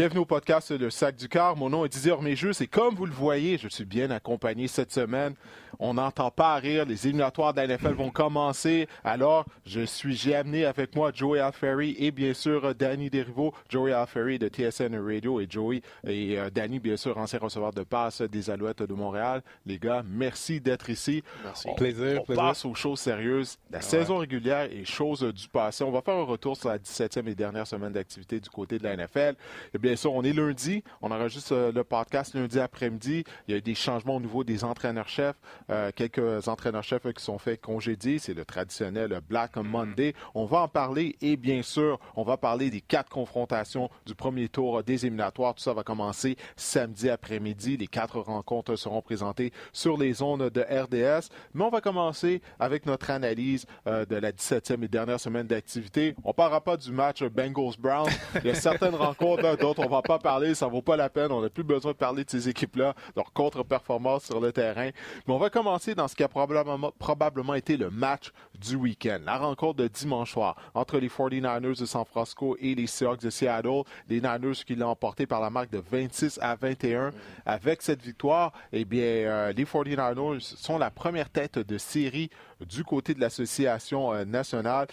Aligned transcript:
Bienvenue 0.00 0.20
au 0.20 0.24
podcast 0.24 0.70
Le 0.70 0.88
Sac 0.88 1.14
du 1.14 1.28
Car. 1.28 1.58
Mon 1.58 1.68
nom 1.68 1.84
est 1.84 1.90
Didier 1.90 2.12
Orméjus 2.12 2.54
et 2.62 2.66
comme 2.66 2.94
vous 2.94 3.04
le 3.04 3.12
voyez, 3.12 3.58
je 3.58 3.68
suis 3.68 3.84
bien 3.84 4.10
accompagné 4.10 4.66
cette 4.66 4.90
semaine. 4.92 5.34
On 5.78 5.92
n'entend 5.94 6.30
pas 6.30 6.54
rire. 6.54 6.86
Les 6.86 7.06
éliminatoires 7.06 7.52
de 7.52 7.60
la 7.60 7.66
NFL 7.76 7.92
vont 7.92 8.10
commencer. 8.10 8.88
Alors, 9.04 9.44
je 9.66 9.82
suis, 9.82 10.14
j'ai 10.16 10.34
amené 10.34 10.64
avec 10.64 10.96
moi 10.96 11.10
Joey 11.14 11.38
Alferry 11.38 11.96
et 11.98 12.12
bien 12.12 12.32
sûr 12.32 12.74
Danny 12.74 13.10
Derivo. 13.10 13.52
Joey 13.68 13.92
Alferry 13.92 14.38
de 14.38 14.48
TSN 14.48 14.96
Radio 14.96 15.38
et 15.38 15.46
Joey 15.50 15.82
et 16.06 16.38
euh, 16.38 16.48
Danny, 16.48 16.78
bien 16.80 16.96
sûr, 16.96 17.18
ancien 17.18 17.38
receveur 17.38 17.72
de 17.72 17.82
passe 17.82 18.22
des 18.22 18.48
Alouettes 18.48 18.82
de 18.82 18.94
Montréal. 18.94 19.42
Les 19.66 19.78
gars, 19.78 20.02
merci 20.08 20.62
d'être 20.62 20.88
ici. 20.88 21.22
Merci. 21.44 21.68
On, 21.68 21.74
plaisir, 21.74 22.22
on 22.22 22.24
plaisir. 22.24 22.42
passe 22.42 22.64
aux 22.64 22.74
choses 22.74 23.00
sérieuses. 23.00 23.58
La 23.70 23.78
Ouais. 23.78 23.84
saison 23.84 24.16
régulière 24.16 24.66
et 24.72 24.86
choses 24.86 25.22
du 25.22 25.46
passé. 25.48 25.84
On 25.84 25.90
va 25.92 26.00
faire 26.00 26.14
un 26.16 26.24
retour 26.24 26.56
sur 26.56 26.70
la 26.70 26.78
17e 26.78 27.28
et 27.28 27.34
dernière 27.34 27.66
semaine 27.66 27.92
d'activité 27.92 28.40
du 28.40 28.48
côté 28.48 28.78
de 28.78 28.84
la 28.84 28.96
NFL. 28.96 29.34
Et 29.74 29.78
bien 29.78 29.89
sûr, 29.96 30.12
on 30.12 30.22
est 30.22 30.32
lundi. 30.32 30.82
On 31.02 31.10
enregistre 31.10 31.54
euh, 31.54 31.72
le 31.72 31.84
podcast 31.84 32.34
lundi 32.34 32.58
après-midi. 32.58 33.24
Il 33.46 33.52
y 33.52 33.54
a 33.54 33.58
eu 33.58 33.62
des 33.62 33.74
changements 33.74 34.16
au 34.16 34.20
niveau 34.20 34.44
des 34.44 34.64
entraîneurs-chefs. 34.64 35.36
Euh, 35.70 35.90
quelques 35.94 36.48
entraîneurs-chefs 36.48 37.06
euh, 37.06 37.12
qui 37.12 37.22
sont 37.22 37.38
faits 37.38 37.60
congédier. 37.60 38.18
C'est 38.18 38.34
le 38.34 38.44
traditionnel 38.44 39.20
Black 39.28 39.56
Monday. 39.56 40.14
On 40.34 40.44
va 40.44 40.60
en 40.62 40.68
parler 40.68 41.16
et 41.20 41.36
bien 41.36 41.62
sûr, 41.62 41.98
on 42.16 42.22
va 42.22 42.36
parler 42.36 42.70
des 42.70 42.80
quatre 42.80 43.10
confrontations 43.10 43.90
du 44.06 44.14
premier 44.14 44.48
tour 44.48 44.82
des 44.82 45.06
éliminatoires. 45.06 45.54
Tout 45.54 45.62
ça 45.62 45.72
va 45.72 45.82
commencer 45.82 46.36
samedi 46.56 47.08
après-midi. 47.08 47.76
Les 47.76 47.86
quatre 47.86 48.20
rencontres 48.20 48.76
seront 48.76 49.02
présentées 49.02 49.52
sur 49.72 49.96
les 49.96 50.12
zones 50.14 50.48
de 50.50 50.60
RDS. 50.60 51.28
Mais 51.54 51.64
on 51.64 51.70
va 51.70 51.80
commencer 51.80 52.42
avec 52.58 52.86
notre 52.86 53.10
analyse 53.10 53.66
euh, 53.86 54.04
de 54.04 54.16
la 54.16 54.32
17e 54.32 54.84
et 54.84 54.88
dernière 54.88 55.20
semaine 55.20 55.46
d'activité. 55.46 56.14
On 56.24 56.28
ne 56.28 56.34
parlera 56.34 56.60
pas 56.60 56.76
du 56.76 56.90
match 56.92 57.22
Bengals-Browns. 57.22 58.10
Il 58.36 58.46
y 58.46 58.50
a 58.50 58.54
certaines 58.54 58.94
rencontres 59.06 59.56
dont 59.58 59.74
on 59.80 59.88
va 59.88 60.02
pas 60.02 60.18
parler. 60.18 60.54
Ça 60.54 60.66
vaut 60.66 60.82
pas 60.82 60.96
la 60.96 61.08
peine. 61.08 61.32
On 61.32 61.40
n'a 61.40 61.50
plus 61.50 61.64
besoin 61.64 61.92
de 61.92 61.96
parler 61.96 62.24
de 62.24 62.30
ces 62.30 62.48
équipes-là, 62.48 62.94
leur 63.16 63.32
contre-performance 63.32 64.24
sur 64.24 64.40
le 64.40 64.52
terrain. 64.52 64.90
Mais 65.26 65.34
on 65.34 65.38
va 65.38 65.50
commencer 65.50 65.94
dans 65.94 66.08
ce 66.08 66.14
qui 66.14 66.22
a 66.22 66.28
probablement, 66.28 66.92
probablement 66.98 67.54
été 67.54 67.76
le 67.76 67.90
match 67.90 68.30
du 68.58 68.76
week-end. 68.76 69.20
La 69.24 69.38
rencontre 69.38 69.78
de 69.78 69.88
dimanche 69.88 70.32
soir 70.32 70.56
entre 70.74 70.98
les 70.98 71.08
49ers 71.08 71.80
de 71.80 71.86
San 71.86 72.04
Francisco 72.04 72.56
et 72.60 72.74
les 72.74 72.86
Seahawks 72.86 73.20
de 73.20 73.30
Seattle. 73.30 73.82
Les 74.08 74.20
Niners 74.20 74.64
qui 74.66 74.74
l'ont 74.74 74.88
emporté 74.88 75.26
par 75.26 75.40
la 75.40 75.50
marque 75.50 75.70
de 75.70 75.82
26 75.90 76.38
à 76.42 76.56
21. 76.56 77.10
Avec 77.46 77.82
cette 77.82 78.02
victoire, 78.02 78.52
eh 78.72 78.84
bien, 78.84 79.02
euh, 79.02 79.52
les 79.52 79.64
49ers 79.64 80.40
sont 80.40 80.78
la 80.78 80.90
première 80.90 81.30
tête 81.30 81.58
de 81.58 81.78
série 81.78 82.30
du 82.60 82.84
côté 82.84 83.14
de 83.14 83.20
l'association 83.20 84.12
euh, 84.12 84.24
nationale. 84.24 84.88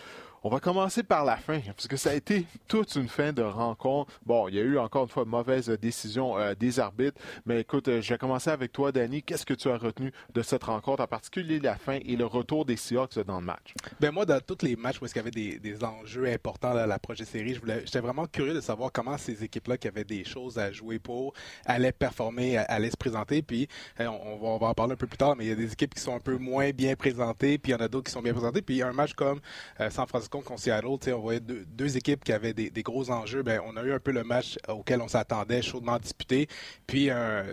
On 0.48 0.50
va 0.50 0.62
commencer 0.62 1.04
par 1.04 1.26
la 1.26 1.36
fin, 1.36 1.60
parce 1.60 1.90
que 1.90 1.98
ça 1.98 2.12
a 2.12 2.14
été 2.14 2.46
toute 2.70 2.96
une 2.96 3.10
fin 3.10 3.34
de 3.34 3.42
rencontre. 3.42 4.18
Bon, 4.26 4.48
il 4.48 4.56
y 4.56 4.60
a 4.60 4.62
eu 4.62 4.78
encore 4.78 5.04
une 5.04 5.10
fois 5.10 5.26
mauvaise 5.26 5.68
décision 5.68 6.38
euh, 6.40 6.56
des 6.56 6.80
arbitres, 6.80 7.20
mais 7.46 7.60
écoute, 7.60 7.90
euh, 7.90 8.02
je 8.02 8.14
vais 8.14 8.18
commencer 8.18 8.50
avec 8.50 8.72
toi, 8.72 8.94
Danny. 8.94 9.22
Qu'est-ce 9.24 9.46
que 9.46 9.54
tu 9.54 9.68
as 9.68 9.78
retenu 9.78 10.14
de 10.34 10.42
cette 10.42 10.64
rencontre, 10.64 11.04
en 11.04 11.08
particulier 11.08 11.60
la 11.60 11.76
fin 11.76 12.00
et 12.02 12.16
le 12.16 12.26
retour 12.26 12.64
des 12.64 12.78
Seahawks 12.78 13.20
dans 13.26 13.42
le 13.42 13.46
match? 13.46 13.74
Ben 14.00 14.12
moi, 14.12 14.26
dans 14.26 14.40
tous 14.40 14.66
les 14.66 14.78
matchs 14.78 15.02
où 15.02 15.06
est-ce 15.06 15.14
qu'il 15.14 15.20
y 15.22 15.26
avait 15.26 15.32
des, 15.32 15.60
des 15.60 15.84
enjeux 15.84 16.28
importants 16.28 16.72
à 16.74 16.88
la 16.88 16.98
prochaine 16.98 17.26
série, 17.26 17.54
je 17.54 17.60
voulais- 17.60 17.82
j'étais 17.84 18.00
vraiment 18.00 18.26
curieux 18.26 18.54
de 18.54 18.62
savoir 18.62 18.90
comment 18.94 19.18
ces 19.18 19.44
équipes-là 19.44 19.78
qui 19.78 19.90
avaient 19.90 20.06
des 20.06 20.24
choses 20.24 20.58
à 20.58 20.72
jouer 20.72 20.98
pour 20.98 21.34
allaient 21.66 21.92
performer, 21.92 22.58
allaient 22.58 22.92
se 22.92 22.96
présenter. 22.96 23.42
Puis 23.42 23.68
euh, 24.00 24.08
on, 24.08 24.58
va, 24.58 24.68
en 24.68 24.74
parler 24.74 24.94
un 24.94 24.96
peu 24.96 25.08
plus 25.08 25.18
tard, 25.18 25.36
mais 25.36 25.44
il 25.44 25.50
y 25.50 25.52
a 25.52 25.56
des 25.56 25.74
équipes 25.74 25.94
qui 25.94 26.02
sont 26.02 26.16
un 26.16 26.22
peu 26.22 26.38
moins 26.38 26.70
bien 26.70 26.96
présentées, 26.96 27.58
puis 27.58 27.74
il 27.74 27.76
y 27.76 27.78
en 27.78 27.84
a 27.84 27.90
d'autres 27.90 28.06
qui 28.06 28.14
sont 28.14 28.22
bien 28.22 28.32
présentées. 28.32 28.62
Puis 28.62 28.82
un 28.82 28.94
match 28.94 29.12
comme 29.12 29.42
San 29.90 30.08
Francisco 30.08 30.37
contre 30.42 30.62
Seattle, 30.62 30.98
tu 31.00 31.06
sais, 31.06 31.14
on 31.14 31.20
voyait 31.20 31.40
deux, 31.40 31.66
deux 31.66 31.98
équipes 31.98 32.24
qui 32.24 32.34
avaient 32.34 32.54
des, 32.54 32.84
gros 32.84 33.10
enjeux. 33.10 33.44
Ben 33.44 33.62
on 33.66 33.76
a 33.78 33.84
eu 33.84 33.94
un 33.94 34.00
peu 34.00 34.12
le 34.12 34.24
match 34.24 34.58
auquel 34.68 35.02
on 35.02 35.08
s'attendait, 35.08 35.62
chaudement 35.62 35.98
disputé. 35.98 36.48
Puis 36.86 37.10
un, 37.10 37.44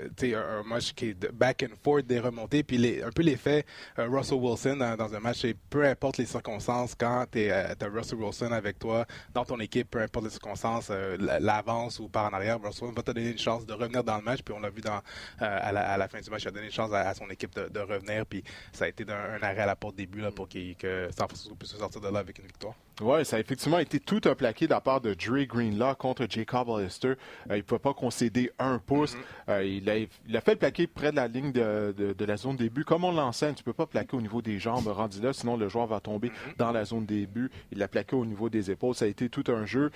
match 0.66 0.92
qui 0.94 1.10
est 1.10 1.32
back 1.32 1.64
and 1.64 1.74
forth, 1.82 2.06
des 2.06 2.20
remontées, 2.20 2.62
puis 2.62 3.02
un 3.02 3.10
peu 3.10 3.22
l'effet 3.22 3.64
euh, 3.98 4.08
Russell 4.08 4.38
Wilson 4.38 4.76
dans, 4.76 5.14
un 5.14 5.20
match, 5.20 5.44
et 5.44 5.54
peu 5.54 5.84
importe 5.84 6.18
les 6.18 6.26
circonstances, 6.26 6.94
quand 6.94 7.26
tu 7.30 7.50
as 7.50 7.76
Russell 7.92 8.18
Wilson 8.18 8.52
avec 8.52 8.78
toi 8.78 9.06
dans 9.32 9.44
ton 9.44 9.58
équipe, 9.60 9.90
peu 9.90 10.00
importe 10.00 10.24
les 10.24 10.30
circonstances, 10.30 10.88
euh, 10.90 11.16
l'avance 11.40 11.98
ou 11.98 12.08
par 12.08 12.26
en 12.26 12.32
arrière, 12.32 12.56
Russell 12.62 12.88
Wilson 12.88 12.94
va 12.94 13.02
te 13.02 13.10
donner 13.12 13.30
une 13.30 13.38
chance 13.38 13.66
de 13.66 13.72
revenir 13.72 14.02
dans 14.04 14.16
le 14.16 14.22
match. 14.22 14.40
Puis 14.42 14.54
on 14.54 14.60
l'a 14.60 14.70
vu 14.70 14.82
euh, 14.86 15.00
à, 15.38 15.72
la, 15.98 16.08
fin 16.08 16.20
du 16.20 16.30
match, 16.30 16.42
il 16.42 16.48
a 16.48 16.50
donné 16.50 16.66
une 16.66 16.72
chance 16.72 16.92
à, 16.92 17.12
son 17.14 17.28
équipe 17.28 17.54
de, 17.54 17.80
revenir. 17.80 18.24
Puis 18.26 18.42
ça 18.72 18.86
a 18.86 18.88
été 18.88 19.04
un, 19.08 19.42
arrêt 19.42 19.62
à 19.62 19.66
la 19.66 19.76
porte 19.76 19.96
début 19.96 20.20
là, 20.20 20.30
pour 20.30 20.48
que 20.48 21.08
San 21.16 21.28
Francisco 21.28 21.54
puisse 21.54 21.76
sortir 21.76 22.00
de 22.00 22.08
là 22.08 22.20
avec 22.20 22.38
une 22.38 22.46
victoire. 22.46 22.63
Oui, 23.00 23.24
ça 23.24 23.36
a 23.36 23.40
effectivement 23.40 23.80
été 23.80 23.98
tout 23.98 24.20
un 24.26 24.36
plaqué 24.36 24.66
de 24.66 24.70
la 24.70 24.80
part 24.80 25.00
de 25.00 25.14
Dre 25.14 25.44
Greenlaw 25.48 25.96
contre 25.96 26.26
Jacob 26.30 26.68
Hollister. 26.68 27.08
Euh, 27.08 27.16
il 27.50 27.56
ne 27.56 27.62
pouvait 27.62 27.80
pas 27.80 27.92
concéder 27.92 28.52
un 28.60 28.78
pouce. 28.78 29.16
Euh, 29.48 29.64
il, 29.64 29.90
a, 29.90 29.96
il 29.98 30.36
a 30.36 30.40
fait 30.40 30.52
le 30.52 30.58
plaqué 30.58 30.86
près 30.86 31.10
de 31.10 31.16
la 31.16 31.26
ligne 31.26 31.50
de, 31.50 31.92
de- 31.96 32.12
de 32.12 32.24
la 32.24 32.36
zone 32.36 32.54
début. 32.56 32.84
Comme 32.84 33.02
on 33.02 33.10
l'enseigne, 33.10 33.54
tu 33.54 33.62
ne 33.62 33.64
peux 33.64 33.72
pas 33.72 33.86
plaquer 33.86 34.16
au 34.16 34.20
niveau 34.20 34.40
des 34.42 34.60
jambes 34.60 34.86
rendu 34.86 35.20
là, 35.20 35.32
sinon 35.32 35.56
le 35.56 35.68
joueur 35.68 35.88
va 35.88 35.98
tomber 35.98 36.30
dans 36.56 36.70
la 36.70 36.84
zone 36.84 37.04
début. 37.04 37.50
Il 37.72 37.78
l'a 37.78 37.88
plaqué 37.88 38.14
au 38.14 38.24
niveau 38.24 38.48
des 38.48 38.70
épaules. 38.70 38.94
Ça 38.94 39.06
a 39.06 39.08
été 39.08 39.28
tout 39.28 39.44
un 39.48 39.66
jeu. 39.66 39.90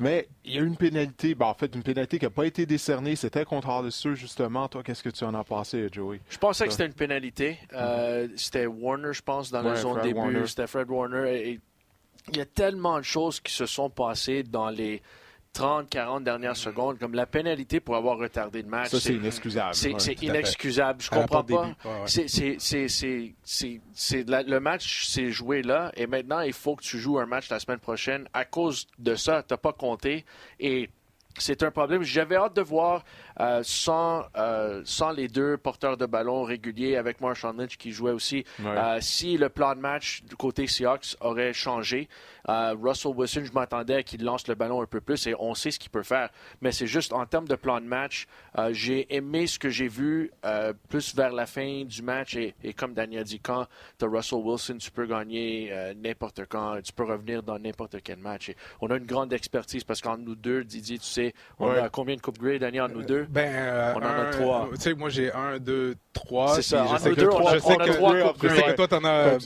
Mais 0.00 0.28
il 0.44 0.54
y 0.54 0.58
a 0.58 0.60
eu 0.60 0.66
une 0.66 0.76
pénalité, 0.76 1.34
ben, 1.34 1.46
en 1.46 1.54
fait, 1.54 1.74
une 1.74 1.82
pénalité 1.82 2.18
qui 2.20 2.24
n'a 2.26 2.30
pas 2.30 2.44
été 2.44 2.66
décernée. 2.66 3.16
C'était 3.16 3.44
contre 3.46 3.68
Hollister, 3.70 4.14
justement. 4.14 4.68
Toi, 4.68 4.82
qu'est-ce 4.84 5.02
que 5.02 5.08
tu 5.08 5.24
en 5.24 5.34
as 5.34 5.42
pensé, 5.44 5.88
Joey? 5.90 6.20
Je 6.28 6.36
pensais 6.38 6.66
que 6.66 6.72
c'était 6.72 6.86
une 6.86 6.92
pénalité. 6.92 7.58
Euh, 7.72 8.28
C'était 8.36 8.66
Warner, 8.66 9.12
je 9.14 9.22
pense, 9.22 9.50
dans 9.50 9.62
la 9.62 9.74
zone 9.76 9.98
Fred 9.98 10.14
début. 10.14 10.46
C'était 10.46 10.66
Fred 10.68 10.88
Warner. 10.90 11.32
Et, 11.34 11.50
et 11.52 11.60
il 12.32 12.38
y 12.38 12.40
a 12.40 12.46
tellement 12.46 12.98
de 12.98 13.02
choses 13.02 13.40
qui 13.40 13.52
se 13.52 13.66
sont 13.66 13.90
passées 13.90 14.42
dans 14.42 14.68
les 14.70 15.02
30, 15.54 15.88
40 15.90 16.22
dernières 16.22 16.56
secondes, 16.56 16.98
comme 16.98 17.14
la 17.14 17.26
pénalité 17.26 17.80
pour 17.80 17.96
avoir 17.96 18.18
retardé 18.18 18.62
le 18.62 18.68
match. 18.68 18.90
Ça, 18.90 19.00
c'est 19.00 19.14
inexcusable. 19.14 19.74
c'est- 19.74 19.92
Ouais. 19.92 20.14
inexcusable. 20.22 21.00
Je 21.02 21.08
À 21.10 21.16
comprends 21.20 21.42
pas. 21.42 21.74
C'est- 22.06 22.28
le 24.46 24.58
match 24.58 25.06
s'est 25.06 25.30
joué 25.30 25.62
là 25.62 25.90
et 25.96 26.06
maintenant 26.06 26.40
il 26.40 26.52
faut 26.52 26.76
que 26.76 26.82
tu 26.82 26.98
joues 26.98 27.18
un 27.18 27.26
match 27.26 27.48
la 27.50 27.58
semaine 27.58 27.78
prochaine. 27.80 28.28
À 28.34 28.44
cause 28.44 28.86
de 28.98 29.14
ça, 29.14 29.42
tu 29.42 29.52
n'as 29.52 29.58
pas 29.58 29.72
compté 29.72 30.24
et 30.60 30.90
c'est 31.38 31.62
un 31.62 31.70
problème. 31.70 32.02
J'avais 32.02 32.36
hâte 32.36 32.54
de 32.54 32.62
voir 32.62 33.04
euh, 33.40 33.60
sans, 33.64 34.24
euh, 34.36 34.82
sans 34.84 35.10
les 35.10 35.28
deux 35.28 35.56
porteurs 35.56 35.96
de 35.96 36.06
ballon 36.06 36.42
réguliers 36.42 36.96
avec 36.96 37.20
Marshawn 37.20 37.56
Lynch 37.56 37.76
qui 37.76 37.92
jouait 37.92 38.12
aussi, 38.12 38.44
Ouais. 38.58 38.66
euh, 38.76 38.98
si 39.00 39.36
le 39.36 39.48
plan 39.48 39.74
de 39.74 39.80
match 39.80 40.22
du 40.24 40.36
côté 40.36 40.66
Seahawks 40.66 41.16
aurait 41.20 41.52
changé. 41.52 42.08
Euh, 42.48 42.74
Russell 42.80 43.12
Wilson, 43.14 43.42
je 43.44 43.52
m'attendais 43.52 43.96
à 43.96 44.02
qu'il 44.02 44.24
lance 44.24 44.48
le 44.48 44.54
ballon 44.54 44.80
un 44.82 44.86
peu 44.86 45.00
plus 45.02 45.26
et 45.26 45.34
on 45.38 45.54
sait 45.54 45.70
ce 45.70 45.78
qu'il 45.78 45.90
peut 45.90 46.02
faire. 46.02 46.30
Mais 46.62 46.72
c'est 46.72 46.86
juste 46.86 47.12
en 47.12 47.26
termes 47.26 47.46
de 47.46 47.56
plan 47.56 47.80
de 47.80 47.86
match, 47.86 48.26
euh, 48.58 48.70
j'ai 48.72 49.14
aimé 49.14 49.46
ce 49.46 49.58
que 49.58 49.68
j'ai 49.68 49.88
vu 49.88 50.30
euh, 50.46 50.72
plus 50.88 51.14
vers 51.14 51.32
la 51.32 51.44
fin 51.46 51.84
du 51.84 52.02
match 52.02 52.36
et, 52.36 52.54
et 52.64 52.72
comme 52.72 52.94
Daniel 52.94 53.24
dit, 53.24 53.38
quand 53.40 53.66
tu 53.98 54.04
as 54.06 54.08
Russell 54.08 54.38
Wilson, 54.42 54.78
tu 54.78 54.90
peux 54.90 55.04
gagner 55.06 55.68
euh, 55.72 55.92
n'importe 55.94 56.40
quand, 56.48 56.80
tu 56.82 56.92
peux 56.92 57.04
revenir 57.04 57.42
dans 57.42 57.58
n'importe 57.58 57.96
quel 58.02 58.18
match. 58.18 58.48
Et 58.48 58.56
on 58.80 58.88
a 58.90 58.96
une 58.96 59.04
grande 59.06 59.32
expertise 59.34 59.84
parce 59.84 60.00
qu'entre 60.00 60.22
nous 60.22 60.34
deux, 60.34 60.64
Didier, 60.64 60.98
tu 60.98 61.04
sais, 61.04 61.34
on 61.58 61.68
Ouais. 61.68 61.78
a 61.80 61.88
combien 61.90 62.16
de 62.16 62.20
Coupe 62.22 62.38
Grey, 62.38 62.58
Daniel, 62.58 62.84
entre 62.84 62.94
nous 62.94 63.02
deux? 63.02 63.26
Ben, 63.28 63.52
euh, 63.54 63.92
On 63.94 63.98
en 63.98 64.02
a 64.02 64.24
trois. 64.30 64.68
Tu 64.74 64.80
sais, 64.80 64.94
moi 64.94 65.10
j'ai 65.10 65.30
un, 65.32 65.58
deux, 65.58 65.94
trois. 66.14 66.54
C'est 66.56 66.62
ça. 66.62 66.86
Je 66.92 66.96
sais 66.98 67.10
que, 67.10 67.14
deux, 67.20 67.28
on 67.28 67.46
a- 67.46 67.54
je 67.54 67.58
sais 67.58 67.66
on 67.76 67.80
a 67.80 67.84
que- 67.86 67.92
trois 67.92 68.12
Ouais, 68.12 68.22
Coupes 68.22 68.36
je 68.42 68.48
sais 68.48 68.60
Grey. 68.62 68.70
que 68.72 68.76
toi 68.76 68.88
t'en 68.88 69.04
as. 69.04 69.36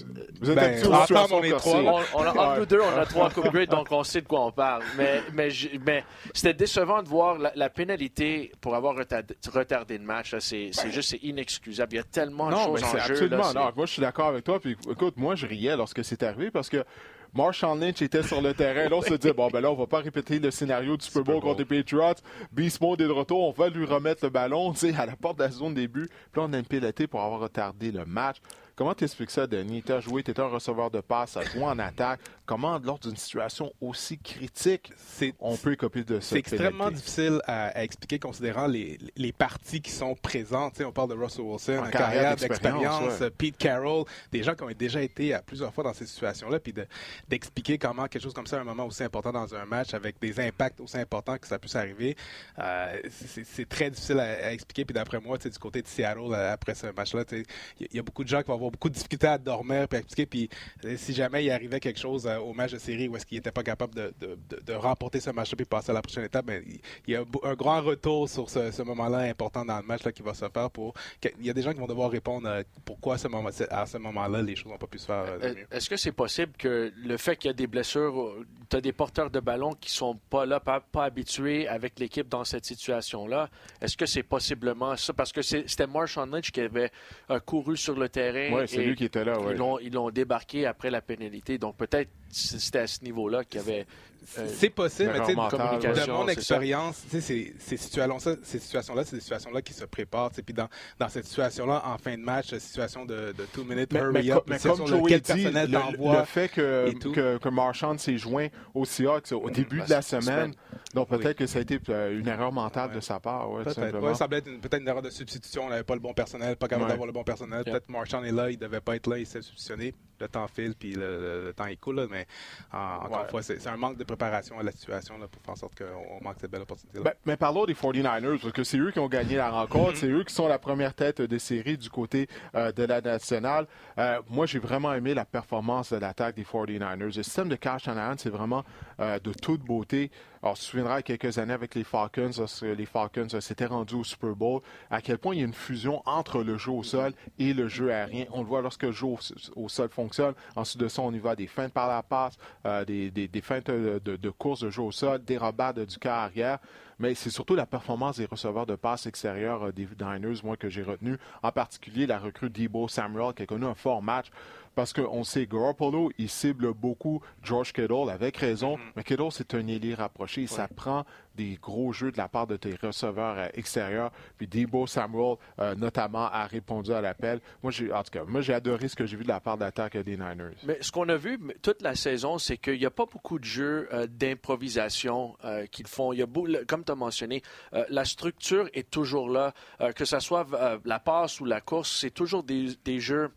Vous 0.41 0.51
êtes 0.51 0.57
ben, 0.57 0.93
ensemble, 0.95 1.33
on 1.35 1.43
est 1.43 1.51
trois. 1.51 1.75
On, 1.81 2.01
on 2.15 2.23
a- 2.23 2.29
entre 2.31 2.51
Ouais. 2.53 2.59
nous 2.61 2.67
deux, 2.67 2.81
on 2.81 2.99
a 3.01 3.07
trois 3.07 3.31
Coupe 3.31 3.53
Grey, 3.53 3.67
donc 3.67 3.89
on 3.91 4.05
sait 4.05 4.21
de 4.21 4.29
quoi 4.29 4.47
on 4.47 4.53
parle. 4.53 4.83
Mais, 4.97 5.21
mais, 5.33 6.05
c'était 6.33 6.55
décevant 6.55 7.03
de 7.03 7.09
voir 7.09 7.39
la, 7.39 7.53
la 7.57 7.71
pénalité 7.71 8.53
pour 8.61 8.75
avoir 8.77 8.95
retardé, 8.97 9.35
retardé 9.53 9.99
le 9.99 10.05
match. 10.05 10.35
C'est 10.39 10.71
c'est 10.73 10.91
juste 10.93 11.11
c'est 11.11 11.23
inexcusable. 11.25 11.95
Il 11.95 11.97
y 11.97 12.01
a 12.01 12.05
tellement 12.05 12.51
de 12.51 12.55
choses 12.57 12.81
mais 12.83 12.87
en 13.01 13.05
jeu. 13.05 13.13
absolument. 13.13 13.37
là, 13.39 13.43
c'est- 13.45 13.55
non, 13.59 13.71
moi, 13.77 13.87
je 13.87 13.93
suis 13.93 14.03
d'accord 14.03 14.29
avec 14.29 14.45
toi. 14.45 14.61
Puis, 14.61 14.77
écoute, 14.91 15.15
moi, 15.17 15.35
je 15.35 15.47
riais 15.47 15.77
lorsque 15.77 16.05
c'est 16.05 16.23
arrivé 16.23 16.51
parce 16.51 16.69
que 16.69 16.85
Marshawn 17.35 17.81
Lynch 17.81 18.03
était 18.03 18.23
sur 18.23 18.43
le 18.43 18.53
terrain. 18.53 18.91
Là, 18.91 18.97
on 18.97 19.03
se 19.03 19.15
dit, 19.15 19.33
bon, 19.33 19.49
ben 19.49 19.61
là, 19.61 19.71
on 19.71 19.75
va 19.75 19.87
pas 19.87 20.01
répéter 20.01 20.39
le 20.39 20.51
scénario 20.51 20.97
du 20.99 21.05
Super 21.05 21.23
Bowl 21.23 21.41
contre 21.41 21.61
les 21.61 21.65
Patriots. 21.65 22.21
Beast 22.53 22.81
Mode 22.81 23.01
est 23.01 23.07
de 23.07 23.11
retour. 23.11 23.49
On 23.49 23.53
va 23.53 23.71
lui 23.71 23.87
remettre 23.87 24.25
le 24.25 24.31
ballon, 24.31 24.73
tu 24.73 24.81
sais, 24.81 24.95
à 24.95 25.07
la 25.07 25.17
porte 25.17 25.39
de 25.39 25.45
la 25.45 25.51
zone 25.51 25.73
début. 25.73 26.09
Puis 26.31 26.41
là, 26.41 26.47
on 26.49 26.53
a 26.53 26.59
une 26.59 26.67
pénalité 26.67 27.07
pour 27.07 27.23
avoir 27.23 27.41
retardé 27.41 27.91
le 27.91 28.05
match. 28.05 28.37
Comment 28.83 28.95
t'expliques 28.95 29.31
ça, 29.31 29.47
Denis? 29.47 29.81
Tu 29.85 29.93
as 29.93 30.01
joué, 30.01 30.25
tu 30.25 30.33
étais 30.33 30.41
un 30.43 30.49
receveur 30.49 30.91
de 30.91 31.01
passe, 31.01 31.37
à 31.37 31.43
joué 31.45 31.63
en 31.63 31.79
attaque. 31.79 32.19
Comment, 32.45 32.81
lors 32.81 32.99
d'une 32.99 33.15
situation 33.17 33.73
aussi 33.81 34.19
critique, 34.19 34.93
on 35.39 35.57
peut 35.57 35.77
copier 35.77 36.03
de 36.03 36.19
ça? 36.19 36.31
C'est 36.31 36.39
extrêmement 36.39 36.91
difficile 36.91 37.41
à, 37.47 37.69
à 37.69 37.85
expliquer 37.85 38.19
considérant 38.19 38.67
les, 38.67 38.99
les 39.15 39.31
parties 39.31 39.81
qui 39.81 39.93
sont 39.93 40.17
présentes. 40.17 40.73
Tu 40.73 40.79
sais, 40.79 40.85
on 40.85 40.91
parle 40.91 41.11
de 41.11 41.15
Russell 41.15 41.43
Wilson, 41.45 41.75
En 41.75 41.87
en 41.87 41.91
carrière 41.91 42.35
carrière 42.35 42.37
d'expérience, 42.37 43.21
ouais. 43.21 43.31
Pete 43.31 43.57
Carroll, 43.57 44.05
des 44.33 44.43
gens 44.43 44.57
qui 44.57 44.65
ont 44.65 44.71
déjà 44.77 45.01
été 45.01 45.33
à 45.33 45.43
plusieurs 45.43 45.73
fois 45.73 45.85
dans 45.85 45.95
ces 45.95 46.07
situations-là, 46.07 46.59
puis 46.59 46.73
de- 46.73 46.89
d'expliquer 47.29 47.79
comment 47.79 48.09
quelque 48.09 48.23
chose 48.25 48.35
comme 48.35 48.49
ça, 48.49 48.57
à 48.59 48.63
un 48.63 48.65
moment 48.65 48.87
aussi 48.87 49.05
important 49.05 49.31
dans 49.31 49.55
un 49.55 49.65
match, 49.65 49.95
avec 49.95 50.19
des 50.21 50.41
impacts 50.41 50.81
aussi 50.81 50.99
importants 50.99 51.39
que 51.39 51.47
ça 51.47 51.61
puisse 51.61 51.77
arriver, 51.77 52.17
euh, 52.59 53.01
c'est 53.09 53.69
très 53.69 53.91
difficile 53.91 54.19
à, 54.19 54.47
à 54.49 54.51
expliquer. 54.51 54.85
Puis 54.85 54.93
d'après 54.95 55.21
moi, 55.21 55.39
du 55.39 55.49
côté 55.61 55.83
de 55.83 55.87
Seattle, 55.87 56.33
euh, 56.33 56.53
après 56.53 56.75
ce 56.75 56.89
match-là, 56.89 57.23
il 57.31 57.45
y, 57.93 57.97
y 57.97 58.01
a 58.01 58.03
beaucoup 58.03 58.25
de 58.25 58.29
gens 58.29 58.41
qui 58.43 58.49
vont 58.49 58.55
avoir 58.55 58.72
beaucoup 58.73 58.89
de 58.89 58.95
difficultés 58.95 59.27
à 59.27 59.39
dormir 59.39 59.87
puis 59.89 59.99
à 59.99 60.01
expliquer. 60.01 60.27
Puis 60.27 60.49
si 60.97 61.13
jamais 61.13 61.45
il 61.45 61.51
arrivait 61.51 61.81
quelque 61.81 62.01
chose 62.01 62.27
au 62.27 62.53
match 62.53 62.73
de 62.73 62.79
série 62.79 63.09
où 63.09 63.17
est-ce 63.17 63.27
qu'il 63.27 63.39
n'était 63.39 63.53
pas 63.53 63.63
capable 63.63 63.95
de, 63.95 64.13
de, 64.21 64.73
remporter 64.73 65.21
ce 65.21 65.31
match-là 65.31 65.57
puis 65.57 65.67
passer 65.67 65.91
à 65.91 65.95
la 65.95 66.03
prochaine 66.03 66.25
étape, 66.25 66.47
ben, 66.47 66.63
il 67.07 67.13
y 67.13 67.17
a 67.17 67.25
un 67.45 67.55
grand 67.55 67.83
retour 67.83 68.29
sur 68.29 68.49
ce, 68.49 68.83
moment-là 68.83 69.19
important 69.19 69.65
dans 69.65 69.77
le 69.77 69.85
match 69.85 70.05
là, 70.05 70.13
qui 70.13 70.23
va 70.23 70.35
se 70.35 70.49
faire. 70.49 70.71
pour 70.71 70.95
Il 71.23 71.47
y 71.47 71.51
a 71.51 71.53
des 71.53 71.63
gens 71.63 71.73
qui 71.73 71.79
vont 71.79 71.87
devoir 71.87 72.11
répondre 72.11 72.49
pourquoi 72.85 73.19
ce 73.19 73.29
moment, 73.29 73.51
à 73.71 73.87
ce 73.87 73.99
moment-là 73.99 74.43
les 74.43 74.57
choses 74.57 74.73
n'ont 74.73 74.79
pas 74.79 74.87
pu 74.87 74.99
se 74.99 75.07
faire. 75.07 75.25
Est-ce 75.71 75.89
que 75.89 75.97
c'est 75.97 76.13
possible 76.13 76.53
que 76.59 76.93
le 76.97 77.17
fait 77.17 77.37
qu'il 77.37 77.49
y 77.49 77.51
a 77.51 77.55
des 77.55 77.67
blessures, 77.67 78.35
tu 78.69 78.77
as 78.77 78.81
des 78.81 78.93
porteurs 78.93 79.31
de 79.31 79.41
ballon 79.41 79.73
qui 79.75 79.91
sont 79.91 80.19
pas 80.31 80.47
là, 80.47 80.61
pas, 80.61 80.81
pas 80.81 81.05
habitués 81.05 81.69
avec 81.69 81.99
l'équipe 81.99 82.29
dans 82.29 82.45
cette 82.45 82.65
situation-là, 82.65 83.49
est-ce 83.81 83.97
que 83.97 84.07
c'est 84.07 84.23
possiblement 84.23 84.97
ça? 84.97 85.13
Parce 85.13 85.33
que 85.33 85.43
c'était 85.43 85.87
Marshawn 85.87 86.31
Lynch 86.31 86.51
qui 86.51 86.61
avait 86.61 86.91
euh, 87.31 87.41
couru 87.41 87.77
sur 87.77 87.95
le 87.95 88.09
terrain. 88.09 88.52
Oui, 88.55 88.63
c'est 88.67 88.85
lui 88.85 88.95
qui 88.95 89.05
était 89.05 89.25
là. 89.25 89.39
Ils 89.83 89.93
l'ont 89.93 90.11
débarqué 90.11 90.67
après 90.67 90.91
la 90.91 91.01
pénalité. 91.01 91.59
Donc 91.59 91.77
peut-être 91.77 92.11
c'était 92.31 92.81
à 92.81 92.87
ce 92.87 93.03
niveau-là 93.05 93.45
qu'il 93.45 93.61
y 93.61 93.63
avait 93.63 93.87
c'est 94.25 94.71
possible, 94.71 95.13
mais 95.13 95.35
de 95.35 96.11
mon 96.11 96.29
expérience, 96.29 97.03
ces, 97.11 97.55
ces 97.59 97.77
situations-là, 97.77 98.37
ces 98.43 98.59
situations-là, 98.59 99.05
c'est 99.05 99.17
des 99.17 99.23
situations-là 99.23 99.63
qui 99.63 99.73
se 99.73 99.85
préparent. 99.85 100.31
Puis 100.31 100.55
dans, 100.55 100.69
dans 100.99 101.09
cette 101.09 101.27
situation-là, 101.27 101.83
en 101.85 101.99
fin 101.99 102.17
de 102.17 102.23
match, 102.23 102.55
situation 102.59 103.05
de, 103.05 103.33
de 103.37 103.45
two 103.53 103.65
minutes 103.65 103.93
hurry 103.93 104.33
up, 104.33 104.45
mais 104.47 104.59
comme 104.59 104.87
Joey 104.87 105.21
dit, 105.21 105.45
le, 105.45 106.19
le, 106.19 106.25
fait 106.25 106.49
que, 106.49 106.93
que, 107.13 107.39
que 107.39 107.49
Marchand 107.49 107.97
s'est 107.99 108.19
joint 108.19 108.49
au 108.75 108.85
Seahawks 108.85 109.33
au 109.33 109.51
début 109.51 109.81
de 109.83 109.91
la 109.91 110.03
semaine, 110.03 110.53
donc 110.95 111.09
peut-être 111.09 111.37
que 111.39 111.47
ça 111.47 111.59
a 111.59 111.63
été 111.63 111.79
euh, 111.89 112.19
une 112.19 112.29
erreur 112.29 112.53
mentale 112.53 112.93
de 112.93 113.01
sa 113.01 113.21
part. 113.21 113.51
Ouais, 113.51 113.65
peut-être. 113.65 114.17
ça 114.17 114.29
être 114.31 114.61
peut-être 114.61 114.81
une 114.81 114.89
erreur 114.89 115.03
de 115.03 115.11
substitution. 115.11 115.65
On 115.67 115.71
n'avait 115.71 115.85
pas 115.85 115.95
le 115.95 116.01
bon 116.01 116.13
personnel, 116.13 116.57
pas 116.57 116.69
capable 116.69 116.89
d'avoir 116.89 117.07
le 117.07 117.13
bon 117.13 117.25
personnel. 117.25 117.65
Peut-être 117.65 117.89
Marchand 117.89 118.23
est 118.25 118.33
là, 118.33 118.51
il 118.51 118.59
ne 118.59 118.63
devait 118.63 118.81
pas 118.81 118.97
être 118.97 119.07
là, 119.07 119.19
il 119.19 119.27
s'est 119.27 119.43
substitutionné. 119.43 119.95
Le 120.23 120.29
temps 120.29 120.47
file, 120.47 120.75
puis 120.79 120.93
le, 120.93 121.53
temps 121.57 121.65
cool. 121.81 122.07
mais 122.11 122.27
encore 122.73 123.25
une 123.25 123.31
fois, 123.31 123.43
c'est 123.43 123.67
un 123.67 123.77
manque 123.77 123.99
de 123.99 124.05
préparation 124.05 124.59
à 124.59 124.63
la 124.63 124.71
situation 124.71 125.19
là, 125.19 125.27
pour 125.27 125.43
faire 125.43 125.53
en 125.53 125.57
sorte 125.57 125.75
qu'on 125.77 126.23
manque 126.23 126.37
cette 126.41 126.51
belle 126.51 126.63
opportunité-là. 126.63 127.05
Ben, 127.05 127.15
mais 127.27 127.37
parlons 127.37 127.65
des 127.65 127.75
49ers, 127.75 128.41
parce 128.41 128.53
que 128.53 128.63
c'est 128.63 128.79
eux 128.79 128.93
qui 128.93 129.01
ont 129.01 129.09
gagné 129.09 129.37
la 129.37 129.51
rencontre. 129.51 129.97
c'est 129.97 130.09
eux 130.09 130.23
qui 130.23 130.33
sont 130.33 130.47
la 130.47 130.59
première 130.59 130.95
tête 130.95 131.21
de 131.21 131.39
série 131.39 131.77
du 131.77 131.91
côté 131.91 132.29
euh, 132.55 132.71
de 132.71 132.85
la 132.85 133.01
nationale. 133.01 133.67
Euh, 133.99 134.21
moi, 134.29 134.47
j'ai 134.47 134.59
vraiment 134.59 134.93
aimé 134.95 135.15
la 135.15 135.25
performance 135.25 135.93
de 135.93 135.99
l'attaque 135.99 136.37
des 136.37 136.45
49ers. 136.45 136.97
Le 136.97 137.11
système 137.11 137.49
de 137.49 137.57
Cash 137.57 137.85
Shanahan, 137.85 138.15
c'est 138.17 138.31
vraiment 138.31 138.65
euh, 139.01 139.19
de 139.19 139.33
toute 139.33 139.63
beauté. 139.63 140.11
Alors, 140.43 140.57
tu 140.57 140.63
te 140.63 140.71
souviendras, 140.71 140.95
il 140.95 141.09
y 141.09 141.13
a 141.13 141.19
quelques 141.19 141.39
années 141.39 141.53
avec 141.53 141.77
les 141.77 141.85
Falcons, 141.85 142.31
les 142.63 142.87
Falcons 142.87 143.29
s'étaient 143.41 143.67
rendus 143.67 143.95
au 143.95 144.03
Super 144.03 144.35
Bowl, 144.35 144.61
à 144.91 145.01
quel 145.01 145.19
point 145.19 145.37
il 145.37 145.39
y 145.39 145.43
a 145.43 145.47
une 145.47 145.55
fusion 145.55 146.03
entre 146.05 146.43
le 146.43 146.59
jeu 146.59 146.73
au 146.73 146.83
sol 146.83 147.13
et 147.39 147.55
le 147.55 147.69
jeu 147.69 147.93
aérien. 147.93 148.27
On 148.33 148.41
le 148.41 148.49
voit 148.49 148.61
lorsque 148.61 148.83
le 148.83 148.91
jeu 148.91 149.07
au, 149.55 149.69
sol 149.69 149.89
fonctionne. 149.89 150.35
Ensuite 150.57 150.81
de 150.81 150.89
ça, 150.89 151.03
on 151.03 151.13
y 151.13 151.21
va 151.21 151.37
des 151.37 151.47
feintes 151.47 151.73
par 151.73 151.87
la 151.87 152.03
passe, 152.03 152.37
euh, 152.67 152.85
des, 152.85 153.11
des, 153.11 153.41
feintes 153.41 153.71
de, 153.71 154.01
de, 154.01 154.31
course 154.31 154.61
de 154.61 154.71
jeu 154.71 154.83
au 154.83 154.91
sol, 154.91 155.23
des 155.23 155.39
robades 155.39 155.87
du 155.87 155.99
cas 155.99 156.17
arrière 156.17 156.59
mais 157.03 157.17
c'est 157.17 157.31
surtout 157.31 157.57
la 157.57 157.67
performance 157.67 158.19
des 158.19 158.27
receveurs 158.27 158.65
de 158.65 158.77
passe 158.77 159.07
extérieurs 159.07 159.65
euh, 159.65 159.73
des 159.73 159.87
Diners, 159.87 160.41
moi, 160.45 160.57
que 160.57 160.69
j'ai 160.69 160.85
retenu. 160.85 161.19
En 161.43 161.51
particulier, 161.51 162.07
la 162.07 162.19
recrue 162.19 162.49
Debo 162.49 162.87
Samuel, 162.87 163.35
qui 163.35 163.43
a 163.43 163.47
connu 163.47 163.67
un 163.67 163.75
fort 163.75 164.03
match 164.03 164.29
parce 164.75 164.93
qu'on 164.93 165.25
sait 165.25 165.47
Garoppolo, 165.47 166.11
il 166.19 166.29
cible 166.29 166.73
beaucoup 166.73 167.21
George 167.43 167.73
Kittle 167.73 168.11
avec 168.11 168.37
raison, 168.37 168.77
mm-hmm. 168.77 168.93
mais 168.97 169.05
Kittle, 169.05 169.31
c'est 169.31 169.55
un 169.55 169.67
ailier 169.67 169.95
rapproché. 169.95 170.47
Ça 170.47 170.69
prend 170.69 171.05
des 171.35 171.59
gros 171.61 171.93
jeux 171.93 172.13
de 172.13 172.19
la 172.19 172.29
part 172.29 172.47
de 172.47 172.57
tes 172.57 172.75
receveurs 172.75 173.39
euh, 173.39 173.49
extérieurs. 173.55 174.11
Puis 174.37 174.47
Debo 174.47 174.87
Samuel, 174.87 175.37
euh, 175.59 175.75
notamment, 175.75 176.27
a 176.27 176.47
répondu 176.47 176.93
à 176.93 177.01
l'appel. 177.01 177.41
Moi, 177.63 177.73
j'ai, 177.73 177.93
en 177.93 178.03
tout 178.03 178.11
cas, 178.11 178.25
moi, 178.25 178.41
j'ai 178.41 178.55
adoré 178.55 178.89
ce 178.89 178.97
que 178.97 179.07
j'ai 179.07 179.17
vu 179.17 179.23
de 179.23 179.29
la 179.29 179.41
part 179.41 179.57
d'attaque 179.57 179.97
des 179.97 180.17
Niners. 180.17 180.57
Mais 180.65 180.79
ce 180.81 180.93
qu'on 180.93 181.09
a 181.09 181.17
vu 181.17 181.39
toute 181.63 181.83
la 181.83 181.95
saison, 181.95 182.39
c'est 182.39 182.57
qu'il 182.57 182.79
n'y 182.79 182.87
a 182.87 182.91
pas 182.91 183.07
beaucoup 183.07 183.39
de 183.39 183.45
jeux 183.45 183.89
euh, 183.93 184.07
d'improvisation 184.07 185.37
qu'ils 185.71 185.87
font. 185.87 186.13
Il 186.13 186.19
y 186.19 186.23
a 186.23 186.27
comme 186.67 186.85
tu 186.85 186.93
as 186.93 186.95
mentionné, 186.95 187.43
la 187.89 188.05
structure 188.05 188.69
est 188.75 188.91
toujours 188.91 189.29
là. 189.29 189.53
que 189.95 190.05
ce 190.05 190.19
soit 190.21 190.47
la 190.85 190.99
passe 190.99 191.41
ou 191.41 191.45
la 191.45 191.61
course, 191.61 191.99
c'est 192.01 192.11
toujours 192.11 192.43
des, 192.43 192.71
des 192.85 193.01
jeux 193.01 193.31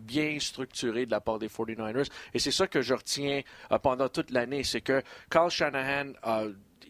bien 0.00 0.38
structuré 0.38 1.06
de 1.06 1.10
la 1.10 1.20
part 1.20 1.38
des 1.38 1.48
49ers. 1.48 2.10
Et 2.34 2.38
c'est 2.38 2.50
ça 2.50 2.66
que 2.66 2.82
je 2.82 2.94
retiens 2.94 3.42
pendant 3.82 4.08
toute 4.08 4.30
l'année, 4.30 4.64
c'est 4.64 4.80
que 4.80 5.02
Carl 5.30 5.50
Shanahan 5.50 6.12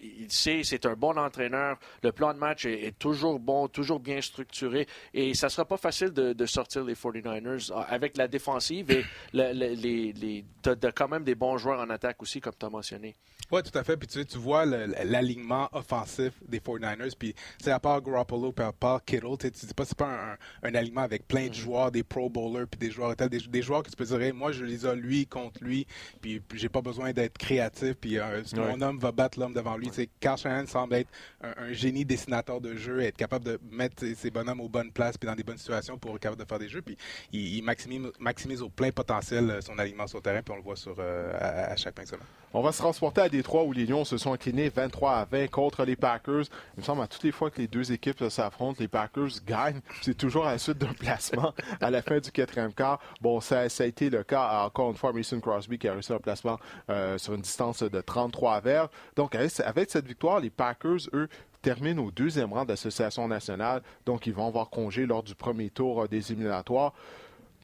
il 0.02 0.30
sait, 0.30 0.62
c'est 0.64 0.84
un 0.86 0.94
bon 0.94 1.16
entraîneur. 1.16 1.78
Le 2.02 2.12
plan 2.12 2.34
de 2.34 2.38
match 2.38 2.66
est, 2.66 2.98
toujours 2.98 3.38
bon, 3.38 3.68
toujours 3.68 4.00
bien 4.00 4.20
structuré. 4.20 4.86
Et 5.14 5.34
ça 5.34 5.46
ne 5.46 5.50
sera 5.50 5.64
pas 5.64 5.76
facile 5.76 6.10
de, 6.10 6.46
sortir 6.46 6.84
les 6.84 6.94
49ers 6.94 7.72
euh, 7.72 7.82
avec 7.88 8.16
la 8.16 8.28
défensive. 8.28 8.90
Et 8.90 9.04
les, 9.32 10.44
tu 10.62 10.70
as 10.70 10.92
quand 10.92 11.08
même 11.08 11.24
des 11.24 11.34
bons 11.34 11.56
joueurs 11.56 11.80
en 11.80 11.90
attaque 11.90 12.20
aussi, 12.22 12.40
comme 12.40 12.54
tu 12.58 12.66
as 12.66 12.70
mentionné. 12.70 13.14
Oui, 13.52 13.62
tout 13.62 13.78
à 13.78 13.84
fait. 13.84 13.98
Puis 13.98 14.08
tu, 14.08 14.24
tu 14.24 14.38
vois 14.38 14.64
l'alignement 14.64 15.68
offensif 15.72 16.32
des 16.48 16.58
49ers. 16.58 17.14
Puis 17.18 17.34
c'est 17.60 17.70
à 17.70 17.78
part 17.78 18.00
Garoppolo, 18.00 18.54
à 18.58 18.72
part 18.72 19.04
Kittle, 19.04 19.36
tu 19.38 19.50
dis 19.50 19.74
pas 19.74 19.84
c'est 19.84 19.96
pas 19.96 20.36
un, 20.62 20.74
alignement 20.74 21.02
avec 21.02 21.28
plein 21.28 21.48
de 21.48 21.54
joueurs, 21.54 21.90
des 21.92 22.02
Pro 22.02 22.30
Bowlers, 22.30 22.66
puis 22.66 22.78
des 22.78 22.90
joueurs 22.90 23.14
des, 23.14 23.28
des, 23.28 23.62
joueurs 23.62 23.82
que 23.82 23.90
tu 23.90 23.96
peux 23.96 24.04
dire, 24.04 24.34
moi 24.34 24.52
je 24.52 24.64
les 24.64 24.86
ai 24.86 24.96
lui 24.96 25.26
contre 25.26 25.62
lui, 25.62 25.86
puis, 26.20 26.40
j'ai 26.54 26.68
pas 26.68 26.80
besoin 26.80 27.12
d'être 27.12 27.36
créatif, 27.36 27.94
puis 28.00 28.18
euh, 28.18 28.42
mon 28.56 28.80
homme 28.80 28.98
va 28.98 29.12
battre 29.12 29.38
l'homme 29.38 29.52
devant 29.52 29.76
lui. 29.76 29.90
Carl 30.20 30.38
Shannon 30.38 30.66
semble 30.66 30.94
être 30.94 31.10
un, 31.42 31.72
génie 31.72 32.04
dessinateur 32.04 32.60
de 32.60 32.74
jeu, 32.76 33.00
être 33.02 33.16
capable 33.16 33.44
de 33.44 33.60
mettre 33.70 34.04
ses, 34.16 34.30
bonhommes 34.30 34.60
aux 34.60 34.68
bonnes 34.68 34.92
places 34.92 35.18
puis 35.18 35.26
dans 35.26 35.34
des 35.34 35.42
bonnes 35.42 35.58
situations 35.58 35.98
pour 35.98 36.14
être 36.14 36.22
capable 36.22 36.42
de 36.42 36.48
faire 36.48 36.58
des 36.58 36.68
jeux. 36.68 36.82
Puis 36.82 36.96
il, 37.32 37.62
maximise, 37.62 38.62
au 38.62 38.70
plein 38.70 38.90
potentiel 38.90 39.50
euh, 39.50 39.60
son 39.60 39.78
alignement 39.78 40.06
sur 40.06 40.18
le 40.18 40.22
terrain, 40.22 40.42
puis 40.42 40.52
on 40.52 40.56
le 40.56 40.62
voit 40.62 40.76
sur, 40.76 40.94
euh, 40.98 41.32
à, 41.38 41.76
chaque 41.76 41.96
fin 41.96 42.04
de 42.04 42.08
semaine. 42.08 42.26
On 42.54 42.60
va 42.60 42.70
se 42.72 42.78
transporter 42.78 43.22
à 43.22 43.30
Détroit 43.30 43.62
où 43.64 43.72
les 43.72 43.86
Lions 43.86 44.04
se 44.04 44.18
sont 44.18 44.34
inclinés 44.34 44.68
23 44.68 45.12
à 45.12 45.24
20 45.24 45.48
contre 45.48 45.86
les 45.86 45.96
Packers. 45.96 46.44
Il 46.76 46.80
me 46.80 46.82
semble 46.82 47.00
à 47.00 47.06
toutes 47.06 47.22
les 47.22 47.32
fois 47.32 47.50
que 47.50 47.58
les 47.58 47.66
deux 47.66 47.92
équipes 47.92 48.28
s'affrontent, 48.28 48.76
les 48.78 48.88
Packers 48.88 49.30
gagnent. 49.46 49.80
C'est 50.02 50.16
toujours 50.16 50.44
la 50.44 50.58
suite 50.58 50.76
d'un 50.76 50.92
placement 50.98 51.54
à 51.80 51.90
la 51.90 52.02
fin 52.02 52.18
du 52.18 52.30
quatrième 52.30 52.74
quart. 52.74 53.00
Bon, 53.22 53.40
ça, 53.40 53.60
a 53.60 53.84
été 53.86 54.10
le 54.10 54.22
cas 54.22 54.64
encore 54.66 54.90
une 54.90 54.96
fois 54.96 55.14
Mason 55.14 55.40
Crosby 55.40 55.78
qui 55.78 55.88
a 55.88 55.94
réussi 55.94 56.12
un 56.12 56.18
placement 56.18 56.58
euh, 56.90 57.16
sur 57.16 57.32
une 57.32 57.40
distance 57.40 57.82
de 57.82 58.00
33 58.02 58.60
verres. 58.60 58.88
Donc 59.16 59.34
avec, 59.34 59.90
cette 59.90 60.06
victoire, 60.06 60.38
les 60.38 60.50
Packers, 60.50 61.08
eux, 61.14 61.28
terminent 61.62 62.04
au 62.04 62.10
deuxième 62.10 62.52
rang 62.52 62.64
de 62.64 62.70
l'Association 62.70 63.28
nationale. 63.28 63.82
Donc, 64.04 64.26
ils 64.26 64.34
vont 64.34 64.48
avoir 64.48 64.68
congé 64.68 65.06
lors 65.06 65.22
du 65.22 65.34
premier 65.34 65.70
tour 65.70 66.02
euh, 66.02 66.08
des 66.08 66.32
éliminatoires. 66.32 66.92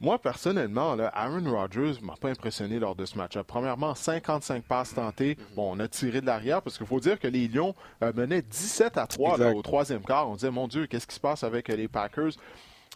Moi, 0.01 0.17
personnellement, 0.17 0.97
Aaron 1.13 1.51
Rodgers 1.51 1.99
m'a 2.01 2.15
pas 2.15 2.29
impressionné 2.29 2.79
lors 2.79 2.95
de 2.95 3.05
ce 3.05 3.17
match. 3.17 3.37
Premièrement, 3.45 3.95
55 3.95 4.63
passes 4.63 4.93
tentées. 4.93 5.37
Bon, 5.55 5.75
on 5.75 5.79
a 5.79 5.87
tiré 5.87 6.21
de 6.21 6.25
l'arrière 6.25 6.61
parce 6.61 6.77
qu'il 6.77 6.87
faut 6.87 7.01
dire 7.01 7.19
que 7.19 7.27
les 7.27 7.47
Lions 7.47 7.75
euh, 8.01 8.13
menaient 8.15 8.41
17 8.41 8.97
à 8.97 9.07
3 9.07 9.41
au 9.51 9.61
troisième 9.61 10.01
quart. 10.01 10.29
On 10.29 10.35
disait, 10.35 10.51
mon 10.51 10.67
Dieu, 10.67 10.87
qu'est-ce 10.87 11.07
qui 11.07 11.15
se 11.15 11.19
passe 11.19 11.43
avec 11.43 11.69
euh, 11.69 11.75
les 11.75 11.89
Packers? 11.89 12.31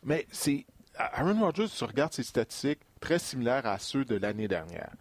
Mais 0.05 0.25
c'est 0.31 0.65
Aaron 0.98 1.39
Rodgers, 1.41 1.67
tu 1.75 1.83
regardes 1.83 2.13
ses 2.13 2.24
statistiques, 2.24 2.79
très 3.00 3.19
similaires 3.19 3.65
à 3.65 3.79
ceux 3.79 4.05
de 4.05 4.15
l'année 4.15 4.48
dernière. 4.48 4.91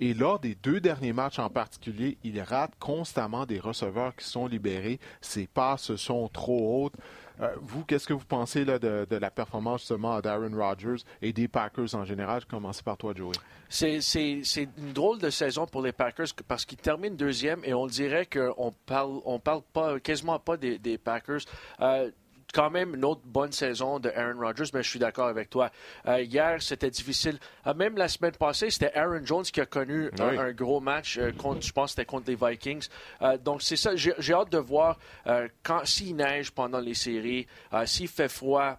Et 0.00 0.14
lors 0.14 0.38
des 0.38 0.54
deux 0.54 0.80
derniers 0.80 1.12
matchs 1.12 1.38
en 1.38 1.50
particulier, 1.50 2.18
il 2.22 2.40
rate 2.40 2.72
constamment 2.78 3.46
des 3.46 3.58
receveurs 3.58 4.14
qui 4.14 4.24
sont 4.24 4.46
libérés. 4.46 5.00
Ses 5.20 5.46
passes 5.46 5.96
sont 5.96 6.28
trop 6.28 6.84
hautes. 6.84 6.94
Euh, 7.40 7.54
vous, 7.60 7.84
qu'est-ce 7.84 8.06
que 8.06 8.12
vous 8.12 8.24
pensez 8.24 8.64
de, 8.64 9.06
la 9.10 9.30
performance 9.30 9.80
justement 9.80 10.20
d'Aaron 10.20 10.50
Rodgers 10.54 11.02
et 11.22 11.32
des 11.32 11.48
Packers 11.48 11.94
en 11.94 12.04
général? 12.04 12.40
Je 12.40 12.46
commence 12.46 12.82
par 12.82 12.96
toi, 12.96 13.12
Joey. 13.14 13.32
C'est 13.68 13.98
une 14.56 14.92
drôle 14.92 15.18
de 15.18 15.30
saison 15.30 15.66
pour 15.66 15.82
les 15.82 15.92
Packers 15.92 16.28
parce 16.46 16.64
qu'ils 16.64 16.78
terminent 16.78 17.14
deuxième 17.14 17.60
et 17.64 17.74
on 17.74 17.86
dirait 17.86 18.26
qu'on 18.26 18.72
parle, 18.86 19.20
on 19.24 19.38
parle 19.38 19.62
pas, 19.72 20.00
quasiment 20.00 20.38
pas 20.38 20.56
des, 20.56 20.98
Packers. 20.98 21.42
Euh, 21.80 22.10
quand 22.52 22.70
même 22.70 22.94
une 22.94 23.04
autre 23.04 23.22
bonne 23.24 23.52
saison 23.52 23.98
de 23.98 24.10
Aaron 24.10 24.40
Rodgers, 24.40 24.70
mais 24.72 24.82
je 24.82 24.90
suis 24.90 24.98
d'accord 24.98 25.28
avec 25.28 25.50
toi. 25.50 25.70
Euh, 26.06 26.20
hier, 26.22 26.62
c'était 26.62 26.90
difficile. 26.90 27.38
Euh, 27.66 27.74
même 27.74 27.96
la 27.96 28.08
semaine 28.08 28.32
passée, 28.32 28.70
c'était 28.70 28.92
Aaron 28.94 29.24
Jones 29.24 29.44
qui 29.44 29.60
a 29.60 29.66
connu 29.66 30.10
un, 30.18 30.52
gros 30.52 30.80
match 30.80 31.18
euh, 31.18 31.32
contre, 31.32 31.62
je 31.62 31.72
pense, 31.72 31.90
c'était 31.90 32.04
contre 32.04 32.30
les 32.30 32.36
Vikings. 32.36 32.88
donc 33.44 33.62
c'est 33.62 33.76
ça. 33.76 33.96
J'ai 33.96 34.32
hâte 34.32 34.50
de 34.50 34.58
voir 34.58 34.98
quand 35.62 35.84
s'il 35.84 36.16
neige 36.16 36.50
pendant 36.50 36.80
les 36.80 36.94
séries, 36.94 37.46
s'il 37.84 38.08
fait 38.08 38.28
froid. 38.28 38.78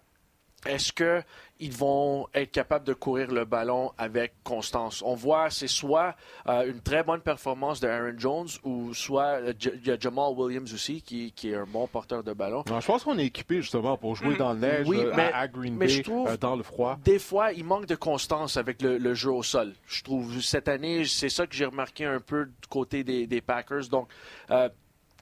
Est-ce 0.66 0.92
que 0.92 1.22
ils 1.62 1.72
vont 1.72 2.28
être 2.34 2.52
capables 2.52 2.86
de 2.86 2.94
courir 2.94 3.32
le 3.32 3.46
ballon 3.46 3.92
avec 3.98 4.34
constance? 4.44 5.02
On 5.06 5.16
voit, 5.16 5.50
c'est 5.50 5.68
soit 5.68 6.16
euh, 6.48 6.70
une 6.70 6.82
très 6.82 7.04
bonne 7.04 7.22
performance 7.22 7.80
de 7.80 7.88
Aaron 7.88 8.18
Jones 8.18 8.48
ou 8.64 8.94
soit 8.94 9.42
euh, 9.42 9.54
il 9.62 9.88
y 9.88 9.92
a 9.92 9.98
Jamal 9.98 10.34
Williams 10.36 10.74
aussi 10.74 11.02
qui, 11.02 11.34
est 11.44 11.56
un 11.56 11.66
bon 11.66 11.88
porteur 11.88 12.24
de 12.24 12.34
ballon. 12.34 12.64
je 12.68 12.86
pense 12.86 13.04
qu'on 13.04 13.18
est 13.18 13.26
équipé 13.26 13.62
justement 13.62 13.98
pour 13.98 14.16
jouer 14.16 14.36
mm. 14.36 14.38
dans 14.38 14.54
le 14.54 14.60
neige, 14.60 14.88
euh, 14.90 15.32
à, 15.34 15.48
Green 15.48 15.78
Bay, 15.78 16.04
dans 16.40 16.56
le 16.56 16.64
froid. 16.64 16.98
Des 17.04 17.20
fois, 17.20 17.54
il 17.54 17.64
manque 17.64 17.86
de 17.86 17.96
constance 17.96 18.58
avec 18.58 18.82
le, 18.82 19.14
jeu 19.14 19.32
au 19.32 19.44
sol. 19.44 19.74
Je 19.88 20.04
trouve 20.04 20.42
cette 20.42 20.68
année, 20.68 21.06
c'est 21.06 21.30
ça 21.30 21.48
que 21.48 21.56
j'ai 21.56 21.66
remarqué 21.66 22.06
un 22.06 22.20
peu 22.20 22.46
du 22.46 22.68
côté 22.70 23.04
des, 23.04 23.42
Packers. 23.42 23.88
Donc, 23.90 24.10
je 24.50 24.70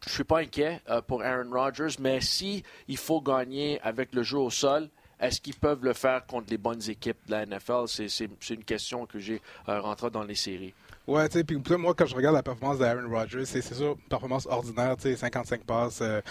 je 0.06 0.12
suis 0.12 0.24
pas 0.24 0.40
inquiet 0.40 0.82
pour 1.08 1.24
Aaron 1.24 1.50
Rodgers, 1.52 1.96
mais 2.00 2.22
si 2.22 2.64
il 2.88 2.98
faut 2.98 3.20
gagner 3.20 3.80
avec 3.82 4.14
le 4.14 4.24
jeu 4.24 4.38
au 4.38 4.50
sol, 4.50 4.90
Est-ce 5.20 5.42
qu'ils 5.42 5.56
peuvent 5.56 5.84
le 5.84 5.94
faire 5.94 6.26
contre 6.26 6.48
les 6.52 6.58
bonnes 6.58 6.88
équipes 6.90 7.18
de 7.28 7.32
la 7.32 7.46
NFL? 7.46 7.88
C'est 7.88 8.30
une 8.50 8.64
question 8.64 9.06
que 9.06 9.20
j'ai 9.20 9.42
euh, 9.68 9.80
rentré 9.82 10.12
dans 10.12 10.24
les 10.24 10.36
séries. 10.36 10.74
Ouais, 11.08 11.30
tu 11.30 11.38
sais, 11.38 11.44
puis 11.46 11.58
moi, 11.78 11.94
quand 11.94 12.06
je 12.06 12.14
regarde 12.14 12.36
la 12.36 12.44
performance 12.44 12.80
d'Aaron 12.80 13.10
Rodgers, 13.10 13.46
c'est 13.46 13.62
sûr, 13.62 13.96
performance 14.10 14.46
ordinaire, 14.46 14.98
tu 14.98 15.04
sais, 15.04 15.16
55 15.16 15.64
passes 15.64 16.00
euh, 16.02 16.22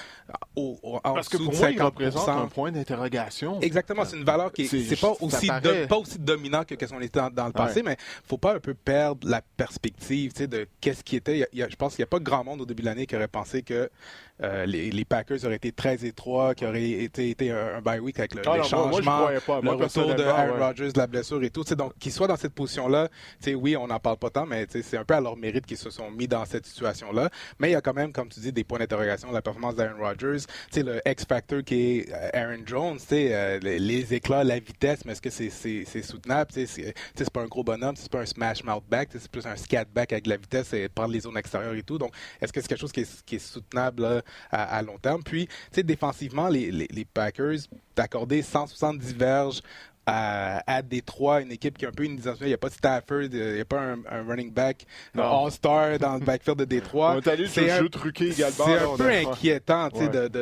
au, 0.54 0.78
au, 0.82 0.96
en 0.96 1.14
Parce 1.14 1.30
que 1.30 1.38
pour 1.38 1.54
moi, 1.54 1.70
il 1.70 1.80
représente 1.80 2.28
un 2.28 2.46
point 2.46 2.70
d'interrogation. 2.70 3.58
Exactement, 3.62 4.04
c'est 4.04 4.18
une 4.18 4.24
valeur 4.24 4.52
qui 4.52 4.66
c'est 4.66 5.00
pas 5.00 5.14
aussi 5.20 5.46
pas 5.46 5.96
aussi 5.96 6.18
dominant 6.18 6.64
que 6.64 6.74
qu'est-ce 6.74 6.92
qu'on 6.92 7.00
était 7.00 7.20
dans, 7.32 7.46
le 7.46 7.52
passé, 7.52 7.82
mais 7.82 7.96
faut 8.24 8.36
pas 8.36 8.54
un 8.54 8.60
peu 8.60 8.74
perdre 8.74 9.26
la 9.26 9.40
perspective, 9.40 10.32
tu 10.32 10.40
sais, 10.40 10.46
de 10.46 10.68
qu'est-ce 10.80 11.02
qui 11.02 11.16
était. 11.16 11.48
je 11.54 11.76
pense 11.76 11.94
qu'il 11.94 12.02
n'y 12.02 12.08
a 12.08 12.10
pas 12.10 12.20
grand 12.20 12.44
monde 12.44 12.60
au 12.60 12.66
début 12.66 12.82
de 12.82 12.86
l'année 12.88 13.06
qui 13.06 13.16
aurait 13.16 13.28
pensé 13.28 13.62
que 13.62 13.88
euh, 14.42 14.66
les, 14.66 15.04
Packers 15.06 15.44
auraient 15.44 15.56
été 15.56 15.72
très 15.72 16.04
étroits, 16.04 16.54
qui 16.54 16.66
auraient 16.66 16.90
été, 16.90 17.30
été 17.30 17.50
un, 17.50 17.80
bye 17.80 18.00
week 18.00 18.18
avec 18.18 18.34
le, 18.34 18.42
ah 18.46 18.62
changement, 18.62 19.28
le 19.28 19.70
retour 19.70 20.14
de 20.14 20.24
Aaron 20.24 20.58
Rodgers, 20.58 20.90
la 20.94 21.06
blessure 21.06 21.42
et 21.42 21.50
tout. 21.50 21.62
Donc, 21.62 21.96
qu'ils 21.98 22.12
soient 22.12 22.26
dans 22.26 22.36
cette 22.36 22.52
position-là, 22.52 23.08
oui, 23.54 23.76
on 23.76 23.86
n'en 23.86 23.98
parle 23.98 24.18
pas 24.18 24.30
tant, 24.30 24.44
mais 24.44 24.65
c'est 24.68 24.96
un 24.96 25.04
peu 25.04 25.14
à 25.14 25.20
leur 25.20 25.36
mérite 25.36 25.66
qu'ils 25.66 25.76
se 25.76 25.90
sont 25.90 26.10
mis 26.10 26.28
dans 26.28 26.44
cette 26.44 26.66
situation-là. 26.66 27.30
Mais 27.58 27.70
il 27.70 27.72
y 27.72 27.76
a 27.76 27.80
quand 27.80 27.94
même, 27.94 28.12
comme 28.12 28.28
tu 28.28 28.40
dis, 28.40 28.52
des 28.52 28.64
points 28.64 28.78
d'interrogation. 28.78 29.30
La 29.32 29.42
performance 29.42 29.74
d'Aaron 29.74 30.02
Rodgers, 30.02 30.44
le 30.74 31.00
X-Factor 31.06 31.62
qui 31.62 31.98
est 31.98 32.12
euh, 32.12 32.30
Aaron 32.32 32.62
Jones, 32.64 32.98
euh, 33.12 33.58
les, 33.60 34.14
éclats, 34.14 34.44
la 34.44 34.58
vitesse, 34.58 35.04
mais 35.04 35.12
est-ce 35.12 35.22
que 35.22 35.30
c'est 35.30 36.02
soutenable? 36.02 36.50
C'est 36.52 37.30
pas 37.32 37.42
un 37.42 37.46
gros 37.46 37.64
bonhomme, 37.64 37.96
c'est 37.96 38.10
pas 38.10 38.20
un 38.20 38.26
smash 38.26 38.62
mouth 38.64 38.84
back, 38.88 39.08
c'est 39.12 39.30
plus 39.30 39.46
un 39.46 39.56
scat 39.56 39.86
back 39.86 40.12
avec 40.12 40.26
la 40.26 40.36
vitesse 40.36 40.72
et 40.72 40.88
prendre 40.88 41.12
les 41.12 41.20
zones 41.20 41.36
extérieures 41.36 41.74
et 41.74 41.82
tout. 41.82 41.98
Donc, 41.98 42.12
est-ce 42.40 42.52
que 42.52 42.60
c'est 42.60 42.68
quelque 42.68 42.80
chose 42.80 42.92
qui 42.92 43.00
est, 43.00 43.32
est 43.32 43.38
soutenable 43.38 44.22
à, 44.50 44.82
long 44.82 44.98
terme? 44.98 45.22
Puis, 45.22 45.48
défensivement, 45.74 46.48
les, 46.48 46.70
les, 46.70 46.88
les 46.90 47.04
Packers, 47.04 47.58
d'accorder 47.94 48.42
170 48.42 49.14
verges 49.14 49.62
à, 50.06 50.62
à 50.72 50.82
Détroit, 50.82 51.42
une 51.42 51.52
équipe 51.52 51.76
qui 51.76 51.84
a 51.84 51.88
un 51.88 51.92
peu 51.92 52.04
une 52.04 52.16
dimension. 52.16 52.44
Il 52.46 52.48
n'y 52.48 52.54
a 52.54 52.58
pas 52.58 52.68
de 52.68 52.74
Stafford, 52.74 53.22
il 53.22 53.54
n'y 53.54 53.60
a 53.60 53.64
pas 53.64 53.80
un, 53.80 54.22
running 54.26 54.52
back 54.52 54.86
all-star 55.16 55.98
dans 55.98 56.14
le 56.14 56.20
backfield 56.20 56.58
de 56.58 56.64
Détroit. 56.64 57.18
C'est 57.48 57.70
un, 57.70 57.84
un 57.84 58.96
peu 58.96 59.10
inquiétant 59.10 59.88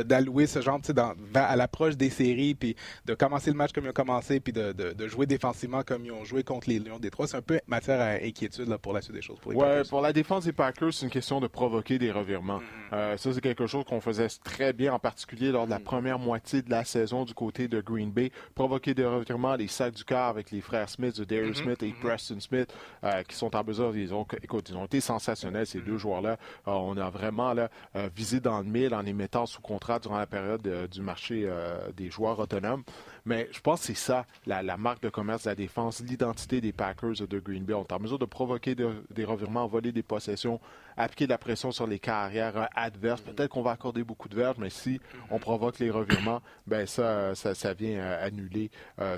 d'allouer 0.05 0.47
ce 0.47 0.61
genre 0.61 0.81
dans, 0.95 1.15
à 1.35 1.57
l'approche 1.57 1.97
des 1.97 2.11
séries, 2.11 2.55
puis 2.55 2.77
de 3.07 3.15
commencer 3.15 3.51
le 3.51 3.57
match 3.57 3.73
comme 3.73 3.85
ils 3.85 3.91
ont 3.91 3.93
commencé, 3.93 4.41
puis 4.41 4.53
de, 4.53 4.73
de, 4.73 5.09
jouer 5.09 5.27
défensivement 5.27 5.83
comme 5.83 6.05
ils 6.05 6.13
ont 6.13 6.25
joué 6.25 6.43
contre 6.43 6.69
les 6.69 6.79
Lions 6.79 6.97
de 6.97 7.03
Détroit. 7.03 7.27
C'est 7.27 7.37
un 7.37 7.43
peu 7.43 7.61
matière 7.67 8.01
à 8.01 8.25
inquiétude 8.25 8.69
là, 8.69 8.79
pour 8.79 8.93
la 8.93 9.01
suite 9.01 9.15
des 9.15 9.23
choses. 9.23 9.39
Pour 9.41 9.53
les 9.53 9.59
ouais, 9.59 9.83
pour 9.89 10.01
la 10.01 10.13
défense 10.13 10.45
des 10.45 10.53
Packers, 10.53 10.93
c'est 10.93 11.07
une 11.07 11.13
question 11.13 11.41
de 11.41 11.47
provoquer 11.47 11.99
des 11.99 12.11
revirements. 12.11 12.59
Mm-hmm. 12.59 12.95
Euh, 12.95 13.17
ça, 13.17 13.33
c'est 13.33 13.41
quelque 13.41 13.67
chose 13.67 13.85
qu'on 13.85 14.01
faisait 14.01 14.29
très 14.43 14.73
bien, 14.73 14.93
en 14.93 14.99
particulier 14.99 15.51
lors 15.51 15.67
de 15.67 15.71
la 15.71 15.79
mm-hmm. 15.79 15.83
première 15.83 16.19
moitié 16.19 16.63
de 16.63 16.71
la 16.71 16.85
saison 16.85 17.25
du 17.25 17.35
côté 17.35 17.69
de 17.69 17.81
Green 17.81 18.11
Bay. 18.11 18.31
Provoquer 18.55 18.95
des 18.95 19.05
revirements 19.05 19.54
les 19.57 19.69
sacs 19.69 19.95
du 19.95 20.05
corps 20.05 20.29
avec 20.29 20.51
les 20.51 20.61
frères 20.61 20.89
Smith, 20.89 21.19
de 21.19 21.25
Darius 21.25 21.59
mhm. 21.59 21.65
Smith 21.65 21.83
et 21.83 21.93
Preston 21.93 22.41
Smith, 22.41 22.73
euh, 23.03 23.23
qui 23.23 23.37
sont 23.37 23.55
en 23.55 23.65
mesure, 23.65 23.97
ils 23.97 24.15
ont, 24.15 24.27
écoute, 24.43 24.69
ils 24.69 24.77
ont 24.77 24.85
été 24.85 25.01
sensationnels, 25.01 25.67
ces 25.67 25.81
deux 25.81 25.99
joueurs-là. 25.99 26.33
Euh, 26.67 26.73
on 26.73 26.97
a 26.97 27.11
vraiment 27.11 27.53
là, 27.55 27.69
euh, 27.97 28.09
visé 28.15 28.41
dans 28.41 28.59
le 28.59 28.65
mille 28.65 28.95
en 28.95 29.03
les 29.03 29.13
mettant 29.13 29.47
sous 29.47 29.61
contrat 29.61 29.99
durant 29.99 30.19
la 30.19 30.27
période 30.27 30.89
du 30.91 31.01
marché 31.01 31.49
des 31.97 32.11
joueurs 32.11 32.39
autonomes. 32.39 32.83
Mais 33.27 33.49
je 33.53 33.61
pense 33.61 33.81
que 33.81 33.87
c'est 33.87 33.95
ça, 33.95 34.27
la, 34.47 34.77
marque 34.77 35.03
de 35.03 35.09
commerce 35.09 35.45
de 35.45 35.51
la 35.51 35.55
défense, 35.55 36.01
l'identité 36.01 36.61
des 36.61 36.73
Packers 36.73 37.27
de 37.29 37.39
Green 37.39 37.65
Bay. 37.65 37.75
On 37.75 37.83
est 37.83 37.93
en 37.93 38.01
mesure 38.01 38.19
de 38.19 38.25
provoquer 38.25 38.75
des 38.75 39.25
revirements, 39.25 39.67
voler 39.67 39.93
des 39.93 40.03
possessions, 40.03 40.61
appliquer 40.97 41.27
de 41.27 41.31
la 41.31 41.39
pression 41.39 41.73
sur 41.73 41.87
les 41.87 41.99
carrières 41.99 42.69
adverses. 42.75 43.21
Peut-être 43.21 43.51
qu'on 43.51 43.63
va 43.63 43.73
accorder 43.73 44.05
beaucoup 44.05 44.29
de 44.29 44.37
verges, 44.37 44.57
mais 44.59 44.71
si 44.71 45.01
on 45.31 45.39
provoque 45.39 45.79
les 45.79 45.91
revirements, 45.91 46.41
ben 46.67 46.87
ça, 46.87 47.35
ça, 47.35 47.75
vient 47.75 48.01
annuler 48.21 48.71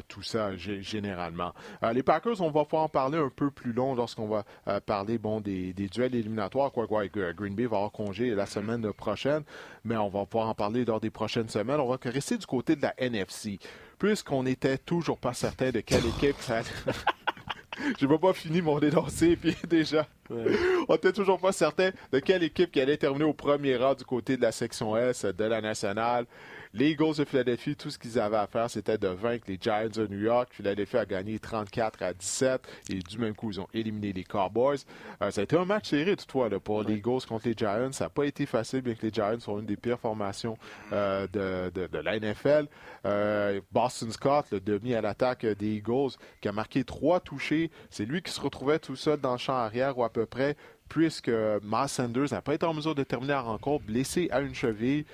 tout 0.08 0.22
ça 0.22 0.56
généralement. 0.56 1.52
Euh, 1.82 1.92
les 1.92 2.02
Packers, 2.02 2.40
on 2.40 2.50
va 2.50 2.64
pouvoir 2.64 2.84
en 2.84 2.88
parler 2.88 3.18
un 3.18 3.30
peu 3.34 3.50
plus 3.50 3.72
long 3.72 3.94
lorsqu'on 3.94 4.28
va 4.28 4.44
euh, 4.68 4.80
parler 4.80 5.18
bon, 5.18 5.40
des, 5.40 5.72
duels 5.72 6.14
éliminatoires. 6.14 6.72
Quoi, 6.72 6.86
quoi, 6.86 7.06
Green 7.08 7.54
Bay 7.54 7.66
va 7.66 7.76
avoir 7.76 7.92
congé 7.92 8.34
la 8.34 8.46
semaine 8.46 8.92
prochaine, 8.92 9.42
mais 9.84 9.96
on 9.96 10.08
va 10.08 10.26
pouvoir 10.26 10.48
en 10.48 10.54
parler 10.54 10.84
lors 10.84 11.00
des 11.00 11.10
prochaines 11.10 11.48
semaines. 11.48 11.80
On 11.80 11.88
va 11.88 11.98
rester 12.02 12.38
du 12.38 12.46
côté 12.46 12.76
de 12.76 12.82
la 12.82 12.94
NFC, 12.98 13.58
puisqu'on 13.98 14.42
n'était 14.42 14.78
toujours 14.78 15.18
pas 15.18 15.34
certain 15.34 15.70
de 15.70 15.80
quelle 15.80 16.06
équipe 16.06 16.36
ça... 16.40 16.60
Je 17.98 18.06
n'ai 18.06 18.18
pas 18.18 18.32
fini 18.32 18.62
mon 18.62 18.78
dénoncé, 18.78 19.36
puis 19.36 19.54
déjà, 19.68 20.06
on 20.30 20.92
n'était 20.92 21.12
toujours 21.12 21.38
pas 21.38 21.52
certain 21.52 21.90
de 22.12 22.18
quelle 22.18 22.42
équipe 22.42 22.70
qui 22.70 22.80
allait 22.80 22.96
terminer 22.96 23.24
au 23.24 23.32
premier 23.32 23.76
rang 23.76 23.94
du 23.94 24.04
côté 24.04 24.36
de 24.36 24.42
la 24.42 24.52
section 24.52 24.96
S 24.96 25.24
de 25.24 25.44
la 25.44 25.60
nationale. 25.60 26.26
Les 26.78 26.90
Eagles 26.90 27.16
de 27.16 27.24
Philadelphie, 27.24 27.74
tout 27.74 27.88
ce 27.88 27.98
qu'ils 27.98 28.18
avaient 28.18 28.36
à 28.36 28.46
faire, 28.46 28.68
c'était 28.68 28.98
de 28.98 29.08
vaincre 29.08 29.44
les 29.48 29.56
Giants 29.58 29.88
de 29.88 30.06
New 30.08 30.18
York. 30.18 30.50
Philadelphie 30.52 30.98
a 30.98 31.06
gagné 31.06 31.38
34 31.38 32.02
à 32.02 32.12
17 32.12 32.60
et 32.90 32.98
du 32.98 33.16
même 33.16 33.34
coup, 33.34 33.50
ils 33.50 33.58
ont 33.58 33.68
éliminé 33.72 34.12
les 34.12 34.24
Cowboys. 34.24 34.80
Euh, 35.22 35.30
ça 35.30 35.40
a 35.40 35.44
été 35.44 35.56
un 35.56 35.64
match 35.64 35.88
serré, 35.88 36.16
toutefois, 36.16 36.50
là, 36.50 36.60
pour 36.60 36.82
les 36.82 36.96
Eagles 36.96 37.22
contre 37.26 37.48
les 37.48 37.54
Giants. 37.56 37.92
Ça 37.92 38.04
n'a 38.04 38.10
pas 38.10 38.26
été 38.26 38.44
facile, 38.44 38.82
bien 38.82 38.94
que 38.94 39.06
les 39.06 39.10
Giants 39.10 39.40
sont 39.40 39.58
une 39.58 39.64
des 39.64 39.78
pires 39.78 39.98
formations 39.98 40.58
euh, 40.92 41.26
de, 41.32 41.86
de, 41.86 41.98
la 41.98 42.18
NFL. 42.18 42.66
Euh, 43.06 43.58
Boston 43.72 44.10
Scott, 44.12 44.44
le 44.52 44.60
demi 44.60 44.94
à 44.94 45.00
l'attaque 45.00 45.46
des 45.46 45.76
Eagles, 45.76 46.10
qui 46.42 46.48
a 46.48 46.52
marqué 46.52 46.84
trois 46.84 47.20
touchés. 47.20 47.70
C'est 47.88 48.04
lui 48.04 48.20
qui 48.20 48.32
se 48.32 48.40
retrouvait 48.40 48.78
tout 48.78 48.96
seul 48.96 49.18
dans 49.18 49.32
le 49.32 49.38
champ 49.38 49.54
arrière 49.54 49.96
ou 49.96 50.04
à 50.04 50.10
peu 50.16 50.26
près 50.26 50.56
puisque 50.88 51.28
Miles 51.28 51.88
Sanders 51.88 52.32
n'a 52.32 52.42
pas 52.42 52.54
été 52.54 52.64
en 52.64 52.72
mesure 52.72 52.94
de 52.94 53.02
terminer 53.02 53.32
la 53.32 53.42
rencontre, 53.42 53.84
blessé 53.84 54.28
à 54.30 54.40
une 54.40 54.54
cheville. 54.54 55.04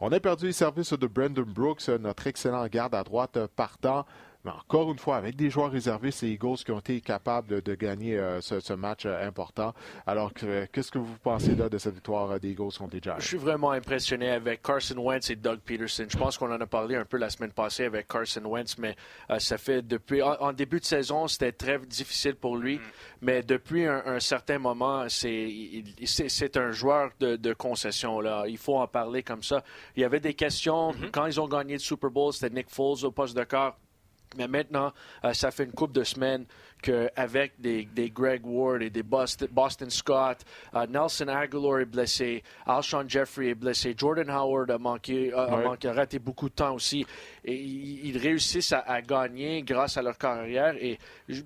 On 0.00 0.10
a 0.12 0.18
perdu 0.18 0.46
les 0.46 0.52
services 0.52 0.92
de 0.92 1.06
Brandon 1.06 1.44
Brooks, 1.46 1.88
notre 1.88 2.26
excellent 2.26 2.66
garde 2.66 2.94
à 2.94 3.04
droite 3.04 3.38
partant. 3.54 4.06
Mais 4.44 4.52
encore 4.52 4.90
une 4.90 4.98
fois, 4.98 5.16
avec 5.16 5.36
des 5.36 5.50
joueurs 5.50 5.70
réservés, 5.70 6.10
c'est 6.10 6.26
Eagles 6.26 6.56
qui 6.64 6.72
ont 6.72 6.78
été 6.78 7.00
capables 7.02 7.60
de, 7.60 7.74
gagner 7.74 8.18
euh, 8.18 8.40
ce, 8.40 8.72
match 8.72 9.04
euh, 9.04 9.26
important. 9.26 9.74
Alors, 10.06 10.32
qu'est-ce 10.32 10.90
que 10.90 10.98
vous 10.98 11.16
pensez 11.22 11.54
là 11.54 11.68
de 11.68 11.76
cette 11.76 11.94
victoire 11.94 12.30
euh, 12.30 12.38
des 12.38 12.52
Eagles 12.52 12.72
contre 12.78 12.94
les 12.94 13.02
Giants? 13.02 13.16
Je 13.18 13.26
suis 13.26 13.36
vraiment 13.36 13.70
impressionné 13.72 14.30
avec 14.30 14.62
Carson 14.62 14.96
Wentz 14.96 15.28
et 15.28 15.36
Doug 15.36 15.60
Peterson. 15.60 16.06
Je 16.08 16.16
pense 16.16 16.38
qu'on 16.38 16.50
en 16.50 16.60
a 16.60 16.66
parlé 16.66 16.96
un 16.96 17.04
peu 17.04 17.18
la 17.18 17.28
semaine 17.28 17.52
passée 17.52 17.84
avec 17.84 18.08
Carson 18.08 18.42
Wentz, 18.44 18.78
mais 18.78 18.96
ça 19.38 19.58
fait 19.58 19.82
depuis... 19.82 20.22
En, 20.22 20.52
début 20.52 20.80
de 20.80 20.84
saison, 20.84 21.28
c'était 21.28 21.52
très 21.52 21.78
difficile 21.78 22.34
pour 22.34 22.56
lui, 22.56 22.76
mm. 22.76 22.80
mais 23.22 23.42
depuis 23.42 23.86
un, 23.86 24.20
certain 24.20 24.58
moment, 24.58 25.06
c'est 25.08 26.56
un 26.56 26.70
joueur 26.70 27.10
de, 27.20 27.52
concession. 27.52 28.20
Là. 28.20 28.44
Il 28.48 28.58
faut 28.58 28.76
en 28.76 28.86
parler 28.86 29.22
comme 29.22 29.42
ça. 29.42 29.62
Il 29.96 30.02
y 30.02 30.04
avait 30.04 30.20
des 30.20 30.34
questions. 30.34 30.92
Mm-hmm. 30.92 31.10
Quand 31.10 31.26
ils 31.26 31.40
ont 31.40 31.48
gagné 31.48 31.74
le 31.74 31.78
Super 31.78 32.10
Bowl, 32.10 32.32
c'était 32.32 32.54
Nick 32.54 32.70
Foles 32.70 33.04
au 33.04 33.10
poste 33.10 33.36
de 33.36 33.44
corps. 33.44 33.76
Mais 34.36 34.48
maintenant, 34.48 34.92
euh, 35.24 35.32
ça 35.32 35.50
fait 35.50 35.64
une 35.64 35.72
couple 35.72 35.94
de 35.94 36.04
semaines 36.04 36.46
qu'avec 36.80 37.60
des, 37.60 37.84
des 37.84 38.10
Greg 38.10 38.44
Ward 38.44 38.82
et 38.82 38.90
des 38.90 39.02
Boston, 39.02 39.90
Scott, 39.90 40.38
euh, 40.74 40.86
Nelson 40.86 41.28
Aguilar 41.28 41.80
est 41.80 41.84
blessé, 41.86 42.42
Alshon 42.66 43.04
Jeffrey 43.06 43.48
est 43.48 43.54
blessé, 43.54 43.94
Jordan 43.96 44.30
Howard 44.30 44.70
a 44.70 44.78
manqué, 44.78 45.32
a, 45.32 45.76
raté 45.92 46.18
beaucoup 46.18 46.48
de 46.48 46.54
temps 46.54 46.74
aussi. 46.74 47.06
Et 47.44 47.54
ils, 47.54 48.18
réussissent 48.18 48.72
à, 48.72 49.00
gagner 49.02 49.62
grâce 49.62 49.96
à 49.96 50.02
leur 50.02 50.18
carrière. 50.18 50.74
Et 50.80 50.98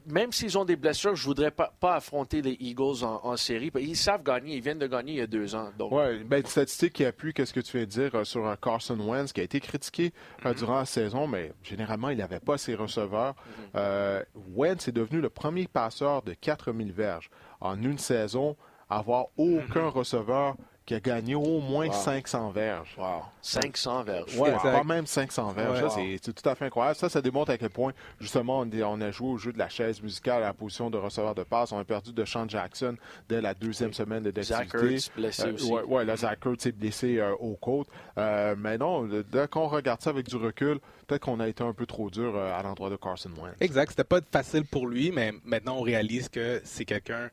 même 0.06 0.32
s'ils 0.32 0.58
ont 0.58 0.64
des 0.64 0.76
blessures, 0.76 1.14
je 1.14 1.24
voudrais 1.24 1.50
pas, 1.50 1.72
pas 1.78 1.96
affronter 1.96 2.42
les 2.42 2.56
Eagles 2.60 3.04
en, 3.04 3.36
série. 3.36 3.70
Ils 3.80 3.96
savent 3.96 4.22
gagner. 4.22 4.56
Ils 4.56 4.62
viennent 4.62 4.78
de 4.78 4.86
gagner 4.86 5.12
il 5.12 5.18
y 5.18 5.22
a 5.22 5.26
deux 5.26 5.54
ans. 5.54 5.70
Donc... 5.78 5.92
Oui, 5.92 6.24
ben, 6.24 6.38
une 6.38 6.46
statistique 6.46 6.94
qui 6.94 7.04
appuie 7.04 7.32
ce 7.36 7.52
que 7.52 7.60
tu 7.60 7.76
viens 7.76 7.86
de 7.86 7.90
dire 7.90 8.14
euh, 8.14 8.24
sur 8.24 8.56
Carson 8.60 8.98
Wentz, 8.98 9.32
qui 9.32 9.40
a 9.40 9.44
été 9.44 9.60
critiqué 9.60 10.12
euh, 10.44 10.50
mm-hmm. 10.50 10.58
durant 10.58 10.78
la 10.78 10.84
saison, 10.84 11.26
mais 11.26 11.52
généralement, 11.62 12.10
il 12.10 12.18
n'avait 12.18 12.40
pas 12.40 12.58
ses 12.58 12.74
receveurs. 12.74 13.34
Mm-hmm. 13.74 14.24
Wentz 14.54 14.88
est 14.88 14.92
devenu 14.92 15.20
le 15.24 15.30
premier 15.30 15.66
passeur 15.66 16.20
de 16.20 16.34
4000 16.34 16.92
verges 16.92 17.30
en 17.60 17.82
une 17.82 17.96
saison 17.96 18.56
avoir 18.90 19.26
aucun 19.38 19.88
receveur 19.88 20.54
qui 20.86 20.94
a 20.94 21.00
gagné 21.00 21.34
au 21.34 21.60
moins 21.60 21.90
500 21.90 22.50
verges. 22.50 22.94
Wow. 22.98 23.22
500 23.40 24.04
verges. 24.04 24.38
Oui, 24.38 24.50
quand 24.60 24.84
même 24.84 25.06
500 25.06 25.52
verges. 25.52 25.94
c'est 26.20 26.32
tout 26.32 26.48
à 26.48 26.54
fait 26.54 26.66
incroyable. 26.66 26.96
Ça, 26.96 27.08
ça 27.08 27.22
démontre 27.22 27.52
à 27.52 27.58
quel 27.58 27.70
point, 27.70 27.92
justement, 28.20 28.60
on, 28.60 29.00
a 29.00 29.10
joué 29.10 29.28
au 29.30 29.38
jeu 29.38 29.52
de 29.52 29.58
la 29.58 29.70
chaise 29.70 30.02
musicale 30.02 30.42
à 30.42 30.46
la 30.46 30.52
position 30.52 30.90
de 30.90 30.98
receveur 30.98 31.34
de 31.34 31.42
passe. 31.42 31.72
On 31.72 31.78
a 31.78 31.84
perdu 31.84 32.12
de 32.12 32.24
Sean 32.26 32.46
Jackson 32.46 32.96
dès 33.28 33.40
la 33.40 33.54
deuxième 33.54 33.94
semaine 33.94 34.22
de 34.22 34.30
d'activité. 34.30 34.98
Zach 34.98 35.14
blessé 35.16 35.42
euh, 35.46 35.54
aussi. 35.54 35.72
Oui, 35.72 35.80
ouais, 35.86 36.04
là, 36.04 36.16
Zach 36.16 36.44
Ertz 36.44 36.66
est 36.66 36.72
blessé 36.72 37.18
euh, 37.18 37.32
au 37.36 37.54
côte. 37.54 37.88
Euh, 38.18 38.54
mais 38.58 38.76
non, 38.76 39.08
dès 39.30 39.48
qu'on 39.48 39.68
regarde 39.68 40.02
ça 40.02 40.10
avec 40.10 40.28
du 40.28 40.36
recul, 40.36 40.80
peut-être 41.04 41.22
qu'on 41.22 41.40
a 41.40 41.48
été 41.48 41.62
un 41.62 41.72
peu 41.72 41.86
trop 41.86 42.10
dur 42.10 42.36
à 42.36 42.62
l'endroit 42.62 42.90
de 42.90 42.96
Carson 42.96 43.30
Wentz. 43.40 43.54
Exact. 43.60 43.90
C'était 43.90 44.04
pas 44.04 44.20
facile 44.30 44.64
pour 44.64 44.86
lui, 44.86 45.10
mais 45.12 45.32
maintenant, 45.44 45.78
on 45.78 45.82
réalise 45.82 46.28
que 46.28 46.60
c'est 46.64 46.84
quelqu'un 46.84 47.30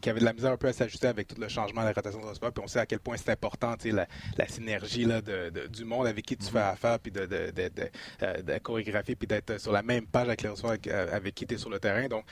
qui 0.00 0.10
avait 0.10 0.20
de 0.20 0.24
la 0.24 0.32
misère 0.32 0.52
un 0.52 0.56
peu 0.56 0.68
à 0.68 0.72
s'ajuster 0.72 1.06
avec 1.06 1.28
tout 1.28 1.40
le 1.40 1.48
changement 1.48 1.82
de 1.82 1.86
la 1.86 1.92
rotation 1.92 2.20
de 2.20 2.26
receveur. 2.26 2.52
Puis 2.52 2.62
on 2.64 2.68
sait 2.68 2.80
à 2.80 2.86
quel 2.86 3.00
point 3.00 3.16
c'est 3.16 3.30
important, 3.30 3.74
la, 3.84 4.06
la 4.36 4.48
synergie 4.48 5.04
là, 5.04 5.20
de, 5.20 5.66
du 5.66 5.84
monde 5.84 6.06
avec 6.06 6.24
qui 6.24 6.36
tu 6.36 6.46
fais 6.46 6.58
mm-hmm. 6.58 6.72
affaire, 6.72 6.98
puis 6.98 7.12
de, 7.12 7.26
de, 7.26 7.50
de, 7.50 8.42
de, 8.42 8.58
chorégraphier, 8.58 9.14
puis 9.16 9.26
d'être 9.26 9.60
sur 9.60 9.72
la 9.72 9.82
même 9.82 10.06
page 10.06 10.26
avec 10.26 10.42
les 10.42 10.48
reçoiveurs 10.48 10.78
avec, 11.12 11.34
qui 11.34 11.46
tu 11.46 11.54
es 11.54 11.58
sur 11.58 11.70
le 11.70 11.78
terrain. 11.78 12.08
Donc, 12.08 12.24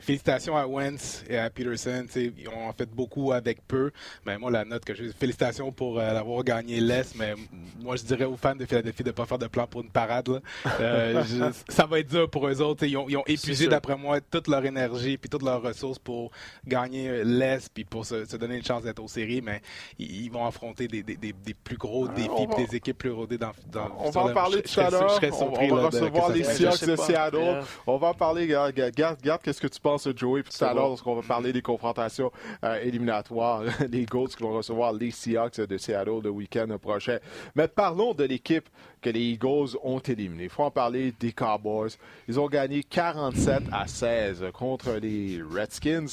félicitations 0.00 0.56
à 0.56 0.66
Wentz 0.66 1.24
et 1.28 1.38
à 1.38 1.50
Peterson. 1.50 2.06
Ils 2.14 2.48
ont 2.48 2.72
fait 2.72 2.88
beaucoup 2.88 3.32
avec 3.32 3.66
peu. 3.66 3.90
Mais 4.26 4.38
moi, 4.38 4.50
la 4.50 4.64
note 4.64 4.84
que 4.84 4.94
j'ai, 4.94 5.12
félicitations 5.12 5.72
pour 5.72 6.00
avoir 6.00 6.44
gagné 6.44 6.80
l'Est, 6.80 7.14
mais 7.16 7.34
moi, 7.80 7.96
je 7.96 8.04
dirais 8.04 8.24
aux 8.24 8.36
fans 8.36 8.54
de 8.54 8.64
Philadelphie 8.64 9.02
de 9.02 9.08
ne 9.08 9.12
pas 9.12 9.26
faire 9.26 9.38
de 9.38 9.46
plan 9.46 9.66
pour 9.66 9.82
une 9.82 9.90
parade. 9.90 10.13
ça 11.68 11.86
va 11.86 11.98
être 11.98 12.08
dur 12.08 12.28
pour 12.30 12.46
eux 12.48 12.60
autres. 12.60 12.84
Ils 12.84 12.96
ont, 12.96 13.08
ils 13.08 13.16
ont 13.16 13.24
épuisé, 13.26 13.66
d'après 13.66 13.96
moi, 13.96 14.20
toute 14.20 14.48
leur 14.48 14.64
énergie 14.64 15.18
puis 15.18 15.28
toutes 15.28 15.42
leurs 15.42 15.62
ressources 15.62 15.98
pour 15.98 16.30
gagner 16.66 17.24
l'Est 17.24 17.70
puis 17.72 17.84
pour 17.84 18.04
se, 18.06 18.36
donner 18.36 18.56
une 18.56 18.64
chance 18.64 18.82
d'être 18.82 19.02
aux 19.02 19.08
séries, 19.08 19.42
mais 19.42 19.60
ils, 19.98 20.30
vont 20.30 20.46
affronter 20.46 20.88
des, 20.88 21.02
des, 21.02 21.16
des, 21.16 21.54
plus 21.54 21.76
gros 21.76 22.08
défis 22.08 22.28
et 22.50 22.66
des 22.66 22.76
équipes 22.76 22.98
plus 22.98 23.10
rodées 23.10 23.38
dans, 23.38 23.52
dans 23.70 23.90
On 23.98 24.10
va 24.10 24.22
en 24.22 24.32
parler 24.32 24.62
tout 24.62 24.80
à 24.80 24.90
l'heure. 24.90 25.20
On, 25.40 25.74
va 25.74 25.86
recevoir 25.86 26.30
les 26.30 26.44
Seahawks 26.44 26.84
de 26.84 26.96
Seattle. 26.96 27.62
On 27.86 27.96
va 27.96 28.08
en 28.08 28.14
parler. 28.14 28.46
Garde, 28.46 28.74
garde, 28.74 29.42
qu'est-ce 29.42 29.60
que 29.60 29.66
tu 29.66 29.80
penses, 29.80 30.08
Joey, 30.16 30.42
puis 30.42 30.52
tout 30.56 30.64
à 30.64 30.74
l'heure, 30.74 30.88
lorsqu'on 30.88 31.14
va 31.14 31.22
parler 31.22 31.52
des 31.52 31.62
confrontations 31.62 32.30
euh, 32.64 32.80
éliminatoires, 32.82 33.62
les 33.90 34.04
Goats 34.04 34.28
qui 34.36 34.42
vont 34.42 34.52
recevoir 34.52 34.92
les 34.92 35.10
Seahawks 35.10 35.60
de 35.60 35.78
Seattle 35.78 36.20
le 36.22 36.30
week-end 36.30 36.66
prochain. 36.80 37.18
Mais 37.54 37.68
parlons 37.68 38.14
de 38.14 38.24
l'équipe 38.24 38.68
que 39.04 39.10
les 39.10 39.20
Eagles 39.20 39.76
ont 39.82 39.98
éliminée. 39.98 40.44
Il 40.44 40.48
faut 40.48 40.62
en 40.62 40.70
parler 40.70 41.12
des 41.20 41.32
Cowboys. 41.32 41.90
Ils 42.26 42.40
ont 42.40 42.48
gagné 42.48 42.82
47 42.82 43.64
à 43.70 43.86
16 43.86 44.46
contre 44.54 44.92
les 44.92 45.42
Redskins. 45.42 46.06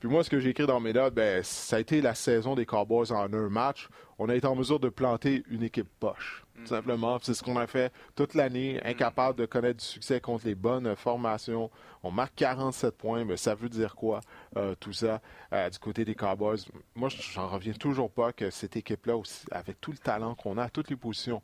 Puis 0.00 0.08
moi, 0.08 0.24
ce 0.24 0.30
que 0.30 0.40
j'ai 0.40 0.50
écrit 0.50 0.66
dans 0.66 0.80
mes 0.80 0.92
notes, 0.92 1.14
ben, 1.14 1.44
ça 1.44 1.76
a 1.76 1.78
été 1.78 2.00
la 2.00 2.14
saison 2.14 2.56
des 2.56 2.66
Cowboys 2.66 3.12
en 3.12 3.32
un 3.32 3.48
match. 3.48 3.88
On 4.18 4.28
a 4.28 4.34
été 4.34 4.48
en 4.48 4.56
mesure 4.56 4.80
de 4.80 4.88
planter 4.88 5.44
une 5.48 5.62
équipe 5.62 5.88
poche. 6.00 6.44
Tout 6.56 6.62
mm. 6.62 6.66
simplement. 6.66 7.18
C'est 7.22 7.34
ce 7.34 7.42
qu'on 7.44 7.56
a 7.56 7.68
fait 7.68 7.92
toute 8.16 8.34
l'année, 8.34 8.80
mm. 8.82 8.88
incapable 8.88 9.38
de 9.38 9.46
connaître 9.46 9.78
du 9.78 9.84
succès 9.84 10.20
contre 10.20 10.44
les 10.44 10.56
bonnes 10.56 10.96
formations. 10.96 11.70
On 12.02 12.10
marque 12.10 12.34
47 12.34 12.96
points, 12.96 13.24
mais 13.24 13.36
ça 13.36 13.54
veut 13.54 13.68
dire 13.68 13.94
quoi, 13.94 14.20
euh, 14.56 14.74
tout 14.80 14.92
ça, 14.92 15.20
euh, 15.52 15.70
du 15.70 15.78
côté 15.78 16.04
des 16.04 16.16
Cowboys? 16.16 16.58
Moi, 16.96 17.08
j'en 17.08 17.46
reviens 17.46 17.74
toujours 17.74 18.10
pas 18.10 18.32
que 18.32 18.50
cette 18.50 18.76
équipe-là, 18.76 19.14
avec 19.52 19.80
tout 19.80 19.92
le 19.92 19.98
talent 19.98 20.34
qu'on 20.34 20.58
a 20.58 20.64
à 20.64 20.68
toutes 20.68 20.90
les 20.90 20.96
positions, 20.96 21.40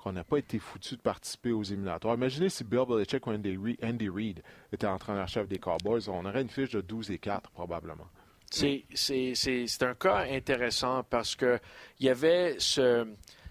qu'on 0.00 0.12
n'a 0.12 0.24
pas 0.24 0.38
été 0.38 0.58
foutu 0.58 0.96
de 0.96 1.02
participer 1.02 1.52
aux 1.52 1.62
éliminatoires. 1.62 2.14
Imaginez 2.14 2.48
si 2.48 2.64
Bill 2.64 2.84
Belichick 2.88 3.26
ou 3.26 3.32
Andy, 3.32 4.08
Reid 4.08 4.42
étaient 4.72 4.86
entraîneur-chef 4.86 5.46
des 5.46 5.58
Cowboys. 5.58 6.08
On 6.08 6.24
aurait 6.24 6.40
une 6.40 6.48
fiche 6.48 6.70
de 6.70 6.80
12 6.80 7.10
et 7.10 7.18
4 7.18 7.50
probablement. 7.50 8.06
C'est 8.50 8.82
un 9.82 9.94
cas 9.94 10.24
intéressant 10.30 11.04
parce 11.04 11.36
que 11.36 11.60
il 11.98 12.06
y 12.06 12.08
avait 12.08 12.56
ce 12.58 13.06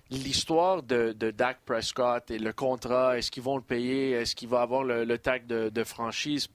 l'histoire 0.10 0.82
de, 0.82 1.14
Dak 1.14 1.60
Prescott 1.66 2.32
et 2.32 2.40
le 2.40 2.52
contrat, 2.52 3.20
est-ce 3.20 3.30
qu'ils 3.30 3.44
vont 3.44 3.58
le 3.58 3.62
payer, 3.62 4.12
est-ce 4.14 4.36
qu'il 4.36 4.50
va 4.50 4.62
avoir 4.62 4.84
le, 4.84 5.18
tag 5.20 5.46
de 5.46 5.84
franchise? 5.84 6.50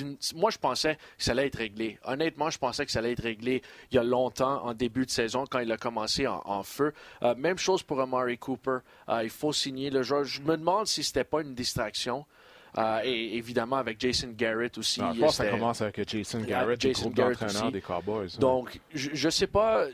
Une, 0.00 0.16
moi, 0.34 0.50
je 0.50 0.58
pensais 0.58 0.96
que 0.96 1.00
ça 1.24 1.32
allait 1.32 1.46
être 1.46 1.58
réglé. 1.58 1.98
Honnêtement, 2.04 2.50
je 2.50 2.58
pensais 2.58 2.84
que 2.84 2.92
ça 2.92 3.00
allait 3.00 3.12
être 3.12 3.22
réglé 3.22 3.62
il 3.90 3.96
y 3.96 3.98
a 3.98 4.02
longtemps, 4.02 4.64
en 4.64 4.74
début 4.74 5.06
de 5.06 5.10
saison, 5.10 5.44
quand 5.48 5.58
il 5.58 5.70
a 5.72 5.76
commencé 5.76 6.26
en, 6.26 6.62
feu. 6.62 6.92
Euh, 7.22 7.34
même 7.36 7.58
chose 7.58 7.82
pour 7.82 8.00
Amari 8.00 8.38
Cooper. 8.38 8.78
Euh, 9.08 9.22
il 9.22 9.30
faut 9.30 9.52
signer 9.52 9.90
le 9.90 10.02
joueur. 10.02 10.24
Je 10.24 10.40
me 10.40 10.56
demande 10.56 10.86
si 10.86 11.02
c'était 11.02 11.24
pas 11.24 11.42
une 11.42 11.54
distraction. 11.54 12.24
Euh, 12.78 13.00
et 13.04 13.36
évidemment 13.36 13.76
avec 13.76 13.98
Jason 13.98 14.34
Garrett 14.36 14.76
aussi. 14.76 15.00
je 15.00 15.20
pense 15.20 15.38
que 15.38 15.44
ça 15.44 15.48
commence 15.48 15.80
avec 15.80 16.06
Jason 16.06 16.40
Garrett, 16.40 16.78
Jason 16.78 17.08
Garrett 17.08 17.72
des 17.72 17.80
Cowboys. 17.80 18.36
Donc, 18.38 18.80
je 18.92 19.26
ne 19.26 19.30
sais 19.30 19.46
pas 19.46 19.86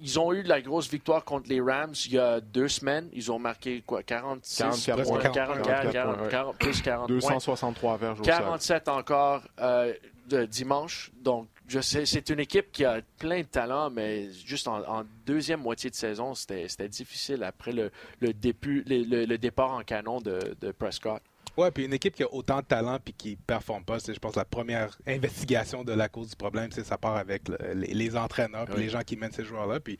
ils 0.00 0.18
ont 0.20 0.32
eu 0.32 0.42
la 0.42 0.60
grosse 0.60 0.88
victoire 0.90 1.24
contre 1.24 1.48
les 1.48 1.60
Rams 1.60 1.94
il 2.06 2.12
y 2.12 2.18
a 2.18 2.40
deux 2.40 2.68
semaines. 2.68 3.08
Ils 3.12 3.30
ont 3.32 3.38
marqué 3.38 3.82
quoi 3.86 4.02
46 4.02 4.90
points, 5.04 5.18
44, 5.18 6.54
plus 6.58 6.82
40 6.82 7.08
263 7.08 7.96
verges 7.96 8.22
47 8.22 8.88
encore 8.88 9.42
euh, 9.60 9.92
de 10.28 10.44
dimanche. 10.44 11.10
Donc, 11.22 11.48
je 11.68 11.80
sais, 11.80 12.06
c'est 12.06 12.30
une 12.30 12.40
équipe 12.40 12.70
qui 12.70 12.84
a 12.84 13.00
plein 13.18 13.40
de 13.40 13.46
talent, 13.46 13.90
mais 13.90 14.30
juste 14.30 14.68
en, 14.68 15.04
deuxième 15.24 15.60
moitié 15.60 15.90
de 15.90 15.96
saison, 15.96 16.34
c'était 16.34 16.88
difficile 16.88 17.42
après 17.42 17.72
le, 17.72 17.90
le, 18.20 18.32
début, 18.32 18.84
le, 18.86 19.36
départ 19.36 19.72
en 19.72 19.82
canon 19.82 20.20
de, 20.20 20.56
de 20.60 20.70
Prescott. 20.70 21.20
Ouais, 21.56 21.70
puis 21.70 21.84
une 21.84 21.94
équipe 21.94 22.14
qui 22.14 22.22
a 22.22 22.32
autant 22.32 22.58
de 22.58 22.66
talent 22.66 22.98
puis 23.02 23.14
qui 23.14 23.36
performe 23.36 23.84
pas, 23.84 23.98
c'est 23.98 24.12
je 24.12 24.20
pense 24.20 24.36
la 24.36 24.44
première 24.44 24.98
investigation 25.06 25.84
de 25.84 25.92
la 25.92 26.08
cause 26.08 26.30
du 26.30 26.36
problème, 26.36 26.70
c'est 26.70 26.84
ça 26.84 26.98
part 26.98 27.16
avec 27.16 27.42
les, 27.74 28.16
entraîneurs 28.16 28.66
puis 28.66 28.82
les 28.82 28.88
gens 28.88 29.00
qui 29.00 29.16
mènent 29.16 29.32
ces 29.32 29.44
joueurs-là. 29.44 29.80
Puis 29.80 29.98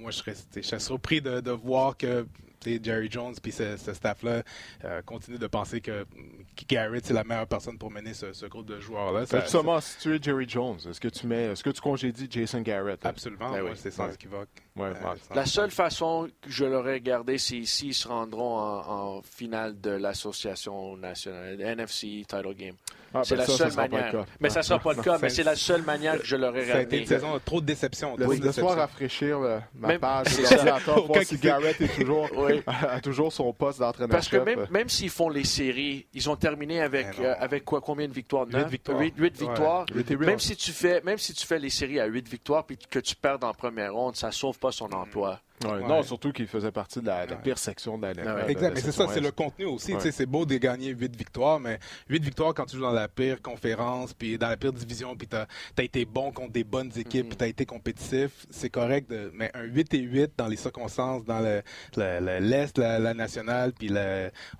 moi 0.00 0.10
je 0.10 0.16
serais, 0.18 0.34
je 0.56 0.62
serais 0.62 0.80
surpris 0.80 1.20
de, 1.20 1.40
de 1.40 1.50
voir 1.50 1.96
que 1.96 2.26
Jerry 2.82 3.08
Jones 3.10 3.34
puis 3.42 3.52
ce, 3.52 3.76
staff-là 3.76 4.42
euh, 4.84 5.02
continue 5.02 5.38
de 5.38 5.46
penser 5.46 5.80
que 5.80 6.06
Garrett 6.68 7.04
c'est 7.04 7.14
la 7.14 7.24
meilleure 7.24 7.46
personne 7.46 7.78
pour 7.78 7.90
mener 7.90 8.14
ce, 8.14 8.46
groupe 8.46 8.66
de 8.66 8.80
joueurs-là. 8.80 9.24
Justement, 9.40 9.80
si 9.80 9.98
tu 9.98 10.14
es 10.14 10.22
Jerry 10.22 10.48
Jones, 10.48 10.78
est-ce 10.88 11.00
que 11.00 11.08
tu 11.08 11.26
mets, 11.26 11.44
est-ce 11.44 11.62
que 11.62 11.70
tu 11.70 11.80
congédies 11.80 12.26
Jason 12.30 12.60
Garrett? 12.60 13.04
Absolument, 13.04 13.50
ben 13.50 13.74
c'est 13.74 13.90
sans 13.90 14.12
équivoque. 14.12 14.48
Euh, 14.78 14.92
la 15.34 15.46
seule 15.46 15.70
façon 15.70 16.28
que 16.42 16.50
je 16.50 16.64
l'aurais 16.64 17.00
gardé, 17.00 17.38
c'est 17.38 17.64
s'ils 17.64 17.94
se 17.94 18.08
rendront 18.08 18.58
en, 18.58 19.22
finale 19.22 19.80
de 19.80 19.90
l'association 19.90 20.96
nationale, 20.96 21.60
NFC 21.60 22.24
Title 22.26 22.54
Game. 22.54 22.76
Ah, 23.14 23.20
c'est 23.22 23.36
ben 23.36 23.42
la 23.42 23.46
seule 23.46 23.72
manière. 23.74 24.26
Mais 24.40 24.50
ça 24.50 24.60
ne 24.60 24.64
sera 24.64 24.78
pas 24.78 24.92
le 24.92 25.02
cas, 25.02 25.18
mais 25.22 25.30
c'est 25.30 25.44
la 25.44 25.56
seule 25.56 25.82
manière 25.82 26.18
que 26.18 26.26
je 26.26 26.36
l'aurais 26.36 26.66
Ça 26.66 26.76
a 26.78 26.80
été 26.80 26.98
une 26.98 27.06
saison 27.06 27.34
de 27.34 27.38
trop 27.38 27.60
de 27.60 27.66
déception. 27.66 28.16
Laisse-moi 28.16 28.74
rafraîchir 28.74 29.38
ma 29.74 29.98
page 29.98 30.36
de 30.36 30.42
l'ordinateur, 30.42 31.06
voir 31.06 31.22
si 31.22 31.38
Garrett 31.38 31.80
est 31.80 31.88
toujours, 31.88 32.28
a 32.66 33.00
toujours 33.00 33.32
son 33.32 33.52
poste 33.52 33.78
d'entraîneur 33.78 34.10
Parce 34.10 34.28
que 34.28 34.36
même, 34.36 34.66
même 34.70 34.88
s'ils 34.88 35.10
font 35.10 35.28
les 35.28 35.44
séries, 35.44 36.06
ils 36.12 36.28
ont 36.28 36.36
terminé 36.36 36.80
avec, 36.80 37.18
euh, 37.20 37.34
avec 37.38 37.64
quoi, 37.64 37.80
combien 37.80 38.08
de 38.08 38.12
victoires? 38.12 38.46
8 38.46 38.68
victoires. 38.68 39.00
8, 39.00 39.38
victoires. 39.38 39.86
Même, 40.20 40.38
si 40.38 40.56
tu 40.56 40.72
fais, 40.72 41.00
même 41.02 41.18
si 41.18 41.34
tu 41.34 41.46
fais 41.46 41.58
les 41.58 41.70
séries 41.70 42.00
à 42.00 42.06
8 42.06 42.28
victoires 42.28 42.64
puis 42.64 42.76
que 42.76 42.98
tu 42.98 43.14
perds 43.14 43.38
en 43.42 43.52
première 43.52 43.94
ronde, 43.94 44.16
ça 44.16 44.28
ne 44.28 44.32
sauve 44.32 44.58
pas 44.58 44.72
son 44.72 44.92
emploi. 44.92 45.40
Non, 45.62 46.02
surtout 46.02 46.32
qu'il 46.32 46.46
faisait 46.46 46.72
partie 46.72 47.00
de 47.00 47.06
la, 47.06 47.26
pire 47.26 47.58
section 47.58 47.96
de 47.96 48.06
la 48.06 48.14
NFL. 48.14 48.50
exact, 48.50 48.74
mais 48.74 48.80
c'est 48.80 48.92
ça, 48.92 49.06
c'est 49.08 49.20
le 49.20 49.30
contenu 49.30 49.66
aussi. 49.66 49.94
C'est 50.00 50.26
beau 50.26 50.44
de 50.44 50.56
gagner 50.56 50.90
8 50.90 51.16
victoires, 51.16 51.60
mais 51.60 51.78
8 52.08 52.24
victoires 52.24 52.54
quand 52.54 52.66
tu 52.66 52.76
joues 52.76 52.82
dans 52.82 52.92
la 52.92 53.08
pire 53.08 53.40
conférence, 53.40 54.12
puis 54.14 54.36
dans 54.38 54.48
la 54.48 54.56
pire 54.56 54.72
division, 54.72 55.16
puis 55.16 55.28
tu 55.28 55.36
as, 55.36 55.46
été 55.82 56.04
bon 56.04 56.32
contre 56.32 56.52
des 56.52 56.64
bonnes 56.64 56.90
équipes, 56.96 57.28
puis 57.28 57.36
tu 57.36 57.44
as 57.44 57.48
été 57.48 57.66
compétitif, 57.66 58.46
c'est 58.50 58.70
correct. 58.70 59.12
mais 59.32 59.50
un 59.54 59.62
8 59.62 59.94
et 59.94 59.98
8 59.98 60.32
dans 60.36 60.48
les 60.48 60.56
circonstances, 60.56 61.24
dans 61.24 61.40
l'Est, 61.40 62.78
la, 62.78 62.98
la, 62.98 63.14
nationale, 63.14 63.72
puis 63.72 63.90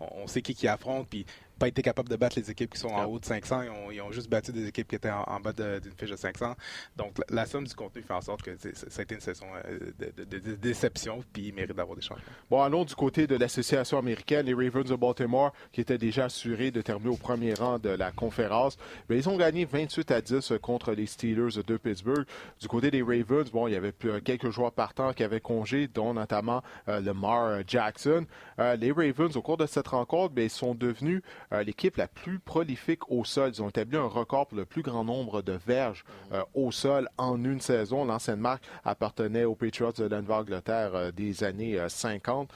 on, 0.00 0.26
sait 0.26 0.42
qui 0.42 0.54
qui 0.54 0.68
affronte, 0.68 1.08
puis 1.08 1.26
pas 1.64 1.68
été 1.68 1.80
capable 1.80 2.10
de 2.10 2.16
battre 2.16 2.38
les 2.38 2.50
équipes 2.50 2.74
qui 2.74 2.78
sont 2.78 2.88
en 2.88 3.06
haut 3.06 3.18
de 3.18 3.24
500. 3.24 3.62
Ils 3.90 4.02
ont, 4.02 4.12
juste 4.12 4.28
battu 4.28 4.52
des 4.52 4.66
équipes 4.66 4.86
qui 4.86 4.96
étaient 4.96 5.10
en, 5.10 5.40
bas 5.40 5.52
d'une 5.52 5.92
fiche 5.96 6.10
de 6.10 6.16
500. 6.16 6.54
Donc, 6.94 7.16
la, 7.30 7.46
somme 7.46 7.66
du 7.66 7.74
contenu 7.74 8.02
fait 8.02 8.12
en 8.12 8.20
sorte 8.20 8.42
que 8.42 8.50
ça 8.56 9.00
a 9.00 9.02
été 9.02 9.14
une 9.14 9.20
saison 9.22 9.46
euh, 9.64 9.78
de, 9.98 10.54
déception, 10.56 11.24
puis 11.32 11.46
il 11.48 11.54
mérite 11.54 11.74
d'avoir 11.74 11.96
des 11.96 12.02
changements. 12.02 12.22
Bon, 12.50 12.60
allons 12.60 12.84
du 12.84 12.94
côté 12.94 13.26
de 13.26 13.36
l'association 13.36 13.98
américaine, 13.98 14.44
les 14.44 14.52
Ravens 14.52 14.84
de 14.84 14.94
Baltimore, 14.94 15.52
qui 15.72 15.80
étaient 15.80 15.96
déjà 15.96 16.26
assurés 16.26 16.70
de 16.70 16.82
terminer 16.82 17.10
au 17.10 17.16
premier 17.16 17.54
rang 17.54 17.78
de 17.78 17.88
la 17.88 18.12
conférence. 18.12 18.76
Mais 19.08 19.16
ils 19.16 19.28
ont 19.30 19.38
gagné 19.38 19.64
28 19.64 20.10
à 20.10 20.20
10 20.20 20.52
contre 20.60 20.92
les 20.92 21.06
Steelers 21.06 21.62
de 21.66 21.76
Pittsburgh. 21.78 22.26
Du 22.60 22.68
côté 22.68 22.90
des 22.90 23.02
Ravens, 23.02 23.50
bon, 23.50 23.68
il 23.68 23.72
y 23.72 23.76
avait 23.76 23.94
quelques 24.22 24.50
joueurs 24.50 24.72
partants 24.72 25.14
qui 25.14 25.24
avaient 25.24 25.40
congé, 25.40 25.88
dont 25.88 26.12
notamment 26.12 26.62
euh, 26.88 27.00
Lamar 27.00 27.60
Jackson. 27.66 28.26
Euh, 28.58 28.76
les 28.76 28.92
Ravens, 28.92 29.34
au 29.34 29.42
cours 29.42 29.56
de 29.56 29.66
cette 29.66 29.88
rencontre, 29.88 30.34
bien, 30.34 30.44
ils 30.44 30.50
sont 30.50 30.74
devenus 30.74 31.22
l'équipe 31.62 31.96
la 31.96 32.08
plus 32.08 32.38
prolifique 32.38 33.10
au 33.10 33.24
sol. 33.24 33.50
Ils 33.54 33.62
ont 33.62 33.68
établi 33.68 33.96
un 33.96 34.06
record 34.06 34.46
pour 34.46 34.58
le 34.58 34.64
plus 34.64 34.82
grand 34.82 35.04
nombre 35.04 35.42
de 35.42 35.52
verges 35.66 36.04
euh, 36.32 36.42
au 36.54 36.72
sol 36.72 37.08
en 37.18 37.42
une 37.44 37.60
saison. 37.60 38.04
L'ancienne 38.04 38.40
marque 38.40 38.64
appartenait 38.84 39.44
aux 39.44 39.54
Patriots 39.54 39.92
de 39.92 40.04
l'Angleterre 40.04 40.94
euh, 40.94 41.10
des 41.10 41.44
années 41.44 41.78
50. 41.88 42.50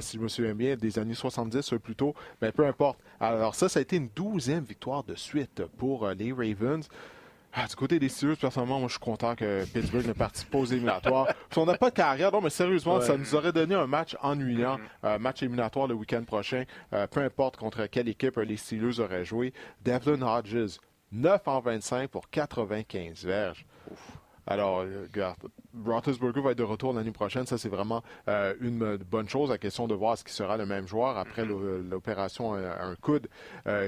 si 0.00 0.16
je 0.16 0.22
me 0.22 0.28
souviens 0.28 0.54
bien, 0.54 0.76
des 0.76 0.98
années 0.98 1.14
70 1.14 1.74
plutôt, 1.82 2.14
mais 2.40 2.52
peu 2.52 2.64
importe. 2.66 2.98
Alors 3.20 3.54
ça, 3.54 3.68
ça 3.68 3.78
a 3.80 3.82
été 3.82 3.96
une 3.96 4.08
douzième 4.14 4.64
victoire 4.64 5.02
de 5.04 5.14
suite 5.14 5.62
pour 5.78 6.08
les 6.10 6.32
Ravens. 6.32 6.88
Ah, 7.54 7.66
du 7.66 7.76
côté 7.76 7.98
des 7.98 8.08
Steelers, 8.08 8.36
personnellement, 8.36 8.78
moi, 8.78 8.88
je 8.88 8.94
suis 8.94 9.00
content 9.00 9.34
que 9.34 9.66
Pittsburgh 9.66 10.06
ne 10.06 10.14
participe 10.14 10.50
pas 10.50 10.58
aux 10.58 10.64
éliminatoires. 10.64 11.28
on 11.56 11.66
n'a 11.66 11.76
pas 11.76 11.90
de 11.90 11.94
carrière, 11.94 12.32
non, 12.32 12.40
mais 12.40 12.48
sérieusement, 12.48 13.02
ça 13.02 13.18
nous 13.18 13.34
aurait 13.34 13.52
donné 13.52 13.74
un 13.74 13.86
match 13.86 14.16
ennuyant, 14.22 14.78
un 15.02 15.18
match 15.18 15.42
éliminatoire 15.42 15.86
le 15.86 15.94
week-end 15.94 16.24
prochain, 16.24 16.64
euh, 16.94 17.06
peu 17.06 17.20
importe 17.20 17.58
contre 17.58 17.86
quelle 17.86 18.08
équipe 18.08 18.38
les 18.38 18.56
Steelers 18.56 19.00
auraient 19.00 19.26
joué. 19.26 19.52
Devlin 19.84 20.22
Hodges, 20.22 20.78
9 21.12 21.46
en 21.46 21.60
25 21.60 22.08
pour 22.08 22.30
95 22.30 23.22
verges. 23.26 23.66
Alors, 24.46 24.80
euh, 24.80 25.06
regarde, 25.12 25.36
Roethlisberger 25.84 26.40
va 26.40 26.52
être 26.52 26.58
de 26.58 26.62
retour 26.62 26.94
l'année 26.94 27.12
prochaine. 27.12 27.46
Ça, 27.46 27.58
c'est 27.58 27.68
vraiment 27.68 28.02
euh, 28.28 28.54
une 28.62 28.96
bonne 28.96 29.28
chose. 29.28 29.50
La 29.50 29.58
question 29.58 29.86
de 29.86 29.94
voir 29.94 30.16
ce 30.16 30.24
qui 30.24 30.32
sera 30.32 30.56
le 30.56 30.64
même 30.64 30.88
joueur 30.88 31.18
après 31.18 31.44
l'opération 31.44 32.54
à 32.54 32.82
un 32.82 32.96
coude 32.96 33.28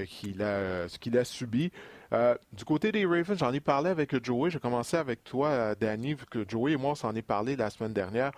qu'il 0.07 0.43
a, 0.43 0.87
qu'il 1.01 1.17
a 1.17 1.25
subi. 1.25 1.73
Euh, 2.15 2.37
du 2.53 2.65
côté 2.65 2.93
des 2.93 3.05
Ravens, 3.05 3.37
j'en 3.39 3.53
ai 3.53 3.61
parlé 3.61 3.91
avec 3.91 4.25
Joey. 4.25 4.51
J'ai 4.51 4.61
commencé 4.61 4.97
avec 4.97 5.25
toi, 5.25 5.49
euh, 5.49 5.75
Danny, 5.79 6.15
vu 6.15 6.25
que 6.31 6.49
Joey 6.49 6.73
et 6.73 6.77
moi, 6.77 6.93
on 6.93 6.95
s'en 6.95 7.15
est 7.15 7.23
parlé 7.23 7.57
la 7.57 7.71
semaine 7.71 7.93
dernière. 7.93 8.31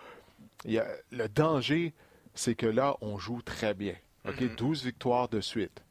Il 0.65 0.73
y 0.73 0.79
a, 0.79 0.87
le 1.13 1.29
danger, 1.29 1.93
c'est 2.35 2.55
que 2.55 2.67
là, 2.67 2.97
on 3.03 3.19
joue 3.19 3.43
très 3.43 3.75
bien. 3.75 3.95
OK? 4.27 4.57
12 4.57 4.85
victoires 4.85 5.29
de 5.29 5.41
suite. 5.41 5.83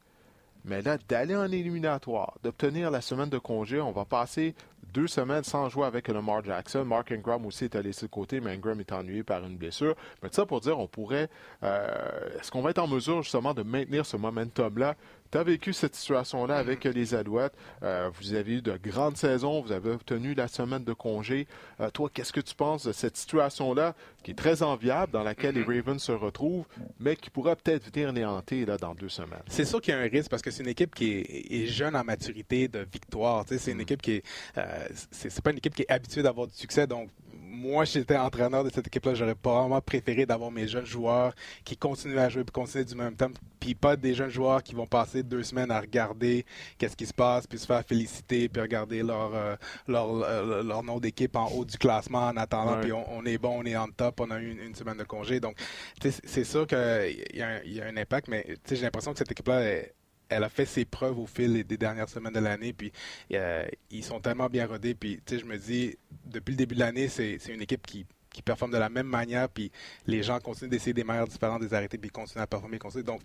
Mais 0.64 0.82
là, 0.82 0.98
d'aller 1.08 1.36
en 1.36 1.44
éliminatoire, 1.52 2.34
d'obtenir 2.42 2.90
la 2.90 3.00
semaine 3.00 3.30
de 3.30 3.38
congé, 3.38 3.80
on 3.80 3.92
va 3.92 4.04
passer 4.04 4.56
deux 4.92 5.06
semaines 5.06 5.44
sans 5.44 5.68
jouer 5.68 5.86
avec 5.86 6.08
Lamar 6.08 6.42
Jackson. 6.42 6.84
Mark 6.84 7.12
Ingram 7.12 7.46
aussi 7.46 7.66
est 7.66 7.74
laissé 7.76 8.06
de 8.06 8.10
côté, 8.10 8.40
mais 8.40 8.52
Ingram 8.52 8.80
est 8.80 8.90
ennuyé 8.92 9.22
par 9.22 9.44
une 9.44 9.56
blessure. 9.56 9.94
Mais 10.22 10.28
tout 10.28 10.34
ça 10.34 10.44
pour 10.46 10.60
dire, 10.60 10.76
on 10.78 10.88
pourrait. 10.88 11.28
euh, 11.62 12.38
Est-ce 12.40 12.50
qu'on 12.50 12.62
va 12.62 12.70
être 12.70 12.78
en 12.80 12.88
mesure 12.88 13.22
justement 13.22 13.54
de 13.54 13.62
maintenir 13.62 14.04
ce 14.06 14.16
momentum-là? 14.16 14.96
Tu 15.30 15.38
as 15.38 15.42
vécu 15.42 15.72
cette 15.72 15.94
situation-là 15.94 16.56
avec 16.56 16.84
les 16.84 17.14
Alouettes. 17.14 17.54
Euh, 17.82 18.10
vous 18.14 18.34
avez 18.34 18.54
eu 18.54 18.62
de 18.62 18.76
grandes 18.76 19.16
saisons. 19.16 19.60
Vous 19.60 19.72
avez 19.72 19.90
obtenu 19.90 20.34
la 20.34 20.48
semaine 20.48 20.84
de 20.84 20.92
congé. 20.92 21.46
Euh, 21.80 21.90
toi, 21.90 22.10
qu'est-ce 22.12 22.32
que 22.32 22.40
tu 22.40 22.54
penses 22.54 22.86
de 22.86 22.92
cette 22.92 23.16
situation-là 23.16 23.94
qui 24.22 24.32
est 24.32 24.34
très 24.34 24.62
enviable, 24.62 25.12
dans 25.12 25.22
laquelle 25.22 25.54
les 25.54 25.62
Ravens 25.62 26.02
se 26.02 26.12
retrouvent, 26.12 26.66
mais 26.98 27.16
qui 27.16 27.30
pourrait 27.30 27.56
peut-être 27.56 27.92
venir 27.92 28.12
néanter 28.12 28.64
là, 28.64 28.76
dans 28.76 28.94
deux 28.94 29.08
semaines? 29.08 29.42
C'est 29.48 29.64
sûr 29.64 29.80
qu'il 29.80 29.94
y 29.94 29.96
a 29.96 30.00
un 30.00 30.08
risque 30.08 30.30
parce 30.30 30.42
que 30.42 30.50
c'est 30.50 30.62
une 30.62 30.68
équipe 30.68 30.94
qui 30.94 31.12
est, 31.12 31.52
est 31.52 31.66
jeune 31.66 31.96
en 31.96 32.04
maturité 32.04 32.68
de 32.68 32.86
victoire. 32.92 33.44
C'est 33.46 33.72
une 33.72 33.80
équipe 33.80 34.02
qui 34.02 34.12
est, 34.12 34.24
euh, 34.58 34.88
c'est 35.10 35.40
pas 35.40 35.50
une 35.50 35.58
équipe 35.58 35.74
qui 35.74 35.82
est 35.82 35.90
habituée 35.90 36.22
d'avoir 36.22 36.46
du 36.46 36.54
succès. 36.54 36.86
Donc, 36.86 37.10
moi, 37.56 37.84
j'étais 37.84 38.16
entraîneur 38.16 38.62
de 38.64 38.70
cette 38.70 38.86
équipe-là, 38.86 39.14
j'aurais 39.14 39.34
probablement 39.34 39.80
préféré 39.80 40.26
d'avoir 40.26 40.50
mes 40.50 40.68
jeunes 40.68 40.84
joueurs 40.86 41.34
qui 41.64 41.76
continuent 41.76 42.18
à 42.18 42.28
jouer 42.28 42.42
et 42.42 42.50
continuer 42.52 42.84
du 42.84 42.94
même 42.94 43.16
temps, 43.16 43.30
puis 43.58 43.74
pas 43.74 43.96
des 43.96 44.14
jeunes 44.14 44.30
joueurs 44.30 44.62
qui 44.62 44.74
vont 44.74 44.86
passer 44.86 45.22
deux 45.22 45.42
semaines 45.42 45.70
à 45.70 45.80
regarder 45.80 46.44
qu'est-ce 46.78 46.96
qui 46.96 47.06
se 47.06 47.14
passe, 47.14 47.46
puis 47.46 47.58
se 47.58 47.66
faire 47.66 47.82
féliciter, 47.84 48.48
puis 48.48 48.60
regarder 48.62 49.02
leur, 49.02 49.34
euh, 49.34 49.56
leur, 49.88 50.08
euh, 50.22 50.62
leur 50.62 50.82
nom 50.82 50.98
d'équipe 51.00 51.34
en 51.36 51.46
haut 51.48 51.64
du 51.64 51.78
classement 51.78 52.26
en 52.28 52.36
attendant, 52.36 52.74
Ouais. 52.76 52.80
puis 52.82 52.92
on, 52.92 53.04
on 53.12 53.24
est 53.24 53.38
bon, 53.38 53.60
on 53.60 53.64
est 53.64 53.76
en 53.76 53.88
top, 53.88 54.20
on 54.20 54.30
a 54.30 54.38
eu 54.40 54.50
une, 54.52 54.60
une 54.60 54.74
semaine 54.74 54.98
de 54.98 55.04
congé. 55.04 55.40
Donc, 55.40 55.56
tu 56.00 56.10
sais, 56.10 56.20
c'est 56.24 56.44
sûr 56.44 56.66
qu'il 56.66 56.76
y, 57.34 57.42
a 57.42 57.48
un- 57.48 57.60
il 57.64 57.72
y 57.74 57.80
a 57.80 57.86
un 57.86 57.96
impact, 57.96 58.28
mais 58.28 58.44
tu 58.44 58.56
sais, 58.66 58.76
j'ai 58.76 58.82
l'impression 58.82 59.12
que 59.12 59.18
cette 59.18 59.30
équipe-là, 59.32 59.60
elle, 59.60 59.92
elle 60.28 60.44
a 60.44 60.48
fait 60.48 60.66
ses 60.66 60.84
preuves 60.84 61.18
au 61.18 61.26
fil 61.26 61.64
des 61.64 61.76
dernières 61.76 62.08
semaines 62.08 62.32
de 62.34 62.40
l'année, 62.40 62.72
puis 62.72 62.92
euh, 63.32 63.64
ils 63.90 64.04
sont 64.04 64.20
tellement 64.20 64.48
bien 64.48 64.66
rodés. 64.66 64.94
Puis, 64.94 65.20
tu 65.24 65.34
sais, 65.34 65.40
je 65.40 65.46
me 65.46 65.56
dis, 65.56 65.96
depuis 66.24 66.52
le 66.52 66.56
début 66.58 66.74
de 66.74 66.80
l'année, 66.80 67.08
c'est 67.08 67.38
c'est 67.38 67.52
une 67.54 67.62
équipe 67.62 67.86
qui, 67.86 68.04
qui 68.32 68.42
performe 68.42 68.72
de 68.72 68.76
la 68.78 68.88
même 68.88 69.06
manière, 69.06 69.48
puis 69.48 69.70
les 70.06 70.22
gens 70.22 70.38
continuent 70.40 70.68
d'essayer 70.70 70.92
des 70.92 71.04
manières 71.04 71.26
différentes, 71.26 71.62
des 71.62 71.72
arrêtés, 71.72 71.96
puis 71.96 72.08
ils 72.08 72.12
continuent 72.12 72.42
à 72.42 72.46
performer, 72.46 72.78
continuent. 72.78 73.04
Donc, 73.04 73.20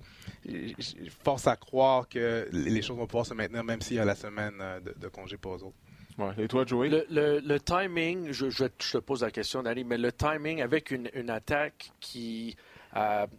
force 1.24 1.48
à 1.48 1.56
croire 1.56 2.08
que 2.08 2.48
les 2.52 2.82
choses 2.82 2.98
vont 2.98 3.08
pouvoir 3.08 3.26
se 3.26 3.34
maintenir, 3.34 3.64
même 3.64 3.82
s'il 3.82 3.98
y 3.98 4.00
a 4.00 4.06
la 4.06 4.16
semaine 4.16 4.56
euh, 4.60 4.80
de, 4.80 4.94
de 4.98 5.08
congé 5.08 5.38
pour 5.38 5.56
eux 5.56 5.64
autres. 5.64 5.76
Ouais. 6.18 6.34
Et 6.38 6.48
toi, 6.48 6.66
Joey? 6.66 6.90
Le, 6.90 7.06
le- 7.10 7.40
le 7.40 7.60
timing, 7.60 8.32
je, 8.32 8.50
je- 8.50 8.66
je 8.80 8.92
te 8.92 8.98
pose 8.98 9.22
la 9.22 9.32
question, 9.32 9.64
Danny, 9.64 9.84
mais 9.84 9.98
le 9.98 10.12
timing 10.12 10.62
avec 10.62 10.92
une, 10.92 11.10
une 11.14 11.30
attaque 11.30 11.92
qui, 12.00 12.56
euh, 12.96 13.26
qui- 13.28 13.32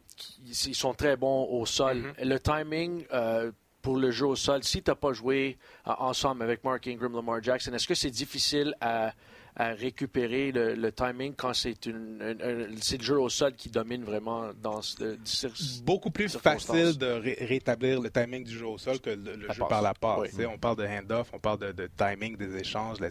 Ils 0.46 0.74
sont 0.74 0.94
très 0.94 1.16
bons 1.16 1.46
au 1.50 1.66
sol. 1.66 1.98
Mm-hmm. 2.18 2.28
Le 2.28 2.38
timing. 2.40 3.04
euh, 3.12 3.52
pour 3.82 3.96
le 3.96 4.10
jeu 4.12 4.26
au 4.26 4.36
sol, 4.36 4.62
si 4.62 4.80
tu 4.82 4.90
n'as 4.90 4.94
pas 4.94 5.12
joué 5.12 5.58
euh, 5.86 5.92
ensemble 5.98 6.42
avec 6.44 6.62
Mark 6.64 6.86
Ingram, 6.86 7.12
Lamar 7.14 7.42
Jackson, 7.42 7.72
est-ce 7.72 7.88
que 7.88 7.94
c'est 7.94 8.10
difficile 8.10 8.74
à, 8.80 9.12
à 9.54 9.72
récupérer 9.74 10.50
le, 10.50 10.74
le 10.74 10.92
timing 10.92 11.34
quand 11.36 11.52
c'est 11.52 11.84
une, 11.86 12.18
le 12.18 12.70
jeu 13.02 13.20
au 13.20 13.28
sol 13.28 13.52
qui 13.54 13.68
domine 13.68 14.02
vraiment 14.02 14.50
dans 14.62 14.80
ce, 14.80 15.18
ce- 15.24 15.82
beaucoup 15.82 16.10
plus 16.10 16.38
facile 16.38 16.96
de 16.96 17.06
ré- 17.06 17.36
rétablir 17.40 18.00
le 18.00 18.10
timing 18.10 18.44
du 18.44 18.56
jeu 18.58 18.66
au 18.66 18.78
sol 18.78 18.98
que 19.00 19.10
le, 19.10 19.40
jeu 19.42 19.46
passe. 19.58 19.68
par 19.68 19.82
la 19.82 19.92
passe. 19.92 20.30
Oui. 20.38 20.46
On 20.46 20.56
parle 20.56 20.76
de 20.76 20.86
hand-off, 20.86 21.28
on 21.34 21.38
parle 21.38 21.58
de, 21.58 21.72
de 21.72 21.90
timing 21.96 22.36
des 22.38 22.56
échanges, 22.56 22.98
là, 23.00 23.08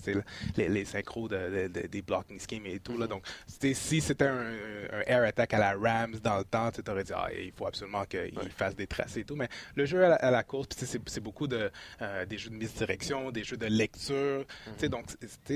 les, 0.57 0.67
les 0.67 0.85
synchros 0.85 1.27
de- 1.27 1.67
de- 1.67 1.81
de- 1.81 1.87
des 1.87 2.01
blocking 2.01 2.39
schemes 2.39 2.65
et 2.65 2.79
tout. 2.79 2.97
Là. 2.97 3.05
Donc, 3.05 3.23
si 3.47 4.01
c'était 4.01 4.25
un, 4.25 4.39
un 4.93 5.01
air 5.05 5.23
attack 5.23 5.53
à 5.53 5.59
la 5.59 5.73
Rams 5.77 6.15
dans 6.23 6.39
le 6.39 6.43
temps, 6.43 6.71
tu 6.71 6.81
aurais 6.89 7.03
dit 7.03 7.13
ah, 7.15 7.27
il 7.39 7.51
faut 7.51 7.67
absolument 7.67 8.05
qu'il 8.05 8.33
fasse 8.55 8.75
des 8.75 8.87
tracés 8.87 9.19
et 9.19 9.25
tout. 9.25 9.35
Mais 9.35 9.47
le 9.75 9.85
jeu 9.85 10.03
à 10.05 10.09
la, 10.09 10.15
à 10.15 10.31
la 10.31 10.41
course, 10.43 10.69
c'est 11.05 11.19
beaucoup 11.21 11.45
de, 11.47 11.69
euh, 12.01 12.25
des 12.25 12.39
jeux 12.39 12.49
de 12.49 12.55
mise 12.55 12.73
direction, 12.73 13.29
des 13.29 13.43
jeux 13.43 13.57
de 13.57 13.67
lecture. 13.67 14.43
Tu 14.65 14.71
sais, 14.77 14.89
Donc, 14.89 15.05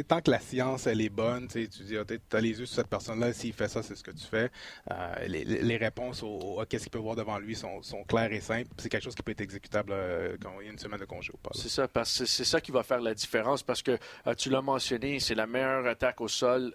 tant 0.08 0.22
que 0.22 0.30
la 0.30 0.40
science 0.40 0.75
elle 0.86 1.02
est 1.02 1.10
bonne, 1.10 1.48
tu 1.48 1.64
sais, 1.64 1.68
tu 1.70 1.84
dis, 1.84 1.96
tu 2.30 2.36
as 2.38 2.42
les 2.42 2.60
yeux 2.60 2.66
sur 2.66 2.76
cette 2.76 2.88
personne-là, 2.88 3.34
s'il 3.34 3.54
fait 3.54 3.68
ça, 3.68 3.82
c'est 3.84 3.96
ce 3.96 4.04
que 4.04 4.12
tu 4.12 4.26
fais. 4.26 4.50
Euh, 4.92 5.16
les, 5.28 5.44
les 5.44 5.78
réponses 5.78 6.22
au, 6.24 6.28
au- 6.28 6.60
à 6.60 6.66
qu'est-ce 6.66 6.84
qu'il 6.84 6.92
peut 6.92 6.98
voir 7.00 7.16
devant 7.16 7.38
lui 7.40 7.56
sont, 7.56 7.82
sont 7.82 8.04
claires 8.04 8.32
et 8.32 8.42
simples. 8.42 8.70
C'est 8.78 8.90
quelque 8.90 9.04
chose 9.04 9.16
qui 9.16 9.24
peut 9.24 9.32
être 9.32 9.42
exécutable 9.42 9.92
euh, 9.94 10.38
quand 10.42 10.52
il 10.62 10.66
y 10.66 10.70
a 10.70 10.72
une 10.72 10.80
semaine 10.80 11.00
de 11.00 11.06
congé 11.06 11.32
ou 11.34 11.38
pas. 11.38 11.52
C'est 11.54 11.70
ça, 11.70 11.88
parce 11.88 12.20
que 12.20 12.26
c'est 12.26 12.46
ça 12.46 12.62
qui 12.62 12.72
va 12.72 12.84
faire 12.84 13.00
la 13.02 13.14
différence. 13.14 13.64
Parce 13.64 13.82
que 13.82 13.98
euh, 14.28 14.34
tu 14.36 14.50
l'as 14.50 14.62
mentionné, 14.62 15.20
c'est 15.20 15.36
la 15.36 15.48
meilleure 15.48 15.86
attaque 15.88 16.22
au 16.22 16.28
sol 16.28 16.74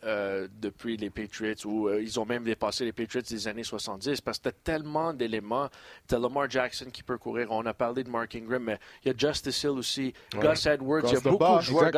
depuis 0.61 0.97
les 0.97 1.11
Patriots, 1.11 1.55
ou 1.67 1.91
ils 1.91 2.19
ont 2.19 2.25
même 2.27 2.45
dépassé 2.45 2.85
les 2.85 2.93
Patriots 2.93 3.23
des 3.23 3.49
années 3.49 3.65
70. 3.65 4.21
Parce 4.21 4.39
que 4.39 4.45
tu 4.45 4.49
as 4.49 4.53
tellement 4.53 5.13
d'éléments. 5.13 5.69
Tu 6.09 6.15
as 6.15 6.19
Lamar 6.19 6.49
Jackson 6.51 6.87
qui 6.93 7.03
peut 7.03 7.19
courir. 7.19 7.49
On 7.51 7.65
a 7.67 7.75
parlé 7.75 8.05
de 8.05 8.11
Mark 8.11 8.35
Ingram, 8.35 8.63
mais 8.63 8.79
il 9.05 9.09
y 9.09 9.15
a 9.15 9.17
Justice 9.17 9.63
Hill 9.63 9.71
aussi, 9.71 10.13
Gus 10.41 10.67
Edwards. 10.67 11.03
Il 11.05 11.13
y 11.13 11.17
a 11.17 11.21
beaucoup 11.21 11.45
de 11.59 11.63
joueurs. 11.63 11.91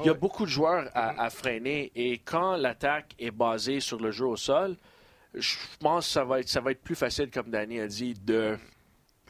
Il 0.00 0.06
y 0.06 0.10
a 0.10 0.14
beaucoup 0.14 0.44
de 0.44 0.50
joueurs 0.50 0.90
à, 0.94 1.07
à 1.16 1.30
freiner. 1.30 1.90
Et 1.94 2.18
quand 2.18 2.56
l'attaque 2.56 3.14
est 3.18 3.30
basée 3.30 3.80
sur 3.80 3.98
le 3.98 4.10
jeu 4.10 4.26
au 4.26 4.36
sol, 4.36 4.76
je 5.34 5.56
pense 5.80 6.06
que 6.06 6.12
ça 6.12 6.24
va 6.24 6.40
être, 6.40 6.48
ça 6.48 6.60
va 6.60 6.70
être 6.72 6.82
plus 6.82 6.94
facile, 6.94 7.30
comme 7.30 7.50
Danny 7.50 7.80
a 7.80 7.86
dit, 7.86 8.14
de, 8.14 8.58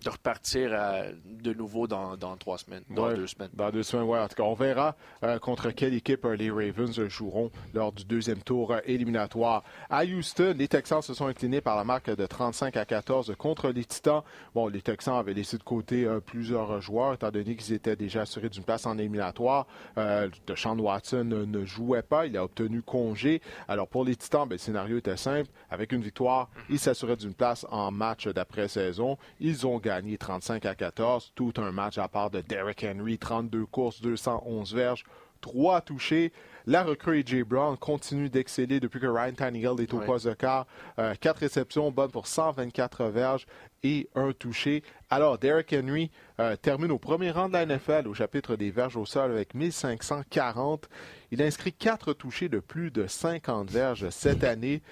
de 0.04 0.11
repartir 0.11 0.72
à- 0.74 1.04
de 1.24 1.52
nouveau 1.52 1.87
dans, 1.87 2.16
dans 2.16 2.37
trois 2.37 2.58
semaines, 2.58 2.84
dans 2.90 3.08
Ouais, 3.08 3.16
deux 3.16 3.26
semaines. 3.26 3.50
Dans 3.54 3.70
deux 3.70 3.82
semaines, 3.82 4.06
ouais. 4.06 4.18
En 4.18 4.28
tout 4.28 4.37
cas, 4.37 4.42
on 4.44 4.54
verra 4.54 4.96
euh, 5.24 5.38
contre 5.38 5.70
quelle 5.70 5.94
équipe 5.94 6.24
euh, 6.24 6.37
les 6.37 6.50
Ravens 6.50 6.98
euh, 6.98 7.08
joueront 7.08 7.50
lors 7.74 7.92
du 7.92 8.04
deuxième 8.04 8.42
tour 8.42 8.72
euh, 8.72 8.78
éliminatoire. 8.84 9.64
À 9.90 10.04
Houston, 10.04 10.54
les 10.56 10.68
Texans 10.68 11.02
se 11.02 11.14
sont 11.14 11.26
inclinés 11.26 11.61
par 11.61 11.76
la 11.76 11.84
marque 11.84 12.11
de 12.14 12.26
35 12.26 12.76
à 12.76 12.84
14 12.84 13.34
contre 13.37 13.70
les 13.70 13.84
Titans. 13.84 14.22
Bon, 14.54 14.68
les 14.68 14.80
Texans 14.82 15.16
avaient 15.16 15.34
laissé 15.34 15.58
de 15.58 15.62
côté 15.64 16.06
plusieurs 16.26 16.80
joueurs, 16.80 17.14
étant 17.14 17.30
donné 17.30 17.56
qu'ils 17.56 17.74
étaient 17.74 17.96
déjà 17.96 18.20
assurés 18.22 18.48
d'une 18.48 18.62
place 18.64 18.87
en 18.87 18.96
éliminatoire. 18.98 19.66
Euh, 19.98 20.28
Deshaun 20.46 20.78
Watson 20.78 21.24
ne 21.24 21.64
jouait 21.64 22.02
pas, 22.02 22.26
il 22.26 22.37
a 22.37 22.44
obtenu 22.44 22.82
congé. 22.82 23.42
Alors 23.66 23.88
pour 23.88 24.04
les 24.04 24.14
Titans, 24.16 24.46
ben, 24.48 24.54
le 24.54 24.58
scénario 24.58 24.98
était 24.98 25.16
simple. 25.16 25.50
Avec 25.70 25.92
une 25.92 26.02
victoire, 26.02 26.48
ils 26.70 26.78
s'assuraient 26.78 27.16
d'une 27.16 27.34
place 27.34 27.66
en 27.70 27.90
match 27.90 28.28
d'après-saison. 28.28 29.18
Ils 29.40 29.66
ont 29.66 29.78
gagné 29.78 29.88
35 30.18 30.66
à 30.66 30.74
14. 30.74 31.33
Tout 31.35 31.53
un 31.57 31.72
match 31.72 31.98
à 31.98 32.09
part 32.09 32.31
de 32.31 32.40
Derrick 32.40 32.85
Henry, 32.85 33.18
32 33.18 33.66
courses, 33.66 34.01
211 34.01 34.74
verges. 34.74 35.05
Trois 35.40 35.81
touchés. 35.81 36.33
La 36.66 36.83
recrue 36.83 37.20
AJ 37.20 37.44
Brown 37.44 37.77
continue 37.77 38.29
d'exceller 38.29 38.81
depuis 38.81 39.01
que 39.01 39.07
Ryan 39.07 39.33
Tannehill 39.33 39.81
est 39.81 39.94
au 39.94 40.01
poste 40.01 40.27
de 40.27 40.35
quart. 40.35 40.66
Euh, 40.98 41.14
quatre 41.20 41.38
réceptions, 41.38 41.90
bonnes 41.90 42.11
pour 42.11 42.27
124 42.27 43.05
verges 43.05 43.46
et 43.83 44.09
un 44.14 44.33
touché. 44.33 44.83
Alors, 45.11 45.38
Derrick 45.38 45.72
Henry 45.72 46.11
euh, 46.40 46.57
termine 46.57 46.90
au 46.90 46.98
premier 46.98 47.31
rang 47.31 47.48
de 47.48 47.55
la 47.55 47.64
NFL 47.64 48.09
au 48.09 48.14
chapitre 48.14 48.57
des 48.57 48.70
verges 48.70 48.96
au 48.96 49.07
sol 49.07 49.31
avec 49.31 49.55
1540. 49.55 50.88
Il 51.31 51.40
a 51.40 51.46
inscrit 51.46 51.72
quatre 51.72 52.12
touchés 52.12 52.48
de 52.48 52.59
plus 52.59 52.90
de 52.90 53.07
50 53.07 53.70
verges 53.70 54.11
cette 54.11 54.44
année. 54.44 54.83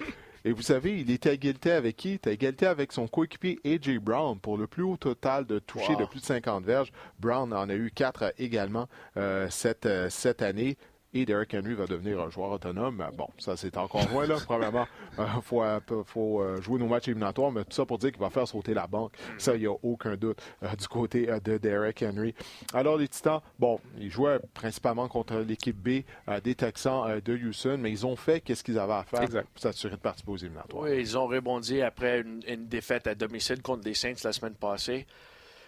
Et 0.47 0.53
vous 0.53 0.61
savez, 0.61 1.01
il 1.01 1.11
était 1.11 1.31
à 1.31 1.33
égalité 1.33 1.71
avec 1.73 1.97
qui? 1.97 2.11
Il 2.11 2.13
était 2.15 2.29
à 2.29 2.33
égalité 2.33 2.67
avec 2.67 2.93
son 2.93 3.05
coéquipier 3.05 3.59
A.J. 3.65 3.99
Brown 3.99 4.39
pour 4.39 4.57
le 4.57 4.65
plus 4.65 4.81
haut 4.83 4.95
total 4.95 5.45
de 5.45 5.59
touchés 5.59 5.91
Wow. 5.95 5.99
de 5.99 6.05
plus 6.05 6.21
de 6.21 6.25
50 6.25 6.63
verges. 6.63 6.93
Brown 7.19 7.51
en 7.51 7.67
a 7.67 7.73
eu 7.75 7.91
quatre 7.93 8.33
également 8.37 8.87
euh, 9.17 9.47
cette, 9.49 9.85
euh, 9.85 10.09
cette 10.09 10.41
année. 10.41 10.77
Et 11.17 11.25
Derrick 11.25 11.53
Henry 11.53 11.73
va 11.73 11.87
devenir 11.87 12.19
un 12.21 12.29
joueur 12.29 12.51
autonome. 12.51 13.03
Bon, 13.17 13.27
ça 13.39 13.57
c'est 13.57 13.75
encore 13.77 14.07
loin 14.11 14.27
là. 14.27 14.35
Probablement, 14.45 14.87
il 15.17 15.41
faut, 15.41 15.63
euh, 15.63 15.79
faut, 16.05 16.41
euh, 16.41 16.61
jouer 16.61 16.79
nos 16.79 16.87
matchs 16.87 17.07
éliminatoires, 17.07 17.51
mais 17.51 17.63
tout 17.63 17.71
ça 17.71 17.85
pour 17.85 17.97
dire 17.97 18.11
qu'il 18.11 18.21
va 18.21 18.29
faire 18.29 18.47
sauter 18.47 18.73
la 18.73 18.85
banque. 18.87 19.13
Ça, 19.37 19.55
il 19.55 19.61
n'y 19.61 19.67
a 19.67 19.73
aucun 19.83 20.15
doute 20.15 20.39
euh, 20.63 20.75
du 20.75 20.87
côté 20.87 21.29
euh, 21.29 21.39
de 21.39 21.57
Derrick 21.57 22.03
Henry. 22.03 22.35
Alors 22.73 22.97
les 22.97 23.07
Titans, 23.07 23.41
bon, 23.57 23.79
ils 23.99 24.11
jouaient 24.11 24.39
principalement 24.53 25.07
contre 25.07 25.35
l'équipe 25.37 25.75
B 25.75 26.03
euh, 26.29 26.39
des 26.41 26.55
Texans 26.55 27.03
euh, 27.07 27.21
de 27.21 27.35
Houston, 27.35 27.77
mais 27.79 27.91
ils 27.91 28.05
ont 28.05 28.15
fait 28.15 28.41
qu'est-ce 28.41 28.63
qu'ils 28.63 28.79
avaient 28.79 28.93
à 28.93 29.03
faire 29.03 29.23
Exact. 29.23 29.47
pour 29.53 29.61
s'assurer 29.61 29.95
de 29.95 30.01
participer 30.01 30.31
aux 30.31 30.37
éliminatoires. 30.37 30.83
Oui, 30.83 30.97
ils 30.99 31.17
ont 31.17 31.27
rebondi 31.27 31.81
après 31.81 32.21
une, 32.21 32.41
une 32.47 32.67
défaite 32.67 33.07
à 33.07 33.15
domicile 33.15 33.61
contre 33.61 33.85
les 33.85 33.93
Saints 33.93 34.13
la 34.23 34.33
semaine 34.33 34.55
passée. 34.55 35.05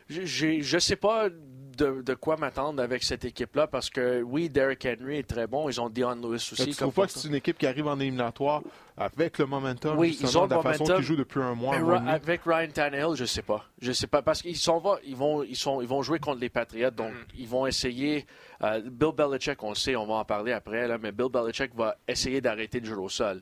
Je 0.09 0.75
ne 0.75 0.79
sais 0.79 0.95
pas 0.95 1.29
de, 1.29 2.01
de 2.01 2.13
quoi 2.13 2.35
m'attendre 2.35 2.81
avec 2.83 3.03
cette 3.03 3.23
équipe-là 3.23 3.67
parce 3.67 3.89
que 3.89 4.21
oui, 4.21 4.49
Derrick 4.49 4.85
Henry 4.85 5.19
est 5.19 5.27
très 5.29 5.47
bon. 5.47 5.69
Ils 5.69 5.79
ont 5.79 5.89
Dion 5.89 6.15
Lewis 6.15 6.43
Tu 6.47 6.53
aussi. 6.53 6.61
ne 6.61 6.65
comme 6.67 6.91
trouves 6.91 6.93
pas 6.93 7.05
que 7.07 7.13
c'est 7.13 7.27
une 7.27 7.35
équipe 7.35 7.57
qui 7.57 7.65
arrive 7.67 7.87
en 7.87 7.97
éliminatoire 7.99 8.61
avec 8.97 9.37
le 9.37 9.45
momentum, 9.45 9.97
Oui, 9.97 10.17
ils 10.19 10.37
ont 10.37 10.45
de 10.45 10.49
la 10.49 10.57
le 10.57 10.61
façon 10.63 10.83
momentum. 10.83 10.95
qu'ils 10.97 11.05
jouent 11.05 11.15
depuis 11.15 11.39
un 11.41 11.55
mois, 11.55 11.77
Ra- 11.77 12.03
avec 12.11 12.41
Ryan 12.45 12.67
Tannehill, 12.73 13.15
je 13.15 13.23
sais 13.23 13.43
pas. 13.43 13.63
Je 13.81 13.93
sais 13.93 14.07
pas 14.07 14.21
parce 14.21 14.41
qu'ils 14.41 14.57
sont 14.57 14.79
va- 14.79 14.99
ils 15.05 15.15
vont 15.15 15.41
ils 15.43 15.55
sont 15.55 15.79
ils 15.81 15.87
vont 15.87 16.01
jouer 16.01 16.19
contre 16.19 16.41
les 16.41 16.49
Patriots 16.49 16.91
donc 16.91 17.13
ils 17.37 17.47
vont 17.47 17.65
essayer 17.65 18.25
euh, 18.61 18.81
Bill 18.81 19.13
Belichick, 19.15 19.63
on 19.63 19.69
le 19.69 19.75
sait, 19.75 19.95
on 19.95 20.05
va 20.05 20.15
en 20.15 20.25
parler 20.25 20.51
après 20.51 20.85
là, 20.85 20.97
mais 20.97 21.13
Bill 21.13 21.29
Belichick 21.31 21.73
va 21.75 21.95
essayer 22.09 22.41
d'arrêter 22.41 22.81
le 22.81 22.87
jeu 22.87 22.97
au 22.99 23.07
sol. 23.09 23.41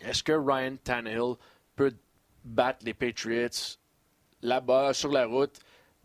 Est-ce 0.00 0.22
que 0.22 0.32
Ryan 0.32 0.76
Tannehill 0.82 1.34
peut 1.76 1.92
battre 2.44 2.78
les 2.86 2.94
Patriots 2.94 3.48
là-bas 4.42 4.94
sur 4.94 5.10
la 5.10 5.26
route 5.26 5.58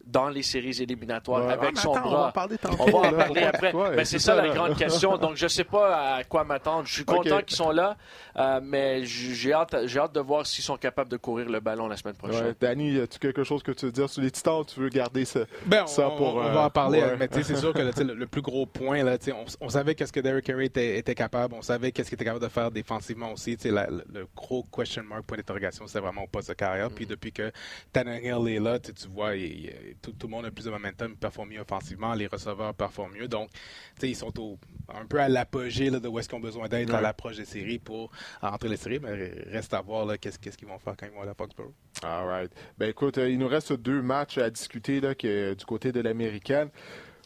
dans 0.05 0.29
les 0.29 0.43
séries 0.43 0.81
éliminatoires 0.81 1.45
Ouais. 1.45 1.53
avec 1.53 1.71
Ah, 1.77 1.79
son 1.81 1.93
attends, 1.93 2.01
bras. 2.09 2.09
On 2.17 2.21
va 2.21 2.27
en 2.27 2.31
parler 2.31 2.57
tantôt. 2.57 2.75
On 2.79 2.91
va 2.91 2.97
en 3.07 3.11
là. 3.11 3.23
parler 3.25 3.43
après. 3.43 3.73
Ouais, 3.73 3.95
mais 3.95 4.05
c'est 4.05 4.19
ça, 4.19 4.35
la 4.35 4.47
là. 4.47 4.53
grande 4.53 4.75
question. 4.77 5.17
Donc, 5.17 5.35
je 5.37 5.47
sais 5.47 5.63
pas 5.63 6.15
à 6.15 6.23
quoi 6.23 6.43
m'attendre. 6.43 6.85
Je 6.87 6.93
suis 6.93 7.05
content 7.05 7.41
qu'ils 7.41 7.55
sont 7.55 7.71
là, 7.71 7.95
euh, 8.37 8.59
mais 8.61 9.05
j'ai 9.05 9.53
hâte, 9.53 9.75
j'ai 9.85 9.99
hâte 9.99 10.13
de 10.13 10.19
voir 10.19 10.45
s'ils 10.45 10.63
sont 10.63 10.77
capables 10.77 11.09
de 11.09 11.17
courir 11.17 11.49
le 11.49 11.59
ballon 11.59 11.87
la 11.87 11.97
semaine 11.97 12.15
prochaine. 12.15 12.47
Ouais, 12.47 12.55
Danny, 12.59 12.99
as-tu 12.99 13.17
quelque 13.19 13.43
chose 13.43 13.63
que 13.63 13.71
tu 13.71 13.85
veux 13.85 13.91
dire 13.91 14.09
sur 14.09 14.21
les 14.21 14.31
Titans? 14.31 14.59
Ou 14.59 14.65
tu 14.65 14.79
veux 14.79 14.89
garder 14.89 15.25
ça? 15.25 15.41
Ben, 15.65 15.83
on, 15.83 15.87
Ça 15.87 16.09
on- 16.09 16.17
pour, 16.17 16.35
on 16.35 16.43
euh, 16.45 16.51
va 16.51 16.65
en 16.65 16.69
parler, 16.69 16.99
ouais. 17.01 17.15
mais 17.17 17.27
tu 17.27 17.35
sais, 17.35 17.43
c'est 17.43 17.55
sûr 17.55 17.73
que 17.73 17.79
là, 17.81 17.91
le, 17.97 18.13
le 18.13 18.27
plus 18.27 18.41
gros 18.41 18.65
point, 18.65 19.03
là, 19.03 19.17
tu 19.17 19.25
sais, 19.25 19.31
on, 19.31 19.45
on 19.65 19.69
savait 19.69 19.95
qu'est-ce 19.95 20.11
que 20.13 20.19
Derrick 20.19 20.49
Henry 20.49 20.65
était, 20.65 20.97
était 20.97 21.15
capable, 21.15 21.53
on 21.55 21.61
savait 21.61 21.91
qu'est-ce 21.91 22.09
qu'il 22.09 22.15
était 22.15 22.25
capable 22.25 22.43
de 22.43 22.49
faire 22.51 22.71
défensivement 22.71 23.31
aussi. 23.31 23.55
tu 23.57 23.63
sais, 23.63 23.71
la- 23.71 23.87
le, 23.87 24.03
le 24.13 24.27
gros 24.35 24.63
question 24.63 25.03
mark, 25.03 25.23
point 25.23 25.37
d'interrogation, 25.37 25.87
c'était 25.87 25.99
vraiment 26.01 26.23
au 26.23 26.27
poste 26.27 26.49
de 26.49 26.53
carrière. 26.53 26.89
Puis 26.89 27.05
depuis 27.05 27.31
que 27.31 27.51
Tannehill 27.91 28.47
est 28.47 28.59
là, 28.59 28.79
tu 28.79 28.91
vois, 29.13 29.35
il- 29.35 29.65
il- 29.65 29.92
tout, 30.01 30.12
tout 30.13 30.27
le 30.27 30.32
monde 30.32 30.45
a 30.45 30.51
plus 30.51 30.65
de 30.65 30.69
momentum, 30.69 31.12
il 31.12 31.17
performe 31.17 31.49
mieux 31.49 31.60
offensivement, 31.62 32.13
les 32.13 32.27
receveurs 32.27 32.73
performent 32.73 33.13
mieux. 33.13 33.27
Donc, 33.27 33.49
ils 34.01 34.15
sont 34.15 34.38
au- 34.39 34.58
un 34.93 35.06
peu 35.06 35.19
à 35.19 35.29
l'apogée 35.29 35.89
de 35.91 36.08
où 36.08 36.19
est-ce 36.19 36.27
qu'ils 36.29 36.38
ont 36.38 36.41
besoin 36.41 36.67
d'être 36.67 36.89
Ouais. 36.89 36.95
à 36.95 37.01
l'approche 37.01 37.38
des 37.38 37.45
séries 37.45 37.79
pour 37.79 38.12
entrer 38.41 38.69
les 38.69 38.77
séries. 38.77 38.99
Mais 38.99 39.32
reste 39.51 39.73
à 39.73 39.82
voir 39.82 40.08
qu'est-ce 40.19 40.38
qu'ils 40.39 40.67
vont 40.67 40.79
faire 40.79 40.95
quand 40.97 41.06
ils 41.06 41.12
vont 41.13 41.21
à 41.29 41.34
Foxborough. 41.34 41.73
All 42.03 42.27
right. 42.27 42.51
Ben 42.77 42.89
écoute, 42.89 43.17
euh, 43.17 43.29
il 43.29 43.38
nous 43.38 43.47
reste 43.47 43.73
deux 43.73 44.01
matchs 44.01 44.38
à 44.38 44.49
discuter 44.49 44.99
là, 45.01 45.15
que, 45.15 45.53
du 45.53 45.65
côté 45.65 45.91
de 45.91 46.01
l'américaine. 46.01 46.69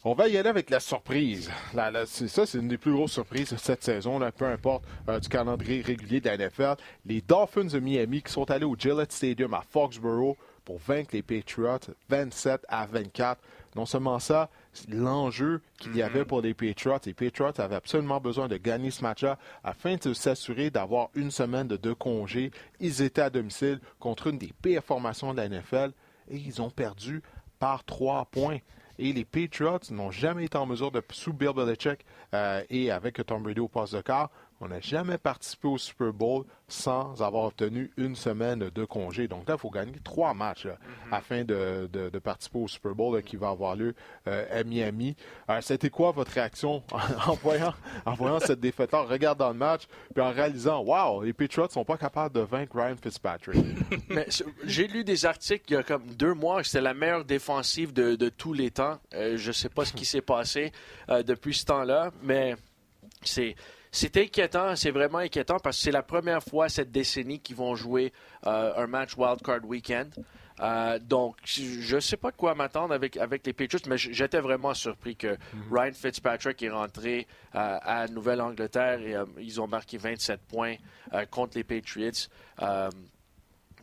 On 0.04 0.14
va 0.14 0.28
y 0.30 0.38
aller 0.38 0.48
avec 0.48 0.70
la 0.70 0.80
surprise. 0.80 1.52
La- 1.74 1.92
la- 1.92 2.06
ça, 2.06 2.46
c'est 2.46 2.60
une 2.60 2.68
des 2.70 2.78
plus 2.78 2.94
grosses 2.94 3.12
surprises 3.12 3.50
de 3.52 3.58
cette 3.58 3.84
saison, 3.84 4.20
là, 4.20 4.32
peu 4.32 4.46
importe 4.46 4.86
euh, 5.10 5.20
du 5.20 5.28
calendrier 5.28 5.82
régulier 5.82 6.22
de 6.22 6.30
la 6.30 6.36
NFL. 6.38 6.76
Les 7.06 7.20
Dolphins 7.22 7.66
de 7.66 7.80
Miami 7.80 8.22
qui 8.22 8.32
sont 8.32 8.50
allés 8.50 8.64
au 8.66 8.76
Gillette 8.78 9.12
Stadium 9.12 9.54
à 9.56 9.64
Foxborough 9.70 10.38
pour 10.68 10.80
vaincre 10.80 11.12
les 11.14 11.22
Patriots 11.22 11.80
27 12.10 12.66
à 12.68 12.86
24. 12.86 13.42
Non 13.78 13.86
seulement 13.86 14.20
ça, 14.20 14.50
l'enjeu 14.90 15.62
qu'il 15.80 15.96
y 15.96 16.02
avait 16.02 16.26
pour 16.26 16.42
les 16.42 16.54
Patriots. 16.54 17.00
Les 17.06 17.14
Patriots 17.14 17.58
avaient 17.58 17.78
absolument 17.78 18.20
besoin 18.20 18.50
de 18.50 18.58
gagner 18.58 18.92
ce 18.92 19.02
match-là 19.02 19.40
afin 19.64 19.96
de 19.96 20.14
s'assurer 20.14 20.70
d'avoir 20.70 21.08
une 21.16 21.32
semaine 21.32 21.70
de 21.70 21.78
deux 21.78 21.96
congés. 21.96 22.52
Ils 22.82 23.02
étaient 23.02 23.22
à 23.22 23.30
domicile 23.30 23.80
contre 23.98 24.28
une 24.28 24.38
des 24.38 24.52
pires 24.62 24.84
formations 24.84 25.34
de 25.34 25.38
la 25.38 25.48
NFL 25.48 25.94
et 26.30 26.36
ils 26.36 26.62
ont 26.62 26.70
perdu 26.70 27.24
par 27.60 27.86
trois 27.86 28.26
points. 28.26 28.58
Et 29.00 29.14
les 29.14 29.24
Patriots 29.24 29.80
n'ont 29.92 30.12
jamais 30.12 30.44
été 30.46 30.58
en 30.58 30.66
mesure 30.66 30.92
de, 30.92 31.02
sous 31.12 31.32
Bill 31.32 31.54
Belichick 31.56 32.04
euh, 32.34 32.62
et 32.70 32.92
avec 32.92 33.26
Tom 33.26 33.42
Brady 33.42 33.62
au 33.62 33.70
poste 33.70 33.96
de 33.96 34.02
quart, 34.02 34.32
on 34.60 34.68
n'a 34.70 34.80
jamais 34.80 35.18
participé 35.18 35.68
au 35.68 35.78
Super 35.78 36.12
Bowl 36.14 36.44
sans 36.68 37.22
avoir 37.22 37.46
obtenu 37.46 37.92
une 37.96 38.16
semaine 38.16 38.70
de 38.74 38.86
congé. 38.86 39.28
Donc 39.28 39.48
là, 39.48 39.56
il 39.56 39.60
faut 39.60 39.70
gagner 39.70 39.94
trois 40.04 40.34
matchs 40.34 40.66
là, 40.66 40.78
afin 41.12 41.44
de, 41.46 41.88
de- 41.94 42.10
de 42.10 42.20
participer 42.20 42.60
au 42.60 42.68
Super 42.68 42.94
Bowl 42.96 43.16
là, 43.16 43.22
qui 43.22 43.38
va 43.38 43.50
avoir 43.50 43.76
lieu 43.76 43.94
euh, 44.28 44.60
à 44.60 44.64
Miami. 44.64 45.16
Euh, 45.50 45.62
C'était 45.62 45.90
quoi 45.90 46.12
votre 46.12 46.32
réaction 46.32 46.84
en, 47.28 47.34
voyant, 47.36 47.74
en 48.06 48.14
voyant 48.16 48.40
cette 48.40 48.60
défaite-là, 48.60 49.04
en 49.04 49.06
regardant 49.06 49.50
le 49.50 49.54
match, 49.58 49.84
puis 50.14 50.24
en 50.24 50.32
réalisant, 50.32 50.84
wow, 50.84 51.22
les 51.24 51.34
Patriots 51.34 51.70
sont 51.70 51.86
pas 51.86 51.98
capables 51.98 52.34
de 52.36 52.42
vaincre 52.42 52.76
Ryan 52.76 52.96
Fitzpatrick? 53.02 53.64
J'ai 54.66 54.88
lu 54.88 55.04
des 55.04 55.26
articles 55.26 55.64
il 55.70 55.74
y 55.74 55.78
a 55.78 55.84
comme 55.84 56.06
deux 56.16 56.34
mois 56.34 56.64
c'était 56.64 56.82
la 56.82 56.94
meilleure 56.94 57.24
défensive 57.26 57.94
de, 57.94 58.16
de 58.16 58.30
tous 58.30 58.54
les 58.54 58.72
temps. 58.72 59.00
Euh, 59.14 59.38
je 59.38 59.52
sais 59.52 59.70
pas 59.70 59.86
ce 59.86 59.94
qui 59.94 60.06
s'est 60.06 60.22
passé 60.22 60.72
euh, 61.10 61.24
depuis 61.24 61.54
ce 61.54 61.66
temps-là, 61.66 62.12
mais 62.24 62.56
c'est 63.24 63.56
c'est 63.92 64.18
inquiétant, 64.18 64.76
c'est 64.76 64.92
vraiment 64.92 65.20
inquiétant 65.20 65.58
parce 65.60 65.78
que 65.78 65.84
c'est 65.84 65.92
la 65.92 66.04
première 66.04 66.44
fois 66.44 66.70
cette 66.70 66.92
décennie 66.92 67.40
qu'ils 67.40 67.56
vont 67.56 67.76
jouer 67.76 68.14
euh, 68.46 68.74
un 68.76 68.88
match 68.88 69.16
Wild 69.18 69.42
Card 69.42 69.66
Weekend. 69.66 70.14
Euh, 70.60 71.00
donc, 71.00 71.36
je 71.46 71.96
ne 71.96 72.00
sais 72.00 72.18
pas 72.18 72.32
de 72.32 72.36
quoi 72.36 72.56
m'attendre 72.56 72.94
avec, 72.94 73.18
avec 73.18 73.46
les 73.46 73.54
Patriots, 73.54 73.88
mais 73.88 73.98
j'étais 73.98 74.40
vraiment 74.40 74.74
surpris 74.74 75.16
que 75.16 75.38
Ryan 75.72 75.94
Fitzpatrick 75.94 76.62
est 76.64 76.70
rentré 76.70 77.28
euh, 77.56 77.78
à 77.82 78.08
Nouvelle-Angleterre 78.08 79.02
et 79.02 79.16
euh, 79.16 79.26
ils 79.40 79.62
ont 79.62 79.68
marqué 79.68 79.98
27 79.98 80.42
points 80.48 80.76
contre 81.30 81.58
les 81.58 81.64
Patriots. 81.64 82.28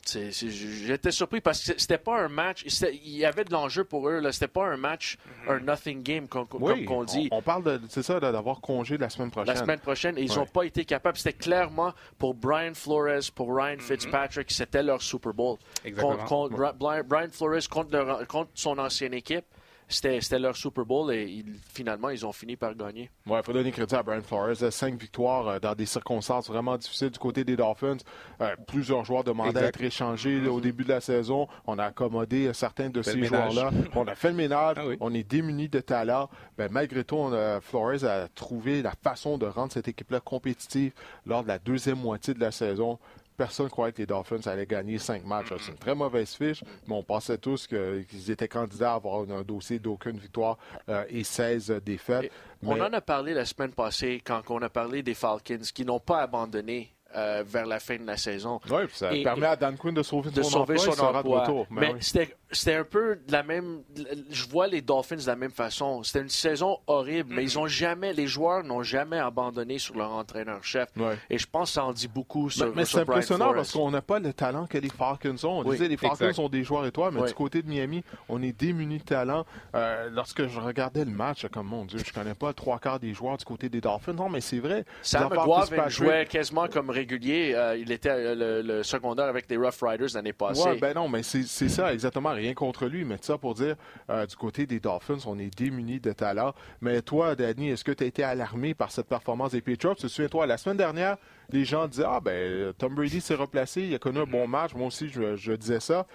J'étais 0.06 1.10
surpris 1.10 1.40
parce 1.40 1.64
que 1.64 1.78
c'était 1.80 1.98
pas 1.98 2.20
un 2.20 2.28
match. 2.28 2.64
Il 2.92 3.16
y 3.16 3.24
avait 3.24 3.44
de 3.44 3.52
l'enjeu 3.52 3.84
pour 3.84 4.08
eux. 4.08 4.20
C'était 4.32 4.48
pas 4.48 4.66
un 4.66 4.76
match, 4.76 5.16
un 5.48 5.60
nothing 5.60 6.02
game, 6.02 6.28
comme, 6.28 6.46
Oui, 6.52 6.84
qu'on 6.84 7.04
dit. 7.04 7.28
On, 7.30 7.38
on 7.38 7.42
parle 7.42 7.64
de, 7.64 7.80
c'est 7.88 8.02
ça, 8.02 8.20
d'avoir 8.20 8.60
congé 8.60 8.98
la 8.98 9.08
semaine 9.08 9.30
prochaine. 9.30 9.54
La 9.54 9.60
semaine 9.60 9.78
prochaine, 9.78 10.18
et 10.18 10.22
ils 10.22 10.28
n'ont 10.34 10.42
Ouais. 10.42 10.46
pas 10.52 10.62
été 10.64 10.84
capables. 10.84 11.16
C'était 11.16 11.32
clairement 11.32 11.92
pour 12.18 12.34
Brian 12.34 12.74
Flores, 12.74 13.30
pour 13.34 13.44
Mm-hmm. 13.50 13.62
Ryan 13.62 13.78
Fitzpatrick, 13.78 14.50
c'était 14.50 14.82
leur 14.82 15.00
Super 15.02 15.32
Bowl. 15.32 15.58
Exactement. 15.84 16.16
Contre, 16.24 16.56
contre 16.56 17.04
Brian 17.06 17.28
Flores 17.30 17.68
contre, 17.70 17.92
leur- 17.92 18.26
contre 18.26 18.50
son 18.54 18.78
ancienne 18.78 19.14
équipe, 19.14 19.44
c'était 19.88 20.38
leur 20.38 20.56
Super 20.56 20.84
Bowl 20.84 21.12
et 21.12 21.24
ils- 21.24 21.54
finalement, 21.72 22.10
ils 22.10 22.24
ont 22.26 22.32
fini 22.32 22.56
par 22.56 22.74
gagner. 22.74 23.10
Ouais, 23.26 23.38
il 23.40 23.42
faut 23.44 23.52
donner 23.52 23.70
crédit 23.72 23.94
à 23.94 24.02
Brian 24.02 24.22
Flores. 24.22 24.62
Euh, 24.62 24.70
Cinq 24.70 24.98
victoires 25.00 25.48
euh, 25.48 25.58
dans 25.60 25.74
des 25.74 25.86
circonstances 25.86 26.48
vraiment 26.48 26.76
difficiles 26.76 27.10
du 27.10 27.18
côté 27.18 27.44
des 27.44 27.56
Dolphins. 27.56 27.96
Euh, 28.40 28.54
plusieurs 28.66 29.04
joueurs 29.04 29.24
demandaient 29.24 29.50
Exact. 29.50 29.64
d'être 29.78 29.82
échangés 29.82 30.40
là, 30.40 30.50
au 30.50 30.60
début 30.60 30.84
de 30.84 30.88
la 30.88 31.00
saison. 31.00 31.48
On 31.66 31.78
a 31.78 31.84
accommodé 31.84 32.52
certains 32.54 32.90
de 32.90 33.02
Fait 33.02 33.12
ces 33.12 33.24
joueurs-là. 33.24 33.70
On 33.94 34.06
a 34.06 34.14
fait 34.14 34.28
le 34.30 34.34
ménage. 34.36 34.76
Ah 34.76 34.86
oui. 34.86 34.96
On 35.00 35.12
est 35.14 35.22
démunis 35.28 35.68
de 35.68 35.80
talent. 35.80 36.28
Ben, 36.58 36.68
malgré 36.70 37.04
tout, 37.04 37.16
on 37.16 37.32
a- 37.32 37.60
Flores 37.60 38.04
a 38.04 38.28
trouvé 38.28 38.82
la 38.82 38.92
façon 39.02 39.38
de 39.38 39.46
rendre 39.46 39.72
cette 39.72 39.88
équipe-là 39.88 40.20
compétitive 40.20 40.92
lors 41.26 41.42
de 41.42 41.48
la 41.48 41.58
deuxième 41.58 41.98
moitié 41.98 42.34
de 42.34 42.40
la 42.40 42.50
saison. 42.50 42.98
Personne 43.36 43.66
ne 43.66 43.70
croyait 43.70 43.92
que 43.92 43.98
les 43.98 44.06
Dolphins 44.06 44.40
allaient 44.46 44.66
gagner 44.66 44.98
cinq 44.98 45.24
matchs. 45.24 45.48
C'est 45.58 45.72
une 45.72 45.78
très 45.78 45.94
mauvaise 45.94 46.34
fiche, 46.34 46.62
mais 46.86 46.94
on 46.94 47.02
pensait 47.02 47.38
tous 47.38 47.66
qu'ils 47.66 48.30
étaient 48.30 48.48
candidats 48.48 48.92
à 48.92 48.94
avoir 48.94 49.28
un 49.28 49.42
dossier 49.42 49.78
d'aucune 49.78 50.18
victoire 50.18 50.56
euh, 50.88 51.04
et 51.08 51.24
16 51.24 51.80
défaites. 51.84 52.24
Et 52.24 52.30
On 52.62 52.80
en 52.80 52.92
a 52.92 53.00
parlé 53.00 53.34
la 53.34 53.44
semaine 53.44 53.72
passée 53.72 54.22
quand 54.24 54.42
on 54.50 54.62
a 54.62 54.70
parlé 54.70 55.02
des 55.02 55.14
Falcons 55.14 55.58
qui 55.74 55.84
n'ont 55.84 56.00
pas 56.00 56.22
abandonné 56.22 56.93
euh, 57.16 57.42
vers 57.46 57.66
la 57.66 57.80
fin 57.80 57.96
de 57.96 58.06
la 58.06 58.16
saison. 58.16 58.60
Oui, 58.70 58.82
ça 58.92 59.12
Et- 59.12 59.22
permet 59.22 59.46
à 59.46 59.56
Dan 59.56 59.76
Quinn 59.76 59.94
de 59.94 60.02
sauver 60.02 60.30
de 60.30 60.42
son 60.42 60.50
sauver 60.50 60.78
emploi, 60.78 60.94
son 60.96 61.04
emploi. 61.04 61.40
retour. 61.42 61.66
Ben 61.70 61.80
Mais 61.80 61.92
oui. 61.94 61.98
c'était 62.00 62.34
c'était 62.50 62.74
un 62.74 62.84
peu 62.84 63.16
de 63.26 63.32
la 63.32 63.42
même. 63.42 63.82
Je 64.30 64.46
vois 64.48 64.68
les 64.68 64.80
Dolphins 64.80 65.16
de 65.16 65.26
la 65.26 65.34
même 65.34 65.50
façon. 65.50 66.02
C'était 66.04 66.20
une 66.20 66.28
saison 66.28 66.78
horrible, 66.86 67.34
mais 67.34 67.42
Mm-hmm. 67.42 67.44
ils 67.46 67.58
ont 67.58 67.66
jamais, 67.66 68.12
les 68.12 68.26
joueurs 68.28 68.62
n'ont 68.62 68.82
jamais 68.84 69.18
abandonné 69.18 69.78
sur 69.78 69.96
leur 69.96 70.12
entraîneur-chef. 70.12 70.88
Ouais. 70.96 71.18
Et 71.30 71.38
je 71.38 71.46
pense 71.50 71.70
que 71.70 71.74
ça 71.74 71.84
en 71.84 71.92
dit 71.92 72.06
beaucoup 72.08 72.50
sur, 72.50 72.66
Mais, 72.66 72.72
mais 72.76 72.84
sur 72.84 72.98
c'est 73.00 73.04
Brian 73.04 73.16
impressionnant 73.18 73.44
Flores. 73.46 73.54
parce 73.56 73.72
qu'on 73.72 73.90
n'a 73.90 74.02
pas 74.02 74.20
le 74.20 74.32
talent 74.32 74.66
que 74.66 74.78
les 74.78 74.88
Falcons 74.88 75.34
ont. 75.44 75.60
On 75.60 75.64
Oui, 75.64 75.72
disait 75.72 75.88
les 75.88 75.96
Falcons 75.96 76.14
exact. 76.16 76.34
sont 76.34 76.48
des 76.48 76.62
joueurs 76.62 76.86
étoiles, 76.86 77.12
mais 77.12 77.22
Oui. 77.22 77.28
du 77.28 77.34
côté 77.34 77.60
de 77.62 77.68
Miami, 77.68 78.04
on 78.28 78.40
est 78.42 78.52
démunis 78.52 78.98
de 78.98 79.04
talent. 79.04 79.44
Euh, 79.74 80.08
lorsque 80.12 80.46
je 80.46 80.60
regardais 80.60 81.04
le 81.04 81.10
match, 81.10 81.46
comme 81.48 81.66
mon 81.66 81.84
Dieu, 81.84 81.98
je 82.06 82.12
connais 82.12 82.34
pas 82.34 82.52
trois 82.52 82.78
quarts 82.78 83.00
des 83.00 83.14
joueurs 83.14 83.36
du 83.36 83.44
côté 83.44 83.68
des 83.68 83.80
Dolphins. 83.80 84.12
Non, 84.12 84.28
mais 84.28 84.40
c'est 84.40 84.58
vrai. 84.60 84.84
McGuavin 85.12 85.62
Fitzpatrick- 85.62 85.88
jouait 85.90 86.26
quasiment 86.26 86.68
comme 86.68 86.90
régulier. 87.04 87.52
Euh, 87.54 87.76
il 87.76 87.92
était 87.92 88.08
euh, 88.10 88.34
le, 88.34 88.62
le 88.62 88.82
secondaire 88.82 89.26
avec 89.26 89.48
les 89.48 89.56
Rough 89.56 89.80
Riders 89.82 90.08
l'année 90.14 90.32
passée. 90.32 90.68
Ouais, 90.68 90.78
ben 90.78 90.94
non, 90.94 91.08
mais 91.08 91.22
c'est 91.22 91.44
ça, 91.68 91.92
exactement. 91.92 92.30
Rien 92.30 92.54
contre 92.54 92.86
lui, 92.86 93.04
mais 93.04 93.16
ça 93.20 93.38
pour 93.38 93.54
dire, 93.54 93.76
euh, 94.10 94.26
du 94.26 94.36
côté 94.36 94.66
des 94.66 94.80
Dolphins, 94.80 95.18
on 95.26 95.38
est 95.38 95.56
démunis 95.56 96.00
de 96.00 96.12
talent. 96.12 96.54
Mais 96.80 97.02
toi, 97.02 97.34
Danny, 97.34 97.70
est-ce 97.70 97.84
que 97.84 97.92
tu 97.92 98.04
as 98.04 98.06
été 98.06 98.24
alarmé 98.24 98.74
par 98.74 98.90
cette 98.90 99.06
performance 99.06 99.52
des 99.52 99.60
Patriots? 99.60 99.94
Tu 99.94 100.02
te 100.02 100.08
souviens-toi, 100.08 100.46
la 100.46 100.56
semaine 100.56 100.76
dernière, 100.76 101.16
les 101.50 101.64
gens 101.64 101.86
disaient 101.86 102.04
Ah, 102.06 102.20
ben, 102.20 102.72
Tom 102.78 102.94
Brady 102.94 103.20
s'est 103.20 103.34
replacé, 103.34 103.82
il 103.82 103.94
a 103.94 103.98
connu 103.98 104.18
un 104.20 104.24
bon 104.26 104.48
match. 104.48 104.74
Moi 104.74 104.86
aussi, 104.86 105.08
je, 105.08 105.36
je 105.36 105.52
disais 105.52 105.80
ça. 105.80 106.06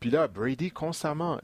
Puis 0.00 0.10
là, 0.10 0.28
Brady, 0.28 0.70
constamment, 0.70 1.40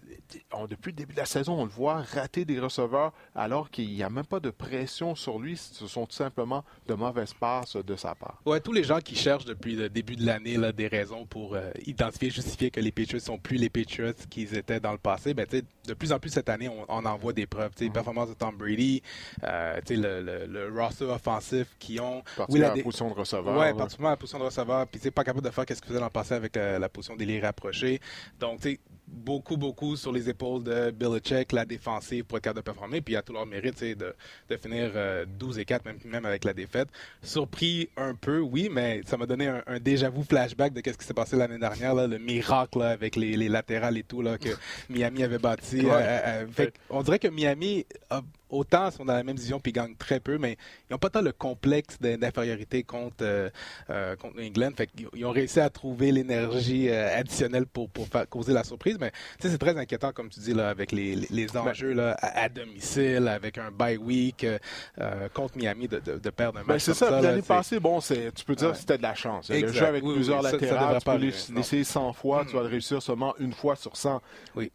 on- 0.52 0.66
depuis 0.66 0.90
le 0.90 0.96
début 0.96 1.12
de 1.14 1.18
la 1.18 1.26
saison, 1.26 1.60
on 1.60 1.64
le 1.64 1.70
voit 1.70 2.02
rater 2.02 2.44
des 2.44 2.60
receveurs 2.60 3.12
alors 3.34 3.70
qu'il 3.70 3.88
n'y 3.90 4.02
a 4.02 4.10
même 4.10 4.26
pas 4.26 4.40
de 4.40 4.50
pression 4.50 5.14
sur 5.14 5.38
lui. 5.38 5.56
Ce 5.56 5.86
sont 5.86 6.06
tout 6.06 6.14
simplement 6.14 6.64
de 6.86 6.94
mauvaises 6.94 7.34
passes 7.34 7.76
de 7.76 7.96
sa 7.96 8.14
part. 8.14 8.40
Ouais, 8.46 8.60
tous 8.60 8.72
les 8.72 8.84
gens 8.84 9.00
qui 9.00 9.16
cherchent 9.16 9.44
depuis 9.44 9.74
le 9.74 9.88
début 9.88 10.16
de 10.16 10.24
l'année 10.24 10.56
là, 10.56 10.72
des 10.72 10.86
raisons 10.88 11.26
pour 11.26 11.54
euh, 11.54 11.70
identifier, 11.86 12.30
justifier 12.30 12.70
que 12.70 12.80
les 12.80 12.92
Patriots 12.92 13.18
sont 13.20 13.38
plus 13.38 13.56
les 13.56 13.70
Patriots 13.70 14.12
qu'ils 14.30 14.54
étaient 14.56 14.80
dans 14.80 14.92
le 14.92 14.98
passé, 14.98 15.34
ben, 15.34 15.46
de 15.86 15.94
plus 15.94 16.12
en 16.12 16.18
plus 16.18 16.30
cette 16.30 16.48
année, 16.48 16.68
on, 16.68 16.84
on 16.88 17.04
en 17.04 17.16
voit 17.16 17.32
des 17.32 17.46
preuves. 17.46 17.72
Tu 17.76 17.86
sais, 17.86 17.90
Performance 17.90 18.28
de 18.28 18.34
Tom 18.34 18.56
Brady, 18.56 19.02
euh, 19.42 19.80
le, 19.90 20.22
le, 20.22 20.46
le 20.46 20.80
roster 20.80 21.04
offensif 21.04 21.66
qui 21.78 21.98
ont. 22.00 22.22
Particulièrement 22.36 22.74
la 22.74 22.76
la 22.78 22.82
position 22.84 23.08
de 23.10 23.14
receveur. 23.14 23.56
Là. 23.56 23.74
particulièrement 23.74 24.10
la 24.10 24.16
position 24.16 24.38
de 24.38 24.44
receveur, 24.44 24.86
puis 24.86 25.00
c'est 25.02 25.10
pas 25.10 25.24
capable 25.24 25.44
de 25.44 25.50
faire 25.50 25.66
qu'est-ce 25.66 25.80
qu'il 25.80 25.88
faisait 25.88 25.98
dans 26.00 26.06
le 26.06 26.10
passé 26.10 26.34
avec 26.34 26.56
euh, 26.56 26.78
la 26.78 26.88
position 26.88 27.16
d'ailier 27.16 27.40
rapproché. 27.40 28.00
Donc, 28.40 28.43
tu 28.56 28.70
sais, 28.70 28.80
beaucoup, 29.06 29.56
beaucoup 29.56 29.96
sur 29.96 30.12
les 30.12 30.28
épaules 30.28 30.62
de 30.64 30.90
Belichick, 30.90 31.52
la 31.52 31.64
défensive 31.64 32.24
pour 32.24 32.38
être 32.38 32.44
capable 32.44 32.60
de 32.60 32.64
performer, 32.64 33.00
puis 33.00 33.16
à 33.16 33.22
tout 33.22 33.32
leur 33.32 33.46
mérite, 33.46 33.82
de, 33.82 34.14
de 34.48 34.56
finir 34.56 34.92
euh, 34.94 35.24
12 35.38 35.58
et 35.58 35.64
4, 35.64 35.84
même, 35.84 35.98
même 36.04 36.24
avec 36.26 36.44
la 36.44 36.52
défaite. 36.52 36.88
Surpris 37.22 37.88
un 37.96 38.14
peu, 38.14 38.40
oui, 38.40 38.68
mais 38.70 39.02
ça 39.06 39.16
m'a 39.16 39.26
donné 39.26 39.46
un, 39.48 39.62
un 39.66 39.78
déjà-vu 39.78 40.24
flashback 40.24 40.72
de 40.72 40.80
qu'est-ce 40.80 40.98
qui 40.98 41.06
s'est 41.06 41.14
passé 41.14 41.36
l'année 41.36 41.58
dernière, 41.58 41.94
là, 41.94 42.06
le 42.06 42.18
miracle 42.18 42.78
là, 42.80 42.90
avec 42.90 43.16
les, 43.16 43.36
les 43.36 43.48
latérales 43.48 43.98
et 43.98 44.02
tout 44.02 44.22
là, 44.22 44.38
que 44.38 44.50
Miami 44.90 45.22
avait 45.22 45.38
bâti. 45.38 45.80
Euh, 45.84 45.90
euh, 45.92 46.46
fait 46.48 46.74
on 46.90 47.02
dirait 47.02 47.18
que 47.18 47.28
Miami 47.28 47.86
a 48.10 48.20
autant 48.54 48.90
sont 48.90 49.04
dans 49.04 49.14
la 49.14 49.22
même 49.22 49.36
division 49.36 49.60
puis 49.60 49.72
gagnent 49.72 49.96
très 49.96 50.20
peu, 50.20 50.38
mais 50.38 50.56
ils 50.88 50.92
n'ont 50.92 50.98
pas 50.98 51.10
tant 51.10 51.20
le 51.20 51.32
complexe 51.32 51.98
d'in- 52.00 52.16
d'infériorité 52.16 52.82
contre, 52.82 53.16
euh, 53.22 53.50
euh, 53.90 54.16
contre 54.16 54.36
New 54.36 54.46
England. 54.46 54.70
Fait 54.76 54.88
ils 55.14 55.24
ont 55.24 55.30
réussi 55.30 55.60
à 55.60 55.70
trouver 55.70 56.12
l'énergie 56.12 56.88
euh, 56.88 57.18
additionnelle 57.18 57.66
pour, 57.66 57.88
pour 57.90 58.06
faire, 58.06 58.28
causer 58.28 58.52
la 58.52 58.64
surprise. 58.64 58.96
mais 59.00 59.12
c'est 59.40 59.58
très 59.58 59.76
inquiétant, 59.76 60.12
comme 60.12 60.28
tu 60.28 60.40
dis, 60.40 60.54
là, 60.54 60.68
avec 60.68 60.92
les, 60.92 61.16
les, 61.30 61.46
ben 61.46 61.60
enjeux 61.60 61.92
là, 61.92 62.16
à, 62.20 62.48
domicile, 62.48 63.28
avec 63.28 63.58
un 63.58 63.70
bye 63.70 63.96
week 63.96 64.44
euh, 64.44 65.28
contre 65.32 65.56
Miami 65.56 65.88
de, 65.88 65.98
de, 65.98 66.30
perdre 66.30 66.58
un 66.58 66.62
ben, 66.62 66.74
match. 66.74 66.82
c'est 66.82 66.94
ça. 66.94 67.20
L'année 67.20 67.42
passée, 67.42 67.80
bon, 67.80 68.00
tu 68.00 68.44
peux 68.46 68.54
dire 68.54 68.72
que 68.72 68.78
c'était 68.78 68.98
de 68.98 69.02
la 69.02 69.14
chance. 69.14 69.50
Le 69.50 69.68
jeu 69.68 69.86
avec 69.86 70.02
plusieurs 70.02 70.42
latérales, 70.42 70.98
tu 70.98 71.04
peux 71.04 71.54
l'essayer 71.56 71.84
100 71.84 72.12
fois, 72.12 72.44
tu 72.48 72.54
vas 72.54 72.62
le 72.62 72.68
réussir 72.68 73.02
seulement 73.02 73.34
une 73.38 73.52
fois 73.52 73.76
sur 73.76 73.96
100. 73.96 74.20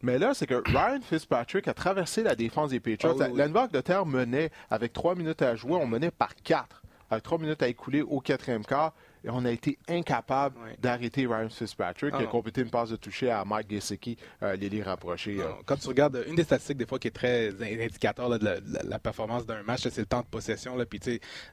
Mais 0.02 0.18
là, 0.18 0.32
c'est 0.34 0.46
que 0.46 0.62
Ryan 0.66 1.00
Fitzpatrick 1.02 1.68
a 1.68 1.74
traversé 1.74 2.22
la 2.22 2.34
défense 2.34 2.70
des 2.70 2.80
Patriots. 2.80 3.16
Oh, 3.18 3.66
de 3.68 3.69
terre 3.78 4.06
menait 4.06 4.50
avec 4.70 4.92
trois 4.92 5.14
minutes 5.14 5.42
à 5.42 5.56
jouer, 5.56 5.74
on 5.74 5.86
menait 5.86 6.10
par 6.10 6.34
quatre. 6.34 6.82
Avec 7.10 7.24
trois 7.24 7.38
minutes 7.38 7.62
à 7.62 7.68
écouler 7.68 8.02
au 8.02 8.20
quatrième 8.20 8.64
quart 8.64 8.92
et 9.24 9.30
on 9.30 9.44
a 9.44 9.50
été 9.50 9.78
incapable 9.88 10.56
d'arrêter 10.80 11.26
Ryan 11.26 11.48
Fitzpatrick, 11.48 12.14
qui 12.14 12.22
a 12.22 12.26
ah 12.26 12.30
complété 12.30 12.62
une 12.62 12.70
passe 12.70 12.90
de 12.90 12.96
toucher 12.96 13.30
à 13.30 13.44
Mike 13.44 13.70
Gesicki, 13.70 14.16
euh, 14.42 14.56
l'élite 14.56 14.84
rapproché. 14.84 15.38
Euh. 15.40 15.48
Quand 15.66 15.76
tu 15.76 15.88
regardes, 15.88 16.24
une 16.26 16.36
des 16.36 16.44
statistiques 16.44 16.78
des 16.78 16.86
fois 16.86 16.98
qui 16.98 17.08
est 17.08 17.12
très 17.12 17.50
indicateur 17.60 18.38
de, 18.38 18.60
la, 18.88 18.98
performance 18.98 19.46
d'un 19.46 19.62
match, 19.62 19.82
c'est 19.82 19.98
le 19.98 20.06
temps 20.06 20.20
de 20.20 20.26
possession. 20.26 20.76
Là, 20.76 20.86
puis, 20.86 21.00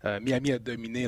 euh, 0.06 0.20
Miami 0.22 0.54
a 0.54 0.60
dominé 0.60 1.08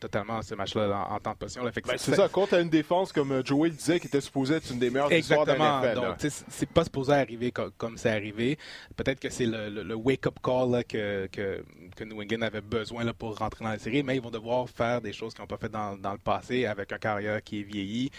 totalement 0.00 0.42
ce 0.42 0.54
match-là 0.54 1.06
en, 1.10 1.18
temps 1.20 1.32
de 1.32 1.36
possession. 1.36 1.62
Ben, 1.62 1.94
c'est 1.96 2.14
ça, 2.14 2.28
contre 2.28 2.54
une 2.54 2.70
défense, 2.70 3.12
comme 3.12 3.44
Joey 3.44 3.70
disait, 3.70 4.00
qui 4.00 4.06
était 4.06 4.20
supposée 4.20 4.56
être 4.56 4.70
une 4.70 4.78
des 4.78 4.90
meilleures 4.90 5.12
Exactement. 5.12 5.80
de 5.80 5.94
Donc, 5.94 6.16
c'est 6.20 6.68
pas 6.68 6.84
supposé 6.84 7.12
arriver 7.12 7.52
comme, 7.52 7.96
c'est 7.96 8.10
arrivé. 8.10 8.58
Peut-être 8.96 9.20
que 9.20 9.30
c'est 9.30 9.46
le, 9.46 9.94
wake-up 9.94 10.38
call 10.42 10.84
que, 10.84 11.26
que, 11.26 11.62
que, 11.94 12.04
New 12.04 12.20
England 12.20 12.42
avait 12.42 12.60
besoin 12.60 13.04
là, 13.04 13.12
pour 13.12 13.36
rentrer 13.36 13.64
dans 13.64 13.70
la 13.70 13.78
série, 13.78 14.02
mais 14.02 14.16
ils 14.16 14.22
vont 14.22 14.30
devoir 14.30 14.68
faire 14.68 15.00
des 15.00 15.12
choses 15.12 15.34
qu'ils 15.34 15.42
n'ont 15.42 15.46
pas 15.46 15.58
fait 15.58 15.68
dans 15.68 15.96
dans 15.96 16.12
le 16.12 16.18
passé 16.18 16.66
avec 16.66 16.92
un 16.92 16.98
carrière 16.98 17.42
qui 17.42 17.60
est 17.60 17.62
vieilli. 17.62 18.10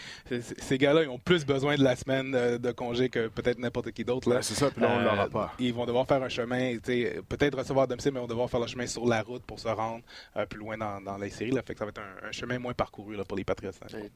Ces 0.58 0.78
gars-là, 0.78 1.02
ils 1.02 1.08
ont 1.08 1.18
plus 1.18 1.44
besoin 1.44 1.76
de 1.76 1.82
la 1.82 1.96
semaine 1.96 2.32
de, 2.32 2.72
congé 2.72 3.08
que 3.08 3.28
peut-être 3.28 3.58
n'importe 3.58 3.92
qui 3.92 4.04
d'autre. 4.04 4.38
c'est 4.42 4.54
ça, 4.54 4.70
puis 4.70 4.80
là, 4.80 4.90
on 4.90 4.98
ne 4.98 5.04
l'aura 5.04 5.28
pas. 5.28 5.52
Ils 5.58 5.74
vont 5.74 5.84
devoir 5.84 6.06
faire 6.06 6.22
un 6.22 6.28
chemin, 6.28 6.78
peut-être 6.78 7.58
recevoir 7.58 7.86
domicile, 7.86 8.12
mais 8.12 8.20
ils 8.20 8.22
vont 8.22 8.28
devoir 8.28 8.48
faire 8.48 8.60
le 8.60 8.66
chemin 8.66 8.86
sur 8.86 9.06
la 9.06 9.22
route 9.22 9.42
pour 9.42 9.58
se 9.58 9.68
rendre 9.68 10.02
euh, 10.36 10.46
plus 10.46 10.58
loin 10.58 10.76
dans, 10.78 11.00
dans 11.00 11.18
les 11.18 11.30
séries. 11.30 11.50
Là. 11.50 11.62
Fait 11.62 11.74
que 11.74 11.78
ça 11.78 11.84
va 11.84 11.90
être 11.90 12.00
un, 12.00 12.32
chemin 12.32 12.58
moins 12.58 12.72
parcouru 12.72 13.16
là, 13.16 13.24
pour 13.24 13.36
les 13.36 13.44
Patriots. 13.44 13.72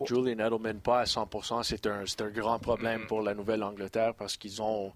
Julian 0.07 0.39
Edelman, 0.39 0.81
pas 0.81 1.01
à 1.01 1.07
100 1.07 1.29
c'est 1.63 1.87
un, 1.87 2.05
un 2.21 2.31
grand 2.31 2.59
problème 2.59 3.03
mm. 3.03 3.07
pour 3.07 3.23
la 3.23 3.35
Nouvelle-Angleterre 3.35 4.15
parce 4.15 4.37
qu'ils 4.37 4.63
ont 4.63 4.93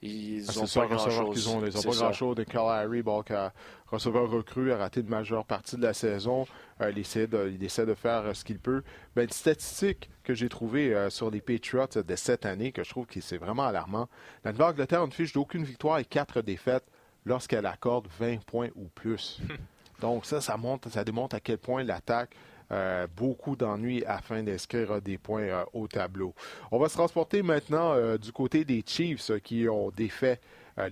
ils 0.00 0.44
n'ont 0.56 0.64
ah, 0.64 0.80
pas 0.80 0.86
grand-chose. 0.86 1.44
Ils 1.44 1.52
n'ont 1.52 1.60
pas 1.60 1.96
grand-chose. 1.96 2.36
De 2.36 2.44
Carl 2.44 2.70
Harry, 2.70 3.02
bon, 3.02 3.22
qui 3.22 3.32
a 3.32 3.52
receveur 3.88 4.30
recru, 4.30 4.72
a 4.72 4.76
raté 4.76 5.02
de 5.02 5.10
majeure 5.10 5.44
partie 5.44 5.76
de 5.76 5.82
la 5.82 5.92
saison. 5.92 6.46
Euh, 6.80 6.90
il, 6.90 6.98
essaie 6.98 7.26
de, 7.26 7.50
il, 7.52 7.64
essaie 7.64 7.86
de, 7.86 7.94
faire 7.94 8.26
euh, 8.26 8.34
ce 8.34 8.44
qu'il 8.44 8.60
peut. 8.60 8.82
Ben, 9.16 9.22
une 9.22 9.30
statistique 9.30 10.08
que 10.22 10.34
j'ai 10.34 10.48
trouvée 10.48 10.94
euh, 10.94 11.10
sur 11.10 11.30
les 11.30 11.40
Patriots 11.40 11.86
de 12.06 12.16
cette 12.16 12.46
année, 12.46 12.70
que 12.70 12.84
je 12.84 12.90
trouve 12.90 13.06
que 13.06 13.20
c'est 13.20 13.38
vraiment 13.38 13.66
alarmant. 13.66 14.08
La 14.44 14.52
Nouvelle-Angleterre 14.52 15.06
ne 15.06 15.12
fiche 15.12 15.32
d'aucune 15.32 15.64
victoire 15.64 15.98
et 15.98 16.04
quatre 16.04 16.42
défaites 16.42 16.86
lorsqu'elle 17.24 17.66
accorde 17.66 18.06
20 18.20 18.44
points 18.44 18.68
ou 18.76 18.86
plus. 18.94 19.40
Donc 20.00 20.26
ça, 20.26 20.40
ça, 20.40 20.56
montre, 20.56 20.88
ça 20.90 21.02
démontre 21.02 21.34
à 21.34 21.40
quel 21.40 21.58
point 21.58 21.82
l'attaque 21.82 22.36
euh, 22.70 23.06
beaucoup 23.16 23.56
d'ennuis 23.56 24.04
afin 24.06 24.42
d'inscrire 24.42 25.00
des 25.00 25.16
points 25.16 25.42
euh, 25.42 25.64
au 25.72 25.88
tableau. 25.88 26.34
On 26.70 26.78
va 26.78 26.88
se 26.88 26.94
transporter 26.94 27.42
maintenant 27.42 27.94
euh, 27.94 28.18
du 28.18 28.30
côté 28.30 28.64
des 28.64 28.84
Chiefs 28.86 29.30
qui 29.42 29.68
ont 29.68 29.90
défait 29.90 30.40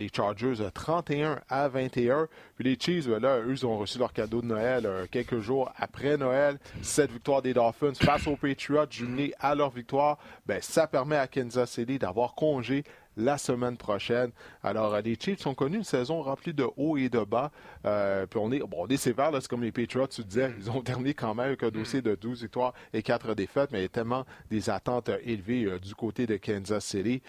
les 0.01 0.09
Chargers 0.13 0.69
31 0.75 1.39
à 1.49 1.69
21. 1.69 2.27
Puis 2.57 2.65
les 2.65 2.77
Chiefs, 2.77 3.07
ben 3.07 3.21
là, 3.21 3.39
eux, 3.39 3.65
ont 3.65 3.79
reçu 3.79 4.01
leur 4.01 4.13
cadeau 4.13 4.41
de 4.41 4.47
Noël 4.47 4.89
quelques 5.13 5.39
jours 5.39 5.71
après 5.77 6.17
Noël. 6.17 6.59
Cette 6.83 7.13
victoire 7.13 7.41
des 7.41 7.55
Dolphins 7.55 7.95
face 7.95 8.27
aux 8.27 8.35
Patriots, 8.35 8.87
jumelée 8.91 9.33
à 9.39 9.55
leur 9.55 9.71
victoire, 9.71 10.19
ben, 10.45 10.61
ça 10.61 10.89
permet 10.89 11.15
à 11.15 11.29
Kansas 11.29 11.71
City 11.71 12.01
d'avoir 12.01 12.35
congé 12.35 12.83
la 13.17 13.39
semaine 13.39 13.77
prochaine. 13.77 14.31
Alors, 14.63 14.95
euh, 14.95 15.01
les 15.01 15.17
Chiefs 15.19 15.47
ont 15.47 15.55
connu 15.55 15.79
une 15.79 15.85
saison 15.85 16.23
remplie 16.23 16.53
de 16.53 16.67
hauts 16.77 16.97
et 16.97 17.09
de 17.09 17.25
bas. 17.25 17.51
Euh, 17.85 18.27
puis 18.27 18.39
on 18.43 18.53
est, 18.53 18.61
bon, 18.61 18.85
on 18.85 18.89
est 18.89 18.97
sévère, 18.97 19.31
c'est 19.33 19.49
comme 19.49 19.63
les 19.63 19.73
Patriots, 19.73 20.07
tu 20.07 20.23
disais, 20.23 20.53
ils 20.59 20.71
ont 20.71 20.83
terminé 20.83 21.15
quand 21.15 21.35
même 21.35 21.47
avec 21.47 21.63
un 21.63 21.71
dossier 21.71 22.03
de 22.03 22.15
12 22.15 22.43
victoires 22.43 22.75
et 22.93 23.03
4 23.03 23.35
défaites, 23.35 23.71
mais 23.73 23.81
il 23.81 23.83
y 23.83 23.87
a 23.87 23.89
tellement 23.89 24.25
des 24.51 24.71
attentes 24.71 25.11
élevées 25.25 25.65
euh, 25.65 25.79
du 25.79 25.95
côté 25.95 26.27
de 26.27 26.37
Kansas 26.37 26.85
City. 26.85 27.23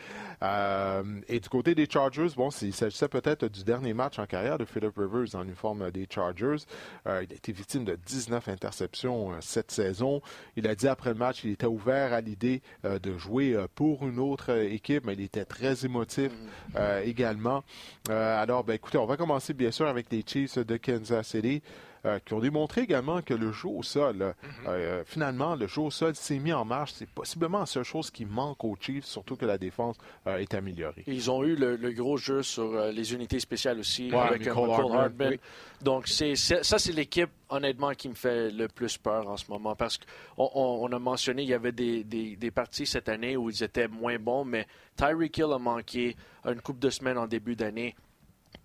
et 1.28 1.40
du 1.40 1.50
côté 1.50 1.76
des 1.76 1.88
Chargers, 1.90 2.28
bon, 2.36 2.50
il 2.62 2.74
s'agissait 2.74 3.08
peut-être 3.08 3.48
du 3.48 3.64
dernier 3.64 3.94
match 3.94 4.20
en 4.20 4.26
carrière 4.26 4.58
de 4.58 4.66
Philip 4.66 4.96
Rivers 4.98 5.36
en 5.36 5.44
uniforme 5.44 5.90
des 5.92 6.08
Chargers. 6.10 6.66
il 7.06 7.12
a 7.12 7.22
été 7.22 7.52
victime 7.52 7.86
de 7.86 7.96
19 7.96 8.48
interceptions 8.50 9.32
cette 9.42 9.72
saison. 9.72 10.22
Il 10.56 10.68
a 10.68 10.76
dit 10.76 10.88
après 10.88 11.12
le 11.12 11.16
match 11.16 11.42
qu'il 11.42 11.52
était 11.52 11.66
ouvert 11.66 12.14
à 12.14 12.22
l'idée 12.22 12.62
de 12.84 13.18
jouer 13.18 13.58
pour 13.76 14.08
une 14.08 14.20
autre 14.20 14.52
équipe, 14.52 15.06
mais 15.06 15.14
il 15.14 15.22
était 15.22 15.46
très 15.46 15.77
émotif 15.86 16.32
euh, 16.76 17.02
également. 17.04 17.64
Euh, 18.10 18.42
alors, 18.42 18.64
ben, 18.64 18.74
écoutez, 18.74 18.98
on 18.98 19.06
va 19.06 19.18
commencer 19.18 19.54
bien 19.54 19.72
sûr 19.72 19.88
avec 19.88 20.08
les 20.12 20.24
Chiefs 20.26 20.58
de 20.58 20.78
Kansas 20.78 21.28
City. 21.28 21.62
Euh, 22.06 22.20
qui 22.24 22.34
ont 22.34 22.40
démontré 22.40 22.82
également 22.82 23.22
que 23.22 23.34
le 23.34 23.52
jeu 23.52 23.70
au 23.70 23.84
sol, 23.84 24.34
mhm. 24.66 25.04
finalement, 25.06 25.56
le 25.56 25.68
jeu 25.68 25.82
au 25.82 25.92
sol 25.92 26.16
s'est 26.16 26.40
mis 26.40 26.54
en 26.54 26.64
marche. 26.64 26.94
C'est 26.94 27.10
possiblement 27.10 27.60
la 27.60 27.66
seule 27.66 27.84
chose 27.84 28.12
qui 28.12 28.26
manque 28.26 28.64
aux 28.64 28.76
Chiefs, 28.80 29.06
surtout 29.06 29.36
que 29.36 29.46
la 29.46 29.58
défense 29.58 29.98
est 30.26 30.54
améliorée. 30.54 31.04
Ils 31.08 31.32
ont 31.32 31.44
eu 31.44 31.56
le, 31.56 31.92
gros 31.92 32.18
jeu 32.18 32.44
sur 32.44 32.74
les 32.92 33.14
unités 33.14 33.40
spéciales 33.40 33.80
aussi, 33.80 34.14
avec 34.14 34.46
Michael 34.46 34.92
Hardman. 34.92 35.38
Donc, 35.82 36.08
c'est, 36.08 36.36
ça, 36.36 36.80
c'est 36.80 36.92
l'équipe, 36.92 37.30
honnêtement, 37.50 37.92
qui 37.92 38.10
me 38.10 38.16
fait 38.16 38.50
le 38.50 38.68
plus 38.68 38.98
peur 38.98 39.28
en 39.28 39.38
ce 39.38 39.50
moment. 39.50 39.76
Parce 39.76 39.98
qu'on 39.98 40.50
on, 40.54 40.92
a 40.92 41.00
mentionné, 41.00 41.44
il 41.44 41.50
y 41.50 41.54
avait 41.54 41.72
des, 41.72 42.04
des, 42.04 42.52
parties 42.52 42.88
cette 42.88 43.10
année 43.10 43.38
où 43.38 43.50
ils 43.50 43.64
étaient 43.64 43.88
moins 43.88 44.18
bons, 44.18 44.44
mais 44.44 44.66
Tyreek 44.96 45.38
Hill 45.38 45.54
a 45.54 45.60
manqué 45.60 46.16
une 46.46 46.62
coupe 46.62 46.80
de 46.80 46.90
semaines 46.90 47.18
en 47.18 47.28
début 47.28 47.56
d'année. 47.56 47.96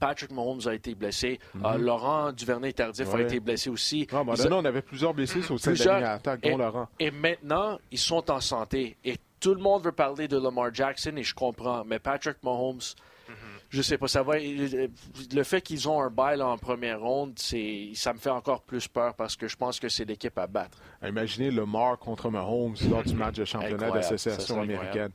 Patrick 0.03 0.33
Mahomes 0.33 0.67
a 0.67 0.75
été 0.75 0.97
blessé. 0.97 1.38
Euh, 1.55 1.79
mhm. 1.79 1.85
Laurent 1.85 2.33
Duvernay-Tardif 2.33 3.15
a 3.15 3.21
été 3.21 3.38
blessé 3.38 3.71
aussi. 3.71 4.09
Non, 4.12 4.59
on 4.59 4.65
avait 4.65 4.83
plusieurs 4.83 5.15
blessés 5.15 5.43
sur 5.43 5.61
cette 5.61 5.79
dernière 5.79 6.11
attaque, 6.11 6.41
dont 6.43 6.57
Laurent. 6.57 6.88
Et 6.99 7.12
maintenant, 7.12 7.79
ils 7.93 7.99
sont 7.99 8.29
en 8.29 8.41
santé. 8.41 8.97
Et 9.05 9.17
tout 9.38 9.55
le 9.55 9.61
monde 9.61 9.85
veut 9.85 9.93
parler 9.93 10.27
de 10.27 10.37
Lamar 10.37 10.75
Jackson, 10.75 11.12
et 11.17 11.23
je 11.23 11.33
comprends. 11.33 11.85
Mais 11.85 12.01
Patrick 12.01 12.43
Mahomes, 12.43 12.81
mhm. 13.29 13.35
je 13.71 13.81
sais 13.81 13.97
pas, 13.97 14.09
ça 14.09 14.25
va. 14.25 14.38
Le 14.38 15.43
fait 15.45 15.61
qu'ils 15.61 15.88
ont 15.88 16.03
un 16.03 16.11
bail 16.11 16.43
en 16.43 16.59
première 16.59 17.01
ronde, 17.01 17.38
ça 17.38 18.12
me 18.12 18.19
fait 18.19 18.31
encore 18.31 18.62
plus 18.62 18.88
peur 18.88 19.15
parce 19.15 19.37
que 19.37 19.47
je 19.47 19.57
pense 19.57 19.79
que 19.79 19.88
c'est 19.88 20.05
l'équipe 20.05 20.37
à 20.37 20.49
battre. 20.49 20.79
Imaginez 21.07 21.53
Lamar 21.53 21.97
contre 21.97 22.29
Mahomes 22.29 22.75
lors 22.91 23.05
du 23.05 23.15
match 23.15 23.37
de 23.37 23.45
championnat 23.45 23.93
d'association 23.93 24.62
américaine. 24.62 25.12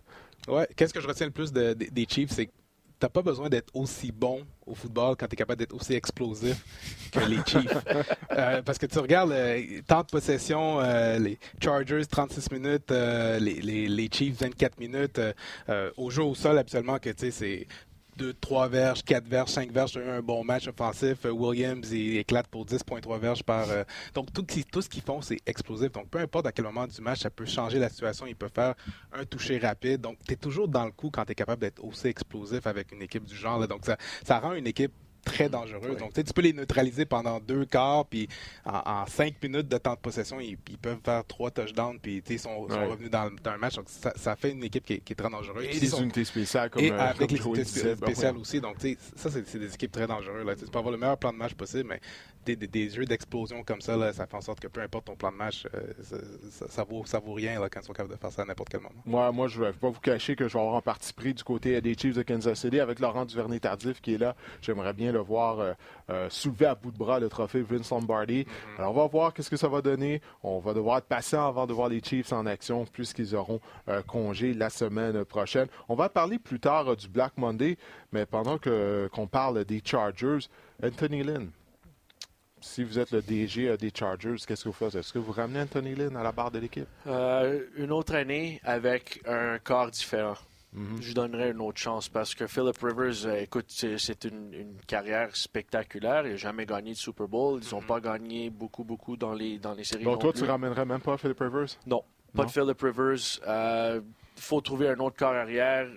Ouais, 0.47 0.65
qu'est-ce 0.77 0.93
que 0.93 1.01
je 1.01 1.07
retiens 1.09 1.25
le 1.25 1.33
plus 1.33 1.51
des 1.51 2.05
Chiefs, 2.09 2.31
c'est 2.31 2.49
t'as 2.99 3.09
pas 3.09 3.21
besoin 3.21 3.49
d'être 3.49 3.75
aussi 3.75 4.11
bon 4.11 4.45
au 4.65 4.75
football 4.75 5.15
quand 5.17 5.27
tu 5.27 5.33
es 5.33 5.37
capable 5.37 5.59
d'être 5.59 5.75
aussi 5.75 5.93
explosif 5.93 6.63
que 7.11 7.19
les 7.19 7.39
Chiefs. 7.45 7.77
Euh, 8.31 8.61
parce 8.61 8.77
que 8.77 8.85
tu 8.85 8.99
regardes 8.99 9.31
le 9.31 9.81
temps 9.81 10.01
de 10.01 10.07
possession, 10.07 10.79
euh, 10.79 11.17
les 11.17 11.39
Chargers 11.63 12.05
36 12.05 12.51
minutes, 12.51 12.91
euh, 12.91 13.39
les, 13.39 13.55
les, 13.61 13.87
les, 13.87 14.09
Chiefs 14.11 14.39
24 14.39 14.79
minutes. 14.79 15.19
au 15.97 16.09
jeu 16.11 16.21
au 16.21 16.35
sol, 16.35 16.57
absolument 16.59 16.99
que 16.99 17.09
c'est 17.17 17.67
2, 18.17 18.33
3 18.33 18.67
verges, 18.67 19.03
4 19.03 19.27
verges, 19.27 19.49
5 19.49 19.71
verges, 19.71 19.97
un 19.97 20.21
bon 20.21 20.43
match 20.43 20.67
offensif. 20.67 21.25
Euh, 21.25 21.31
Williams 21.31 21.91
il 21.91 22.17
éclate 22.17 22.47
pour 22.47 22.65
10.3 22.65 23.19
verges 23.19 23.43
par. 23.43 23.69
Euh, 23.69 23.83
donc 24.13 24.33
tout, 24.33 24.45
tout 24.71 24.81
ce 24.81 24.89
qu'ils 24.89 25.03
font, 25.03 25.21
c'est 25.21 25.39
explosif. 25.45 25.91
Donc 25.91 26.09
peu 26.09 26.19
importe 26.19 26.47
à 26.47 26.51
quel 26.51 26.65
moment 26.65 26.87
du 26.87 27.01
match, 27.01 27.19
ça 27.19 27.29
peut 27.29 27.45
changer 27.45 27.79
la 27.79 27.89
situation. 27.89 28.25
Il 28.25 28.35
peut 28.35 28.49
faire 28.53 28.73
un 29.13 29.23
toucher 29.25 29.59
rapide. 29.59 30.01
Donc 30.01 30.17
tu 30.27 30.33
es 30.33 30.35
toujours 30.35 30.67
dans 30.67 30.85
le 30.85 30.91
coup 30.91 31.09
quand 31.11 31.25
tu 31.25 31.31
es 31.31 31.35
capable 31.35 31.61
d'être 31.61 31.83
aussi 31.83 32.07
explosif 32.07 32.65
avec 32.65 32.91
une 32.91 33.01
équipe 33.01 33.23
du 33.23 33.35
genre. 33.35 33.65
Donc 33.67 33.85
ça, 33.85 33.97
ça 34.25 34.39
rend 34.39 34.53
une 34.53 34.67
équipe 34.67 34.93
très 35.23 35.49
dangereux. 35.49 35.95
Donc, 35.95 36.13
tu 36.13 36.23
peux 36.33 36.41
les 36.41 36.53
neutraliser 36.53 37.05
pendant 37.05 37.39
deux 37.39 37.65
quarts, 37.65 38.05
puis 38.05 38.27
en, 38.65 39.05
cinq 39.07 39.35
minutes 39.43 39.67
de 39.67 39.77
temps 39.77 39.93
de 39.93 39.99
possession, 39.99 40.39
ils, 40.39 40.57
peuvent 40.57 40.99
faire 41.03 41.25
trois 41.25 41.51
touchdowns, 41.51 41.99
puis 41.99 42.23
ils 42.27 42.39
sont, 42.39 42.67
sont 42.69 42.87
revenus 42.87 43.11
dans, 43.11 43.29
un 43.45 43.57
match. 43.57 43.75
Donc, 43.75 43.87
ça, 43.89 44.35
fait 44.35 44.51
une 44.51 44.63
équipe 44.63 44.85
qui 44.85 44.93
est, 44.93 45.15
très 45.15 45.29
dangereuse. 45.29 45.65
Et 45.65 45.79
des 45.79 45.99
unités 45.99 46.25
spéciales, 46.25 46.69
comme 46.69 46.83
Et 46.83 46.91
euh, 46.91 46.99
avec 46.99 47.31
les 47.31 47.39
unités 47.39 47.65
spéciales 47.65 48.37
aussi. 48.37 48.61
Donc, 48.61 48.77
ça, 49.15 49.29
c'est 49.29 49.57
des 49.57 49.73
équipes 49.73 49.91
très 49.91 50.07
dangereuses. 50.07 50.45
Là. 50.45 50.55
Tu 50.55 50.65
peux 50.65 50.77
avoir 50.77 50.91
le 50.91 50.97
meilleur 50.97 51.17
plan 51.17 51.33
de 51.33 51.37
match 51.37 51.53
possible, 51.53 51.89
mais 51.89 52.01
des, 52.55 52.89
jeux 52.89 53.05
d'explosion 53.05 53.63
comme 53.63 53.81
ça, 53.81 53.97
là, 53.97 54.13
ça 54.13 54.25
fait 54.25 54.35
en 54.35 54.41
sorte 54.41 54.59
que 54.59 54.67
peu 54.67 54.81
importe 54.81 55.05
ton 55.05 55.15
plan 55.15 55.31
de 55.31 55.37
match, 55.37 55.67
euh, 55.73 56.19
ça, 56.69 56.83
vaut, 56.83 57.05
ça 57.05 57.19
vaut 57.19 57.33
rien 57.33 57.59
là, 57.59 57.69
quand 57.69 57.81
ils 57.81 57.85
sont 57.85 57.93
capables 57.93 58.13
de 58.13 58.19
faire 58.19 58.31
ça 58.31 58.43
à 58.43 58.45
n'importe 58.45 58.69
quel 58.69 58.81
moment. 58.81 58.95
Moi, 59.05 59.31
moi 59.31 59.47
je 59.47 59.59
ne 59.59 59.65
vais 59.65 59.73
pas 59.73 59.89
vous 59.89 59.99
cacher 59.99 60.35
que 60.35 60.47
je 60.47 60.53
vais 60.53 60.59
avoir 60.59 60.75
en 60.75 60.81
partie 60.81 61.13
pris 61.13 61.33
du 61.33 61.43
côté 61.43 61.79
des 61.81 61.95
Chiefs 61.95 62.15
de 62.15 62.23
Kansas 62.23 62.59
City 62.59 62.79
avec 62.79 62.99
Laurent 62.99 63.25
Duvernay-Tardif 63.25 64.01
qui 64.01 64.15
est 64.15 64.17
là. 64.17 64.35
J'aimerais 64.61 64.93
bien 64.93 65.11
le 65.11 65.19
voir 65.19 65.59
euh, 65.59 65.73
euh, 66.09 66.29
soulever 66.29 66.67
à 66.67 66.75
bout 66.75 66.91
de 66.91 66.97
bras 66.97 67.19
le 67.19 67.29
trophée 67.29 67.61
Vince 67.61 67.89
Lombardi. 67.89 68.43
Mm-hmm. 68.43 68.79
Alors, 68.79 68.91
on 68.91 68.99
va 69.01 69.07
voir 69.07 69.33
qu'est-ce 69.33 69.49
que 69.49 69.57
ça 69.57 69.67
va 69.67 69.81
donner. 69.81 70.21
On 70.43 70.59
va 70.59 70.73
devoir 70.73 70.99
être 70.99 71.05
patient 71.05 71.47
avant 71.47 71.67
de 71.67 71.73
voir 71.73 71.89
les 71.89 72.01
Chiefs 72.01 72.31
en 72.31 72.45
action 72.45 72.85
puisqu'ils 72.85 73.35
auront 73.35 73.59
congé 74.05 74.53
la 74.53 74.69
semaine 74.69 75.25
prochaine. 75.25 75.67
On 75.89 75.95
va 75.95 76.09
parler 76.09 76.39
plus 76.39 76.59
tard 76.59 76.95
du 76.95 77.07
Black 77.07 77.33
Monday, 77.37 77.77
mais 78.11 78.25
pendant 78.25 78.57
qu'on 78.57 79.27
parle 79.27 79.65
des 79.65 79.81
Chargers, 79.83 80.47
Anthony 80.83 81.23
Lynn, 81.23 81.49
si 82.61 82.83
vous 82.83 82.99
êtes 82.99 83.11
le 83.11 83.21
DG 83.21 83.67
euh, 83.69 83.77
des 83.77 83.91
Chargers, 83.93 84.35
qu'est-ce 84.47 84.63
que 84.63 84.69
vous 84.69 84.73
faites? 84.73 84.95
Est-ce 84.95 85.13
que 85.13 85.19
vous 85.19 85.31
ramenez 85.31 85.61
Anthony 85.61 85.95
Lynn 85.95 86.15
à 86.15 86.23
la 86.23 86.31
barre 86.31 86.51
de 86.51 86.59
l'équipe? 86.59 86.87
Euh, 87.07 87.63
une 87.77 87.91
autre 87.91 88.15
année 88.15 88.59
avec 88.63 89.21
un 89.27 89.57
corps 89.59 89.91
différent. 89.91 90.35
Mhm. 90.73 90.97
Je 91.01 91.13
donnerais 91.13 91.51
une 91.51 91.61
autre 91.61 91.79
chance 91.79 92.09
parce 92.09 92.35
que 92.35 92.45
Philip 92.45 92.75
Rivers, 92.81 93.25
euh, 93.25 93.41
écoute, 93.41 93.65
c'est 93.69 94.23
une, 94.25 94.53
une 94.53 94.75
carrière 94.85 95.35
spectaculaire. 95.35 96.25
Il 96.25 96.31
n'a 96.31 96.35
jamais 96.35 96.65
gagné 96.65 96.91
de 96.91 96.97
Super 96.97 97.27
Bowl. 97.27 97.61
Ils 97.63 97.73
n'ont 97.73 97.81
pas 97.81 97.99
gagné 97.99 98.49
beaucoup, 98.49 98.83
beaucoup 98.83 99.15
dans 99.15 99.33
les, 99.33 99.57
dans 99.59 99.73
les 99.73 99.83
séries. 99.85 100.03
Donc, 100.03 100.19
toi, 100.19 100.33
plus. 100.33 100.41
tu 100.43 100.47
ramènerais 100.49 100.85
même 100.85 101.01
pas 101.01 101.17
Philip 101.17 101.39
Rivers? 101.39 101.69
Non, 101.85 102.03
pas 102.35 102.43
Non? 102.43 102.47
de 102.47 102.51
Philip 102.51 102.81
Rivers. 102.81 103.39
Il 104.35 104.41
faut 104.41 104.61
trouver 104.61 104.89
un 104.89 104.99
autre 104.99 105.15
corps 105.17 105.33
arrière. 105.33 105.87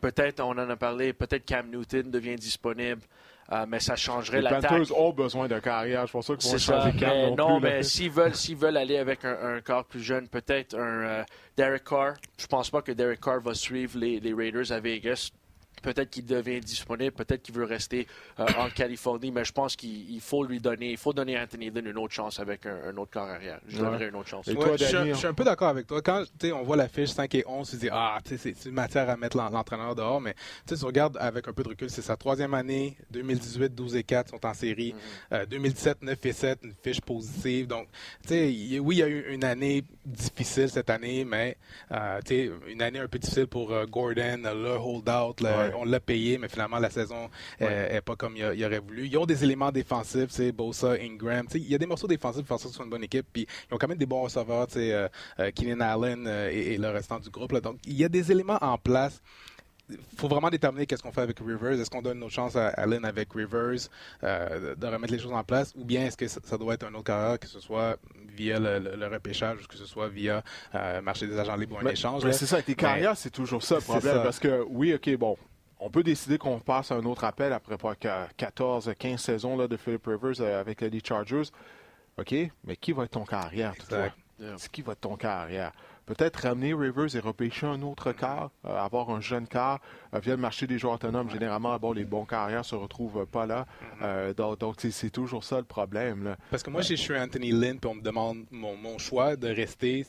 Peut-être, 0.00 0.40
on 0.40 0.50
en 0.50 0.58
a 0.70 0.76
parlé, 0.76 1.12
peut-être 1.12 1.44
Cam 1.44 1.68
Newton 1.70 2.10
devient 2.10 2.34
disponible, 2.36 3.02
euh, 3.50 3.66
mais 3.68 3.80
ça 3.80 3.96
changerait 3.96 4.38
Les 4.38 4.42
l'attaque. 4.44 4.70
Panthers 4.70 4.98
ont 4.98 5.12
besoin 5.12 5.48
d'un 5.48 5.60
carrière. 5.60 6.06
Je 6.06 6.12
pense 6.12 6.26
pas 6.26 6.36
qu'ils 6.36 6.50
vont 6.50 6.58
changer 6.58 6.92
Mais 7.00 7.30
non, 7.30 7.36
non, 7.36 7.60
plus, 7.60 7.68
mais 7.68 7.82
s'ils 7.82 8.10
veulent, 8.10 8.34
s'ils 8.34 8.56
veulent 8.56 8.76
aller 8.76 8.98
avec 8.98 9.24
un, 9.24 9.56
un 9.56 9.60
corps 9.60 9.84
plus 9.84 10.02
jeune, 10.02 10.28
peut-être 10.28 10.74
un 10.74 11.02
euh, 11.02 11.24
Derek 11.56 11.84
Carr. 11.84 12.14
Je 12.38 12.46
pense 12.46 12.70
pas 12.70 12.82
que 12.82 12.92
Derek 12.92 13.20
Carr 13.20 13.40
va 13.40 13.54
suivre 13.54 13.98
les, 13.98 14.20
les 14.20 14.32
Raiders 14.32 14.70
à 14.72 14.80
Vegas. 14.80 15.30
Peut-être 15.82 16.10
qu'il 16.10 16.24
devient 16.24 16.60
disponible, 16.60 17.12
peut-être 17.12 17.42
qu'il 17.42 17.54
veut 17.54 17.64
rester 17.64 18.06
euh, 18.40 18.46
en 18.58 18.70
Californie, 18.70 19.30
mais 19.30 19.44
je 19.44 19.52
pense 19.52 19.76
qu'il 19.76 20.10
il 20.10 20.20
faut 20.20 20.44
lui 20.44 20.60
donner, 20.60 20.90
il 20.92 20.96
faut 20.96 21.12
donner 21.12 21.36
à 21.36 21.42
Anthony 21.42 21.70
Lynn 21.70 21.86
une 21.86 21.98
autre 21.98 22.14
chance 22.14 22.38
avec 22.40 22.64
un, 22.66 22.76
un 22.90 22.96
autre 22.96 23.10
corps 23.10 23.28
arrière. 23.28 23.60
Je 23.66 23.76
Ouais. 23.78 23.82
donnerais 23.84 24.08
une 24.08 24.16
autre 24.16 24.28
chance. 24.28 24.46
Et 24.48 24.52
Ouais, 24.52 24.64
toi, 24.64 24.76
je, 24.76 24.84
suis- 24.84 24.92
Danny, 24.94 25.10
je 25.10 25.14
suis 25.16 25.26
un 25.26 25.34
peu 25.34 25.44
d'accord 25.44 25.68
avec 25.68 25.86
toi. 25.86 26.00
Quand 26.02 26.22
tu 26.38 26.46
sais, 26.48 26.52
on 26.52 26.62
voit 26.62 26.76
la 26.76 26.88
fiche 26.88 27.10
5 27.10 27.34
et 27.34 27.44
11, 27.46 27.68
tu 27.70 27.76
dis 27.76 27.88
Ah, 27.90 28.18
c'est 28.24 28.64
une 28.66 28.72
matière 28.72 29.08
à 29.10 29.16
mettre 29.16 29.36
l'en- 29.36 29.50
l'entraîneur 29.50 29.94
dehors. 29.94 30.20
Mais 30.20 30.34
tu 30.66 30.74
regardes 30.84 31.16
avec 31.18 31.48
un 31.48 31.52
peu 31.52 31.62
de 31.62 31.68
recul, 31.70 31.90
c'est 31.90 32.02
sa 32.02 32.16
troisième 32.16 32.54
année. 32.54 32.96
2018, 33.10 33.74
12 33.74 33.96
et 33.96 34.04
4 34.04 34.30
sont 34.30 34.46
en 34.46 34.54
série. 34.54 34.94
Euh, 35.32 35.44
2017, 35.46 36.02
9 36.02 36.24
et 36.26 36.32
7, 36.32 36.58
une 36.62 36.74
fiche 36.82 37.00
positive. 37.00 37.66
Donc, 37.66 37.88
tu 38.22 38.28
sais, 38.28 38.52
il- 38.52 38.80
oui, 38.80 38.96
il 38.96 38.98
y 38.98 39.02
a 39.02 39.08
eu 39.08 39.32
une 39.32 39.44
année 39.44 39.84
difficile 40.06 40.68
cette 40.68 40.90
année, 40.90 41.24
mais 41.24 41.56
euh, 41.90 42.20
tu 42.24 42.34
sais, 42.34 42.50
une 42.68 42.82
année 42.82 42.98
un 42.98 43.08
peu 43.08 43.18
difficile 43.18 43.46
pour 43.46 43.72
euh, 43.72 43.86
Gordon, 43.86 44.38
le 44.44 44.76
hold-out. 44.76 45.40
le- 45.40 45.46
Ouais. 45.48 45.71
On 45.74 45.84
l'a 45.84 46.00
payé, 46.00 46.38
mais 46.38 46.48
finalement, 46.48 46.78
la 46.78 46.90
saison 46.90 47.28
n'est 47.60 48.00
pas 48.00 48.16
comme 48.16 48.36
il, 48.36 48.64
aurait 48.64 48.78
voulu. 48.78 49.06
Ils 49.06 49.16
ont 49.18 49.26
des 49.26 49.44
éléments 49.44 49.70
défensifs, 49.72 50.30
sais, 50.30 50.52
Bosa, 50.52 50.92
Ingram. 51.00 51.46
Il 51.54 51.68
y 51.70 51.74
a 51.74 51.78
des 51.78 51.86
morceaux 51.86 52.06
défensifs 52.08 52.42
qui 52.42 52.48
font 52.48 52.54
en 52.54 52.58
sorte 52.58 52.70
que 52.70 52.72
ce 52.72 52.76
soit 52.76 52.84
une 52.84 52.90
bonne 52.90 53.04
équipe. 53.04 53.26
Puis, 53.32 53.46
ils 53.70 53.74
ont 53.74 53.78
quand 53.78 53.88
même 53.88 53.98
des 53.98 54.06
bons 54.06 54.22
receveurs, 54.22 54.66
euh, 54.76 55.08
euh, 55.40 55.50
Keenan 55.52 55.80
Allen 55.80 56.26
euh, 56.26 56.50
et, 56.52 56.74
et 56.74 56.78
le 56.78 56.88
restant 56.90 57.18
du 57.18 57.30
groupe. 57.30 57.52
là. 57.52 57.60
Donc, 57.60 57.78
il 57.86 57.94
y 57.94 58.04
a 58.04 58.08
des 58.08 58.30
éléments 58.32 58.58
en 58.60 58.78
place 58.78 59.20
il 59.90 59.98
faut 60.16 60.28
vraiment 60.28 60.48
déterminer 60.48 60.86
qu'est-ce 60.86 61.02
qu'on 61.02 61.12
fait 61.12 61.20
avec 61.20 61.38
Rivers. 61.40 61.72
Est-ce 61.78 61.90
qu'on 61.90 62.00
donne 62.00 62.18
nos 62.20 62.30
chances 62.30 62.56
à 62.56 62.68
Allen 62.68 63.04
avec 63.04 63.30
Rivers 63.34 63.88
euh, 64.22 64.74
de 64.74 64.86
remettre 64.86 65.12
les 65.12 65.18
choses 65.18 65.32
en 65.32 65.44
place 65.44 65.74
ou 65.76 65.84
bien 65.84 66.06
est-ce 66.06 66.16
que 66.16 66.26
ça, 66.28 66.40
ça 66.44 66.56
doit 66.56 66.74
être 66.74 66.84
un 66.84 66.94
autre 66.94 67.02
carrière, 67.04 67.38
que 67.38 67.48
ce 67.48 67.60
soit 67.60 67.98
via 68.34 68.58
le, 68.58 68.78
le- 68.78 68.96
le 68.96 69.06
repêchage 69.08 69.58
ou 69.62 69.66
que 69.66 69.76
ce 69.76 69.84
soit 69.84 70.08
via 70.08 70.42
euh, 70.74 71.02
marché 71.02 71.26
des 71.26 71.38
agents 71.38 71.56
libres 71.56 71.76
ou 71.76 71.80
un 71.80 71.82
Mais- 71.82 71.92
échange? 71.92 72.24
mais 72.24 72.32
c'est 72.32 72.46
ça, 72.46 72.56
avec 72.56 72.68
les 72.68 72.74
carrières, 72.74 73.16
c'est 73.18 73.30
toujours 73.30 73.62
ça 73.62 73.74
le 73.74 73.80
c'est 73.82 73.86
problème. 73.88 74.22
Parce 74.22 74.38
que, 74.38 74.64
oui, 74.70 74.94
OK, 74.94 75.14
bon, 75.16 75.36
on 75.84 75.90
peut 75.90 76.02
décider 76.02 76.38
qu'on 76.38 76.58
passe 76.60 76.90
à 76.92 76.96
un 76.96 77.04
autre 77.04 77.24
appel 77.24 77.52
après 77.52 77.76
pas 77.76 77.94
qu'à 77.94 78.28
14, 78.36 78.92
15 78.98 79.20
saisons 79.20 79.56
là, 79.56 79.68
de 79.68 79.76
Philip 79.76 80.04
Rivers 80.06 80.40
euh, 80.40 80.60
avec 80.60 80.80
les 80.80 81.00
Chargers. 81.04 81.42
OK, 82.18 82.34
mais 82.64 82.76
qui 82.76 82.92
va 82.92 83.04
être 83.04 83.12
ton 83.12 83.24
carrière, 83.24 83.74
toi? 83.88 83.98
Yeah. 84.38 84.54
C'est 84.58 84.70
qui 84.70 84.82
va 84.82 84.92
être 84.92 85.00
ton 85.00 85.16
carrière? 85.16 85.72
Peut-être 86.04 86.36
ramener 86.48 86.74
Rivers 86.74 87.14
et 87.14 87.20
repêcher 87.20 87.64
un 87.66 87.80
autre 87.82 88.10
quart, 88.12 88.50
euh, 88.66 88.76
avoir 88.76 89.10
un 89.10 89.20
jeune 89.20 89.46
quart 89.46 89.78
euh, 90.14 90.18
via 90.18 90.34
le 90.34 90.40
marché 90.40 90.66
des 90.66 90.78
joueurs 90.78 90.94
autonomes. 90.94 91.30
Généralement, 91.30 91.78
bon, 91.78 91.92
les 91.92 92.04
bons 92.04 92.24
carrières 92.24 92.64
se 92.64 92.74
retrouvent 92.74 93.20
euh, 93.20 93.24
pas 93.26 93.46
là. 93.46 93.66
Euh, 94.02 94.34
donc, 94.34 94.58
donc, 94.58 94.74
c'est- 94.78 94.90
c'est 94.90 95.10
toujours 95.10 95.44
ça 95.44 95.58
le 95.58 95.64
problème. 95.64 96.24
Là. 96.24 96.36
Parce 96.50 96.62
que 96.64 96.70
moi, 96.70 96.82
si 96.82 96.96
je 96.96 97.02
suis 97.02 97.16
Anthony 97.16 97.52
Lynn 97.52 97.78
puis 97.78 97.88
on 97.88 97.94
me 97.94 98.02
demande 98.02 98.44
mon, 98.50 98.76
mon 98.76 98.98
choix 98.98 99.36
de 99.36 99.46
rester, 99.48 100.04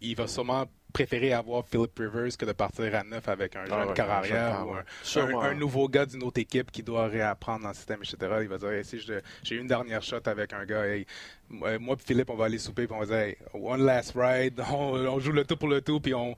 il 0.00 0.16
va 0.16 0.26
sûrement 0.26 0.64
préférer 0.90 1.32
avoir 1.32 1.64
Philip 1.66 1.90
Rivers 1.98 2.36
que 2.36 2.44
de 2.44 2.52
partir 2.52 2.94
à 2.94 3.02
neuf 3.04 3.28
avec 3.28 3.56
un 3.56 3.64
Ah 3.64 3.80
jeune 3.80 3.88
ouais, 3.88 3.94
quart 3.94 4.10
un 4.10 4.22
jeune 4.22 4.36
arrière 4.36 4.50
quart, 4.56 4.68
ou 4.68 4.74
un, 4.74 4.82
Sûrement. 5.02 5.42
un- 5.42 5.50
un 5.50 5.54
nouveau 5.54 5.88
gars 5.88 6.06
d'une 6.06 6.22
autre 6.22 6.40
équipe 6.40 6.70
qui 6.70 6.82
doit 6.82 7.06
réapprendre 7.06 7.62
dans 7.62 7.68
le 7.68 7.74
système, 7.74 8.00
etc. 8.02 8.16
Il 8.42 8.48
va 8.48 8.58
dire, 8.58 8.70
Hey, 8.70 8.84
si 8.84 8.98
j'ai 8.98 9.56
une 9.56 9.66
dernière 9.66 10.02
shot 10.02 10.20
avec 10.26 10.52
un 10.52 10.64
gars, 10.64 10.86
hey, 10.86 11.06
moi 11.48 11.70
et 11.72 12.02
Philippe, 12.04 12.30
on 12.30 12.36
va 12.36 12.44
aller 12.44 12.58
souper 12.58 12.86
puis 12.86 12.94
on 12.96 13.00
va 13.00 13.06
dire, 13.06 13.16
Hey, 13.16 13.36
one 13.54 13.84
last 13.84 14.12
ride, 14.16 14.60
on, 14.72 14.94
on 15.06 15.18
joue 15.20 15.32
le 15.32 15.44
tout 15.44 15.56
pour 15.56 15.68
le 15.68 15.80
tout 15.80 16.00
puis 16.00 16.14
on, 16.14 16.34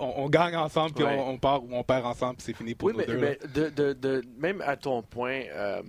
on, 0.00 0.12
on 0.16 0.28
gagne 0.28 0.56
ensemble 0.56 0.92
puis 0.94 1.04
Ouais. 1.04 1.16
on, 1.18 1.38
part 1.38 1.62
ou 1.64 1.68
on 1.72 1.82
perd 1.84 2.04
ensemble 2.06 2.36
puis 2.36 2.44
c'est 2.46 2.56
fini 2.56 2.74
pour 2.74 2.88
Oui, 2.88 2.92
nous 2.94 2.98
mais, 3.00 3.06
deux. 3.06 3.20
là. 3.20 3.20
mais 3.42 3.48
de, 3.48 3.68
de- 3.70 3.92
de- 3.92 4.24
même 4.38 4.60
à 4.62 4.76
ton 4.76 5.02
point, 5.02 5.42
euh, 5.52 5.82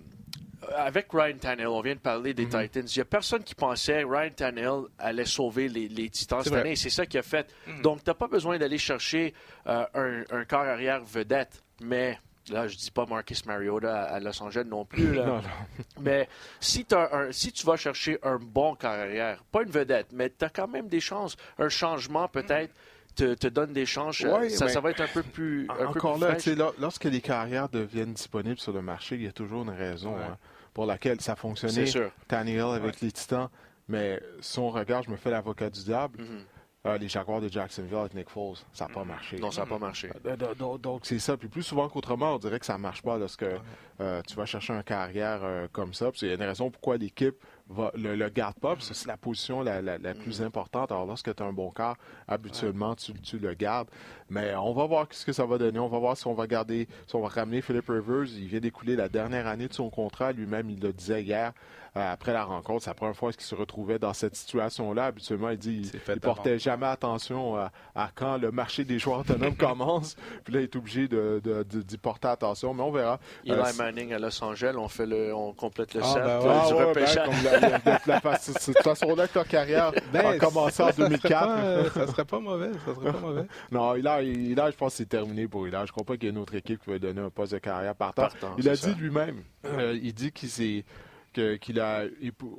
avec 0.76 1.08
Ryan 1.14 1.38
Tannehill, 1.40 1.68
on 1.68 1.82
vient 1.82 1.96
de 1.96 2.00
parler 2.00 2.34
des 2.34 2.46
Mhm. 2.46 2.64
Titans. 2.64 2.86
Il 2.88 2.98
n'y 2.98 3.02
a 3.02 3.06
personne 3.06 3.44
qui 3.44 3.56
pensait 3.56 4.02
que 4.04 4.08
Ryan 4.08 4.32
Tannehill 4.36 4.84
allait 4.98 5.26
sauver 5.26 5.68
les, 5.70 5.88
les 5.88 6.10
Titans 6.10 6.40
C'est 6.40 6.46
cette 6.46 6.54
vrai. 6.54 6.62
année. 6.62 6.76
C'est 6.76 6.90
ça 6.90 7.06
qu'il 7.06 7.20
a 7.20 7.24
fait. 7.24 7.54
Mhm. 7.68 7.82
Donc, 7.82 8.04
tu 8.04 8.10
n'as 8.10 8.14
pas 8.16 8.28
besoin 8.28 8.58
d'aller 8.58 8.78
chercher 8.78 9.34
euh, 9.68 9.86
un, 9.94 10.24
un 10.36 10.46
corps 10.46 10.62
arrière 10.62 11.02
vedette. 11.04 11.62
Mais 11.82 12.18
là, 12.50 12.68
je 12.68 12.76
dis 12.76 12.90
pas 12.92 13.06
Marcus 13.06 13.46
Mariota 13.46 14.04
à, 14.04 14.20
Los 14.20 14.42
Angeles 14.42 14.66
non 14.66 14.84
plus. 14.86 15.14
là. 15.14 15.26
Non, 15.26 15.36
non. 15.36 15.42
Mais 16.02 16.28
si, 16.60 16.86
t'as 16.86 17.10
un- 17.16 17.32
si 17.32 17.52
tu 17.52 17.66
vas 17.66 17.76
chercher 17.78 18.18
un 18.24 18.38
bon 18.38 18.76
carrière, 18.76 19.44
pas 19.52 19.62
une 19.64 19.70
vedette, 19.70 20.08
mais 20.12 20.30
tu 20.30 20.44
as 20.46 20.50
quand 20.50 20.68
même 20.68 20.88
des 20.88 21.00
chances, 21.00 21.36
un 21.60 21.70
changement 21.70 22.28
peut-être 22.28 22.74
te, 23.18 23.34
te 23.34 23.48
donne 23.48 23.74
des 23.74 23.86
chances, 23.86 24.20
Ouais, 24.22 24.50
ça, 24.50 24.70
ça 24.70 24.80
va 24.80 24.92
être 24.92 25.02
un 25.02 25.08
peu 25.08 25.24
plus. 25.24 25.68
Un 25.70 25.76
peu 25.76 25.88
Encore 26.00 26.20
plus 26.20 26.56
là, 26.56 26.72
lorsque 26.80 27.06
les 27.06 27.22
carrières 27.22 27.68
deviennent 27.70 28.14
disponibles 28.14 28.60
sur 28.60 28.72
le 28.74 28.82
marché, 28.82 29.16
il 29.16 29.24
y 29.24 29.28
a 29.28 29.32
toujours 29.32 29.64
une 29.64 29.70
raison 29.72 30.16
Ouais. 30.16 30.24
hein, 30.24 30.38
pour 30.74 30.86
laquelle 30.86 31.20
ça 31.22 31.36
fonctionnait. 31.36 31.86
Tannehill 32.28 32.62
avec 32.62 33.02
les 33.02 33.12
Titans. 33.12 33.50
Mais 33.90 34.22
si 34.42 34.60
on 34.60 34.70
regarde, 34.70 35.06
je 35.06 35.12
me 35.12 35.16
fais 35.18 35.32
l'avocat 35.32 35.70
du 35.70 35.82
diable, 35.84 36.20
Mhm. 36.22 36.40
euh, 36.86 36.98
les 36.98 37.08
Jaguars 37.08 37.40
de 37.42 37.48
Jacksonville 37.50 37.96
avec 37.98 38.14
Nick 38.14 38.30
Foles, 38.30 38.58
ça 38.74 38.86
n'a 38.88 38.94
pas 38.94 39.04
marché. 39.06 39.40
Non, 39.40 39.50
ça 39.50 39.62
n'a 39.62 39.68
pas 39.68 39.80
marché. 39.80 40.10
Euh, 40.26 40.36
do- 40.36 40.54
do- 40.56 40.78
Donc, 40.78 41.02
c'est 41.06 41.20
ça. 41.20 41.38
Puis 41.38 41.48
plus 41.48 41.64
souvent 41.64 41.88
qu'autrement, 41.90 42.36
on 42.36 42.38
dirait 42.38 42.60
que 42.60 42.66
ça 42.66 42.74
ne 42.74 42.80
marche 42.82 43.02
pas 43.02 43.18
lorsque 43.18 43.46
euh, 44.02 44.22
tu 44.28 44.36
vas 44.36 44.46
chercher 44.46 44.74
un 44.74 44.84
carrière 44.84 45.40
euh, 45.44 45.68
comme 45.72 45.94
ça. 45.94 46.12
Puis 46.12 46.22
il 46.24 46.28
y 46.28 46.32
a 46.32 46.36
une 46.36 46.44
raison 46.44 46.70
pourquoi 46.70 46.98
l'équipe 46.98 47.36
va, 47.70 47.92
le, 47.96 48.16
le 48.16 48.30
garde 48.30 48.56
pas. 48.60 48.76
C'est 48.80 49.08
la 49.08 49.18
position 49.18 49.62
la, 49.62 49.82
la- 49.82 49.98
la 49.98 50.14
plus 50.14 50.42
importante. 50.42 50.92
Alors, 50.92 51.06
lorsque 51.06 51.34
tu 51.36 51.44
as 51.44 51.46
un 51.46 51.54
bon 51.54 51.70
quart, 51.72 51.98
habituellement, 52.28 52.96
tu, 52.96 53.14
tu 53.14 53.40
le 53.40 53.54
gardes. 53.54 53.90
Mais 54.30 54.56
on 54.56 54.74
va 54.74 54.86
voir 54.86 55.08
ce 55.12 55.26
que 55.26 55.34
ça 55.34 55.46
va 55.46 55.58
donner. 55.58 55.80
On 55.80 55.88
va 55.88 56.00
voir 56.00 56.16
si 56.18 56.28
on 56.28 56.34
va 56.34 56.48
garder, 56.48 56.88
si 57.08 57.16
on 57.16 57.22
va 57.22 57.30
ramener 57.30 57.62
Philip 57.62 57.88
Rivers. 57.88 58.26
Il 58.38 58.48
vient 58.48 58.60
d'écouler 58.60 58.96
la 58.96 59.10
dernière 59.10 59.48
année 59.48 59.68
de 59.68 59.74
son 59.74 59.90
contrat. 59.90 60.32
Lui-même, 60.32 60.70
il 60.70 60.80
le 60.80 60.92
disait 60.94 61.24
hier. 61.24 61.54
Euh, 61.98 62.14
après 62.14 62.34
la 62.34 62.44
rencontre, 62.44 62.84
c'est 62.84 62.90
la 62.90 62.94
première 62.94 63.16
fois 63.16 63.32
qu'il 63.34 63.42
se 63.42 63.56
retrouvait 63.56 64.00
dans 64.00 64.14
cette 64.14 64.36
situation-là. 64.36 65.06
Habituellement, 65.08 65.50
il 65.50 65.58
dit 65.58 65.82
C'est 65.86 65.98
il, 65.98 66.00
fait 66.00 66.14
il 66.16 66.20
portait 66.20 66.52
avant. 66.52 66.60
jamais 66.60 66.86
attention 66.88 67.56
à, 67.58 67.72
à 67.96 68.10
quand 68.14 68.38
le 68.38 68.52
marché 68.52 68.84
des 68.86 69.00
joueurs 69.00 69.20
autonomes 69.20 69.56
commence. 69.58 70.16
Puis 70.44 70.54
là, 70.54 70.60
il 70.62 70.64
est 70.64 70.76
obligé 70.76 71.08
de- 71.08 71.42
de- 71.44 71.64
de- 71.64 71.82
d'y 71.82 71.98
porter 71.98 72.28
attention. 72.30 72.74
Mais 72.74 72.84
on 72.84 72.92
verra. 72.92 73.20
Eli 73.46 73.54
Euh, 73.56 73.64
Manning 73.78 74.14
à 74.14 74.20
Los 74.20 74.44
Angeles, 74.44 74.74
on 74.78 74.88
fait 74.88 75.06
le, 75.06 75.34
on 75.34 75.54
complète 75.54 75.94
le 75.94 76.02
Ah, 76.04 76.14
ben 76.16 76.22
euh, 76.28 76.40
ouais. 76.88 76.94
ben, 76.96 78.34
de 78.34 78.64
toute 78.66 78.84
façon-là 78.84 79.28
que 79.28 79.34
ta 79.34 79.44
carrière 79.44 79.88
a 79.96 80.02
Ben, 80.12 80.38
commencé 80.38 80.84
en 80.84 80.88
ça, 80.88 80.92
ça 80.94 80.98
serait 80.98 81.10
2004. 81.10 81.40
pas, 81.46 81.58
euh, 81.60 81.90
ça 81.90 82.08
serait 82.08 82.26
pas 82.26 82.40
mauvais, 82.40 82.72
ça 82.86 82.96
serait 82.96 83.12
pas 83.12 83.20
mauvais. 83.20 83.46
Non, 83.72 83.96
Hilaire, 83.96 84.22
Hilaire, 84.22 84.72
je 84.72 84.78
pense 84.78 84.94
que 84.94 84.98
c'est 84.98 85.06
terminé 85.10 85.48
pour 85.48 85.68
Hilaire. 85.68 85.86
Je 85.86 85.92
crois 85.92 86.04
pas 86.06 86.14
qu'il 86.16 86.24
y 86.24 86.28
ait 86.28 86.32
une 86.32 86.38
autre 86.38 86.56
équipe 86.56 86.80
qui 86.82 86.88
va 86.88 86.94
lui 86.94 87.00
donner 87.00 87.22
un 87.22 87.30
poste 87.30 87.54
de 87.54 87.58
carrière 87.60 87.96
partant. 87.96 88.24
Partant, 88.24 88.56
il 88.58 88.68
a 88.70 88.76
dit 88.76 88.94
lui-même, 88.96 89.44
euh, 89.66 89.98
il 90.02 90.14
dit 90.14 90.32
qu'il 90.32 90.50
s'est 90.50 90.84
qu'il 91.58 91.80
a 91.80 92.04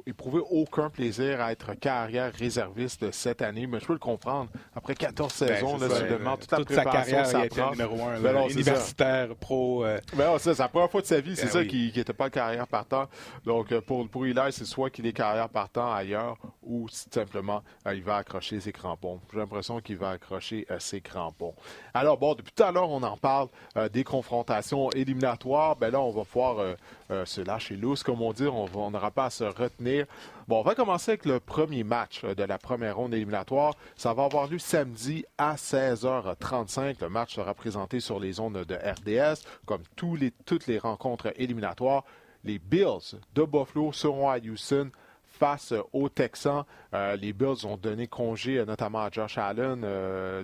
éprouvé 0.07 0.41
aucun 0.51 0.91
plaisir 0.91 1.41
à 1.41 1.53
être 1.53 1.75
carrière 1.75 2.33
réserviste 2.33 3.11
cette 3.13 3.43
année, 3.43 3.67
mais 3.67 3.81
je 3.81 3.87
peux 3.87 3.93
le 3.93 3.99
comprendre. 3.99 4.51
Après 4.75 4.95
14 4.95 5.33
saisons, 5.33 5.77
Ben, 5.79 5.89
c'est 5.89 5.89
là, 5.89 5.95
ça, 5.95 6.01
tu 6.07 6.13
euh, 6.13 6.19
demandes 6.19 6.41
toute 6.41 6.73
sa 6.73 6.85
carrière, 6.85 7.25
il 7.27 7.55
ça 7.55 7.71
numéro 7.71 8.03
un, 8.09 8.21
Ben 8.21 8.33
là, 8.33 8.41
non, 8.41 8.47
c'est 8.49 8.55
ça. 8.55 8.61
universitaire, 8.61 9.35
pro. 9.37 9.85
euh, 9.85 9.99
Ben 10.15 10.39
ça, 10.39 10.55
c'est 10.55 10.63
la 10.63 10.69
première 10.69 10.91
fois 10.91 11.01
de 11.01 11.07
sa 11.07 11.21
vie, 11.21 11.37
c'est 11.37 11.45
Ben 11.47 11.51
ça, 11.53 11.59
oui. 11.61 11.69
qui 11.69 11.93
n'était 11.97 12.13
pas 12.13 12.31
carrière 12.31 12.67
partant. 12.67 13.07
Donc, 13.45 13.73
euh, 13.73 13.81
pour, 13.81 14.09
pour 14.09 14.27
Hilaire, 14.27 14.49
c'est 14.53 14.65
soit 14.65 14.91
qu'il 14.91 15.07
est 15.07 15.13
carrière 15.13 15.49
partant 15.49 15.93
ailleurs 15.93 16.37
ou 16.63 16.89
si, 16.89 17.07
simplement 17.11 17.63
euh, 17.87 17.95
il 17.95 18.03
va 18.03 18.17
accrocher 18.17 18.61
ses 18.61 18.73
crampons. 18.73 19.21
J'ai 19.33 19.39
l'impression 19.39 19.81
qu'il 19.81 19.97
va 19.97 20.11
accrocher 20.11 20.67
euh, 20.71 20.79
ses 20.79 21.01
crampons. 21.01 21.55
Alors, 21.95 22.19
bon, 22.19 22.35
depuis 22.35 22.53
tout 22.53 22.63
à 22.63 22.73
l'heure, 22.73 22.91
on 22.91 23.03
en 23.03 23.17
parle 23.17 23.49
des 23.93 24.05
confrontations 24.05 24.91
éliminatoires. 24.91 25.77
Ben 25.77 25.91
là, 25.91 26.01
on 26.01 26.11
va 26.11 26.25
pouvoir 26.25 26.77
se 27.25 27.41
lâcher 27.41 27.77
loose, 27.77 28.03
comme 28.03 28.21
on 28.23 28.33
dit. 28.33 28.47
On 28.47 28.65
va- 28.67 28.68
on 28.75 28.91
n'aura 28.91 29.11
pas 29.11 29.27
à 29.27 29.31
se 29.31 29.45
retenir. 29.45 30.07
Bon, 30.47 30.61
on 30.61 30.63
va 30.63 30.75
commencer 30.75 31.13
avec 31.13 31.25
le 31.25 31.41
premier 31.41 31.85
match 31.85 32.23
euh, 32.25 32.35
de 32.35 32.43
la 32.43 32.59
première 32.59 32.97
ronde 32.97 33.15
éliminatoire. 33.15 33.75
Ça 33.97 34.13
va 34.15 34.25
avoir 34.25 34.49
lieu 34.49 34.59
samedi 34.59 35.25
à 35.37 35.55
16h35. 35.57 36.97
Le 37.01 37.09
match 37.09 37.35
sera 37.35 37.55
présenté 37.55 38.01
sur 38.01 38.21
les 38.21 38.41
ondes 38.41 38.65
de 38.65 38.75
RDS, 38.75 39.41
comme 39.67 39.83
toutes 39.97 40.67
les 40.67 40.79
rencontres 40.79 41.33
éliminatoires. 41.37 42.05
Les 42.45 42.59
Bills 42.59 43.17
de 43.35 43.45
Buffalo 43.45 43.93
seront 43.93 44.31
à 44.31 44.39
Houston 44.39 44.91
face 45.27 45.75
aux 45.93 46.09
Texans. 46.09 46.65
Euh, 46.95 47.17
les 47.17 47.33
Bills 47.33 47.67
ont 47.67 47.77
donné 47.77 48.07
congé 48.07 48.59
euh, 48.59 48.65
notamment 48.65 49.01
à 49.01 49.11
Josh 49.11 49.39
Allen 49.39 49.87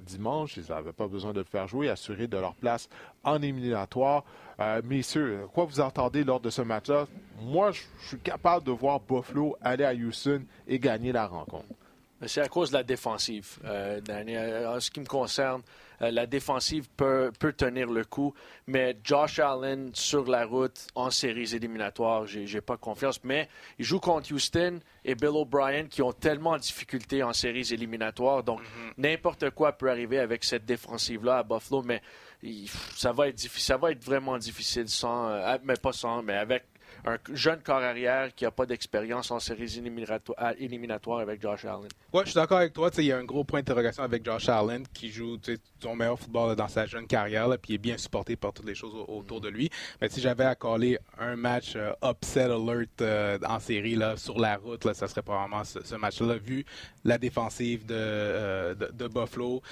dimanche. 0.05 0.57
Ils 0.57 0.67
n'avaient 0.69 0.93
pas 0.93 1.09
besoin 1.09 1.33
de 1.33 1.41
le 1.41 1.45
faire 1.45 1.67
jouer, 1.67 1.89
assuré 1.89 2.27
de 2.27 2.37
leur 2.37 2.55
place 2.55 2.89
en 3.25 3.43
éliminatoire. 3.43 4.25
Euh, 4.61 4.81
messieurs, 4.85 5.47
quoi 5.53 5.65
vous 5.65 5.81
entendez 5.81 6.25
lors 6.25 6.41
de 6.41 6.51
ce 6.51 6.63
match-là? 6.63 7.07
Moi, 7.41 7.73
je 7.73 7.83
suis 8.07 8.19
capable 8.19 8.65
de 8.65 8.73
voir 8.73 9.01
Buffalo 9.01 9.57
aller 9.61 9.85
à 9.85 9.93
Houston 9.93 10.45
et 10.67 10.79
gagner 10.79 11.13
la 11.13 11.27
rencontre. 11.27 11.67
C'est 12.27 12.41
à 12.41 12.49
cause 12.49 12.71
de 12.71 12.77
la 12.77 12.83
défensive, 12.85 13.59
euh, 13.65 14.01
Danny. 14.01 14.39
En 14.39 14.81
ce 14.81 14.91
qui 14.91 15.01
me 15.01 15.07
concerne, 15.07 15.63
euh, 16.01 16.11
la 16.11 16.27
défensive 16.27 16.89
peut, 16.97 17.31
peut, 17.39 17.53
tenir 17.53 17.91
le 17.91 18.05
coup, 18.05 18.33
mais 18.67 18.97
Josh 19.05 19.39
Allen 19.39 19.91
sur 19.95 20.25
la 20.29 20.47
route 20.47 20.87
en 20.95 21.11
séries 21.11 21.55
éliminatoires, 21.55 22.27
j'ai, 22.27 22.61
pas 22.61 22.77
confiance. 22.77 23.23
Mais 23.25 23.49
il 23.79 23.85
joue 23.85 24.01
contre 24.01 24.33
Houston 24.33 24.81
et 25.05 25.15
Bill 25.15 25.31
O'Brien 25.31 25.87
qui 25.87 26.03
ont 26.03 26.13
tellement 26.13 26.55
de 26.55 26.63
difficultés 26.63 27.23
en 27.23 27.33
séries 27.33 27.73
éliminatoires, 27.73 28.43
donc 28.43 28.61
mm-hmm. 28.61 28.93
n'importe 28.99 29.51
quoi 29.51 29.73
peut 29.73 29.91
arriver 29.91 30.19
avec 30.19 30.45
cette 30.45 30.65
défensive-là 30.65 31.39
à 31.39 31.43
Buffalo, 31.43 31.83
mais 31.83 32.01
ça 32.95 33.13
va 33.13 33.29
être 33.29 33.37
difficile, 33.37 33.65
ça 33.65 33.77
va 33.77 33.91
être 33.93 34.05
vraiment 34.05 34.37
difficile 34.39 34.89
sans, 34.89 35.29
euh, 35.29 35.57
mais 35.65 35.75
pas 35.75 35.93
sans, 35.93 36.23
mais 36.23 36.35
avec 36.35 36.65
un 37.05 37.19
jeune 37.33 37.61
corps 37.61 37.83
arrière 37.83 38.35
qui 38.35 38.45
n'a 38.45 38.51
pas 38.51 38.67
d'expérience 38.67 39.31
en 39.31 39.39
séries 39.39 39.79
éliminatoires 40.59 41.21
avec 41.21 41.43
Josh 41.43 41.65
Allen. 41.65 41.89
Oui, 42.13 42.23
je 42.25 42.31
suis 42.31 42.35
d'accord 42.35 42.59
avec 42.59 42.73
toi. 42.73 42.91
Il 42.97 43.05
y 43.05 43.13
a 43.13 43.19
un 43.19 43.25
gros 43.25 43.45
point 43.45 43.61
d'interrogation 43.61 44.03
avec 44.03 44.25
Josh 44.25 44.49
Allen 44.49 44.85
qui 44.93 45.11
joue 45.11 45.37
son 45.83 45.95
meilleur 45.95 46.19
football 46.19 46.57
dans 46.57 46.69
sa 46.69 46.87
jeune 46.87 47.07
carrière, 47.07 47.47
là, 47.47 47.59
puis 47.59 47.75
est 47.75 47.79
bien 47.79 47.99
supporté 47.99 48.37
par 48.37 48.53
toutes 48.53 48.67
les 48.67 48.75
choses 48.75 48.95
autour 49.09 49.41
de 49.41 49.49
lui. 49.49 49.71
Mais 50.01 50.09
si 50.09 50.21
j'avais 50.21 50.45
à 50.45 50.55
coller 50.55 50.99
un 51.19 51.37
match 51.37 51.75
euh, 51.77 51.93
upset 52.03 52.45
alert 52.45 53.03
euh, 53.03 53.39
en 53.47 53.61
série 53.61 53.95
là, 53.95 54.17
sur 54.17 54.39
la 54.39 54.57
route, 54.57 54.85
là, 54.85 54.95
ça 54.95 55.07
serait 55.07 55.23
probablement 55.23 55.63
ce, 55.65 55.95
match-là, 55.97 56.37
vu 56.37 56.65
la 57.05 57.19
défensive 57.19 57.85
de, 57.85 57.95
euh, 57.95 58.75
Buffalo. 59.15 59.63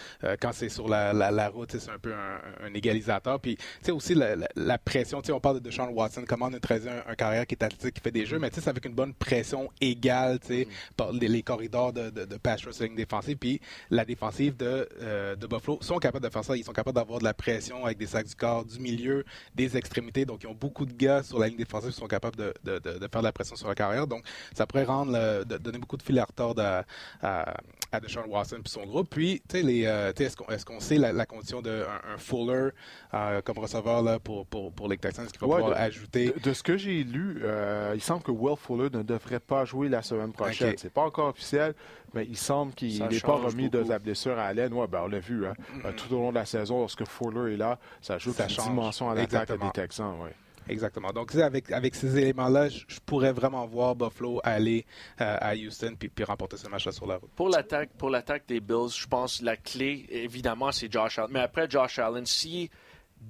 quand 0.40 0.52
c'est 0.52 0.68
sur 0.68 0.88
la, 0.88 1.12
la, 1.12 1.48
route, 1.48 1.78
c'est 1.78 1.90
un 1.90 1.98
peu 1.98 2.12
un, 2.12 2.74
égalisateur. 2.74 3.40
Puis 3.40 3.56
aussi 3.88 4.14
la, 4.14 4.36
la 4.54 4.78
pression. 4.78 5.22
On 5.30 5.40
parle 5.40 5.60
de 5.60 5.70
Sean 5.70 5.88
Watson, 5.88 6.24
comment 6.28 6.50
neutraliser 6.50 6.90
un, 6.90 7.02
un 7.06 7.14
carrière 7.22 7.46
qui 7.46 7.54
est 7.54 7.62
athlétique, 7.62 7.94
qui 7.94 8.00
fait 8.00 8.10
des 8.10 8.26
jeux, 8.26 8.38
mais 8.38 8.50
c'est 8.52 8.66
avec 8.68 8.84
une 8.84 8.94
bonne 8.94 9.14
pression 9.14 9.70
égale, 9.80 10.38
tu 10.40 10.66
par 10.96 11.12
les, 11.12 11.42
corridors 11.42 11.92
de, 11.92 12.10
de, 12.10 12.24
de 12.24 12.36
pass 12.36 12.64
rush 12.64 12.78
défensive, 12.96 13.36
puis 13.36 13.60
la 13.90 14.04
défensive 14.04 14.56
de, 14.56 14.88
euh, 15.00 15.36
de 15.36 15.46
Buffalo 15.46 15.78
sont 15.82 15.98
capables 15.98 16.24
de 16.24 16.32
faire 16.32 16.44
ça. 16.44 16.56
Ils 16.56 16.64
sont 16.64 16.72
capables 16.72 16.96
d'avoir 16.96 17.18
de 17.20 17.24
la 17.24 17.34
pression 17.34 17.84
avec 17.84 17.98
des 17.98 18.06
sacs 18.06 18.26
du 18.26 18.34
corps, 18.34 18.64
du 18.64 18.78
milieu, 18.80 19.24
des 19.54 19.76
extrémités. 19.76 20.24
Donc, 20.24 20.42
ils 20.42 20.48
ont 20.48 20.54
beaucoup 20.54 20.86
de 20.86 20.92
gars 20.92 21.22
sur 21.22 21.38
la 21.38 21.48
ligne 21.48 21.56
défensive 21.56 21.90
qui 21.90 22.00
sont 22.00 22.06
capables 22.06 22.36
de, 22.36 22.52
de, 22.64 22.78
de 22.78 23.08
faire 23.12 23.20
de 23.20 23.26
la 23.26 23.32
pression 23.32 23.56
sur 23.56 23.68
la 23.68 23.74
carrière. 23.74 24.06
Donc, 24.06 24.24
ça 24.54 24.66
pourrait 24.66 24.84
rendre, 24.84 25.44
donner 25.44 25.78
beaucoup 25.78 25.96
de 25.96 26.02
fil 26.02 26.18
à 26.18 26.24
retard 26.24 26.54
à, 26.58 26.84
à, 27.22 27.54
à 27.92 28.00
Deshaun 28.00 28.26
Watson 28.26 28.60
et 28.64 28.68
son 28.68 28.84
groupe. 28.86 29.10
Puis, 29.10 29.42
tu 29.48 29.60
sais, 29.60 29.86
euh, 29.86 30.12
est-ce 30.18 30.36
qu'on 30.36 30.78
est 30.78 30.80
sait 30.80 30.96
la, 30.96 31.26
condition 31.26 31.60
d'un 31.62 31.82
un 31.82 32.18
Fuller 32.18 32.70
euh, 33.14 33.42
comme 33.42 33.58
receveur 33.58 34.02
là, 34.02 34.18
pour, 34.18 34.46
pour, 34.46 34.72
pour 34.72 34.88
les 34.88 34.96
Texans, 34.96 35.26
ce 35.26 35.32
qu'il 35.32 35.40
va 35.40 35.56
pouvoir 35.56 35.80
ajouter? 35.80 36.32
De, 36.42 36.52
ce 36.52 36.62
que 36.62 36.76
j'ai 36.76 37.04
lu, 37.12 37.40
euh, 37.42 37.92
il 37.94 38.00
semble 38.00 38.22
que 38.22 38.30
Will 38.30 38.56
Fuller 38.56 38.88
ne 38.92 39.02
devrait 39.02 39.40
pas 39.40 39.64
jouer 39.64 39.88
la 39.88 40.02
semaine 40.02 40.32
prochaine. 40.32 40.74
C'est 40.76 40.92
pas 40.92 41.02
encore 41.02 41.28
officiel, 41.28 41.74
mais 42.14 42.26
il 42.26 42.36
semble 42.36 42.72
qu'il 42.72 43.02
n'est 43.06 43.20
pas 43.20 43.36
remis 43.36 43.68
de 43.70 43.84
sa 43.84 43.98
blessure 43.98 44.38
à 44.38 44.46
Allen. 44.46 44.72
Ouais, 44.72 44.86
ben, 44.86 45.02
on 45.04 45.08
l'a 45.08 45.20
vu. 45.20 45.46
Hein. 45.46 45.54
Mm-hmm. 45.76 45.94
tout 45.94 46.14
au 46.14 46.18
long 46.18 46.30
de 46.30 46.36
la 46.36 46.44
saison, 46.44 46.80
lorsque 46.80 47.04
Fuller 47.06 47.54
est 47.54 47.56
là, 47.56 47.78
ça 48.00 48.18
joue 48.18 48.34
une 48.38 48.46
dimension 48.46 49.10
à 49.10 49.14
l'attaque 49.14 49.52
des 49.52 49.70
Texans. 49.72 50.14
Ouais. 50.20 50.34
Exactement. 50.68 51.12
Donc, 51.12 51.34
avec, 51.34 51.70
avec 51.72 51.94
ces 51.94 52.16
éléments-là, 52.18 52.68
je, 52.68 52.84
pourrais 53.04 53.32
vraiment 53.32 53.66
voir 53.66 53.94
Buffalo 53.94 54.40
aller 54.44 54.86
euh, 55.20 55.36
à 55.40 55.54
Houston 55.54 55.94
puis, 55.98 56.08
puis 56.08 56.24
remporter 56.24 56.56
ce 56.56 56.68
match-là 56.68 56.92
sur 56.92 57.06
la 57.06 57.16
route. 57.16 57.30
Pour 57.34 57.48
l'attaque, 57.48 57.90
pour 57.98 58.10
l'attaque 58.10 58.44
des 58.46 58.60
Bills, 58.60 58.90
je 58.96 59.06
pense 59.06 59.42
la 59.42 59.56
clé, 59.56 60.06
évidemment, 60.10 60.72
c'est 60.72 60.90
Josh 60.90 61.18
Allen. 61.18 61.30
Mais 61.32 61.40
après 61.40 61.68
Josh 61.68 61.98
Allen, 61.98 62.26
si 62.26 62.70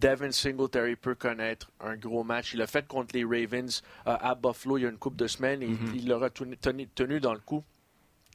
Devin 0.01 0.31
Singletary 0.31 0.97
peut 0.97 1.15
connaître 1.15 1.71
un 1.81 1.97
gros 1.97 2.25
match, 2.25 2.55
il 2.55 2.59
l'a 2.59 2.67
fait 2.67 2.87
contre 2.87 3.15
les 3.15 3.25
Ravens 3.25 3.83
euh, 4.07 4.17
à 4.21 4.35
Buffalo 4.35 4.79
il 4.79 4.83
y 4.83 4.87
a 4.87 4.89
une 4.89 4.99
couple 4.99 5.17
de 5.17 5.27
semaines 5.27 5.63
et 5.63 5.69
mm-hmm. 5.69 5.95
il 5.95 6.09
l'aura 6.09 6.31
tenu, 6.31 6.57
tenu, 6.57 7.21
dans 7.21 7.35
le 7.35 7.41
coup. 7.41 7.63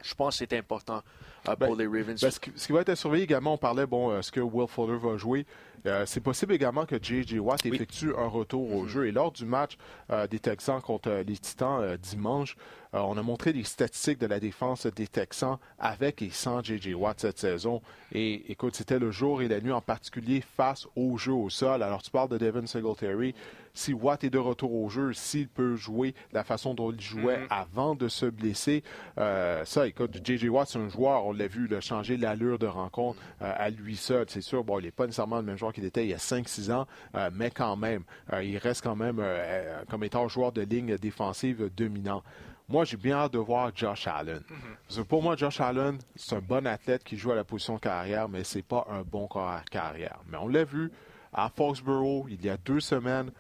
Je 0.04 0.14
pense 0.14 0.36
que 0.38 0.46
c'est 0.46 0.58
important 0.58 1.02
euh, 1.50 1.56
pour 1.56 1.76
ben, 1.76 1.78
les 1.78 1.88
Ravens. 1.88 2.22
Ben, 2.22 2.32
ce, 2.32 2.40
qui, 2.40 2.72
va 2.72 2.82
être 2.82 2.96
surveillé 2.96 3.24
également, 3.24 3.54
on 3.54 3.58
parlait, 3.58 3.88
bon, 3.88 4.18
est-ce 4.18 4.32
que 4.32 4.40
Will 4.40 4.68
Fuller 4.68 4.98
va 4.98 5.18
jouer? 5.18 5.46
Euh, 5.88 6.06
c'est 6.06 6.22
possible 6.22 6.54
également 6.54 6.86
que 6.86 7.02
J.J. 7.02 7.40
Watt 7.40 7.66
effectue 7.66 8.14
un 8.18 8.28
retour 8.28 8.74
au 8.74 8.86
mm-hmm. 8.86 8.90
jeu. 8.90 9.08
Et 9.08 9.12
lors 9.12 9.32
du 9.32 9.46
match 9.46 9.78
euh, 10.12 10.28
des 10.28 10.40
Texans 10.40 10.82
contre 10.82 11.10
euh, 11.10 11.24
les 11.24 11.38
Titans 11.38 11.98
dimanche, 11.98 12.56
on 12.94 13.18
a 13.18 13.22
montré 13.22 13.54
les 13.54 13.64
statistiques 13.64 14.20
de 14.20 14.28
la 14.28 14.40
défense 14.40 14.88
des 14.88 15.08
Texans 15.08 15.58
avec 15.80 16.22
et 16.22 16.30
sans 16.30 16.64
J.J. 16.64 16.94
Watt 16.94 17.20
cette 17.20 17.40
saison. 17.40 17.82
Et 18.12 18.52
écoute, 18.52 18.76
c'était 18.76 19.00
le 19.00 19.12
jour 19.12 19.42
et 19.42 19.48
la 19.48 19.60
nuit 19.60 19.72
en 19.72 19.82
particulier 19.82 20.42
face 20.56 20.88
au 20.96 21.18
jeu 21.18 21.34
au 21.34 21.50
sol. 21.50 21.84
Alors 21.84 22.02
tu 22.02 22.12
parles 22.12 22.30
de 22.30 22.38
Devin 22.38 22.66
Singletary 22.66 23.36
si 23.74 23.94
Watt 23.94 24.24
est 24.24 24.32
de 24.32 24.40
retour 24.40 24.74
au 24.74 24.90
jeu, 24.90 25.14
s'il 25.14 25.48
peut 25.48 25.76
jouer 25.76 26.16
la 26.34 26.44
façon 26.44 26.74
dont 26.74 26.92
il 26.92 27.00
jouait 27.00 27.38
mm-hmm. 27.38 27.48
avant 27.52 27.94
de 27.94 28.08
se 28.08 28.26
blesser, 28.26 28.84
ça, 29.16 29.86
écoute, 29.86 30.20
J.J. 30.24 30.50
Watt, 30.50 30.68
c'est 30.68 30.80
un 30.80 30.90
joueur, 30.90 31.28
on 31.28 31.32
l'a 31.32 31.48
vu, 31.48 31.70
changé 31.80 32.18
l'allure 32.18 32.58
de 32.58 32.66
rencontre 32.66 33.20
à 33.40 33.70
lui 33.70 33.96
seul. 33.96 34.26
C'est 34.30 34.42
sûr, 34.42 34.64
bon, 34.64 34.80
il 34.80 34.86
n'est 34.86 34.92
pas 34.92 35.06
nécessairement 35.06 35.38
le 35.38 35.44
même 35.44 35.58
joueur 35.58 35.74
qu'il 35.74 35.86
était 35.86 36.04
il 36.04 36.10
y 36.10 36.14
a 36.14 36.18
5-6 36.18 36.72
ans, 36.72 36.88
euh, 37.16 37.30
mais 37.34 37.52
quand 37.52 37.76
même, 37.76 38.04
euh, 38.34 38.44
il 38.44 38.58
reste 38.58 38.84
quand 38.84 38.96
même 38.96 39.18
euh, 39.20 39.84
comme 39.90 40.04
étant 40.04 40.28
joueur 40.28 40.52
de 40.52 40.62
ligne 40.62 40.98
défensive 40.98 41.70
dominant. 41.76 42.24
Moi, 42.70 42.84
j'ai 42.84 42.98
bien 42.98 43.16
hâte 43.16 43.34
de 43.34 43.38
voir 43.38 43.72
Josh 43.74 44.08
Allen. 44.08 44.42
Mhm. 44.50 45.06
pour 45.06 45.24
moi, 45.24 45.38
Josh 45.38 45.62
Allen, 45.62 45.98
c'est 46.16 46.36
un 46.36 46.42
bon 46.42 46.68
athlète 46.68 47.04
qui 47.04 47.16
joue 47.16 47.32
à 47.32 47.36
la 47.36 47.46
position 47.46 47.76
de 47.76 47.80
carrière, 47.80 48.28
mais 48.28 48.44
c'est 48.44 48.62
pas 48.62 48.86
un 48.90 49.04
bon 49.04 49.30
carrière. 49.72 50.20
Mais 50.28 50.38
on 50.38 50.50
l'a 50.50 50.66
vu 50.66 50.92
à 51.34 51.50
Foxborough 51.50 52.26
il 52.30 52.44
y 52.44 52.50
a 52.50 52.58
deux 52.58 52.82
semaines. 52.82 53.32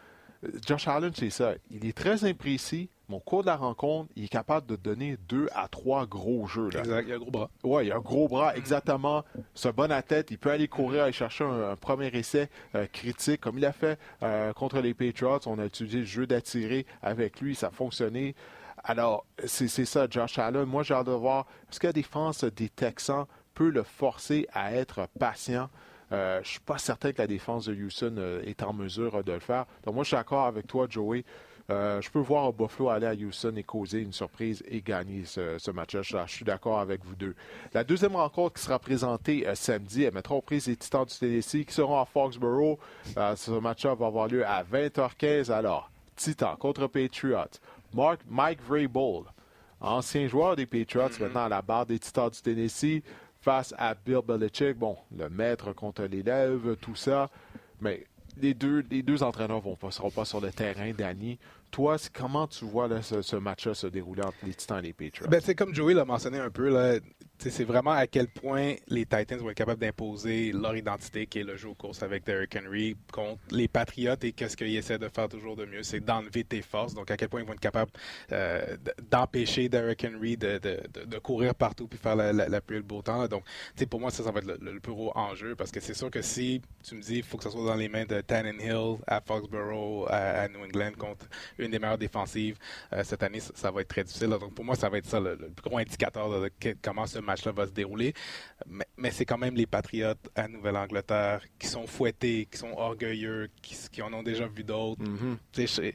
Josh 0.65 0.87
Allen, 0.87 1.11
c'est 1.13 1.29
ça. 1.29 1.55
Il 1.71 1.85
est 1.85 1.97
très 1.97 2.23
imprécis, 2.23 2.89
mon 3.09 3.19
cours 3.19 3.41
de 3.41 3.47
la 3.47 3.55
rencontre, 3.55 4.09
il 4.15 4.25
est 4.25 4.29
capable 4.29 4.67
de 4.67 4.75
donner 4.75 5.17
deux 5.29 5.47
à 5.55 5.67
trois 5.67 6.05
gros 6.05 6.45
jeux. 6.47 6.67
Exact, 6.67 7.05
il 7.07 7.13
a 7.13 7.15
un 7.15 7.19
gros 7.19 7.31
bras. 7.31 7.49
Oui, 7.63 7.85
il 7.85 7.91
a 7.91 7.95
un 7.95 7.99
gros 7.99 8.27
bras, 8.27 8.55
exactement. 8.55 9.23
C'est 9.53 9.69
un 9.69 9.71
bon 9.71 9.91
à 9.91 10.01
tête. 10.01 10.29
Il 10.31 10.37
peut 10.37 10.51
aller 10.51 10.67
courir 10.67 11.05
et 11.05 11.11
chercher 11.11 11.43
un, 11.43 11.75
premier 11.75 12.07
essai 12.07 12.49
euh, 12.75 12.85
critique, 12.91 13.41
comme 13.41 13.57
il 13.57 13.65
a 13.65 13.71
fait 13.71 13.97
euh, 14.23 14.51
contre 14.53 14.79
les 14.79 14.93
Patriots. 14.93 15.39
On 15.45 15.57
a 15.59 15.65
utilisé 15.65 15.99
le 15.99 16.05
jeu 16.05 16.27
d'attirer 16.27 16.85
avec 17.01 17.39
lui, 17.39 17.55
ça 17.55 17.67
a 17.67 17.71
fonctionné. 17.71 18.35
Alors, 18.89 19.25
c'est 19.45 19.67
ça, 19.67 20.07
Josh 20.09 20.39
Allen. 20.39 20.63
Moi, 20.63 20.83
j'ai 20.83 20.93
hâte 20.93 21.07
de 21.07 21.11
voir 21.11 21.45
est-ce 21.69 21.79
que 21.79 21.87
la 21.87 21.93
défense 21.93 22.43
des 22.43 22.69
Texans 22.69 23.25
peut 23.53 23.69
le 23.69 23.83
forcer 23.83 24.47
à 24.53 24.73
être 24.73 25.07
patient? 25.19 25.69
Euh, 26.13 26.35
je 26.35 26.39
ne 26.39 26.45
suis 26.45 26.59
pas 26.61 26.77
certain 26.77 27.11
que 27.11 27.21
la 27.21 27.27
défense 27.27 27.65
de 27.65 27.75
Houston 27.75 28.39
est 28.45 28.63
en 28.63 28.71
mesure 28.71 29.23
de 29.23 29.33
le 29.33 29.39
faire. 29.39 29.65
Donc, 29.83 29.95
moi, 29.95 30.03
je 30.03 30.07
suis 30.07 30.15
d'accord 30.15 30.45
avec 30.45 30.67
toi, 30.67 30.87
Joey. 30.89 31.25
Euh, 31.69 31.99
je 32.01 32.09
peux 32.09 32.19
voir 32.19 32.53
Buffalo 32.53 32.89
aller 32.89 33.07
à 33.07 33.13
Houston 33.13 33.53
et 33.57 33.63
causer 33.63 33.99
une 33.99 34.13
surprise 34.13 34.63
et 34.67 34.81
gagner 34.81 35.25
ce, 35.25 35.71
match-là. 35.71 36.01
Je, 36.25 36.31
suis 36.31 36.45
d'accord 36.45 36.79
avec 36.79 37.03
vous 37.03 37.15
deux. 37.15 37.35
La 37.73 37.83
deuxième 37.83 38.15
rencontre 38.15 38.55
qui 38.55 38.63
sera 38.63 38.79
présentée 38.79 39.45
euh, 39.45 39.53
samedi, 39.53 40.03
elle 40.03 40.13
mettra 40.13 40.35
aux 40.35 40.41
prises 40.41 40.67
les 40.67 40.77
Titans 40.77 41.05
du 41.05 41.13
Tennessee 41.13 41.65
qui 41.65 41.73
seront 41.73 41.99
à 41.99 42.05
Foxborough. 42.05 42.79
Euh, 43.17 43.35
ce 43.35 43.51
match-là 43.51 43.95
va 43.95 44.07
avoir 44.07 44.27
lieu 44.27 44.45
à 44.45 44.63
20h15. 44.63 45.51
Alors, 45.51 45.91
Titans 46.15 46.55
contre 46.57 46.87
Patriots. 46.87 47.59
Mark, 47.97 48.21
Mike 48.29 48.61
Vrabel, 48.61 49.23
ancien 49.81 50.27
joueur 50.27 50.55
des 50.55 50.67
Patriots, 50.67 51.09
mm-hmm. 51.09 51.21
maintenant 51.23 51.45
à 51.45 51.49
la 51.49 51.61
barre 51.63 51.87
des 51.87 51.97
Titans 51.97 52.29
du 52.29 52.39
Tennessee, 52.39 53.01
face 53.41 53.73
à 53.75 53.95
Bill 53.95 54.21
Belichick. 54.25 54.77
Bon, 54.77 54.95
le 55.17 55.29
maître 55.29 55.73
contre 55.73 56.03
l'élève, 56.03 56.75
tout 56.79 56.95
ça. 56.95 57.27
Mais 57.81 58.05
les 58.39 58.53
deux, 58.53 58.85
les 58.91 59.01
deux 59.01 59.23
entraîneurs 59.23 59.63
ne 59.65 59.91
seront 59.91 60.11
pas 60.11 60.25
sur 60.25 60.39
le 60.39 60.51
terrain, 60.51 60.91
Danny. 60.95 61.39
Toi, 61.71 61.97
comment 62.13 62.45
tu 62.45 62.65
vois 62.65 62.87
ce, 63.01 63.35
match-là 63.35 63.73
se 63.73 63.87
dérouler 63.87 64.21
entre 64.21 64.37
les 64.43 64.53
Titans 64.53 64.77
et 64.77 64.83
les 64.83 64.93
Patriots? 64.93 65.27
Ben, 65.27 65.41
c'est 65.43 65.55
comme 65.55 65.73
Joey 65.73 65.95
l'a 65.95 66.05
mentionné 66.05 66.37
un 66.37 66.51
peu, 66.51 66.69
là, 66.69 66.99
c'est 67.39 67.63
vraiment 67.63 67.91
à 67.91 68.07
quel 68.07 68.27
point 68.27 68.75
les 68.87 69.05
Titans 69.05 69.39
vont 69.39 69.49
être 69.49 69.57
capables 69.57 69.79
d'imposer 69.79 70.51
leur 70.51 70.75
identité, 70.75 71.27
qui 71.27 71.39
est 71.39 71.43
le 71.43 71.55
jeu 71.55 71.69
aux 71.69 71.75
courses 71.75 72.01
avec 72.01 72.25
Derrick 72.25 72.55
Henry, 72.55 72.95
contre 73.11 73.39
les 73.51 73.67
Patriots. 73.67 74.15
Et 74.23 74.31
qu'est-ce 74.31 74.57
qu'ils 74.57 74.75
essaient 74.75 74.97
de 74.97 75.07
faire 75.07 75.29
toujours 75.29 75.55
de 75.55 75.65
mieux, 75.65 75.83
c'est 75.83 75.99
d'enlever 75.99 76.43
tes 76.43 76.61
forces. 76.61 76.93
Donc, 76.93 77.11
à 77.11 77.17
quel 77.17 77.29
point 77.29 77.41
ils 77.41 77.47
vont 77.47 77.53
être 77.53 77.59
capables 77.59 77.91
euh, 78.31 78.77
d'empêcher 79.09 79.69
Derrick 79.69 80.03
Henry 80.03 80.37
de, 80.37 80.59
courir 81.19 81.55
partout 81.55 81.87
puis 81.87 81.97
faire 81.97 82.15
la, 82.15 82.31
la, 82.31 82.61
pluie 82.61 82.77
le 82.77 82.83
beau 82.83 83.01
temps. 83.01 83.27
Donc, 83.27 83.43
pour 83.89 83.99
moi, 83.99 84.11
ça, 84.11 84.23
va 84.31 84.39
être 84.39 84.59
le, 84.59 84.79
plus 84.79 84.93
gros 84.93 85.11
enjeu 85.15 85.55
parce 85.55 85.71
que 85.71 85.79
c'est 85.79 85.93
sûr 85.93 86.09
que 86.09 86.21
si 86.21 86.61
tu 86.83 86.95
me 86.95 87.01
dis 87.01 87.17
il 87.17 87.23
faut 87.23 87.37
que 87.37 87.43
ça 87.43 87.49
soit 87.49 87.65
dans 87.65 87.75
les 87.75 87.89
mains 87.89 88.05
de 88.05 88.21
Tannenhill 88.21 88.97
à 89.05 89.21
Foxborough, 89.21 90.07
à, 90.09 90.47
New 90.47 90.63
England, 90.63 90.91
contre 90.97 91.25
une 91.57 91.71
des 91.71 91.79
meilleures 91.79 91.97
défensives 91.97 92.57
euh, 92.93 93.03
cette 93.03 93.23
année, 93.23 93.39
ça, 93.39 93.71
va 93.71 93.81
être 93.81 93.87
très 93.87 94.03
difficile. 94.03 94.29
Donc, 94.29 94.53
pour 94.53 94.65
moi, 94.65 94.75
ça 94.75 94.89
va 94.89 94.97
être 94.97 95.05
ça 95.05 95.19
le, 95.19 95.35
plus 95.37 95.69
gros 95.69 95.77
indicateur 95.77 96.29
de, 96.29 96.51
comment 96.81 97.05
ce 97.05 97.19
match-là 97.27 97.51
va 97.51 97.67
se 97.67 97.71
dérouler. 97.71 98.13
Mais, 98.97 99.11
c'est 99.11 99.25
quand 99.25 99.37
même 99.37 99.55
les 99.55 99.67
Patriotes 99.67 100.29
à 100.35 100.47
Nouvelle-Angleterre 100.47 101.41
qui 101.59 101.67
sont 101.67 101.85
fouettés, 101.85 102.47
qui 102.51 102.57
sont 102.57 102.71
orgueilleux, 102.75 103.49
qui, 103.61 104.01
en 104.01 104.11
ont 104.13 104.23
déjà 104.23 104.47
vu 104.47 104.63
d'autres. 104.63 105.01
Mm-hmm. 105.03 105.93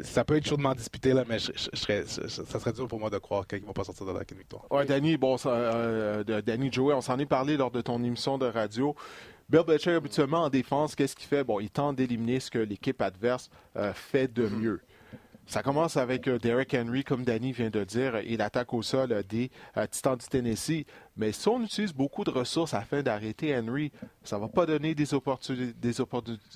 Ça 0.00 0.24
peut 0.24 0.36
être 0.36 0.46
chaudement 0.46 0.74
disputé, 0.74 1.12
là, 1.12 1.24
mais 1.28 1.38
je, 1.38 1.52
serais, 1.74 2.04
ça 2.06 2.44
serait 2.44 2.72
dur 2.72 2.88
pour 2.88 2.98
moi 2.98 3.10
de 3.10 3.18
croire 3.18 3.46
qu'ils 3.46 3.60
ne 3.60 3.66
vont 3.66 3.72
pas 3.72 3.84
sortir 3.84 4.06
de 4.06 4.12
la 4.12 4.20
victoire. 4.20 4.64
Oui, 4.70 4.84
Danny, 4.86 5.16
bon, 5.16 5.36
euh, 5.46 6.42
Danny 6.42 6.72
Joey, 6.72 6.94
on 6.94 7.00
s'en 7.00 7.18
est 7.18 7.26
parlé 7.26 7.56
lors 7.56 7.70
de 7.70 7.80
ton 7.80 8.02
émission 8.02 8.38
de 8.38 8.46
radio. 8.46 8.96
Bill 9.48 9.62
Belichick, 9.66 9.92
habituellement, 9.92 10.44
en 10.44 10.48
défense, 10.48 10.94
qu'est-ce 10.94 11.14
qu'il 11.14 11.28
fait? 11.28 11.44
Bon, 11.44 11.60
il 11.60 11.70
tente 11.70 11.96
d'éliminer 11.96 12.40
ce 12.40 12.50
que 12.50 12.58
l'équipe 12.58 13.00
adverse 13.02 13.50
euh, 13.76 13.92
fait 13.92 14.32
de 14.32 14.46
mm-hmm. 14.46 14.56
mieux. 14.56 14.80
Ça 15.46 15.62
commence 15.62 15.96
avec 15.96 16.28
euh, 16.28 16.38
Derek 16.38 16.74
Henry, 16.74 17.04
comme 17.04 17.24
Danny 17.24 17.52
vient 17.52 17.68
de 17.68 17.84
dire, 17.84 18.16
et 18.16 18.36
l'attaque 18.36 18.72
au 18.72 18.82
sol 18.82 19.12
euh, 19.12 19.22
des 19.22 19.50
euh, 19.76 19.86
Titans 19.90 20.16
du 20.16 20.26
Tennessee. 20.26 20.86
Mais 21.16 21.32
si 21.32 21.48
on 21.48 21.60
utilise 21.60 21.92
beaucoup 21.92 22.24
de 22.24 22.30
ressources 22.30 22.74
afin 22.74 23.02
d'arrêter 23.02 23.56
Henry, 23.56 23.92
ça 24.22 24.36
ne 24.36 24.42
va 24.42 24.48
pas 24.48 24.66
donner 24.66 24.94
des, 24.94 25.12
opportunités, 25.14 25.74
des, 25.74 25.92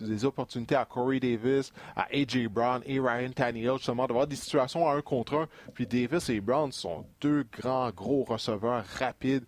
des, 0.07 0.24
opportunités 0.24 0.76
à 0.76 0.84
Corey 0.84 1.20
Davis, 1.20 1.72
à 1.95 2.07
A.J. 2.12 2.49
Brown 2.49 2.80
et 2.87 3.01
Ryan 3.01 3.30
Tannehill, 3.32 3.76
justement, 3.76 4.07
d'avoir 4.07 4.26
des 4.26 4.37
situations 4.37 4.89
à 4.89 4.95
un 4.95 5.03
contre 5.03 5.34
un. 5.34 5.49
Puis 5.74 5.87
Davis 5.87 6.30
et 6.30 6.41
Brown 6.41 6.70
sont 6.72 7.05
deux 7.20 7.45
grands, 7.53 7.91
gros 7.91 8.24
receveurs 8.24 8.84
rapides. 8.99 9.45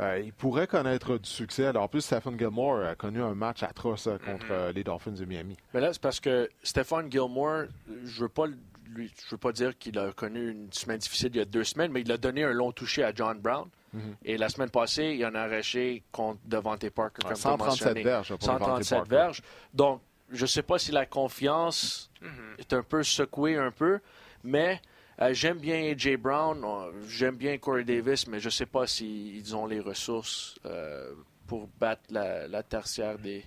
ils 0.00 0.32
pourraient 0.34 0.66
connaître 0.66 1.16
du 1.16 1.30
succès. 1.30 1.66
Alors, 1.66 1.84
en 1.84 1.88
plus, 1.88 2.02
Stephen 2.02 2.38
Gilmore 2.38 2.80
a 2.84 2.94
connu 2.94 3.22
un 3.22 3.34
match 3.34 3.62
atroce 3.62 4.08
contre 4.26 4.46
mm-hmm. 4.46 4.74
les 4.74 4.84
Dolphins 4.84 5.12
de 5.12 5.24
Miami. 5.24 5.56
Mais 5.72 5.80
là, 5.80 5.92
c'est 5.92 6.02
parce 6.02 6.20
que 6.20 6.50
Stephen 6.62 7.10
Gilmore, 7.10 7.66
je 8.04 8.22
veux 8.22 8.28
pas 8.28 8.46
le 8.46 8.56
je 8.96 9.02
ne 9.02 9.30
veux 9.30 9.36
pas 9.38 9.52
dire 9.52 9.76
qu'il 9.78 9.98
a 9.98 10.12
connu 10.12 10.50
une 10.50 10.72
semaine 10.72 10.98
difficile 10.98 11.30
il 11.34 11.38
y 11.38 11.40
a 11.40 11.44
deux 11.44 11.64
semaines, 11.64 11.92
mais 11.92 12.02
il 12.02 12.12
a 12.12 12.16
donné 12.16 12.44
un 12.44 12.52
long 12.52 12.72
toucher 12.72 13.04
à 13.04 13.12
John 13.14 13.38
Brown. 13.38 13.68
Mhm. 13.92 14.16
Et 14.24 14.38
la 14.38 14.48
semaine 14.48 14.70
passée, 14.70 15.14
il 15.18 15.26
en 15.26 15.34
a 15.34 15.40
arraché 15.40 16.02
contre 16.12 16.40
Devante 16.44 16.88
Parker, 16.90 17.22
comme 17.26 17.36
137 17.36 17.98
verges. 17.98 18.34
137 18.38 19.08
verges. 19.08 19.42
Donc, 19.74 20.00
je 20.30 20.42
ne 20.42 20.46
sais 20.46 20.62
pas 20.62 20.78
si 20.78 20.92
la 20.92 21.06
confiance 21.06 22.10
mhm. 22.20 22.30
est 22.58 22.72
un 22.72 22.82
peu 22.82 23.02
secouée, 23.02 23.56
un 23.56 23.70
peu, 23.70 24.00
mais 24.42 24.80
euh, 25.20 25.34
j'aime 25.34 25.58
bien 25.58 25.92
A.J. 25.92 26.16
Brown, 26.16 26.64
j'aime 27.06 27.36
bien 27.36 27.58
Corey 27.58 27.84
Davis, 27.84 28.26
mais 28.26 28.40
je 28.40 28.46
ne 28.46 28.50
sais 28.50 28.66
pas 28.66 28.86
s'ils 28.86 29.54
ont 29.54 29.66
les 29.66 29.80
ressources 29.80 30.58
euh, 30.64 31.12
pour 31.46 31.68
battre 31.78 32.02
la 32.10 32.62
tertiaire 32.62 33.18
des, 33.18 33.44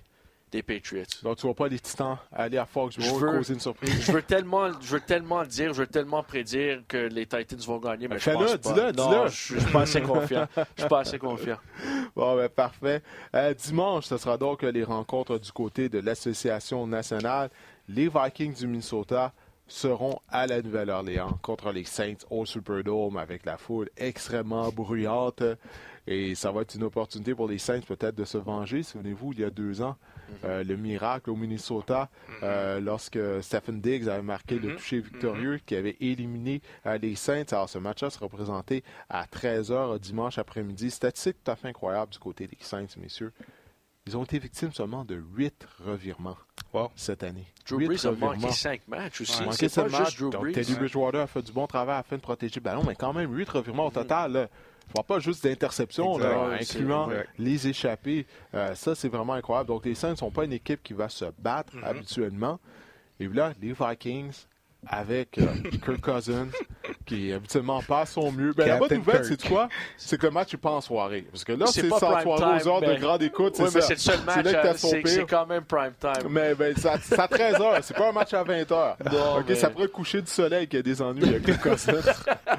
des 0.52 0.62
Patriots. 0.62 1.04
Donc, 1.22 1.38
tu 1.38 1.46
ne 1.46 1.52
vois 1.52 1.66
pas 1.66 1.68
les 1.68 1.78
Titans 1.78 2.18
aller 2.32 2.58
à 2.58 2.66
Foxborough 2.66 3.36
causer 3.36 3.54
une 3.54 3.60
surprise? 3.60 4.00
je 4.00 4.12
veux 4.12 4.22
tellement, 4.22 4.70
je 4.80 4.94
veux 4.94 5.00
tellement 5.00 5.44
dire, 5.44 5.72
je 5.74 5.80
veux 5.80 5.86
tellement 5.86 6.22
prédire 6.22 6.82
que 6.86 6.96
les 6.96 7.26
Titans 7.26 7.58
vont 7.60 7.78
gagner, 7.78 8.08
mais 8.08 8.18
je 8.18 8.30
pense 8.30 8.56
pas. 8.56 8.72
Dis-le, 8.72 8.92
dis-le. 8.92 9.28
Je 9.28 9.60
suis 9.60 9.72
pas 9.72 9.82
assez 9.82 10.00
confiant. 10.02 10.46
Je 10.56 10.82
suis 10.82 10.88
pas 10.88 11.00
assez 11.00 11.18
confiant. 11.18 11.58
Bon, 12.14 12.36
ben, 12.36 12.48
parfait. 12.48 13.02
Euh, 13.34 13.54
dimanche, 13.54 14.06
ce 14.06 14.16
sera 14.16 14.38
donc 14.38 14.62
les 14.62 14.84
rencontres 14.84 15.38
du 15.38 15.52
côté 15.52 15.88
de 15.88 15.98
l'Association 15.98 16.86
nationale. 16.86 17.50
Les 17.88 18.08
Vikings 18.08 18.54
du 18.54 18.66
Minnesota 18.66 19.32
seront 19.68 20.20
à 20.28 20.46
la 20.46 20.62
Nouvelle-Orléans 20.62 21.38
contre 21.42 21.72
les 21.72 21.84
Saints 21.84 22.24
au 22.30 22.46
Superdome 22.46 23.16
avec 23.16 23.44
la 23.44 23.56
foule 23.56 23.90
extrêmement 23.96 24.70
bruyante. 24.70 25.42
Et 26.06 26.34
ça 26.36 26.52
va 26.52 26.62
être 26.62 26.74
une 26.76 26.84
opportunité 26.84 27.34
pour 27.34 27.48
les 27.48 27.58
Saints 27.58 27.80
peut-être 27.80 28.14
de 28.14 28.24
se 28.24 28.38
venger. 28.38 28.82
Souvenez-vous, 28.82 29.32
il 29.32 29.40
y 29.40 29.44
a 29.44 29.50
deux 29.50 29.82
ans. 29.82 29.96
Euh, 30.44 30.64
le 30.64 30.76
miracle 30.76 31.30
au 31.30 31.36
Minnesota 31.36 32.08
mhm. 32.28 32.34
euh, 32.42 32.80
lorsque 32.80 33.18
Stephen 33.42 33.80
Diggs 33.80 34.08
avait 34.08 34.22
marqué 34.22 34.58
le 34.58 34.70
mhm. 34.70 34.76
toucher 34.76 35.00
victorieux 35.00 35.60
qui 35.64 35.74
avait 35.74 35.96
éliminé 36.00 36.60
euh, 36.86 36.98
les 36.98 37.14
Saints. 37.14 37.44
Alors 37.52 37.68
ce 37.68 37.78
match-là 37.78 38.10
sera 38.10 38.28
présenté 38.28 38.84
à 39.08 39.24
13h 39.26 39.98
dimanche 39.98 40.38
après-midi. 40.38 40.90
Statistique 40.90 41.36
tout 41.44 41.50
à 41.50 41.56
fait 41.56 41.68
incroyable 41.68 42.12
du 42.12 42.18
côté 42.18 42.46
des 42.46 42.58
Saints, 42.60 42.86
messieurs. 42.98 43.32
Ils 44.06 44.16
ont 44.16 44.22
été 44.22 44.38
victimes 44.38 44.72
seulement 44.72 45.04
de 45.04 45.20
8 45.36 45.66
revirements 45.84 46.36
cette 46.94 47.24
année. 47.24 47.46
Drew 47.68 47.86
Brees 47.86 48.06
a 48.06 48.12
manqué 48.12 48.52
5 48.52 48.82
matchs 48.86 49.22
aussi. 49.22 49.40
Ouais, 49.40 49.46
manqué 49.46 49.68
5 49.68 49.90
matchs. 49.90 50.16
Teddy 50.52 50.74
Bridgewater 50.74 51.22
a 51.22 51.26
fait 51.26 51.42
du 51.42 51.50
bon 51.50 51.66
travail 51.66 51.98
afin 51.98 52.16
de 52.16 52.20
protéger 52.20 52.56
le 52.56 52.60
ballon, 52.60 52.84
mais 52.86 52.94
quand 52.94 53.12
même 53.12 53.34
8 53.34 53.48
revirements 53.48 53.86
au 53.86 53.90
total. 53.90 54.48
Je 54.94 55.00
ne 55.00 55.02
pas 55.02 55.18
juste 55.18 55.44
d'interceptions, 55.44 56.18
incluant 56.52 57.08
les 57.38 57.68
échappées. 57.68 58.26
Euh, 58.54 58.74
ça, 58.74 58.94
c'est 58.94 59.08
vraiment 59.08 59.34
incroyable. 59.34 59.68
Donc, 59.68 59.84
les 59.84 59.94
Saints 59.94 60.10
ne 60.10 60.16
sont 60.16 60.30
pas 60.30 60.44
une 60.44 60.52
équipe 60.52 60.82
qui 60.82 60.94
va 60.94 61.08
se 61.08 61.26
battre 61.38 61.76
mm-hmm. 61.76 61.84
habituellement. 61.84 62.60
Et 63.18 63.28
là, 63.28 63.52
les 63.60 63.72
Vikings, 63.72 64.46
avec 64.88 65.38
euh, 65.38 65.46
Kirk 65.84 66.00
Cousins, 66.00 66.48
qui 67.04 67.32
habituellement 67.32 67.82
passe 67.82 68.12
son 68.12 68.30
mieux. 68.30 68.52
Ben, 68.52 68.68
la 68.68 68.76
bonne 68.78 68.94
nouvelle, 68.94 69.24
c'est 69.24 69.48
quoi? 69.48 69.68
C'est 69.96 70.18
que 70.18 70.26
le 70.26 70.32
match 70.32 70.52
n'est 70.52 70.58
pas 70.58 70.70
en 70.70 70.80
soirée. 70.80 71.26
Parce 71.30 71.44
que 71.44 71.52
là, 71.52 71.66
c'est 71.66 71.88
sans 71.88 71.98
soirée 71.98 72.24
aux 72.24 72.68
heures 72.68 72.80
de 72.80 72.94
grande 73.00 73.22
écoute. 73.22 73.56
Oui, 73.58 73.68
mais 73.74 73.80
c'est 73.80 73.94
le 73.94 74.00
seul 74.00 74.22
match. 74.26 74.46
Euh, 74.46 74.72
c'est 74.76 75.26
quand 75.28 75.46
même 75.46 75.64
prime 75.64 75.94
time. 76.00 76.28
Mais 76.30 76.54
ben, 76.54 76.74
c'est 76.76 77.18
à 77.18 77.28
13 77.28 77.56
h 77.56 77.78
C'est 77.82 77.96
pas 77.96 78.08
un 78.08 78.12
match 78.12 78.32
à 78.34 78.42
20 78.42 78.62
h 78.62 79.40
OK, 79.40 79.56
ça 79.56 79.70
pourrait 79.70 79.88
coucher 79.88 80.22
du 80.22 80.30
soleil 80.30 80.66
qu'il 80.68 80.78
y 80.78 80.80
a 80.80 80.82
des 80.82 81.02
ennuis 81.02 81.28
avec 81.28 81.44
Kirk 81.44 81.60
Cousins. 81.60 82.12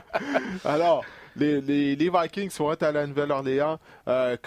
Alors, 0.65 1.03
les, 1.38 1.96
Vikings 1.96 2.52
vont 2.58 2.72
être 2.72 2.84
à 2.84 2.92
la 2.92 3.08
Nouvelle-Orléans. 3.08 3.80
Euh, 4.08 4.38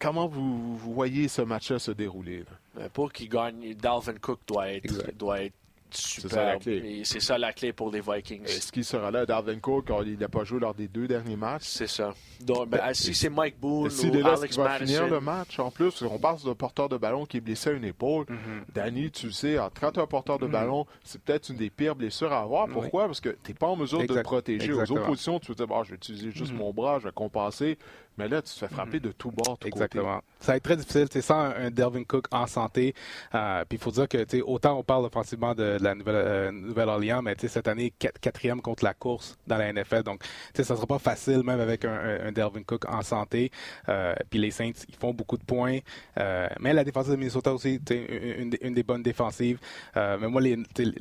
comment 0.00 0.28
vous, 0.28 0.76
voyez 0.76 1.28
ce 1.28 1.42
match-là 1.42 1.78
se 1.78 1.90
dérouler? 1.90 2.44
Ben, 2.74 2.88
pour 2.90 3.12
qu'il 3.12 3.28
gagne, 3.28 3.74
Dalvin 3.74 4.14
Cook 4.20 4.40
doit 4.46 4.70
être, 4.70 5.12
doit 5.16 5.42
être 5.42 5.54
c'est 5.96 7.20
ça 7.20 7.38
la 7.38 7.52
clé 7.52 7.72
pour 7.72 7.90
les 7.90 8.00
Vikings. 8.00 8.44
Est-ce 8.44 8.72
qu'il 8.72 8.84
sera 8.84 9.10
là, 9.10 9.26
Darwin 9.26 9.60
Cook, 9.60 9.90
il 10.04 10.18
n'a 10.18 10.28
pas 10.28 10.44
joué 10.44 10.60
lors 10.60 10.74
des 10.74 10.88
deux 10.88 11.06
derniers 11.06 11.36
matchs? 11.36 11.62
C'est 11.64 11.86
ça. 11.86 12.14
Donc, 12.40 12.68
ben, 12.68 12.92
si 12.92 13.14
c'est 13.14 13.30
Mike 13.30 13.58
Boone 13.58 13.90
ou 13.90 14.26
Alex 14.26 14.56
va 14.56 14.78
finir 14.78 15.08
le 15.08 15.20
match, 15.20 15.58
en 15.58 15.70
plus, 15.70 16.02
on 16.02 16.18
parle 16.18 16.42
d'un 16.42 16.54
porteur 16.54 16.88
de 16.88 16.96
ballon 16.96 17.26
qui 17.26 17.38
est 17.38 17.40
blessé 17.40 17.70
à 17.70 17.72
une 17.72 17.84
épaule. 17.84 18.26
Mm-hmm. 18.26 18.74
Danny, 18.74 19.10
tu 19.10 19.26
le 19.26 19.32
sais, 19.32 19.56
quand 19.80 19.92
tu 19.92 20.00
as 20.00 20.02
un 20.02 20.06
porteur 20.06 20.38
de 20.38 20.46
mm-hmm. 20.46 20.50
ballon, 20.50 20.86
c'est 21.04 21.20
peut-être 21.20 21.48
une 21.50 21.56
des 21.56 21.70
pires 21.70 21.94
blessures 21.94 22.32
à 22.32 22.40
avoir. 22.40 22.68
Pourquoi? 22.68 23.06
Parce 23.06 23.20
que 23.20 23.30
tu 23.30 23.50
n'es 23.50 23.54
pas 23.54 23.66
en 23.66 23.76
mesure 23.76 24.06
de 24.06 24.14
le 24.14 24.22
protéger. 24.22 24.72
Aux 24.72 24.92
oppositions, 24.92 25.38
tu 25.38 25.54
te 25.54 25.62
dire, 25.62 25.84
je 25.84 25.90
vais 25.90 25.96
utiliser 25.96 26.30
juste 26.30 26.52
mm-hmm. 26.52 26.56
mon 26.56 26.72
bras, 26.72 26.98
je 26.98 27.04
vais 27.04 27.12
compenser. 27.12 27.78
Mais 28.18 28.28
là, 28.28 28.42
tu 28.42 28.52
te 28.52 28.58
fais 28.58 28.68
frapper 28.68 29.00
de 29.00 29.12
tout 29.12 29.30
bord, 29.30 29.58
tout 29.58 29.66
Exactement. 29.66 30.20
Ça 30.40 30.52
va 30.52 30.56
être 30.56 30.62
très 30.62 30.76
difficile. 30.76 31.06
C'est 31.10 31.22
sans 31.22 31.50
un, 31.50 31.70
Delvin 31.70 32.04
Cook 32.04 32.26
en 32.30 32.46
santé. 32.46 32.94
Euh, 33.34 33.64
puis 33.68 33.78
il 33.78 33.82
faut 33.82 33.90
dire 33.90 34.08
que 34.08 34.42
autant 34.42 34.78
on 34.78 34.82
parle 34.82 35.04
offensivement 35.04 35.54
de, 35.54 35.78
la 35.80 35.94
euh, 36.06 36.52
Nouvelle-Orléans, 36.52 37.22
mais 37.22 37.34
cette 37.38 37.68
année, 37.68 37.92
quatrième 38.20 38.60
contre 38.60 38.84
la 38.84 38.94
course 38.94 39.36
dans 39.46 39.56
la 39.56 39.72
NFL. 39.72 40.02
Donc, 40.02 40.22
ça 40.54 40.62
ne 40.62 40.66
sera 40.66 40.86
pas 40.86 40.98
facile, 40.98 41.42
même 41.42 41.60
avec 41.60 41.84
un, 41.84 42.32
Delvin 42.32 42.62
Cook 42.62 42.84
en 42.88 43.02
santé. 43.02 43.50
Euh, 43.88 44.14
puis 44.30 44.38
les 44.38 44.50
Saints, 44.50 44.72
ils 44.88 44.94
font 44.94 45.12
beaucoup 45.12 45.36
de 45.36 45.44
points. 45.44 45.78
mais 46.16 46.72
la 46.72 46.84
défense 46.84 47.08
de 47.08 47.16
Minnesota 47.16 47.52
aussi, 47.52 47.80
une, 47.90 48.56
une, 48.60 48.74
des 48.74 48.82
bonnes 48.82 49.02
défensives. 49.02 49.58
mais 49.96 50.28
moi, 50.28 50.40
les, 50.40 50.58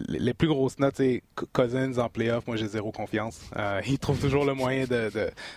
les, 0.08 0.34
plus 0.34 0.48
grosses 0.48 0.80
notes, 0.80 0.96
c'est 0.98 1.24
Cousins 1.54 1.98
en 1.98 2.10
playoff. 2.10 2.48
Moi, 2.48 2.56
j'ai 2.56 2.68
zéro 2.68 2.92
confiance. 2.92 3.52
il 3.88 4.00
trouve 4.00 4.20
toujours 4.20 4.46
le 4.46 4.54
moyen 4.54 4.86
de 4.86 5.12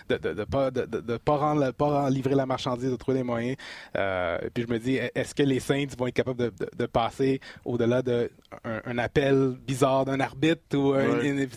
de, 0.09 0.17
de, 0.17 0.43
pas, 0.43 0.71
de, 0.71 0.85
de 0.85 1.17
pas 1.55 1.87
pas 1.87 2.09
livrer 2.09 2.35
la 2.35 2.45
marchandise, 2.45 2.91
de 2.91 2.95
trouver 2.95 3.19
des 3.19 3.23
moyens. 3.23 3.55
Euh, 3.95 4.37
puis 4.53 4.65
je 4.67 4.73
me 4.73 4.79
dis, 4.79 4.95
est-ce 4.95 5.33
que 5.33 5.43
les 5.43 5.59
Saints 5.59 5.87
vont 5.97 6.07
être 6.07 6.15
capables 6.15 6.51
de, 6.51 6.85
passer 6.85 7.39
au-delà 7.65 8.01
d'un 8.01 8.27
un 8.63 8.97
appel 8.97 9.55
bizarre 9.59 10.05
d'un 10.05 10.19
arbitre 10.19 10.77
ou 10.77 10.95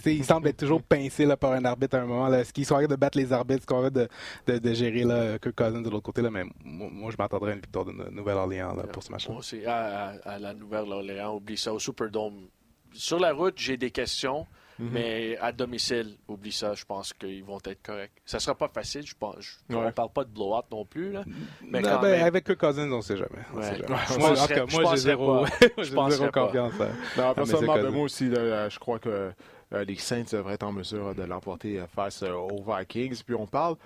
ils 0.07 0.25
semblent 0.25 0.49
être 0.49 0.57
toujours 0.57 0.83
pincés 0.83 1.25
là, 1.25 1.37
par 1.37 1.53
un 1.53 1.65
arbitre 1.65 1.97
à 1.97 2.01
un 2.01 2.07
moment. 2.07 2.33
Est-ce 2.33 2.53
qu'ils 2.53 2.67
sont 2.67 2.75
capables 2.75 2.93
de 2.93 2.97
battre 2.97 3.19
les 3.19 3.33
arbitres, 3.33 3.65
est-ce 3.67 3.91
de, 3.91 4.09
de, 4.47 4.59
de, 4.59 4.75
gérer 4.75 5.05
là, 5.05 5.39
Kirk 5.39 5.55
Cousins 5.55 5.83
de 5.83 5.91
l'autre 5.91 6.03
côté 6.03 6.23
là, 6.23 6.31
mais 6.31 6.45
moi, 6.65 7.11
je 7.11 7.17
m'attendrais 7.19 7.53
à 7.53 7.55
une 7.55 7.61
victoire 7.61 7.85
de 7.85 7.93
Nouvelle-Orléans 7.93 8.75
pour 8.93 9.03
ce 9.03 9.13
match-là. 9.13 9.33
Moi 9.33 9.41
aussi, 9.41 9.65
à, 9.65 10.15
à 10.25 10.39
la 10.39 10.55
Nouvelle-Orléans, 10.55 11.37
oublie 11.37 11.57
ça 11.57 11.73
au 11.73 11.79
Superdome. 11.79 12.49
Sur 12.93 13.21
la 13.21 13.33
route, 13.33 13.55
j'ai 13.57 13.77
des 13.77 13.91
questions. 13.91 14.47
Mhm. 14.81 14.91
Mais 14.93 15.37
à 15.39 15.53
domicile, 15.53 16.17
oublie 16.27 16.53
ça, 16.53 16.75
je 16.75 16.85
pense 16.85 17.13
qu'ils 17.13 17.45
vont 17.45 17.59
être 17.65 17.83
corrects. 17.83 18.13
Ça 18.25 18.41
sera 18.41 18.55
pas 18.55 18.69
facile, 18.69 19.07
je 19.07 19.15
pense. 19.19 19.61
On 19.69 19.85
ne 19.85 19.91
parle 19.91 20.11
pas 20.11 20.25
de 20.25 20.31
blowout 20.31 20.65
non 20.73 20.85
plus. 20.85 21.13
Là. 21.13 21.23
Mais 21.63 21.83
ben, 21.83 22.05
Avec 22.05 22.45
Kirk 22.45 22.59
Cousins, 22.59 22.91
on 22.91 22.97
ne 22.97 23.03
sait 23.03 23.17
jamais. 23.17 23.43
sait 23.63 24.19
Moi, 24.19 24.35
j'ai 24.91 24.97
zéro, 24.97 25.47
zéro 25.83 26.31
confiance. 26.33 26.73
Non, 27.17 27.35
personnellement, 27.35 27.75
ben, 27.75 27.91
moi 27.91 28.05
aussi, 28.05 28.31
je 28.31 28.79
crois 28.79 28.99
que 28.99 29.33
euh, 29.73 29.85
les 29.85 29.97
Saints 29.97 30.25
devraient 30.33 30.55
être 30.55 30.65
en 30.65 30.73
mesure 30.73 31.15
de 31.15 31.23
l'emporter 31.23 31.79
euh, 31.79 31.87
face 31.87 32.23
euh, 32.23 32.33
aux 32.33 32.65
Vikings. 32.67 33.23
Puis 33.25 33.35
on 33.35 33.47
parle 33.47 33.77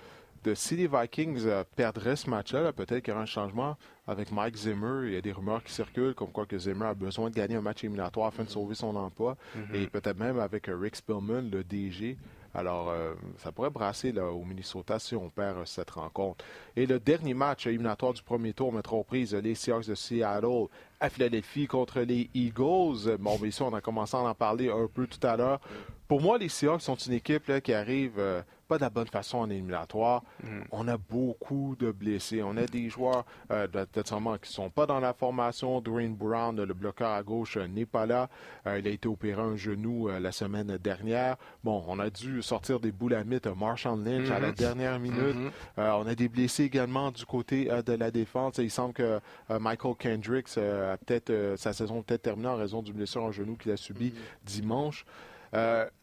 de 0.45 0.53
si 0.53 0.75
les 0.75 0.87
Vikings 0.87 1.45
perdraient 1.75 2.15
ce 2.15 2.29
match-là, 2.29 2.71
peut-être 2.71 3.03
qu'il 3.03 3.11
y 3.11 3.13
aura 3.13 3.23
un 3.23 3.25
changement 3.25 3.77
avec 4.07 4.31
Mike 4.31 4.55
Zimmer. 4.55 5.07
Il 5.07 5.13
y 5.13 5.17
a 5.17 5.21
des 5.21 5.31
rumeurs 5.31 5.63
qui 5.63 5.73
circulent 5.73 6.13
comme 6.13 6.31
quoi 6.31 6.45
que 6.45 6.57
Zimmer 6.57 6.85
a 6.85 6.93
besoin 6.93 7.29
de 7.29 7.35
gagner 7.35 7.55
un 7.55 7.61
match 7.61 7.83
éliminatoire 7.83 8.27
afin 8.27 8.43
de 8.43 8.49
sauver 8.49 8.75
son 8.75 8.95
emploi. 8.95 9.37
Mm-hmm. 9.57 9.75
Et 9.75 9.87
peut-être 9.87 10.17
même 10.17 10.39
avec 10.39 10.69
Rick 10.71 10.95
Spillman, 10.95 11.49
le 11.51 11.63
DG. 11.63 12.17
Alors, 12.53 12.89
euh, 12.89 13.13
ça 13.39 13.51
pourrait 13.51 13.69
brasser 13.69 14.13
là, 14.13 14.31
au 14.31 14.45
Minnesota 14.45 14.97
si 14.97 15.13
on 15.13 15.29
perd 15.29 15.57
euh, 15.57 15.65
cette 15.65 15.91
rencontre. 15.91 16.45
Et 16.77 16.85
le 16.85 17.01
dernier 17.01 17.33
match 17.33 17.67
éliminatoire 17.67 18.13
du 18.13 18.23
premier 18.23 18.53
tour 18.53 18.71
mettra 18.71 18.95
aux 18.95 19.03
prises 19.03 19.35
les 19.35 19.55
Seahawks 19.55 19.87
de 19.87 19.95
Seattle 19.95 20.67
à 21.01 21.09
Philadelphie 21.09 21.67
contre 21.67 21.99
les 22.01 22.29
Eagles. 22.33 23.17
Bon, 23.19 23.37
mais 23.41 23.49
ici, 23.49 23.61
on 23.61 23.73
a 23.73 23.81
commencé 23.81 24.15
à 24.15 24.21
en 24.21 24.33
parler 24.33 24.69
un 24.69 24.87
peu 24.87 25.05
tout 25.05 25.25
à 25.27 25.35
l'heure. 25.35 25.59
Pour 26.07 26.21
moi, 26.21 26.37
les 26.37 26.47
Seahawks 26.47 26.81
sont 26.81 26.95
une 26.95 27.13
équipe 27.13 27.47
là, 27.47 27.59
qui 27.59 27.73
arrive 27.73 28.13
euh, 28.19 28.41
pas 28.67 28.77
de 28.77 28.81
la 28.81 28.89
bonne 28.89 29.07
façon 29.07 29.39
en 29.39 29.49
éliminatoire. 29.49 30.23
Mm. 30.43 30.61
On 30.71 30.87
a 30.87 30.97
beaucoup 30.97 31.75
de 31.77 31.91
blessés. 31.91 32.41
On 32.43 32.57
a 32.57 32.65
des 32.65 32.89
joueurs 32.89 33.25
euh, 33.51 33.67
de, 33.67 33.79
de, 33.79 34.01
qui 34.01 34.49
ne 34.49 34.53
sont 34.53 34.69
pas 34.69 34.85
dans 34.85 34.99
la 34.99 35.13
formation. 35.13 35.81
Dwayne 35.81 36.15
Brown, 36.15 36.61
le 36.61 36.73
bloqueur 36.73 37.11
à 37.11 37.23
gauche, 37.23 37.57
euh, 37.57 37.67
n'est 37.67 37.85
pas 37.85 38.05
là. 38.05 38.29
Euh, 38.67 38.79
il 38.79 38.87
a 38.87 38.91
été 38.91 39.07
opéré 39.07 39.41
un 39.41 39.55
genou 39.55 40.07
la 40.07 40.31
semaine 40.31 40.77
dernière. 40.77 41.37
Bon, 41.63 41.83
on 41.87 41.99
a 41.99 42.09
dû 42.09 42.41
sortir 42.41 42.79
des 42.79 42.91
boulamites 42.91 43.47
Marshall 43.47 44.03
Lynch 44.03 44.29
à 44.29 44.39
la 44.39 44.51
mm-hmm. 44.51 44.57
dernière 44.57 44.99
minute. 44.99 45.35
Mm-hmm. 45.77 45.91
on 46.01 46.07
a 46.07 46.15
des 46.15 46.29
blessés 46.29 46.63
également 46.63 47.11
du 47.11 47.25
côté 47.25 47.65
de 47.65 47.93
la 47.93 48.11
défense. 48.11 48.57
il 48.57 48.71
semble 48.71 48.93
que 48.93 49.19
Michael 49.49 49.95
Kendricks 49.95 50.57
a 50.57 50.97
peut-être 50.97 51.55
sa 51.57 51.73
saison 51.73 52.01
peut-être 52.01 52.23
terminée 52.23 52.47
en 52.47 52.55
raison 52.55 52.81
du 52.81 52.93
blessure 52.93 53.23
en 53.23 53.31
genou 53.31 53.55
qu'il 53.55 53.71
a 53.71 53.77
subi 53.77 54.09
mm-hmm. 54.09 54.45
dimanche. 54.45 55.05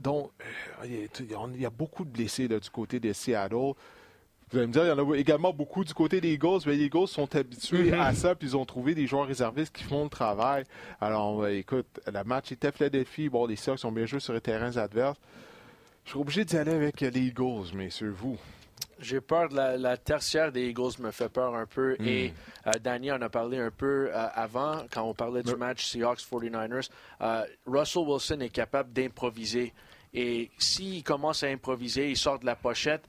Donc, 0.00 0.30
il 0.84 1.60
y 1.60 1.66
a 1.66 1.70
beaucoup 1.70 2.04
de 2.04 2.10
blessés 2.10 2.48
du 2.48 2.70
côté 2.70 3.00
de 3.00 3.12
Seattle. 3.12 3.74
Vous 4.50 4.58
allez 4.58 4.66
me 4.66 4.72
dire, 4.72 4.84
il 4.84 4.88
y 4.88 4.92
en 4.92 5.10
a 5.10 5.16
également 5.16 5.52
beaucoup 5.52 5.82
du 5.82 5.94
côté 5.94 6.20
des 6.20 6.34
Eagles, 6.34 6.60
mais 6.66 6.74
les 6.74 6.84
Eagles 6.84 7.08
sont 7.08 7.34
habitués 7.34 7.90
mm-hmm. 7.90 8.00
à 8.00 8.12
ça, 8.14 8.34
puis 8.34 8.48
ils 8.48 8.56
ont 8.56 8.66
trouvé 8.66 8.94
des 8.94 9.06
joueurs 9.06 9.26
réservistes 9.26 9.74
qui 9.74 9.82
font 9.82 10.04
le 10.04 10.10
travail. 10.10 10.64
Alors, 11.00 11.48
écoute, 11.48 11.86
le 12.06 12.22
match 12.24 12.52
était 12.52 12.70
Philadelphie. 12.70 13.30
Bon, 13.30 13.46
les 13.46 13.56
Seahawks 13.56 13.82
ont 13.86 13.92
bien 13.92 14.04
joué 14.04 14.20
sur 14.20 14.34
les 14.34 14.42
terrains 14.42 14.76
adverses. 14.76 15.18
Je 16.04 16.10
suis 16.10 16.18
obligé 16.18 16.44
d'y 16.44 16.58
aller 16.58 16.72
avec 16.72 17.00
les 17.00 17.18
Eagles, 17.18 17.74
messieurs, 17.74 18.10
vous. 18.10 18.36
J'ai 19.00 19.20
peur 19.20 19.48
de 19.48 19.56
la, 19.56 19.96
tertiaire 19.96 20.52
des 20.52 20.68
Eagles 20.68 21.00
me 21.00 21.10
fait 21.10 21.28
peur 21.28 21.54
un 21.54 21.66
peu. 21.66 21.96
Hmm. 21.98 22.06
Et 22.06 22.32
euh, 22.66 22.70
Danny 22.82 23.10
en 23.10 23.20
a 23.20 23.28
parlé 23.28 23.58
un 23.58 23.70
peu 23.70 24.10
euh, 24.12 24.26
avant, 24.34 24.82
quand 24.92 25.02
on 25.02 25.14
parlait 25.14 25.42
du 25.42 25.56
match 25.56 25.86
Seahawks-49ers. 25.86 26.88
Euh, 27.20 27.44
Russell 27.66 28.02
Wilson 28.06 28.40
est 28.40 28.50
capable 28.50 28.92
d'improviser. 28.92 29.72
Et 30.14 30.50
s'il 30.58 31.02
commence 31.02 31.42
à 31.42 31.48
improviser, 31.48 32.10
il 32.10 32.16
sort 32.16 32.38
de 32.38 32.46
la 32.46 32.54
pochette, 32.54 33.02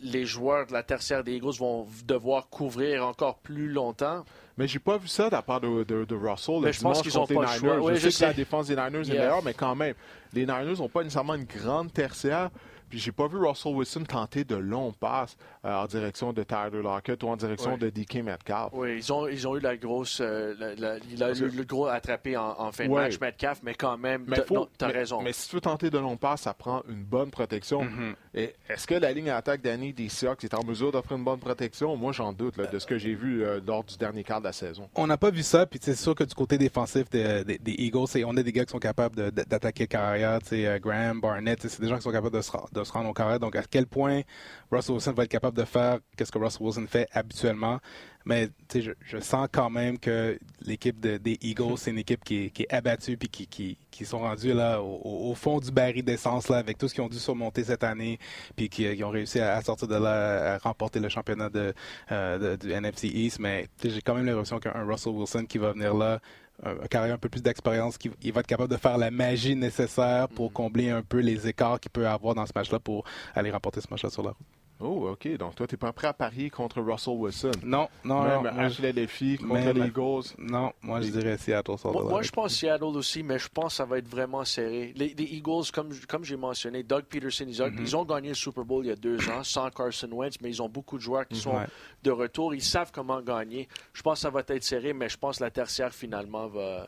les 0.00 0.24
joueurs 0.24 0.66
de 0.66 0.72
la 0.72 0.82
tertiaire 0.82 1.24
des 1.24 1.34
Eagles 1.34 1.56
vont 1.58 1.86
devoir 2.06 2.48
couvrir 2.48 3.06
encore 3.06 3.38
plus 3.38 3.68
longtemps. 3.68 4.24
Mais 4.56 4.68
j'ai 4.68 4.78
pas 4.78 4.98
vu 4.98 5.08
ça 5.08 5.26
de 5.26 5.32
la 5.32 5.42
part 5.42 5.60
de, 5.60 5.82
de, 5.82 6.14
Russell. 6.14 6.60
Mais 6.62 6.72
je 6.72 6.80
pense 6.80 7.02
qu'ils 7.02 7.18
ont 7.18 7.26
pas 7.26 7.42
le 7.42 7.58
choix. 7.58 7.94
je, 7.94 8.08
sais, 8.10 8.24
que 8.24 8.28
la 8.28 8.34
défense 8.34 8.68
des 8.68 8.76
Niners 8.76 9.10
est 9.10 9.14
meilleure, 9.14 9.42
mais 9.42 9.54
quand 9.54 9.74
même, 9.74 9.94
les 10.32 10.42
Niners 10.42 10.78
n'ont 10.78 10.88
pas 10.88 11.02
nécessairement 11.02 11.34
une 11.34 11.44
grande 11.44 11.92
tertiaire. 11.92 12.50
Puis 12.92 13.00
j'ai 13.00 13.10
pas 13.10 13.26
vu 13.26 13.38
Russell 13.38 13.74
Wilson 13.74 14.02
tenter 14.02 14.44
de 14.44 14.54
longs 14.54 14.92
passes 14.92 15.38
euh, 15.64 15.74
en 15.74 15.86
direction 15.86 16.34
de 16.34 16.42
Tyler 16.42 16.82
Lockett 16.82 17.22
ou 17.22 17.28
en 17.28 17.36
direction 17.38 17.78
de 17.78 17.88
DK 17.88 18.16
Metcalf. 18.16 18.68
Oui, 18.74 18.96
ils 18.98 19.10
ont, 19.10 19.26
ils 19.26 19.48
ont 19.48 19.56
eu 19.56 19.60
la 19.60 19.78
grosse. 19.78 20.20
Euh, 20.20 21.00
il 21.10 21.22
a 21.22 21.32
eu 21.32 21.48
le 21.48 21.64
gros 21.64 21.86
attrapé 21.86 22.36
en, 22.36 22.70
fin 22.70 22.84
de 22.84 22.92
match, 22.92 23.18
Metcalf, 23.18 23.60
mais 23.62 23.72
quand 23.72 23.96
même, 23.96 24.26
tu 24.26 24.84
as 24.84 24.88
raison. 24.88 25.22
Mais 25.22 25.32
si 25.32 25.48
tu 25.48 25.54
veux 25.54 25.62
tenter 25.62 25.88
de 25.88 25.96
longs 25.96 26.18
passes, 26.18 26.42
ça 26.42 26.52
prend 26.52 26.82
une 26.86 27.02
bonne 27.02 27.30
protection. 27.30 27.82
Mm-hmm. 27.82 28.14
Et 28.34 28.54
est-ce 28.68 28.86
que 28.86 28.94
la 28.94 29.10
ligne 29.10 29.24
d'attaque 29.24 29.62
d'Annie 29.62 29.94
des 29.94 30.10
Seahawks 30.10 30.44
est 30.44 30.52
en 30.52 30.62
mesure 30.62 30.92
d'offrir 30.92 31.16
une 31.16 31.24
bonne 31.24 31.40
protection? 31.40 31.96
Moi, 31.96 32.12
j'en 32.12 32.34
doute 32.34 32.58
de 32.58 32.78
ce 32.78 32.84
que 32.84 32.98
j'ai 32.98 33.14
vu 33.14 33.42
euh, 33.42 33.58
lors 33.66 33.84
du 33.84 33.96
dernier 33.96 34.22
quart 34.22 34.40
de 34.40 34.44
la 34.44 34.52
saison. 34.52 34.90
On 34.96 35.06
n'a 35.06 35.16
pas 35.16 35.30
vu 35.30 35.42
ça, 35.42 35.64
puis 35.64 35.80
c'est 35.82 35.94
sûr 35.94 36.14
que 36.14 36.24
du 36.24 36.34
côté 36.34 36.58
défensif 36.58 37.08
des, 37.08 37.58
Eagles, 37.64 38.04
on 38.26 38.36
a 38.36 38.42
des 38.42 38.52
gars 38.52 38.66
qui 38.66 38.72
sont 38.72 38.78
capables 38.78 39.30
d'attaquer 39.30 39.86
carrière, 39.86 40.40
Graham, 40.82 41.22
Barnett, 41.22 41.66
c'est 41.66 41.80
des 41.80 41.88
gens 41.88 41.96
qui 41.96 42.02
sont 42.02 42.12
capables 42.12 42.36
de 42.36 42.42
se, 42.42 42.50
se 42.84 42.92
rendre 42.92 43.08
au 43.08 43.12
carré. 43.12 43.38
Donc, 43.38 43.56
à 43.56 43.62
quel 43.62 43.86
point 43.86 44.22
Russell 44.70 44.94
Wilson 44.94 45.12
va 45.12 45.24
être 45.24 45.30
capable 45.30 45.56
de 45.56 45.64
faire 45.64 45.98
qu'est-ce 46.16 46.32
que 46.32 46.38
Russell 46.38 46.62
Wilson 46.62 46.86
fait 46.88 47.08
habituellement. 47.12 47.78
Mais 48.24 48.50
je, 48.72 48.92
je 49.00 49.18
sens 49.18 49.48
quand 49.50 49.68
même 49.68 49.98
que 49.98 50.38
l'équipe 50.60 50.98
des 51.00 51.38
Eagles, 51.42 51.76
c'est 51.76 51.90
une 51.90 51.98
équipe 51.98 52.22
qui 52.22 52.52
est, 52.56 52.72
abattue 52.72 53.16
puis 53.16 53.28
qui, 53.28 53.76
qui, 53.90 54.04
sont 54.04 54.20
rendus 54.20 54.52
là 54.52 54.80
au, 54.80 55.34
fond 55.34 55.58
du 55.58 55.70
baril 55.70 56.04
d'essence 56.04 56.48
là 56.48 56.58
avec 56.58 56.78
tout 56.78 56.88
ce 56.88 56.94
qu'ils 56.94 57.02
ont 57.02 57.08
dû 57.08 57.18
surmonter 57.18 57.64
cette 57.64 57.84
année 57.84 58.18
puis 58.56 58.68
qui, 58.68 59.02
ont 59.02 59.10
réussi 59.10 59.40
à, 59.40 59.60
sortir 59.62 59.88
de 59.88 59.96
là 59.96 60.54
à 60.54 60.58
remporter 60.58 61.00
le 61.00 61.08
championnat 61.08 61.48
de, 61.50 61.74
euh, 62.12 62.56
du 62.56 62.70
NFC 62.70 63.08
East. 63.08 63.40
Mais 63.40 63.68
j'ai 63.82 64.00
quand 64.02 64.14
même 64.14 64.26
l'impression 64.26 64.60
qu'un 64.60 64.84
Russell 64.84 65.12
Wilson 65.12 65.44
qui 65.48 65.58
va 65.58 65.72
venir 65.72 65.94
là 65.94 66.20
un 66.62 66.86
carrière 66.86 67.14
un 67.14 67.18
peu 67.18 67.28
plus 67.28 67.42
d'expérience, 67.42 67.98
il 68.22 68.32
va 68.32 68.40
être 68.40 68.46
capable 68.46 68.70
de 68.70 68.76
faire 68.76 68.98
la 68.98 69.10
magie 69.10 69.56
nécessaire 69.56 70.28
pour 70.28 70.50
mm. 70.50 70.52
combler 70.52 70.90
un 70.90 71.02
peu 71.02 71.18
les 71.18 71.48
écarts 71.48 71.80
qu'il 71.80 71.90
peut 71.90 72.06
avoir 72.06 72.34
dans 72.34 72.46
ce 72.46 72.52
match-là 72.54 72.78
pour 72.78 73.04
aller 73.34 73.50
remporter 73.50 73.80
ce 73.80 73.88
match-là 73.90 74.10
sur 74.10 74.22
la 74.22 74.30
route. 74.30 74.46
Oh, 74.82 75.10
OK. 75.10 75.36
Donc, 75.36 75.54
toi, 75.54 75.66
tu 75.66 75.74
n'es 75.74 75.78
pas 75.78 75.92
prêt 75.92 76.08
à 76.08 76.12
parier 76.12 76.50
contre 76.50 76.80
Russell 76.80 77.14
Wilson? 77.16 77.52
Non, 77.62 77.88
non, 78.04 78.42
Même 78.42 78.54
non. 78.56 78.92
les 78.94 79.06
filles 79.06 79.38
contre 79.38 79.72
les 79.72 79.86
Eagles? 79.86 80.34
Non, 80.38 80.72
moi, 80.82 81.00
je 81.00 81.10
dirais 81.10 81.36
Seattle. 81.36 81.76
Moi, 81.84 82.02
moi 82.02 82.22
je 82.22 82.30
pense 82.30 82.54
Seattle 82.54 82.84
aussi, 82.84 83.22
mais 83.22 83.38
je 83.38 83.48
pense 83.48 83.72
que 83.72 83.76
ça 83.76 83.84
va 83.84 83.98
être 83.98 84.08
vraiment 84.08 84.44
serré. 84.44 84.92
Les, 84.96 85.14
Eagles, 85.18 85.70
comme, 85.72 85.90
comme 86.08 86.24
j'ai 86.24 86.36
mentionné, 86.36 86.82
Doug 86.82 87.04
Peterson, 87.04 87.44
ils 87.46 87.62
ont, 87.62 87.68
mm-hmm. 87.68 87.80
ils 87.80 87.96
ont, 87.96 88.04
gagné 88.04 88.28
le 88.30 88.34
Super 88.34 88.64
Bowl 88.64 88.84
il 88.84 88.88
y 88.88 88.92
a 88.92 88.96
deux 88.96 89.28
ans 89.30 89.44
sans 89.44 89.70
Carson 89.70 90.08
Wentz, 90.10 90.36
mais 90.42 90.50
ils 90.50 90.60
ont 90.60 90.68
beaucoup 90.68 90.96
de 90.96 91.02
joueurs 91.02 91.26
qui 91.28 91.38
sont 91.38 91.60
de 92.02 92.10
retour. 92.10 92.54
Ils 92.54 92.62
savent 92.62 92.90
comment 92.92 93.20
gagner. 93.20 93.68
Je 93.92 94.02
pense 94.02 94.18
que 94.18 94.22
ça 94.22 94.30
va 94.30 94.40
être 94.46 94.64
serré, 94.64 94.92
mais 94.92 95.08
je 95.08 95.16
pense 95.16 95.38
que 95.38 95.44
la 95.44 95.50
tertiaire, 95.50 95.92
finalement, 95.92 96.48
va 96.48 96.86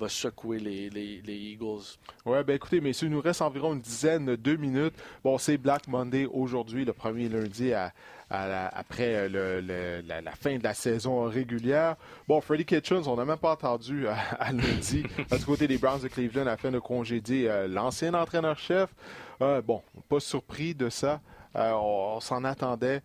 va 0.00 0.08
secouer 0.08 0.58
les, 0.58 0.90
les, 0.90 1.34
Eagles. 1.34 1.98
Oui, 2.24 2.38
ben 2.44 2.54
écoutez, 2.54 2.80
messieurs, 2.80 3.08
il 3.08 3.12
nous 3.12 3.20
reste 3.20 3.42
environ 3.42 3.74
une 3.74 3.80
dizaine, 3.80 4.34
deux 4.36 4.56
minutes. 4.56 4.94
Bon, 5.22 5.38
c'est 5.38 5.58
Black 5.58 5.86
Monday 5.88 6.26
aujourd'hui, 6.26 6.84
le 6.84 6.92
premier 6.92 7.28
lundi 7.28 7.72
après 8.30 9.28
la, 9.28 10.32
fin 10.32 10.56
de 10.56 10.62
la 10.62 10.74
saison 10.74 11.24
régulière. 11.24 11.96
Bon, 12.28 12.40
Freddie 12.40 12.64
Kitchens, 12.64 13.06
on 13.06 13.16
n'a 13.16 13.24
même 13.24 13.38
pas 13.38 13.52
entendu 13.52 14.06
à, 14.06 14.52
lundi, 14.52 15.04
du 15.38 15.44
côté 15.44 15.66
des 15.66 15.78
Browns 15.78 16.00
de 16.00 16.08
Cleveland, 16.08 16.46
afin 16.46 16.70
de 16.70 16.78
congédier 16.78 17.50
euh, 17.50 17.66
l'ancien 17.66 18.14
entraîneur-chef. 18.14 18.94
Euh, 19.42 19.60
bon, 19.62 19.82
pas 20.08 20.20
surpris 20.20 20.74
de 20.74 20.88
ça. 20.88 21.20
Euh, 21.56 21.72
on, 21.72 22.20
s'en 22.20 22.44
attendait 22.44 23.02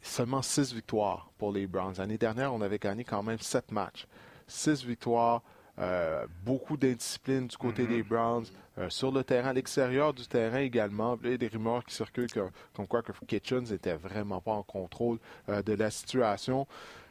seulement 0.00 0.42
six 0.42 0.72
victoires 0.72 1.30
pour 1.38 1.52
les 1.52 1.66
Browns. 1.66 1.94
L'année 1.98 2.18
dernière, 2.18 2.54
on 2.54 2.60
avait 2.60 2.78
gagné 2.78 3.02
quand 3.02 3.22
même 3.22 3.38
sept 3.38 3.72
matchs. 3.72 4.06
Six 4.46 4.84
victoires, 4.84 5.42
euh, 5.78 6.26
beaucoup 6.44 6.76
d'indiscipline 6.76 7.48
du 7.48 7.56
côté 7.56 7.86
des 7.86 8.02
mm-hmm. 8.02 8.08
Browns. 8.08 8.46
Euh, 8.76 8.90
sur 8.90 9.12
le 9.12 9.22
terrain, 9.22 9.50
à 9.50 9.52
l'extérieur 9.52 10.12
du 10.12 10.26
terrain 10.26 10.58
également. 10.58 11.16
Il 11.22 11.30
y 11.30 11.34
a 11.34 11.36
des 11.36 11.46
rumeurs 11.46 11.84
qui 11.84 11.94
circulent 11.94 12.28
comme 12.74 12.88
quoi 12.88 13.02
que 13.02 13.12
Kitchens 13.24 13.70
n'était 13.70 13.94
vraiment 13.94 14.40
pas 14.40 14.50
en 14.50 14.64
contrôle 14.64 15.18
euh, 15.48 15.62
de 15.62 15.74
la 15.74 15.92
situation. 15.92 16.66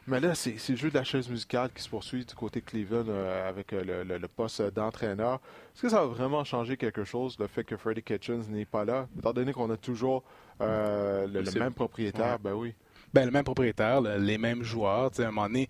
Mais 0.06 0.20
là, 0.20 0.34
c'est 0.34 0.56
le 0.68 0.76
jeu 0.76 0.90
de 0.90 0.94
la 0.94 1.04
chaise 1.04 1.30
musicale 1.30 1.70
qui 1.74 1.82
se 1.82 1.88
poursuit 1.88 2.26
du 2.26 2.34
côté 2.34 2.60
Cleveland 2.60 3.08
avec 3.48 3.72
le, 3.72 4.26
poste 4.26 4.60
d'entraîneur. 4.60 5.40
Est-ce 5.74 5.80
que 5.80 5.88
ça 5.88 6.00
va 6.00 6.06
vraiment 6.06 6.44
changer 6.44 6.76
quelque 6.76 7.04
chose, 7.04 7.38
le 7.38 7.46
fait 7.46 7.64
que 7.64 7.78
Freddie 7.78 8.02
Kitchens 8.02 8.42
n'est 8.50 8.66
pas 8.66 8.84
là, 8.84 9.08
étant 9.16 9.32
donné 9.32 9.54
qu'on 9.54 9.70
a 9.70 9.78
toujours 9.78 10.22
le, 10.60 11.58
même 11.58 11.72
propriétaire? 11.72 12.38
Ben 12.38 12.52
oui. 12.52 12.74
Ben, 13.14 13.26
le 13.26 13.30
même 13.30 13.44
propriétaire, 13.44 14.00
les 14.00 14.38
mêmes 14.38 14.64
joueurs. 14.64 15.12
À 15.16 15.22
un 15.22 15.26
moment 15.26 15.46
donné, 15.46 15.68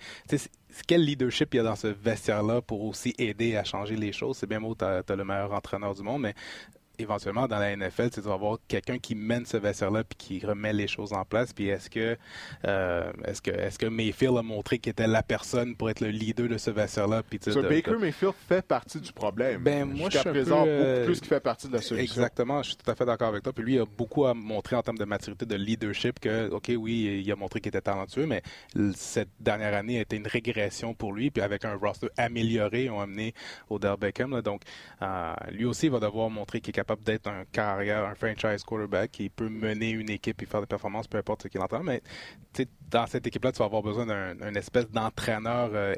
quel 0.86 1.04
leadership 1.04 1.52
il 1.52 1.58
y 1.58 1.60
a 1.60 1.62
dans 1.62 1.76
ce 1.76 1.88
vestiaire-là 1.88 2.62
pour 2.62 2.82
aussi 2.82 3.14
aider 3.18 3.54
à 3.56 3.64
changer 3.64 3.96
les 3.96 4.12
choses? 4.12 4.38
C'est 4.38 4.46
bien 4.46 4.62
beau, 4.62 4.74
tu 4.74 4.84
le 5.14 5.24
meilleur 5.24 5.52
entraîneur 5.52 5.94
du 5.94 6.02
monde, 6.02 6.22
mais 6.22 6.34
éventuellement 6.98 7.46
dans 7.46 7.58
la 7.58 7.76
NFL, 7.76 8.10
tu 8.10 8.20
vas 8.20 8.34
avoir 8.34 8.58
quelqu'un 8.68 8.98
qui 8.98 9.14
mène 9.14 9.46
ce 9.46 9.56
vestiaire-là 9.56 10.04
puis 10.04 10.16
qui 10.16 10.46
remet 10.46 10.72
les 10.72 10.86
choses 10.86 11.12
en 11.12 11.24
place. 11.24 11.52
Puis 11.52 11.68
est-ce 11.68 11.90
que 11.90 12.16
euh, 12.66 13.12
est-ce 13.24 13.42
que 13.42 13.50
est-ce 13.50 13.78
que 13.78 13.86
Mayfield 13.86 14.36
a 14.36 14.42
montré 14.42 14.78
qu'il 14.78 14.90
était 14.90 15.06
la 15.06 15.22
personne 15.22 15.76
pour 15.76 15.90
être 15.90 16.00
le 16.00 16.08
leader 16.08 16.48
de 16.48 16.58
ce 16.58 16.70
vestiaire-là? 16.70 17.22
Puis 17.28 17.38
Baker 17.38 17.96
Mayfield 17.98 18.34
fait 18.48 18.62
partie 18.62 19.00
du 19.00 19.12
problème. 19.12 19.62
Ben 19.62 19.84
moi 19.84 20.08
je 20.10 20.18
suis 20.18 20.30
présent 20.30 20.64
peu, 20.64 20.76
beaucoup 20.76 21.04
plus 21.06 21.20
qu'il 21.20 21.28
fait 21.28 21.40
partie 21.40 21.68
de 21.68 21.72
la 21.72 21.82
solution. 21.82 22.04
Exactement, 22.04 22.62
je 22.62 22.68
suis 22.68 22.76
tout 22.76 22.90
à 22.90 22.94
fait 22.94 23.04
d'accord 23.04 23.28
avec 23.28 23.42
toi. 23.42 23.52
Puis 23.52 23.64
lui 23.64 23.74
il 23.74 23.80
a 23.80 23.86
beaucoup 23.86 24.26
à 24.26 24.34
montrer 24.34 24.76
en 24.76 24.82
termes 24.82 24.98
de 24.98 25.04
maturité, 25.04 25.46
de 25.46 25.56
leadership 25.56 26.20
que 26.20 26.50
ok 26.50 26.72
oui 26.76 27.22
il 27.24 27.32
a 27.32 27.36
montré 27.36 27.60
qu'il 27.60 27.68
était 27.68 27.80
talentueux, 27.80 28.26
mais 28.26 28.42
cette 28.94 29.30
dernière 29.40 29.74
année 29.74 29.98
a 29.98 30.02
été 30.02 30.16
une 30.16 30.26
régression 30.26 30.94
pour 30.94 31.12
lui. 31.12 31.30
Puis 31.30 31.42
avec 31.42 31.64
un 31.64 31.74
roster 31.74 32.08
amélioré, 32.16 32.84
ils 32.84 32.90
ont 32.90 33.00
amené 33.00 33.34
Odell 33.70 33.96
Beckham. 33.96 34.40
donc 34.42 34.62
euh, 35.02 35.34
lui 35.50 35.64
aussi 35.64 35.86
il 35.86 35.92
va 35.92 36.00
devoir 36.00 36.30
montrer 36.30 36.60
qu'il 36.60 36.70
est 36.70 36.72
capable 36.72 36.83
d'être 37.04 37.26
un 37.28 37.44
carrière, 37.44 38.04
un 38.04 38.14
franchise 38.14 38.62
quarterback 38.64 39.10
qui 39.12 39.28
peut 39.28 39.48
mener 39.48 39.90
une 39.90 40.10
équipe 40.10 40.42
et 40.42 40.46
faire 40.46 40.60
des 40.60 40.66
performances, 40.66 41.06
peu 41.06 41.18
importe 41.18 41.42
ce 41.42 41.48
qu'il 41.48 41.60
entend. 41.60 41.82
Mais 41.82 42.02
dans 42.90 43.06
cette 43.06 43.26
équipe-là, 43.26 43.52
tu 43.52 43.58
vas 43.58 43.64
avoir 43.64 43.82
besoin 43.82 44.06
d'un 44.06 44.54
espèce 44.54 44.88
d'entraîneur 44.90 45.70
euh, 45.72 45.94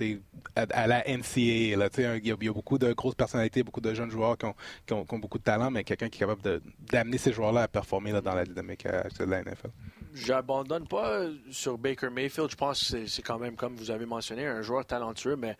euh, 0.00 0.16
à, 0.56 0.86
la 0.86 1.02
NCAA. 1.06 1.76
Là, 1.76 1.88
il, 1.96 2.26
y 2.26 2.30
a, 2.30 2.52
beaucoup 2.52 2.78
de 2.78 2.92
grosses 2.92 3.14
personnalités, 3.14 3.62
beaucoup 3.62 3.80
de 3.80 3.94
jeunes 3.94 4.10
joueurs 4.10 4.36
qui 4.36 4.92
ont, 4.92 5.18
beaucoup 5.18 5.38
de 5.38 5.44
talent, 5.44 5.70
mais 5.70 5.84
quelqu'un 5.84 6.08
qui 6.08 6.18
est 6.18 6.26
capable 6.26 6.60
d'amener 6.90 7.18
ces 7.18 7.32
joueurs-là 7.32 7.62
à 7.62 7.68
performer 7.68 8.12
dans 8.12 8.34
la 8.34 8.44
dynamique 8.44 8.86
euh, 8.86 9.02
de 9.18 9.24
la 9.24 9.42
NFL. 9.42 9.70
J'abandonne 10.12 10.86
pas 10.86 11.22
sur 11.50 11.78
Baker 11.78 12.10
Mayfield. 12.10 12.50
Je 12.50 12.56
pense 12.56 12.92
que 12.92 13.06
c'est 13.06 13.22
quand 13.22 13.38
même, 13.38 13.56
comme 13.56 13.74
vous 13.76 13.90
avez 13.90 14.06
mentionné, 14.06 14.46
un 14.46 14.62
joueur 14.62 14.84
talentueux, 14.86 15.36
mais 15.36 15.56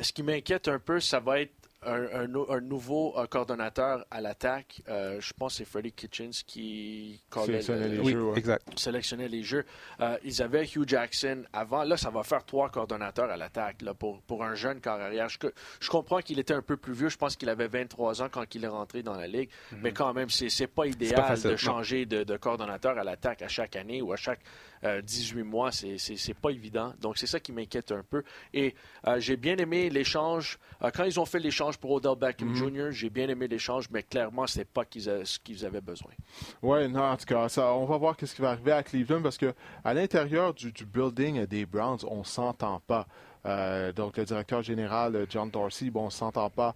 ce 0.00 0.12
qui 0.12 0.22
m'inquiète 0.22 0.66
un 0.68 0.78
peu, 0.80 0.98
ça 0.98 1.20
va 1.20 1.40
être 1.40 1.61
un, 1.84 2.60
nouveau 2.60 3.14
euh, 3.18 3.26
coordonnateur 3.26 4.04
à 4.10 4.20
l'attaque. 4.20 4.82
Euh, 4.88 5.20
je 5.20 5.32
pense 5.32 5.54
que 5.54 5.58
c'est 5.58 5.64
Freddie 5.64 5.92
Kitchens 5.92 6.42
qui 6.46 7.20
sélectionnait 7.44 7.88
les, 7.88 8.04
jeux, 8.04 8.34
sélectionnait 8.76 9.28
les 9.28 9.42
jeux. 9.42 9.64
Euh, 10.00 10.16
ils 10.24 10.42
avaient 10.42 10.64
Hugh 10.64 10.88
Jackson 10.88 11.44
avant. 11.52 11.84
Là, 11.84 11.96
ça 11.96 12.10
va 12.10 12.22
faire 12.22 12.44
trois 12.44 12.70
coordonnateurs 12.70 13.30
à 13.30 13.36
l'attaque 13.36 13.78
pour, 13.98 14.20
pour 14.22 14.44
un 14.44 14.54
jeune 14.54 14.80
carrière. 14.80 15.28
Je, 15.28 15.38
je 15.80 15.90
comprends 15.90 16.20
qu'il 16.20 16.38
était 16.38 16.54
un 16.54 16.62
peu 16.62 16.76
plus 16.76 16.92
vieux. 16.92 17.08
Je 17.08 17.18
pense 17.18 17.36
qu'il 17.36 17.48
avait 17.48 17.68
23 17.68 18.22
ans 18.22 18.28
quand 18.30 18.54
il 18.54 18.64
est 18.64 18.68
rentré 18.68 19.02
dans 19.02 19.14
la 19.14 19.26
ligue. 19.26 19.50
Mhm. 19.72 19.78
Mais 19.82 19.92
quand 19.92 20.12
même, 20.14 20.30
c'est 20.30 20.48
n'est 20.60 20.66
pas 20.66 20.86
idéal 20.86 21.40
de 21.40 21.56
changer 21.56 22.06
de, 22.06 22.22
de, 22.24 22.36
coordonnateur 22.36 22.98
à 22.98 23.04
l'attaque 23.04 23.42
à 23.42 23.48
chaque 23.48 23.76
année 23.76 24.02
ou 24.02 24.12
à 24.12 24.16
chaque 24.16 24.40
18 24.82 25.40
euh, 25.40 25.44
mois, 25.44 25.70
c'est 25.72 26.34
pas 26.34 26.50
évident. 26.50 26.92
Donc, 27.00 27.18
c'est 27.18 27.26
ça 27.26 27.38
qui 27.38 27.52
m'inquiète 27.52 27.92
un 27.92 28.02
peu. 28.02 28.22
Et 28.52 28.74
euh, 29.06 29.20
j'ai 29.20 29.36
bien 29.36 29.56
aimé 29.56 29.90
l'échange. 29.90 30.58
Euh, 30.82 30.90
quand 30.92 31.04
ils 31.04 31.20
ont 31.20 31.24
fait 31.24 31.38
l'échange 31.38 31.78
pour 31.78 31.92
Odell 31.92 32.16
Beckham 32.16 32.48
mhm. 32.48 32.56
Jr., 32.56 32.90
j'ai 32.90 33.10
bien 33.10 33.28
aimé 33.28 33.46
l'échange, 33.46 33.88
mais 33.90 34.02
clairement, 34.02 34.46
ce 34.46 34.58
n'est 34.58 34.64
pas 34.64 34.82
ce 34.92 35.38
qu'ils 35.38 35.64
avaient 35.64 35.80
besoin. 35.80 36.10
Oui, 36.62 36.88
non, 36.88 37.02
en 37.02 37.16
tout 37.16 37.26
cas, 37.26 37.48
ça, 37.48 37.72
on 37.74 37.84
va 37.84 37.96
voir 37.96 38.16
ce 38.20 38.34
qui 38.34 38.42
va 38.42 38.50
arriver 38.50 38.72
à 38.72 38.82
Cleveland 38.82 39.22
parce 39.22 39.38
que 39.38 39.54
à 39.84 39.94
l'intérieur 39.94 40.52
du, 40.54 40.72
du, 40.72 40.84
building 40.84 41.46
des 41.46 41.64
Browns, 41.64 42.00
on 42.08 42.24
s'entend 42.24 42.80
pas. 42.86 43.06
donc, 43.94 44.16
le 44.16 44.24
directeur 44.24 44.62
général, 44.62 45.26
John 45.28 45.50
Dorsey, 45.50 45.90
bon, 45.90 46.02
on 46.02 46.06
ne 46.06 46.10
s'entend 46.10 46.50
pas 46.50 46.74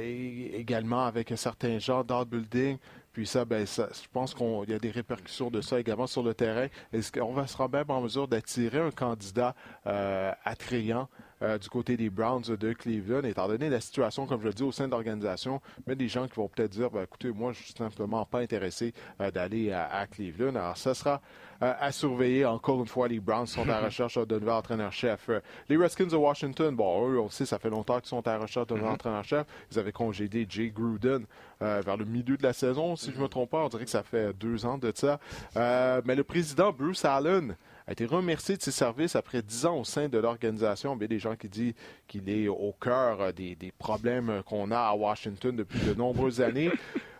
également 0.00 1.04
avec 1.04 1.32
certains 1.36 1.78
gens 1.78 2.02
dans 2.02 2.20
le 2.20 2.24
building. 2.24 2.78
Puis 3.12 3.26
ça, 3.26 3.44
ben, 3.44 3.66
je 3.66 4.08
pense 4.12 4.34
qu'il 4.34 4.68
y 4.70 4.74
a 4.74 4.78
des 4.78 4.90
répercussions 4.90 5.50
de 5.50 5.60
ça 5.60 5.80
également 5.80 6.06
sur 6.06 6.22
le 6.22 6.32
terrain. 6.34 6.68
Est-ce 6.92 7.10
qu'on 7.10 7.32
va 7.32 7.46
sera 7.46 7.68
même 7.68 7.90
en 7.90 8.00
mesure 8.00 8.28
d'attirer 8.28 8.78
un 8.78 8.90
candidat 8.90 9.54
attrayant 9.84 11.08
euh, 11.42 11.58
du 11.58 11.68
côté 11.70 11.96
des 11.96 12.10
Browns 12.10 12.42
de 12.42 12.72
Cleveland, 12.74 13.24
étant 13.24 13.48
donné 13.48 13.70
la 13.70 13.80
situation, 13.80 14.26
comme 14.26 14.42
je 14.42 14.48
le 14.48 14.52
dis, 14.52 14.62
au 14.62 14.72
sein 14.72 14.86
de 14.86 14.90
l'organisation, 14.90 15.62
mais 15.86 15.96
des 15.96 16.08
gens 16.08 16.28
qui 16.28 16.34
vont 16.34 16.48
peut-être 16.48 16.70
dire, 16.70 16.90
ben, 16.90 17.02
écoutez, 17.02 17.32
moi, 17.32 17.52
je 17.52 17.62
suis 17.62 17.72
simplement 17.72 18.26
pas 18.26 18.40
intéressé 18.40 18.92
euh, 19.20 19.30
d'aller 19.30 19.72
à, 19.72 20.06
Cleveland. 20.06 20.54
Alors, 20.54 20.76
ça 20.76 20.92
sera 20.92 21.22
euh, 21.62 21.72
à 21.80 21.92
surveiller. 21.92 22.44
Encore 22.44 22.80
une 22.80 22.88
fois, 22.88 23.08
les 23.08 23.20
Browns 23.20 23.46
sont 23.46 23.62
à 23.62 23.80
la 23.80 23.80
recherche 23.86 24.18
d'un 24.18 24.38
nouvel 24.38 24.54
entraîneur-chef. 24.54 25.30
les 25.68 25.76
Redskins 25.78 26.08
de 26.08 26.16
Washington, 26.16 26.76
bon, 26.76 27.08
eux, 27.08 27.18
on 27.18 27.30
sait, 27.30 27.46
ça 27.46 27.58
fait 27.58 27.70
longtemps 27.70 28.00
qu'ils 28.00 28.08
sont 28.08 28.26
à 28.26 28.32
la 28.32 28.38
recherche 28.40 28.66
d'un 28.66 28.74
nouvel 28.74 28.90
mm-hmm. 28.90 28.94
entraîneur-chef. 28.94 29.46
Ils 29.72 29.78
avaient 29.78 29.92
congédé 29.92 30.46
Jay 30.48 30.68
Gruden 30.68 31.24
vers 31.60 31.96
le 31.98 32.06
milieu 32.06 32.38
de 32.38 32.42
la 32.42 32.54
saison, 32.54 32.96
si 32.96 33.12
je 33.12 33.16
ne 33.16 33.22
me 33.22 33.28
trompe 33.28 33.50
pas. 33.50 33.64
On 33.64 33.68
dirait 33.68 33.84
que 33.84 33.90
ça 33.90 34.02
fait 34.02 34.32
deux 34.32 34.64
ans 34.64 34.78
de 34.78 34.92
ça. 34.94 35.20
mais 35.54 36.14
le 36.14 36.24
président 36.24 36.72
Bruce 36.72 37.04
Allen, 37.04 37.56
a 37.90 37.92
été 37.92 38.06
remercié 38.06 38.56
de 38.56 38.62
ses 38.62 38.70
services 38.70 39.16
après 39.16 39.42
dix 39.42 39.66
ans 39.66 39.76
au 39.76 39.84
sein 39.84 40.08
de 40.08 40.16
l'organisation. 40.16 40.96
Il 41.00 41.08
des 41.08 41.18
gens 41.18 41.34
qui 41.34 41.48
disent 41.48 41.74
qu'il 42.10 42.28
est 42.28 42.48
au 42.48 42.74
cœur 42.80 43.20
euh, 43.20 43.32
des, 43.32 43.54
des 43.54 43.72
problèmes 43.72 44.42
qu'on 44.44 44.72
a 44.72 44.78
à 44.78 44.94
Washington 44.94 45.54
depuis 45.54 45.78
de 45.80 45.94
nombreuses 45.94 46.40
années. 46.48 46.70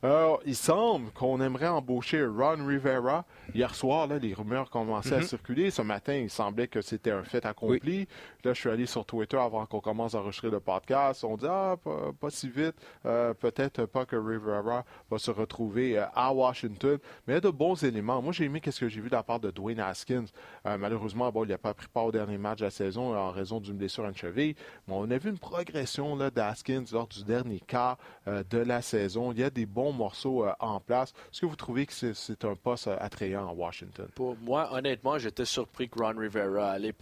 Alors, 0.03 0.41
il 0.47 0.57
semble 0.57 1.11
qu'on 1.11 1.43
aimerait 1.43 1.69
embaucher 1.69 2.25
Ron 2.25 2.65
Rivera. 2.67 3.27
Hier 3.55 3.75
soir, 3.75 4.07
là, 4.07 4.19
les 4.19 4.33
rumeurs 4.33 4.71
commençaient 4.71 5.17
à 5.17 5.19
mhm. 5.19 5.25
circuler. 5.25 5.71
Ce 5.71 5.83
matin, 5.83 6.15
il 6.15 6.31
semblait 6.31 6.69
que 6.69 6.81
c'était 6.81 7.11
un 7.11 7.23
fait 7.23 7.45
accompli. 7.45 8.09
Là, 8.43 8.55
je 8.55 8.61
suis 8.61 8.71
allé 8.71 8.87
sur 8.87 9.05
Twitter 9.05 9.37
avant 9.37 9.67
qu'on 9.67 9.81
commence 9.81 10.15
à 10.15 10.21
enregistrer 10.21 10.49
le 10.49 10.61
podcast. 10.61 11.23
On 11.23 11.37
dit, 11.37 11.45
ah, 11.47 11.77
pas, 12.19 12.31
si 12.31 12.49
vite. 12.49 12.77
Euh, 13.05 13.35
peut-être 13.35 13.85
pas 13.85 14.07
que 14.07 14.17
Rivera 14.17 14.87
va 15.11 15.19
se 15.19 15.31
retrouver 15.31 15.99
euh, 15.99 16.07
à 16.15 16.33
Washington. 16.33 16.99
Mais 17.27 17.35
il 17.35 17.37
y 17.37 17.39
a 17.39 17.41
de 17.41 17.51
bons 17.51 17.85
éléments. 17.85 18.23
Moi, 18.23 18.33
j'ai 18.33 18.45
aimé 18.45 18.63
ce 18.65 18.81
que 18.81 18.89
j'ai 18.89 19.03
vu 19.03 19.11
de 19.11 19.15
la 19.15 19.23
part 19.23 19.41
de 19.41 19.51
Dwayne 19.51 19.81
Haskins. 19.81 20.27
Euh, 20.67 20.79
malheureusement, 20.79 21.31
bon, 21.31 21.45
il 21.45 21.49
n'a 21.49 21.59
pas 21.59 21.75
pris 21.75 21.89
part 21.93 22.07
au 22.07 22.13
dernier 22.13 22.39
match 22.39 22.61
de 22.61 22.65
la 22.65 22.71
saison 22.71 23.15
en 23.15 23.31
raison 23.33 23.61
d'une 23.61 23.77
blessure 23.77 24.07
à 24.07 24.09
une 24.09 24.17
cheville. 24.17 24.55
On 24.89 25.11
a 25.11 25.19
vu 25.19 25.31
une 25.31 25.39
progression 25.39 26.17
d'Haskins 26.17 26.85
lors 26.93 27.07
du 27.07 27.25
dernier 27.25 27.61
quart 27.61 27.99
de 28.27 28.59
la 28.59 28.83
saison. 28.83 29.33
Il 29.33 29.39
y 29.39 29.45
a 29.45 29.51
des 29.51 29.67
bons 29.67 29.93
morceaux 29.93 30.45
euh, 30.45 30.53
en 30.61 30.81
place. 30.81 31.13
Est-ce 31.33 31.43
que 31.43 31.47
vous 31.47 31.57
trouvez 31.57 31.87
que 31.87 32.13
c'est 32.13 32.45
un 32.45 32.55
poste 32.55 32.89
euh, 32.89 32.97
attrayant 32.99 33.49
à 33.49 33.53
Washington? 33.53 34.09
Pour 34.15 34.37
moi, 34.39 34.73
honnêtement, 34.73 35.19
j'étais 35.19 35.45
surpris 35.45 35.89
que 35.89 35.99
Ron 36.03 36.15
Rivera 36.17 36.73
allait, 36.73 36.95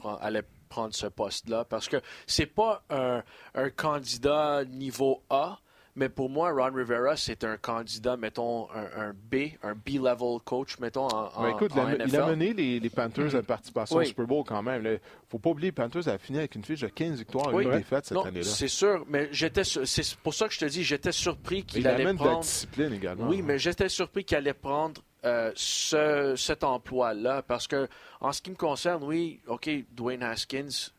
prendre 0.69 0.95
ce 0.95 1.07
poste-là 1.07 1.65
parce 1.65 1.89
que 1.89 1.97
c'est 2.27 2.45
pas 2.45 2.83
un, 2.91 3.23
candidat 3.71 4.65
niveau 4.67 5.23
A, 5.31 5.59
mais 5.99 6.09
pour 6.09 6.31
moi, 6.31 6.53
Ron 6.53 6.73
Rivera, 6.75 7.17
c'est 7.17 7.43
un 7.45 7.57
candidat, 7.57 8.17
mettons, 8.17 8.69
un, 8.73 9.13
B, 9.13 9.51
un 9.63 9.75
B-level 9.75 10.39
coach, 10.45 10.79
mettons, 10.79 11.09
en, 11.09 11.43
ben, 11.43 11.49
écoute, 11.51 11.73
il 11.75 12.17
a, 12.17 12.27
mené 12.27 12.53
les, 12.53 12.91
Panthers 12.91 13.35
à 13.35 13.39
une 13.39 13.45
participation 13.45 13.97
au 13.97 14.05
Super 14.05 14.27
Bowl 14.27 14.45
quand 14.47 14.63
même. 14.63 14.83
Il 14.85 14.93
ne 14.93 14.99
faut 15.29 15.39
pas 15.39 15.51
oublier, 15.51 15.69
les 15.69 15.73
Panthers 15.73 16.09
a 16.09 16.17
fini 16.19 16.39
avec 16.39 16.55
une 16.55 16.65
fiche 16.65 16.81
de 16.81 16.89
15 16.89 17.19
victoires 17.19 17.61
et 17.61 17.65
une 17.65 17.71
défaite 17.73 18.07
cette 18.07 18.19
année-là. 18.19 18.45
C'est 18.45 18.69
sûr, 18.69 19.05
mais 19.09 19.29
j'étais, 19.33 19.65
c'est 19.65 20.17
pour 20.19 20.35
ça 20.35 20.47
que 20.47 20.55
je 20.55 20.61
te 20.61 20.65
dis, 20.67 20.85
j'étais 20.85 21.13
surpris 21.13 21.65
qu'il 21.65 21.87
allait 21.87 22.05
prendre... 22.05 22.21
Il 22.21 22.23
amène 22.23 22.33
de 22.33 22.37
la 22.37 22.41
discipline 22.41 22.93
également. 22.93 23.29
Oui, 23.29 23.43
mais 23.43 23.59
j'étais 23.59 23.89
surpris 23.89 24.25
qu'il 24.25 24.37
allait 24.37 24.55
prendre 24.55 25.03
euh, 25.25 25.51
ce, 25.57 26.35
cet 26.37 26.63
emploi-là, 26.63 27.43
parce 27.43 27.67
que 27.67 27.89
en 28.21 28.33
ce 28.33 28.41
qui 28.41 28.51
me 28.51 28.57
concerne, 28.57 29.03
oui, 29.03 29.41
OK, 29.49 29.69
Dwayne 29.91 30.23
Haskins, 30.23 30.93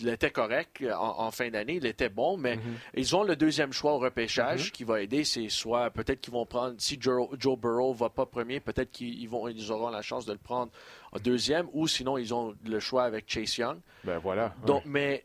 il 0.00 0.08
était 0.08 0.30
correct 0.30 0.84
en, 0.98 1.30
fin 1.30 1.50
d'année, 1.50 1.74
il 1.74 1.86
était 1.86 2.08
bon, 2.08 2.36
mais 2.36 2.56
mhm. 2.56 2.62
ils 2.94 3.16
ont 3.16 3.22
le 3.22 3.36
deuxième 3.36 3.72
choix 3.72 3.92
au 3.92 3.98
repêchage 3.98 4.66
mhm. 4.66 4.70
qui 4.72 4.84
va 4.84 5.00
aider. 5.00 5.24
C'est 5.24 5.48
soit 5.48 5.90
peut-être 5.90 6.20
qu'ils 6.20 6.32
vont 6.32 6.46
prendre, 6.46 6.74
si 6.78 6.98
Joe, 7.00 7.28
Joe 7.38 7.58
Burrow 7.58 7.92
va 7.94 8.08
pas 8.08 8.26
premier, 8.26 8.60
peut-être 8.60 8.90
qu'ils 8.90 9.28
vont, 9.28 9.48
ils 9.48 9.70
auront 9.70 9.90
la 9.90 10.02
chance 10.02 10.26
de 10.26 10.32
le 10.32 10.38
prendre 10.38 10.72
en 11.12 11.18
deuxième, 11.18 11.68
ou 11.72 11.88
sinon 11.88 12.18
ils 12.18 12.32
ont 12.34 12.54
le 12.64 12.80
choix 12.80 13.04
avec 13.04 13.24
Chase 13.28 13.56
Young. 13.56 13.78
Ben 14.04 14.18
voilà. 14.18 14.54
Donc, 14.66 14.82
mais 14.86 15.24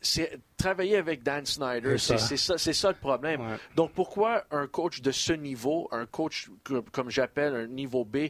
c'est 0.00 0.38
travailler 0.56 0.96
avec 0.96 1.22
Dan 1.22 1.46
Snyder, 1.46 1.98
c'est 1.98 2.18
ça. 2.18 2.58
c'est 2.58 2.72
ça, 2.72 2.88
le 2.88 2.96
problème. 2.96 3.58
Donc 3.74 3.92
pourquoi 3.92 4.44
un 4.50 4.66
coach 4.66 5.00
de 5.00 5.10
ce 5.10 5.32
niveau, 5.32 5.88
un 5.90 6.06
coach 6.06 6.50
comme 6.92 7.10
j'appelle 7.10 7.54
un 7.54 7.66
niveau 7.66 8.04
B, 8.04 8.28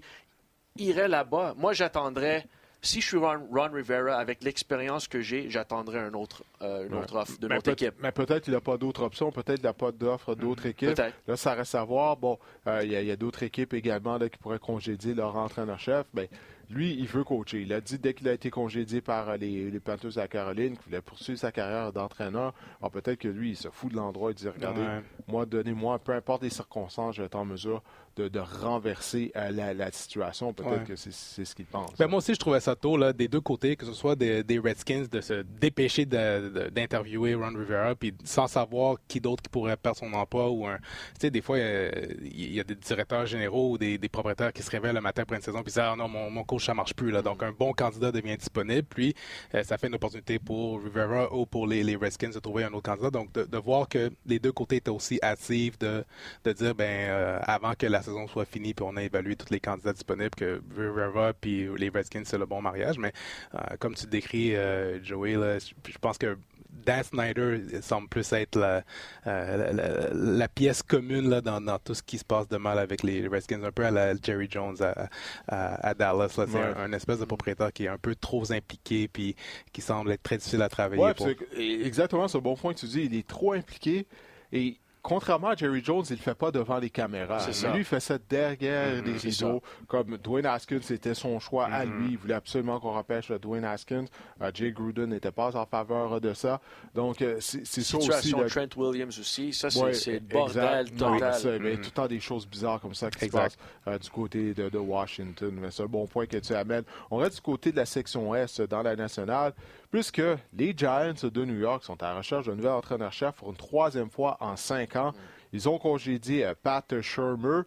irait 0.76 1.08
là-bas? 1.08 1.54
Moi, 1.56 1.72
j'attendrais 1.72 2.46
si 2.84 3.00
je 3.00 3.06
suis 3.06 3.16
Ron, 3.16 3.70
Rivera, 3.72 4.16
avec 4.16 4.44
l'expérience 4.44 5.08
que 5.08 5.20
j'ai, 5.20 5.50
j'attendrai 5.50 5.98
un 5.98 6.12
autre, 6.14 6.44
euh, 6.62 6.86
une 6.86 6.94
autre 6.94 7.16
offre 7.16 7.38
de 7.38 7.48
notre 7.48 7.70
équipe. 7.70 7.94
Mais 8.00 8.12
peut-être 8.12 8.44
qu'il 8.44 8.52
n'a 8.52 8.60
pas 8.60 8.76
d'autres 8.76 9.02
options, 9.02 9.32
peut-être 9.32 9.56
qu'il 9.56 9.64
n'a 9.64 9.72
pas 9.72 9.90
d'offre 9.90 10.34
d'autres 10.34 10.66
équipes. 10.66 11.00
Là, 11.26 11.36
ça 11.36 11.54
reste 11.54 11.74
à 11.74 11.84
voir. 11.84 12.16
Bon, 12.16 12.38
euh, 12.66 12.82
il 12.84 12.92
y 12.92 13.10
a, 13.10 13.16
d'autres 13.16 13.42
équipes 13.42 13.74
également 13.74 14.18
là, 14.18 14.28
qui 14.28 14.38
pourraient 14.38 14.58
congédier 14.58 15.14
leur 15.14 15.36
entraîneur-chef. 15.36 16.06
Ben, 16.12 16.28
lui, 16.70 16.94
il 16.94 17.06
veut 17.06 17.24
coacher. 17.24 17.62
Il 17.62 17.72
a 17.72 17.80
dit 17.80 17.98
dès 17.98 18.14
qu'il 18.14 18.28
a 18.28 18.32
été 18.32 18.50
congédié 18.50 19.00
par 19.00 19.30
euh, 19.30 19.36
les, 19.36 19.70
les 19.70 19.80
Panthers 19.80 20.18
à 20.18 20.28
Caroline 20.28 20.76
qu'il 20.76 20.84
voulait 20.86 21.02
poursuivre 21.02 21.38
sa 21.38 21.52
carrière 21.52 21.92
d'entraîneur. 21.92 22.54
Alors 22.80 22.90
peut-être 22.90 23.18
que 23.18 23.28
lui, 23.28 23.50
il 23.50 23.56
se 23.56 23.68
fout 23.68 23.90
de 23.90 23.96
l'endroit 23.96 24.30
et 24.30 24.34
dit 24.34 24.48
regardez, 24.48 24.84
moi, 25.26 25.46
donnez-moi, 25.46 25.98
peu 25.98 26.12
importe 26.12 26.42
les 26.42 26.50
circonstances, 26.50 27.16
je 27.16 27.22
vais 27.22 27.26
être 27.26 27.36
en 27.36 27.44
mesure 27.44 27.82
de, 28.16 28.38
renverser 28.38 29.32
euh, 29.36 29.50
la, 29.50 29.90
situation. 29.92 30.52
Peut-être 30.52 30.84
que 30.84 30.96
c'est 30.96 31.44
ce 31.44 31.54
qu'il 31.54 31.66
pense. 31.66 31.96
Ben, 31.98 32.06
moi 32.06 32.18
aussi, 32.18 32.34
je 32.34 32.38
trouvais 32.38 32.60
ça 32.60 32.76
tôt, 32.76 32.96
là, 32.96 33.12
des 33.12 33.28
deux 33.28 33.40
côtés, 33.40 33.76
que 33.76 33.86
ce 33.86 33.92
soit 33.92 34.16
des, 34.16 34.58
Redskins, 34.58 35.06
de 35.10 35.20
se 35.20 35.42
dépêcher 35.42 36.06
d'interviewer 36.06 37.34
Ron 37.34 37.54
Rivera, 37.56 37.94
puis 37.94 38.14
sans 38.24 38.46
savoir 38.46 38.96
qui 39.08 39.20
d'autre 39.20 39.42
qui 39.42 39.50
pourrait 39.50 39.76
perdre 39.76 39.98
son 39.98 40.12
emploi. 40.12 40.50
ou 40.50 40.66
un, 40.66 40.76
Tu 40.76 40.82
sais, 41.22 41.30
des 41.30 41.42
fois, 41.42 41.58
il 41.58 42.54
y, 42.54 42.60
a 42.60 42.64
des 42.64 42.74
directeurs 42.74 43.26
généraux 43.26 43.72
ou 43.72 43.78
des, 43.78 43.98
propriétaires 44.08 44.52
qui 44.52 44.62
se 44.62 44.70
réveillent 44.70 44.94
le 44.94 45.00
matin 45.00 45.22
après 45.22 45.36
une 45.36 45.42
saison, 45.42 45.62
puis 45.62 45.72
disent 45.72 45.78
Ah 45.78 45.94
non, 45.96 46.08
mon, 46.08 46.30
mon 46.30 46.44
coach, 46.44 46.66
ça 46.66 46.74
marche 46.74 46.94
plus. 46.94 47.10
Là. 47.10 47.22
Donc, 47.22 47.42
un 47.42 47.52
bon 47.52 47.72
candidat 47.72 48.12
devient 48.12 48.36
disponible, 48.36 48.86
puis 48.88 49.14
euh, 49.54 49.62
ça 49.62 49.78
fait 49.78 49.88
une 49.88 49.94
opportunité 49.94 50.38
pour 50.38 50.82
Rivera 50.82 51.32
ou 51.34 51.46
pour 51.46 51.66
les, 51.66 51.96
Redskins 51.96 52.30
de 52.30 52.38
trouver 52.38 52.64
un 52.64 52.72
autre 52.72 52.90
candidat. 52.90 53.10
Donc, 53.10 53.32
de, 53.32 53.58
voir 53.58 53.88
que 53.88 54.10
les 54.26 54.38
deux 54.38 54.52
côtés 54.52 54.76
étaient 54.76 54.90
aussi 54.90 55.18
actifs, 55.22 55.78
de, 55.78 56.04
de 56.44 56.52
dire, 56.52 56.74
ben, 56.74 57.08
euh, 57.08 57.38
avant 57.42 57.72
que 57.74 57.86
la 57.86 58.02
saison 58.04 58.26
soit 58.26 58.44
finie, 58.44 58.74
puis 58.74 58.84
on 58.88 58.96
a 58.96 59.02
évalué 59.02 59.36
tous 59.36 59.50
les 59.50 59.60
candidats 59.60 59.92
disponibles, 59.92 60.34
que 60.36 60.62
Rivera 60.76 61.32
puis 61.32 61.68
les 61.76 61.88
Redskins, 61.88 62.24
c'est 62.24 62.38
le 62.38 62.46
bon 62.46 62.60
mariage. 62.60 62.98
Mais 62.98 63.12
euh, 63.54 63.58
comme 63.78 63.94
tu 63.94 64.06
décris, 64.06 64.54
euh, 64.56 65.02
Joey, 65.02 65.34
je 65.34 65.98
pense 65.98 66.18
que 66.18 66.36
Dan 66.70 67.02
Snyder 67.02 67.80
semble 67.82 68.08
plus 68.08 68.32
être 68.32 68.58
la, 68.58 68.82
euh, 69.26 70.10
la, 70.12 70.48
pièce 70.48 70.82
commune 70.82 71.30
là, 71.30 71.40
dans, 71.40 71.60
dans, 71.60 71.78
tout 71.78 71.94
ce 71.94 72.02
qui 72.02 72.18
se 72.18 72.24
passe 72.24 72.48
de 72.48 72.56
mal 72.56 72.78
avec 72.78 73.02
les 73.02 73.26
Redskins, 73.28 73.62
un 73.64 73.72
peu 73.72 73.84
à 73.84 73.90
la 73.90 74.14
Jerry 74.16 74.48
Jones 74.50 74.76
à, 74.80 75.08
à, 75.46 75.94
Dallas. 75.94 76.34
C'est 76.34 76.56
un, 76.56 76.92
espèce 76.92 77.20
de 77.20 77.24
propriétaire 77.24 77.72
qui 77.72 77.84
est 77.84 77.88
un 77.88 77.98
peu 77.98 78.14
trop 78.14 78.50
impliqué 78.52 79.08
puis 79.08 79.36
qui 79.72 79.80
semble 79.80 80.10
être 80.12 80.22
très 80.22 80.36
difficile 80.36 80.62
à 80.62 80.68
travailler. 80.68 81.14
pour. 81.14 81.28
Exactement, 81.56 82.28
c'est 82.28 82.38
un 82.38 82.42
bon 82.42 82.56
point 82.56 82.74
que 82.74 82.80
tu 82.80 82.86
dis. 82.86 83.02
Il 83.04 83.14
est 83.14 83.26
trop 83.26 83.52
impliqué 83.52 84.06
et 84.52 84.78
contrairement 85.04 85.48
à 85.48 85.54
Jerry 85.54 85.84
Jones, 85.84 86.02
il 86.08 86.14
ne 86.14 86.16
le 86.16 86.22
fait 86.22 86.34
pas 86.34 86.50
devant 86.50 86.78
les 86.78 86.88
caméras. 86.88 87.46
Lui, 87.46 87.80
il 87.80 87.84
fait 87.84 88.00
ça 88.00 88.18
derrière 88.18 88.96
mm-hmm. 88.96 89.04
les 89.04 89.16
rideaux. 89.18 89.62
Comme 89.86 90.16
Dwayne 90.16 90.46
Haskins, 90.46 90.80
c'était 90.82 91.14
son 91.14 91.38
choix 91.38 91.66
à 91.66 91.84
lui. 91.84 92.12
Il 92.12 92.18
voulait 92.18 92.34
absolument 92.34 92.80
qu'on 92.80 92.96
repêche 92.96 93.30
Dwayne 93.30 93.64
Haskins. 93.64 94.06
Uh, 94.40 94.46
Jay 94.52 94.72
Gruden 94.72 95.10
n'était 95.10 95.30
pas 95.30 95.54
en 95.54 95.66
faveur 95.66 96.20
de 96.20 96.32
ça. 96.32 96.60
Donc, 96.94 97.20
euh, 97.20 97.36
c'est 97.40 97.64
ça 97.64 97.98
aussi. 97.98 98.28
Situation 98.28 98.66
Trent 98.66 98.80
Williams 98.80 99.18
aussi. 99.18 99.52
Ça, 99.52 99.68
c'est 99.70 100.14
le 100.14 100.20
bordel 100.20 100.90
total. 100.90 101.20
y 101.20 101.22
a 101.22 101.30
mm-hmm. 101.30 101.76
tout 101.76 101.82
le 101.84 101.90
temps 101.90 102.08
des 102.08 102.20
choses 102.20 102.46
bizarres 102.46 102.80
comme 102.80 102.94
ça 102.94 103.10
qui 103.10 103.26
se 103.26 103.30
passent 103.30 103.58
euh, 103.86 103.98
du 103.98 104.08
côté 104.08 104.54
de, 104.54 104.78
Washington. 104.78 105.56
Mais 105.60 105.70
c'est 105.70 105.82
un 105.82 105.86
bon 105.86 106.06
point 106.06 106.24
que 106.24 106.38
tu 106.38 106.54
amènes. 106.54 106.84
On 107.10 107.18
reste 107.18 107.36
du 107.36 107.42
côté 107.42 107.72
de 107.72 107.76
la 107.76 107.86
section 107.86 108.34
Est 108.34 108.62
dans 108.62 108.82
la 108.82 108.96
nationale 108.96 109.52
puisque 109.94 110.22
les 110.52 110.74
Giants 110.76 111.14
de 111.22 111.44
New 111.44 111.54
York 111.54 111.84
sont 111.84 112.02
à 112.02 112.06
la 112.06 112.16
recherche 112.16 112.46
d'un 112.46 112.56
nouvel 112.56 112.72
entraîneur-chef 112.72 113.36
pour 113.36 113.50
une 113.50 113.56
troisième 113.56 114.10
fois 114.10 114.36
en 114.40 114.56
cinq 114.56 114.96
ans. 114.96 115.12
Ils 115.52 115.68
ont 115.68 115.78
congédié 115.78 116.46
euh, 116.46 116.54
Pat 116.60 117.00
Shermer. 117.00 117.60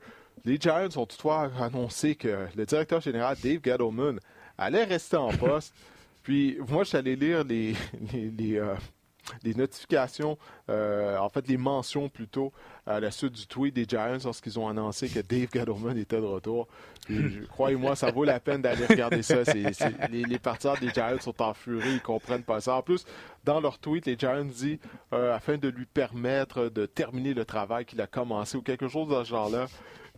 Les 0.44 0.58
Giants 0.60 0.90
ont 0.98 1.06
toutefois 1.06 1.50
annoncé 1.58 2.16
que 2.16 2.48
le 2.54 2.66
directeur 2.66 3.00
général 3.00 3.38
Dave 3.42 3.62
Gettleman 3.64 4.20
allait 4.58 4.84
rester 4.84 5.16
en 5.16 5.30
poste. 5.30 5.74
Puis 6.24 6.58
moi, 6.68 6.84
je 6.84 6.90
suis 6.90 6.98
allé 6.98 7.16
lire 7.16 7.46
les, 7.46 7.76
euh, 8.58 8.76
les 9.44 9.54
notifications, 9.54 10.38
euh, 10.70 11.18
en 11.18 11.30
fait 11.30 11.48
les 11.48 11.58
mentions 11.58 12.10
plutôt, 12.10 12.52
à 12.86 13.00
la 13.00 13.12
suite 13.12 13.34
du 13.34 13.48
tweet 13.48 13.76
des 13.76 13.86
Giants 13.88 14.18
lorsqu'ils 14.24 14.58
ont 14.58 14.68
annoncé 14.68 15.10
que 15.10 15.20
Dave 15.20 15.50
Gettleman 15.54 15.98
était 15.98 16.22
de 16.22 16.26
retour. 16.26 16.68
Croyez-moi, 17.50 17.96
ça 17.96 18.12
vaut 18.12 18.24
la 18.24 18.40
peine 18.40 18.62
d'aller 18.62 18.86
regarder 18.86 19.22
ça. 19.24 19.44
les, 19.54 20.24
les 20.24 20.40
partisans 20.40 20.76
des 20.80 20.90
Giants 20.90 21.20
sont 21.20 21.42
en 21.42 21.54
furie, 21.54 21.96
ils 21.96 22.02
comprennent 22.02 22.44
pas 22.44 22.62
ça. 22.62 22.76
En 22.76 22.82
plus, 22.82 23.06
dans 23.44 23.60
leur 23.60 23.80
tweet, 23.80 24.06
les 24.06 24.18
Giants 24.18 24.46
disent 24.46 24.80
euh, 25.14 25.36
afin 25.36 25.58
de 25.58 25.68
lui 25.68 25.86
permettre 25.86 26.70
de 26.70 26.86
terminer 26.86 27.34
le 27.34 27.46
travail 27.46 27.86
qu'il 27.86 28.02
a 28.02 28.08
commencé 28.08 28.58
ou 28.58 28.62
quelque 28.62 28.88
chose 28.88 29.10
de 29.10 29.24
ce 29.24 29.30
genre-là. 29.30 29.68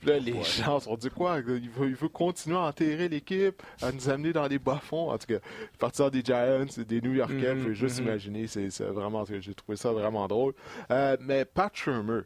Là, 0.04 0.18
les 0.20 0.34
gens 0.44 0.80
se 0.80 0.86
sont 0.86 0.96
dit 0.96 1.10
quoi? 1.10 1.40
Il 1.40 1.70
veut, 1.70 1.88
il 1.90 1.96
veut 1.96 2.08
continuer 2.10 2.56
à 2.58 2.62
enterrer 2.62 3.10
l'équipe, 3.10 3.62
à 3.82 3.92
nous 3.92 4.10
amener 4.10 4.32
dans 4.34 4.48
les 4.48 4.60
bas-fonds. 4.60 5.12
En 5.12 5.18
tout 5.18 5.28
cas, 5.28 5.40
partir 5.78 6.10
des 6.12 6.22
Giants, 6.24 6.66
des 6.88 7.02
New 7.02 7.14
Yorkais, 7.14 7.56
Mhm, 7.56 7.66
peux 7.66 7.74
juste 7.74 8.00
mhm. 8.00 8.08
imaginer. 8.08 8.48
C'est 8.48 8.70
vraiment, 8.82 9.26
j'ai 9.26 9.54
trouvé 9.54 9.76
ça 9.76 9.92
vraiment 9.92 10.28
drôle. 10.28 10.54
Euh, 10.92 11.18
mais 11.20 11.46
Pat 11.46 11.76
Shermer, 11.76 12.22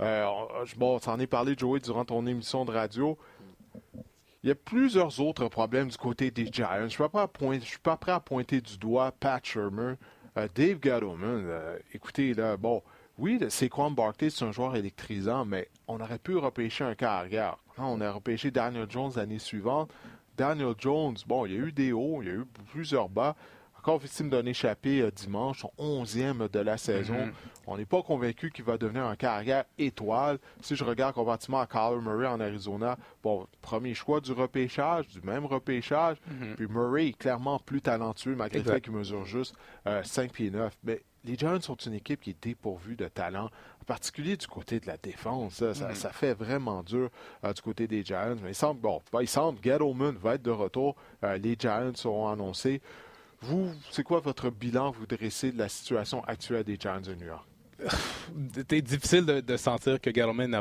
euh, 0.00 0.26
bon, 0.76 0.98
t'en 0.98 1.18
ai 1.18 1.26
parlé, 1.26 1.54
Joey, 1.56 1.80
durant 1.80 2.04
ton 2.04 2.26
émission 2.26 2.64
de 2.64 2.70
radio. 2.72 3.18
Il 4.42 4.48
y 4.48 4.52
a 4.52 4.54
plusieurs 4.54 5.18
autres 5.20 5.48
problèmes 5.48 5.88
du 5.88 5.96
côté 5.96 6.30
des 6.30 6.46
Giants. 6.46 6.68
Je 6.78 6.82
ne 6.84 6.88
suis, 6.88 7.02
pas 7.08 7.22
à 7.22 7.28
point- 7.28 7.58
je 7.58 7.64
suis 7.64 7.78
pas 7.78 7.96
prêt 7.96 8.12
à 8.12 8.20
pointer 8.20 8.60
du 8.60 8.78
doigt 8.78 9.10
Pat 9.12 9.44
Shermer. 9.44 9.94
Euh, 10.36 10.46
Dave 10.54 10.78
Gettleman, 10.80 11.42
euh, 11.46 11.78
écoutez, 11.92 12.32
là, 12.34 12.56
bon, 12.56 12.80
oui, 13.18 13.38
le- 13.38 13.50
Saquon 13.50 13.90
Barkley, 13.90 14.30
c'est 14.30 14.44
un 14.44 14.52
joueur 14.52 14.76
électrisant, 14.76 15.44
mais 15.44 15.68
on 15.86 16.00
aurait 16.00 16.18
pu 16.18 16.36
repêcher 16.36 16.84
un 16.84 16.94
cas 16.94 17.12
arrière. 17.12 17.56
Hein, 17.76 17.84
On 17.86 18.00
a 18.00 18.10
repêché 18.10 18.50
Daniel 18.50 18.86
Jones 18.88 19.12
l'année 19.16 19.38
suivante. 19.38 19.90
Daniel 20.36 20.74
Jones, 20.78 21.16
bon, 21.26 21.46
il 21.46 21.52
y 21.52 21.56
a 21.56 21.58
eu 21.58 21.72
des 21.72 21.92
hauts, 21.92 22.22
il 22.22 22.28
y 22.28 22.30
a 22.30 22.34
eu 22.34 22.44
plusieurs 22.72 23.08
bas. 23.08 23.34
Encore 23.78 23.98
victime 23.98 24.28
d'un 24.28 24.44
échappé 24.44 25.00
euh, 25.02 25.10
dimanche, 25.10 25.60
son 25.60 25.70
11e 25.78 26.48
de 26.50 26.58
la 26.58 26.76
saison. 26.76 27.26
Mhm. 27.26 27.32
On 27.68 27.76
n'est 27.76 27.86
pas 27.86 28.02
convaincu 28.02 28.50
qu'il 28.50 28.64
va 28.64 28.76
devenir 28.76 29.04
un 29.06 29.14
carrière 29.16 29.64
étoile. 29.78 30.38
Si 30.60 30.74
je 30.76 30.82
regarde 30.84 31.14
comparativement 31.14 31.60
à 31.60 31.66
Kyler 31.66 32.00
Murray 32.02 32.26
en 32.26 32.40
Arizona, 32.40 32.98
bon, 33.22 33.46
premier 33.62 33.94
choix 33.94 34.20
du 34.20 34.32
repêchage, 34.32 35.06
du 35.08 35.20
même 35.22 35.46
repêchage. 35.46 36.16
Mhm. 36.26 36.54
Puis 36.56 36.66
Murray 36.68 37.08
est 37.08 37.18
clairement 37.18 37.58
plus 37.60 37.80
talentueux, 37.80 38.34
malgré 38.34 38.58
le 38.58 38.64
fait 38.64 38.80
qu'il 38.80 38.92
mesure 38.92 39.24
juste 39.24 39.54
euh, 39.86 40.02
5 40.02 40.32
pieds 40.32 40.50
9. 40.50 40.76
Mais 40.82 41.00
les 41.24 41.36
Giants 41.36 41.60
sont 41.60 41.76
une 41.76 41.94
équipe 41.94 42.20
qui 42.20 42.30
est 42.30 42.42
dépourvue 42.42 42.96
de 42.96 43.08
talent, 43.08 43.46
en 43.80 43.84
particulier 43.86 44.36
du 44.36 44.46
côté 44.46 44.80
de 44.80 44.86
la 44.86 44.96
défense. 44.96 45.54
Ça, 45.54 45.74
ça- 45.74 45.94
ça 45.94 46.10
fait 46.10 46.34
vraiment 46.34 46.82
dur 46.82 47.10
euh, 47.44 47.52
du 47.52 47.60
côté 47.62 47.86
des 47.86 48.04
Giants. 48.04 48.36
Mais 48.42 48.50
il 48.50 48.54
semble, 48.54 48.80
bon, 48.80 49.00
ben, 49.12 49.20
il 49.22 49.28
semble 49.28 49.58
va 50.20 50.34
être 50.34 50.42
de 50.42 50.50
retour. 50.50 50.96
Euh, 51.24 51.36
les 51.38 51.56
Giants 51.58 51.92
seront 51.94 52.28
annoncés. 52.28 52.80
Vous, 53.40 53.70
c'est 53.90 54.02
quoi 54.02 54.20
votre 54.20 54.50
bilan 54.50 54.90
vous 54.90 55.06
dressez 55.06 55.52
de 55.52 55.58
la 55.58 55.68
situation 55.68 56.24
actuelle 56.24 56.64
des 56.64 56.76
Giants 56.78 57.00
de 57.00 57.14
New 57.14 57.26
York? 57.26 57.46
C'était 58.54 58.82
difficile 58.82 59.24
de, 59.24 59.40
de 59.40 59.56
sentir 59.56 60.00
que 60.00 60.10
Gettleman 60.12 60.60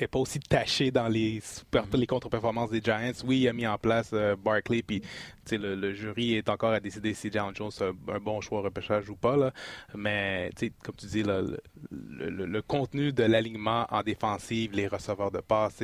n'est 0.00 0.08
pas 0.08 0.18
aussi 0.18 0.40
taché 0.40 0.90
dans 0.90 1.08
les, 1.08 1.40
super- 1.40 1.84
les 1.92 2.06
contre-performances 2.06 2.70
des 2.70 2.80
Giants. 2.82 3.12
Oui, 3.24 3.40
il 3.40 3.48
a 3.48 3.52
mis 3.52 3.66
en 3.66 3.78
place 3.78 4.10
euh, 4.12 4.36
Barkley, 4.36 4.82
puis 4.82 5.02
le, 5.50 5.74
le 5.76 5.94
jury 5.94 6.34
est 6.34 6.48
encore 6.50 6.72
à 6.72 6.80
décider 6.80 7.14
si 7.14 7.30
John 7.32 7.54
Jones 7.54 7.70
est 7.80 8.12
un, 8.12 8.18
bon 8.20 8.40
choix 8.42 8.58
au 8.58 8.62
repêchage 8.62 9.08
ou 9.08 9.16
pas. 9.16 9.36
Là. 9.36 9.50
Mais 9.94 10.50
comme 10.82 10.94
tu 10.96 11.06
dis, 11.06 11.22
là, 11.22 11.40
le, 11.40 11.58
le- 11.90 12.30
le- 12.30 12.46
le 12.46 12.62
contenu 12.62 13.12
de 13.12 13.22
l'alignement 13.22 13.86
en 13.90 14.02
défensive, 14.02 14.72
les 14.72 14.88
receveurs 14.88 15.30
de 15.30 15.40
passe, 15.40 15.80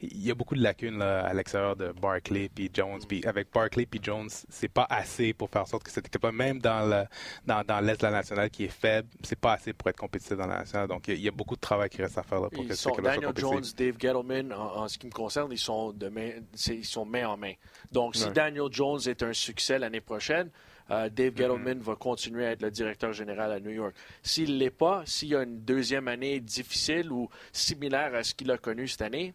il 0.00 0.20
y 0.26 0.30
a 0.30 0.34
beaucoup 0.34 0.56
de 0.56 0.62
lacunes 0.62 0.98
là, 0.98 1.20
à 1.26 1.34
l'extérieur 1.34 1.76
de 1.76 1.92
Barkley 1.92 2.48
puis 2.52 2.70
Jones. 2.72 3.00
Puis 3.06 3.24
avec 3.26 3.48
Barkley 3.52 3.86
puis 3.86 4.00
Jones, 4.02 4.28
c'est 4.48 4.68
pas 4.68 4.86
assez 4.90 5.32
pour 5.34 5.50
faire 5.50 5.62
en 5.62 5.66
sorte 5.66 5.84
que 5.84 5.90
cette 5.90 6.06
équipe-là, 6.08 6.32
même 6.32 6.58
dans 6.58 6.84
le, 6.88 7.04
dans, 7.46 7.62
dans 7.62 7.80
l'Est 7.80 8.00
de 8.00 8.06
la 8.06 8.12
nationale 8.12 8.50
qui 8.50 8.64
est 8.64 8.68
faible, 8.80 9.08
c'est 9.22 9.38
pas 9.38 9.52
assez 9.52 9.72
pour 9.72 9.88
être 9.88 9.98
compétitif 9.98 10.36
dans 10.36 10.46
la 10.46 10.58
nationale. 10.58 10.88
Donc, 10.88 11.06
il 11.08 11.14
y 11.14 11.16
a- 11.16 11.20
y, 11.26 11.28
a 11.28 11.32
beaucoup 11.32 11.54
de 11.54 11.60
travail 11.60 11.88
qui 11.90 12.02
reste 12.02 12.18
à 12.18 12.22
faire 12.22 12.40
là, 12.40 12.48
pour 12.50 12.64
Ils 12.64 12.68
que 12.70 12.74
cette 12.74 12.82
soit 12.82 12.92
Daniel. 13.32 13.62
Jones, 13.62 13.72
Dave 13.76 13.94
Gettleman, 13.98 14.52
en, 14.52 14.76
en 14.82 14.88
ce 14.88 14.98
qui 14.98 15.06
me 15.06 15.12
concerne, 15.12 15.52
ils 15.52 15.58
sont, 15.58 15.92
de 15.92 16.08
main, 16.08 16.30
ils 16.68 16.84
sont 16.84 17.04
main 17.04 17.26
en 17.28 17.36
main. 17.36 17.52
Donc, 17.92 18.16
si 18.16 18.24
Ouais. 18.24 18.32
Daniel 18.32 18.68
Jones 18.70 19.00
est 19.06 19.22
un 19.22 19.32
succès 19.32 19.78
l'année 19.78 20.00
prochaine, 20.00 20.50
euh, 20.90 21.08
Dave 21.08 21.32
Mm-hmm. 21.32 21.36
Gettleman 21.36 21.80
va 21.80 21.96
continuer 21.96 22.46
à 22.46 22.50
être 22.52 22.62
le 22.62 22.70
directeur 22.70 23.12
général 23.12 23.50
à 23.52 23.58
New 23.60 23.70
York. 23.70 23.94
S'il 24.22 24.54
ne 24.54 24.58
l'est 24.58 24.70
pas, 24.70 25.02
s'il 25.04 25.28
y 25.28 25.34
a 25.36 25.42
une 25.42 25.60
deuxième 25.60 26.06
année 26.08 26.38
difficile 26.40 27.10
ou 27.10 27.28
similaire 27.52 28.14
à 28.14 28.22
ce 28.22 28.34
qu'il 28.34 28.50
a 28.50 28.58
connu 28.58 28.86
cette 28.86 29.02
année, 29.02 29.34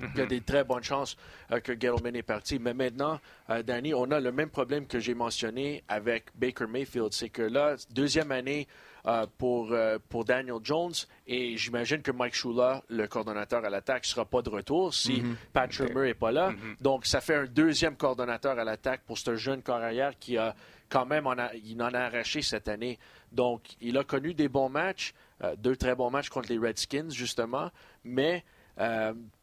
il 0.00 0.18
y 0.18 0.22
a 0.22 0.26
des 0.26 0.40
très 0.40 0.64
bonnes 0.64 0.82
chances 0.82 1.16
euh, 1.52 1.60
que 1.60 1.72
Gettleman 1.72 2.16
est 2.16 2.22
parti. 2.24 2.58
Mais 2.58 2.74
maintenant, 2.74 3.20
euh, 3.50 3.62
Danny, 3.62 3.94
on 3.94 4.10
a 4.10 4.18
le 4.18 4.32
même 4.32 4.50
problème 4.50 4.86
que 4.88 4.98
j'ai 4.98 5.14
mentionné 5.14 5.84
avec 5.86 6.24
Baker 6.34 6.66
Mayfield. 6.66 7.12
C'est 7.12 7.28
que 7.28 7.42
là, 7.42 7.76
deuxième 7.90 8.32
année 8.32 8.66
euh, 9.06 9.26
pour, 9.38 9.72
euh, 9.72 9.98
pour 10.08 10.24
Daniel 10.24 10.56
Jones, 10.62 10.92
et 11.26 11.56
j'imagine 11.56 12.00
que 12.02 12.10
Mike 12.10 12.34
Shula, 12.34 12.82
le 12.88 13.06
coordonnateur 13.06 13.64
à 13.64 13.68
l'attaque, 13.70 14.04
ne 14.04 14.06
sera 14.08 14.24
pas 14.24 14.40
de 14.42 14.48
retour 14.50 14.94
si 14.94 15.22
Pat 15.52 15.70
Shermer 15.70 16.06
n'est 16.06 16.14
pas 16.14 16.32
là. 16.32 16.50
Donc, 16.80 17.04
ça 17.06 17.20
fait 17.20 17.34
un 17.34 17.44
deuxième 17.46 17.96
coordonnateur 17.96 18.58
à 18.58 18.64
l'attaque 18.64 19.02
pour 19.06 19.18
ce 19.18 19.36
jeune 19.36 19.62
carrière 19.62 20.18
qui 20.18 20.38
a 20.38 20.54
quand 20.88 21.06
même, 21.06 21.26
en 21.26 21.32
a- 21.32 21.54
il 21.54 21.82
en 21.82 21.92
a 21.92 21.98
arraché 22.00 22.40
cette 22.42 22.68
année. 22.68 22.98
Donc, 23.32 23.62
il 23.80 23.98
a 23.98 24.04
connu 24.04 24.32
des 24.32 24.48
bons 24.48 24.68
matchs, 24.68 25.12
euh, 25.42 25.54
deux 25.56 25.76
très 25.76 25.94
bons 25.94 26.10
matchs 26.10 26.28
contre 26.28 26.48
les 26.50 26.58
Redskins, 26.58 27.10
justement, 27.10 27.70
mais 28.04 28.44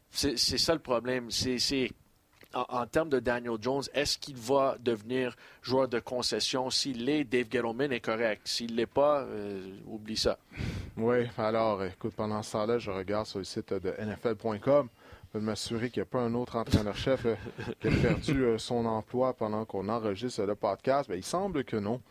c'est 0.09 0.38
ça 0.38 0.74
le 0.74 0.80
problème. 0.80 1.30
C'est- 1.32 1.89
en, 2.54 2.86
termes 2.86 3.10
de 3.10 3.20
Daniel 3.20 3.58
Jones, 3.60 3.84
est-ce 3.93 4.18
qu'il 4.18 4.36
va 4.36 4.76
devenir 4.80 5.36
joueur 5.62 5.88
de 5.88 5.99
concession? 5.99 6.70
S'il 6.70 7.06
l'est, 7.06 7.24
Dave 7.24 7.47
Gettleman 7.49 7.91
est 7.91 7.99
correct. 7.99 8.41
S'il 8.45 8.72
ne 8.72 8.78
l'est 8.78 8.86
pas, 8.86 9.22
euh, 9.22 9.76
oublie 9.88 10.18
ça. 10.18 10.38
Oui, 10.97 11.28
alors, 11.38 11.84
écoute, 11.84 12.14
pendant 12.16 12.41
ce 12.43 12.52
temps-là, 12.54 12.78
je 12.78 12.91
regarde 12.91 13.26
sur 13.26 13.39
le 13.39 13.45
site 13.45 13.74
de 13.74 13.93
NFL.com. 13.99 14.89
Veux 15.34 15.39
m'assurer 15.39 15.89
qu'il 15.89 16.02
n'y 16.02 16.08
a 16.08 16.12
pas 16.12 16.20
un 16.20 16.34
autre 16.34 16.58
entraîneur-chef 16.58 17.26
euh, 17.26 17.36
qui 17.80 17.88
a 17.88 17.91
perdu 17.91 18.43
euh, 18.43 18.58
son 18.58 18.86
emploi 18.86 19.34
pendant 19.34 19.64
qu'on 19.64 19.88
enregistre 19.88 20.43
le 20.43 20.56
podcast. 20.56 21.10
Mais 21.10 21.18
il 21.18 21.24
semble 21.24 21.64
que 21.64 21.78
non. 21.78 22.02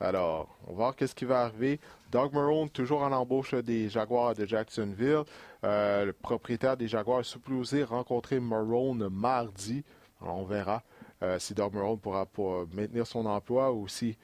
Alors, 0.00 0.48
on 0.66 0.70
va 0.70 0.76
voir 0.76 0.96
qu'est-ce 0.96 1.14
qui 1.14 1.24
va 1.26 1.42
arriver. 1.42 1.78
Doug 2.10 2.32
Marone, 2.32 2.70
toujours 2.70 3.02
en 3.02 3.12
embauche 3.12 3.54
des 3.54 3.88
Jaguars 3.88 4.34
de 4.34 4.46
Jacksonville. 4.46 5.22
Euh, 5.64 6.06
le 6.06 6.12
propriétaire 6.12 6.76
des 6.76 6.88
Jaguars 6.88 7.20
est 7.20 7.24
supposé 7.24 7.84
rencontrer 7.84 8.40
Marone 8.40 9.08
mardi. 9.10 9.84
Alors, 10.22 10.38
on 10.38 10.44
verra 10.44 10.82
euh, 11.22 11.38
si 11.38 11.52
Doug 11.54 11.74
Marone 11.74 11.98
pourra 11.98 12.24
pas 12.26 12.64
maintenir 12.72 13.06
son 13.06 13.26
emploi 13.26 13.72
ou 13.72 13.86
si 13.88 14.16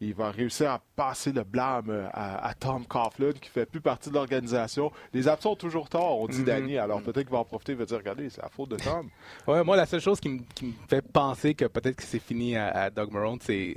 il 0.00 0.14
va 0.14 0.32
réussir 0.32 0.68
à 0.72 0.80
passer 0.96 1.30
le 1.32 1.44
blâme 1.44 2.08
à, 2.12 2.44
à 2.44 2.54
Tom 2.54 2.84
Coughlin, 2.86 3.30
qui 3.40 3.48
fait 3.48 3.66
plus 3.66 3.80
partie 3.80 4.08
de 4.10 4.14
l'organisation. 4.14 4.90
Les 5.12 5.28
absents 5.28 5.52
ont 5.52 5.56
toujours 5.56 5.88
tort, 5.88 6.18
on 6.20 6.26
dit 6.26 6.40
Mhm. 6.40 6.44
Danny. 6.44 6.76
Alors 6.78 7.00
peut-être 7.02 7.20
qu'il 7.22 7.30
va 7.32 7.38
en 7.38 7.44
profiter 7.44 7.72
et 7.72 7.74
va 7.76 7.84
dire 7.84 7.98
Regardez, 7.98 8.28
c'est 8.28 8.42
la 8.42 8.48
faute 8.48 8.70
de 8.70 8.76
Tom. 8.76 9.08
Ouais, 9.46 9.62
moi, 9.62 9.76
la 9.76 9.86
seule 9.86 10.00
chose 10.00 10.18
qui 10.20 10.28
me, 10.28 10.40
qui 10.56 10.74
fait 10.88 11.02
penser 11.02 11.54
que 11.54 11.66
peut-être 11.66 11.94
que 11.96 12.02
c'est 12.02 12.18
fini 12.18 12.56
à, 12.56 12.66
à 12.70 12.90
Doug 12.90 13.12
Marone, 13.12 13.38
c'est 13.40 13.76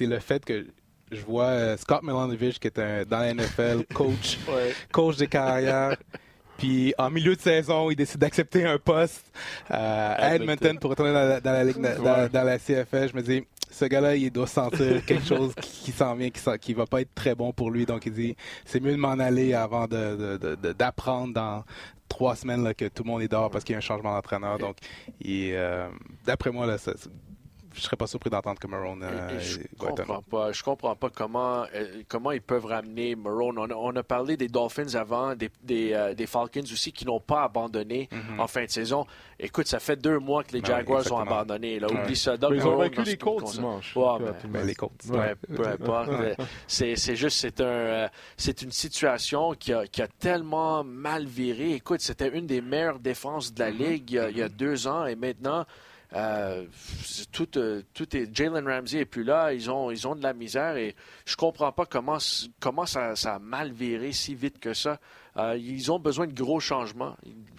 le 0.00 0.18
fait 0.20 0.44
que 0.44 0.64
je 1.14 1.24
vois 1.24 1.44
euh, 1.46 1.76
Scott 1.76 2.02
Milanovich, 2.02 2.58
qui 2.58 2.66
est 2.68 2.78
un, 2.78 3.04
dans 3.04 3.18
la 3.20 3.34
NFL, 3.34 3.84
coach, 3.94 4.38
coach 4.92 5.16
des 5.16 5.26
carrières. 5.28 5.96
Puis 6.58 6.94
en 6.98 7.10
milieu 7.10 7.34
de 7.34 7.40
saison, 7.40 7.90
il 7.90 7.96
décide 7.96 8.20
d'accepter 8.20 8.64
un 8.64 8.78
poste 8.78 9.32
euh, 9.70 10.14
à 10.16 10.36
Edmonton. 10.36 10.78
Pour 10.78 10.90
retourner 10.90 11.12
dans 11.12 11.28
la, 11.28 11.40
dans 11.40 11.52
la 11.52 11.64
ligue, 11.64 11.80
dans, 11.80 12.02
Ouais. 12.04 12.28
dans 12.28 12.44
la 12.44 12.58
CFL. 12.58 13.08
Je 13.10 13.16
me 13.16 13.22
dis, 13.22 13.42
ce 13.70 13.86
gars-là, 13.86 14.14
il 14.14 14.30
doit 14.30 14.46
sentir 14.46 15.04
quelque 15.04 15.24
chose 15.26 15.52
qui, 15.60 15.86
qui 15.86 15.92
s'en 15.92 16.14
vient, 16.14 16.30
qui, 16.30 16.40
qui 16.60 16.74
va 16.74 16.86
pas 16.86 17.00
être 17.00 17.12
très 17.14 17.34
bon 17.34 17.52
pour 17.52 17.72
lui. 17.72 17.86
Donc 17.86 18.06
il 18.06 18.12
dit, 18.12 18.36
c'est 18.64 18.78
mieux 18.80 18.92
de 18.92 18.96
m'en 18.96 19.18
aller 19.18 19.52
avant 19.52 19.88
de- 19.88 20.16
de- 20.16 20.36
de- 20.36 20.54
de- 20.54 20.72
d'apprendre 20.72 21.34
dans 21.34 21.64
trois 22.08 22.36
semaines 22.36 22.62
là, 22.62 22.72
que 22.72 22.84
tout 22.84 23.02
le 23.02 23.10
monde 23.10 23.22
est 23.22 23.28
dehors 23.28 23.50
parce 23.50 23.64
qu'il 23.64 23.72
y 23.72 23.74
a 23.74 23.78
un 23.78 23.80
changement 23.80 24.14
d'entraîneur. 24.14 24.56
Donc, 24.58 24.76
euh, 25.26 25.88
d'après 26.24 26.52
moi, 26.52 26.66
là, 26.66 26.78
ça- 26.78 26.92
je 27.74 27.80
serais 27.80 27.96
pas 27.96 28.06
surpris 28.06 28.30
d'entendre 28.30 28.58
que 28.58 28.66
Marone 28.66 29.02
euh, 29.02 29.38
je 29.40 29.58
comprends 29.78 30.22
pas. 30.22 30.52
Je 30.52 30.62
comprends 30.62 30.94
pas 30.96 31.10
comment, 31.10 31.64
euh, 31.74 32.02
comment 32.08 32.30
ils 32.30 32.40
peuvent 32.40 32.64
ramener 32.66 33.14
Marone. 33.16 33.58
On 33.58 33.64
a, 33.70 33.74
on 33.74 33.94
a 33.96 34.02
parlé 34.02 34.36
des 34.36 34.48
Dolphins 34.48 34.94
avant, 34.94 35.34
des, 35.34 35.50
des, 35.62 35.92
euh, 35.92 36.14
des 36.14 36.26
Falcons 36.26 36.60
aussi 36.62 36.92
qui 36.92 37.04
n'ont 37.04 37.20
pas 37.20 37.42
abandonné 37.44 38.08
en 38.38 38.46
fin 38.46 38.64
de 38.64 38.70
saison. 38.70 39.06
Écoute, 39.38 39.66
ça 39.66 39.80
fait 39.80 39.96
deux 39.96 40.18
mois 40.18 40.44
que 40.44 40.52
les 40.52 40.60
Mhm. 40.60 40.66
Ben 40.68 40.76
Jaguars 40.76 41.12
ont 41.12 41.18
abandonné. 41.18 41.78
Là. 41.80 41.88
Ouais. 41.88 42.02
Oublie 42.04 42.16
ça. 42.16 42.36
Doug 42.36 42.52
Mais 42.52 42.58
ils 42.58 42.66
ont 42.66 42.76
vaincu 42.76 42.96
dans 42.96 43.02
les 43.02 43.16
Colts 43.16 43.44
dimanche. 43.52 43.96
Ouais, 43.96 44.04
mais- 44.20 44.48
Ben, 44.50 44.66
les 44.66 44.74
Colts. 44.74 44.92
Peu 45.54 45.66
importe. 45.66 46.08
Euh, 46.10 46.34
c'est, 46.66 46.96
c'est 46.96 47.16
juste, 47.16 47.38
c'est 47.38 47.60
un, 47.60 47.64
euh, 47.64 48.08
c'est 48.36 48.62
une 48.62 48.70
situation 48.72 49.52
qui 49.54 49.72
a, 49.72 49.86
qui 49.86 50.00
a 50.00 50.06
tellement 50.06 50.84
mal 50.84 51.26
viré. 51.26 51.72
Écoute, 51.74 52.00
c'était 52.00 52.28
une 52.28 52.46
des 52.46 52.60
meilleures 52.60 52.98
défenses 53.00 53.52
de 53.52 53.60
la 53.60 53.70
ligue 53.70 54.10
il 54.10 54.14
y 54.14 54.18
a, 54.18 54.30
il 54.30 54.38
y 54.38 54.42
a 54.42 54.48
deux 54.48 54.86
ans 54.86 55.06
et 55.06 55.16
maintenant, 55.16 55.64
euh, 56.14 56.64
tout, 57.32 57.58
euh, 57.58 57.82
tout 57.92 58.16
est. 58.16 58.34
Jalen 58.34 58.66
Ramsey 58.68 59.00
est 59.00 59.04
plus 59.04 59.24
là. 59.24 59.52
Ils 59.52 59.70
ont, 59.70 59.90
ils 59.90 60.06
ont 60.06 60.14
de 60.14 60.22
la 60.22 60.32
misère 60.32 60.76
et 60.76 60.94
je 61.26 61.36
comprends 61.36 61.72
pas 61.72 61.86
comment, 61.86 62.18
comment 62.60 62.86
ça, 62.86 63.16
ça 63.16 63.34
a 63.34 63.38
mal 63.38 63.72
viré 63.72 64.12
si 64.12 64.34
vite 64.34 64.58
que 64.60 64.74
ça. 64.74 64.98
Euh, 65.36 65.56
ils 65.58 65.90
ont 65.90 65.98
besoin 65.98 66.28
de 66.28 66.32
gros 66.32 66.60
changements. 66.60 67.16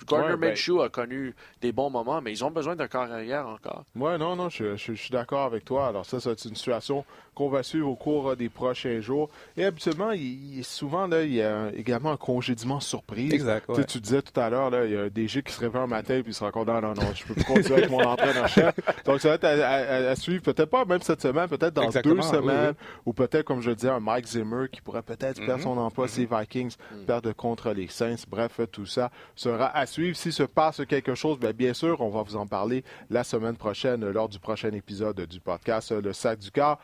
Gardner 0.08 0.30
Ouais, 0.32 0.38
ben- 0.38 0.50
Minshew 0.52 0.82
a 0.82 0.88
connu 0.90 1.36
des 1.60 1.74
bons 1.74 1.90
moments, 1.90 2.22
mais 2.22 2.32
ils 2.32 2.44
ont 2.46 2.52
besoin 2.52 2.76
d'un 2.78 2.88
corps 2.88 3.12
arrière 3.12 3.48
encore. 3.48 3.84
Ouais, 3.98 4.18
non, 4.18 4.38
non, 4.38 4.48
je, 4.48 4.78
je- 4.78 4.94
je 4.94 5.02
suis 5.02 5.10
d'accord 5.12 5.44
avec 5.44 5.66
toi. 5.66 5.88
Alors 5.90 6.06
ça, 6.06 6.22
c'est 6.22 6.46
une 6.46 6.56
situation 6.56 7.04
qu'on 7.36 7.50
va 7.50 7.62
suivre 7.64 7.88
au 7.90 7.96
cours 7.96 8.30
euh, 8.32 8.36
des 8.36 8.50
prochains 8.50 9.00
jours. 9.02 9.30
Et 9.58 9.66
habituellement, 9.66 10.12
il, 10.12 10.58
il- 10.58 10.64
souvent, 10.64 11.06
là, 11.08 11.24
il 11.24 11.34
y 11.34 11.42
a 11.42 11.72
également 11.76 12.12
un 12.12 12.18
congédiement 12.18 12.80
surprise. 12.80 13.32
Exact, 13.34 13.66
Tu 13.68 13.74
sais, 13.76 13.80
ouais. 13.82 13.86
Tu 13.86 14.00
disais 14.00 14.22
tout 14.22 14.40
à 14.40 14.50
l'heure, 14.50 14.70
là, 14.70 14.86
il 14.86 14.92
y 14.94 14.98
a 14.98 15.02
un 15.02 15.08
DG 15.10 15.44
qui 15.44 15.52
se 15.54 15.60
réveille 15.60 15.82
un 15.82 15.88
matin 15.88 16.16
et 16.16 16.24
puis 16.24 16.32
il 16.32 16.36
se 16.36 16.44
rend 16.44 16.52
compte, 16.52 16.68
non, 16.68 16.82
non, 16.82 16.94
non, 16.94 17.14
je 17.14 17.24
peux 17.26 17.34
plus 17.36 17.44
continuer 17.44 17.76
avec 17.76 17.90
mon 17.92 18.00
entraîneur-chef. 18.04 18.74
Donc, 19.06 19.20
ça 19.20 19.30
va 19.30 19.36
être 19.36 19.44
à, 19.44 19.50
à- 19.50 20.10
à 20.12 20.16
suivre, 20.16 20.42
peut-être 20.44 20.70
pas 20.70 20.86
même 20.86 21.02
cette 21.02 21.22
semaine, 21.22 21.48
peut-être 21.48 21.74
dans 21.74 21.84
Exactement, 21.84 22.16
deux 22.16 22.22
semaines, 22.22 22.74
oui. 22.80 23.02
ou 23.08 23.14
peut-être, 23.14 23.44
comme 23.46 23.62
je 23.62 23.70
le 23.70 23.76
disais, 23.76 23.90
un 23.90 24.00
Mike 24.00 24.26
Zimmer 24.28 24.68
qui 24.72 24.82
pourrait 24.82 25.02
peut-être 25.04 25.38
perdre 25.46 25.58
Mhm, 25.58 25.62
son 25.64 25.78
emploi 25.78 26.08
si 26.08 26.22
les 26.22 26.26
Vikings 26.32 26.76
perdent 27.06 27.34
contre 27.34 27.72
les 27.72 27.88
Saints. 27.88 28.16
Bref, 28.30 28.60
tout 28.72 28.86
ça 28.86 29.12
sera 29.36 29.68
à 29.76 29.86
suivre. 29.86 30.16
S'il 30.16 30.34
se 30.34 30.44
passe 30.44 30.82
quelque 30.88 31.16
chose, 31.16 31.38
bien, 31.40 31.52
bien 31.52 31.74
sûr, 31.74 32.00
on 32.02 32.10
va 32.10 32.22
vous 32.22 32.36
en 32.36 32.48
parler 32.48 32.84
la 33.10 33.24
semaine 33.24 33.56
prochaine 33.58 34.10
lors 34.10 34.30
du 34.30 34.40
prochain 34.40 34.72
épisode 34.72 35.20
du 35.22 35.40
podcast 35.40 35.92
Le 35.92 36.14
Sac 36.14 36.40
du 36.40 36.52
Cœur. 36.52 36.78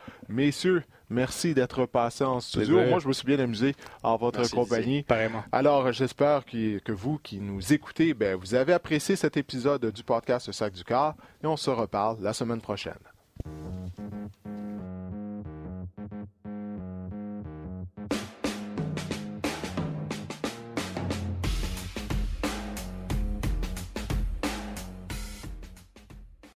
Messieurs, 0.44 0.82
merci 1.08 1.54
d'être 1.54 1.86
passés 1.86 2.24
en 2.24 2.40
studio. 2.40 2.84
Moi, 2.86 2.98
je 2.98 3.06
me 3.06 3.12
suis 3.12 3.24
bien 3.24 3.38
amusé 3.38 3.76
en 4.02 4.16
votre 4.16 4.50
compagnie. 4.50 5.06
Alors, 5.52 5.92
j'espère 5.92 6.44
que, 6.44 6.78
que 6.80 6.90
vous 6.90 7.18
qui 7.22 7.38
nous 7.38 7.72
écoutez, 7.72 8.12
ben, 8.12 8.34
vous 8.34 8.56
avez 8.56 8.72
apprécié 8.72 9.14
cet 9.14 9.36
épisode 9.36 9.86
du 9.92 10.02
podcast 10.02 10.48
Le 10.48 10.52
Sac 10.52 10.72
du 10.72 10.82
Corps 10.82 11.14
et 11.44 11.46
on 11.46 11.56
se 11.56 11.70
reparle 11.70 12.16
la 12.20 12.32
semaine 12.32 12.60
prochaine. 12.60 12.98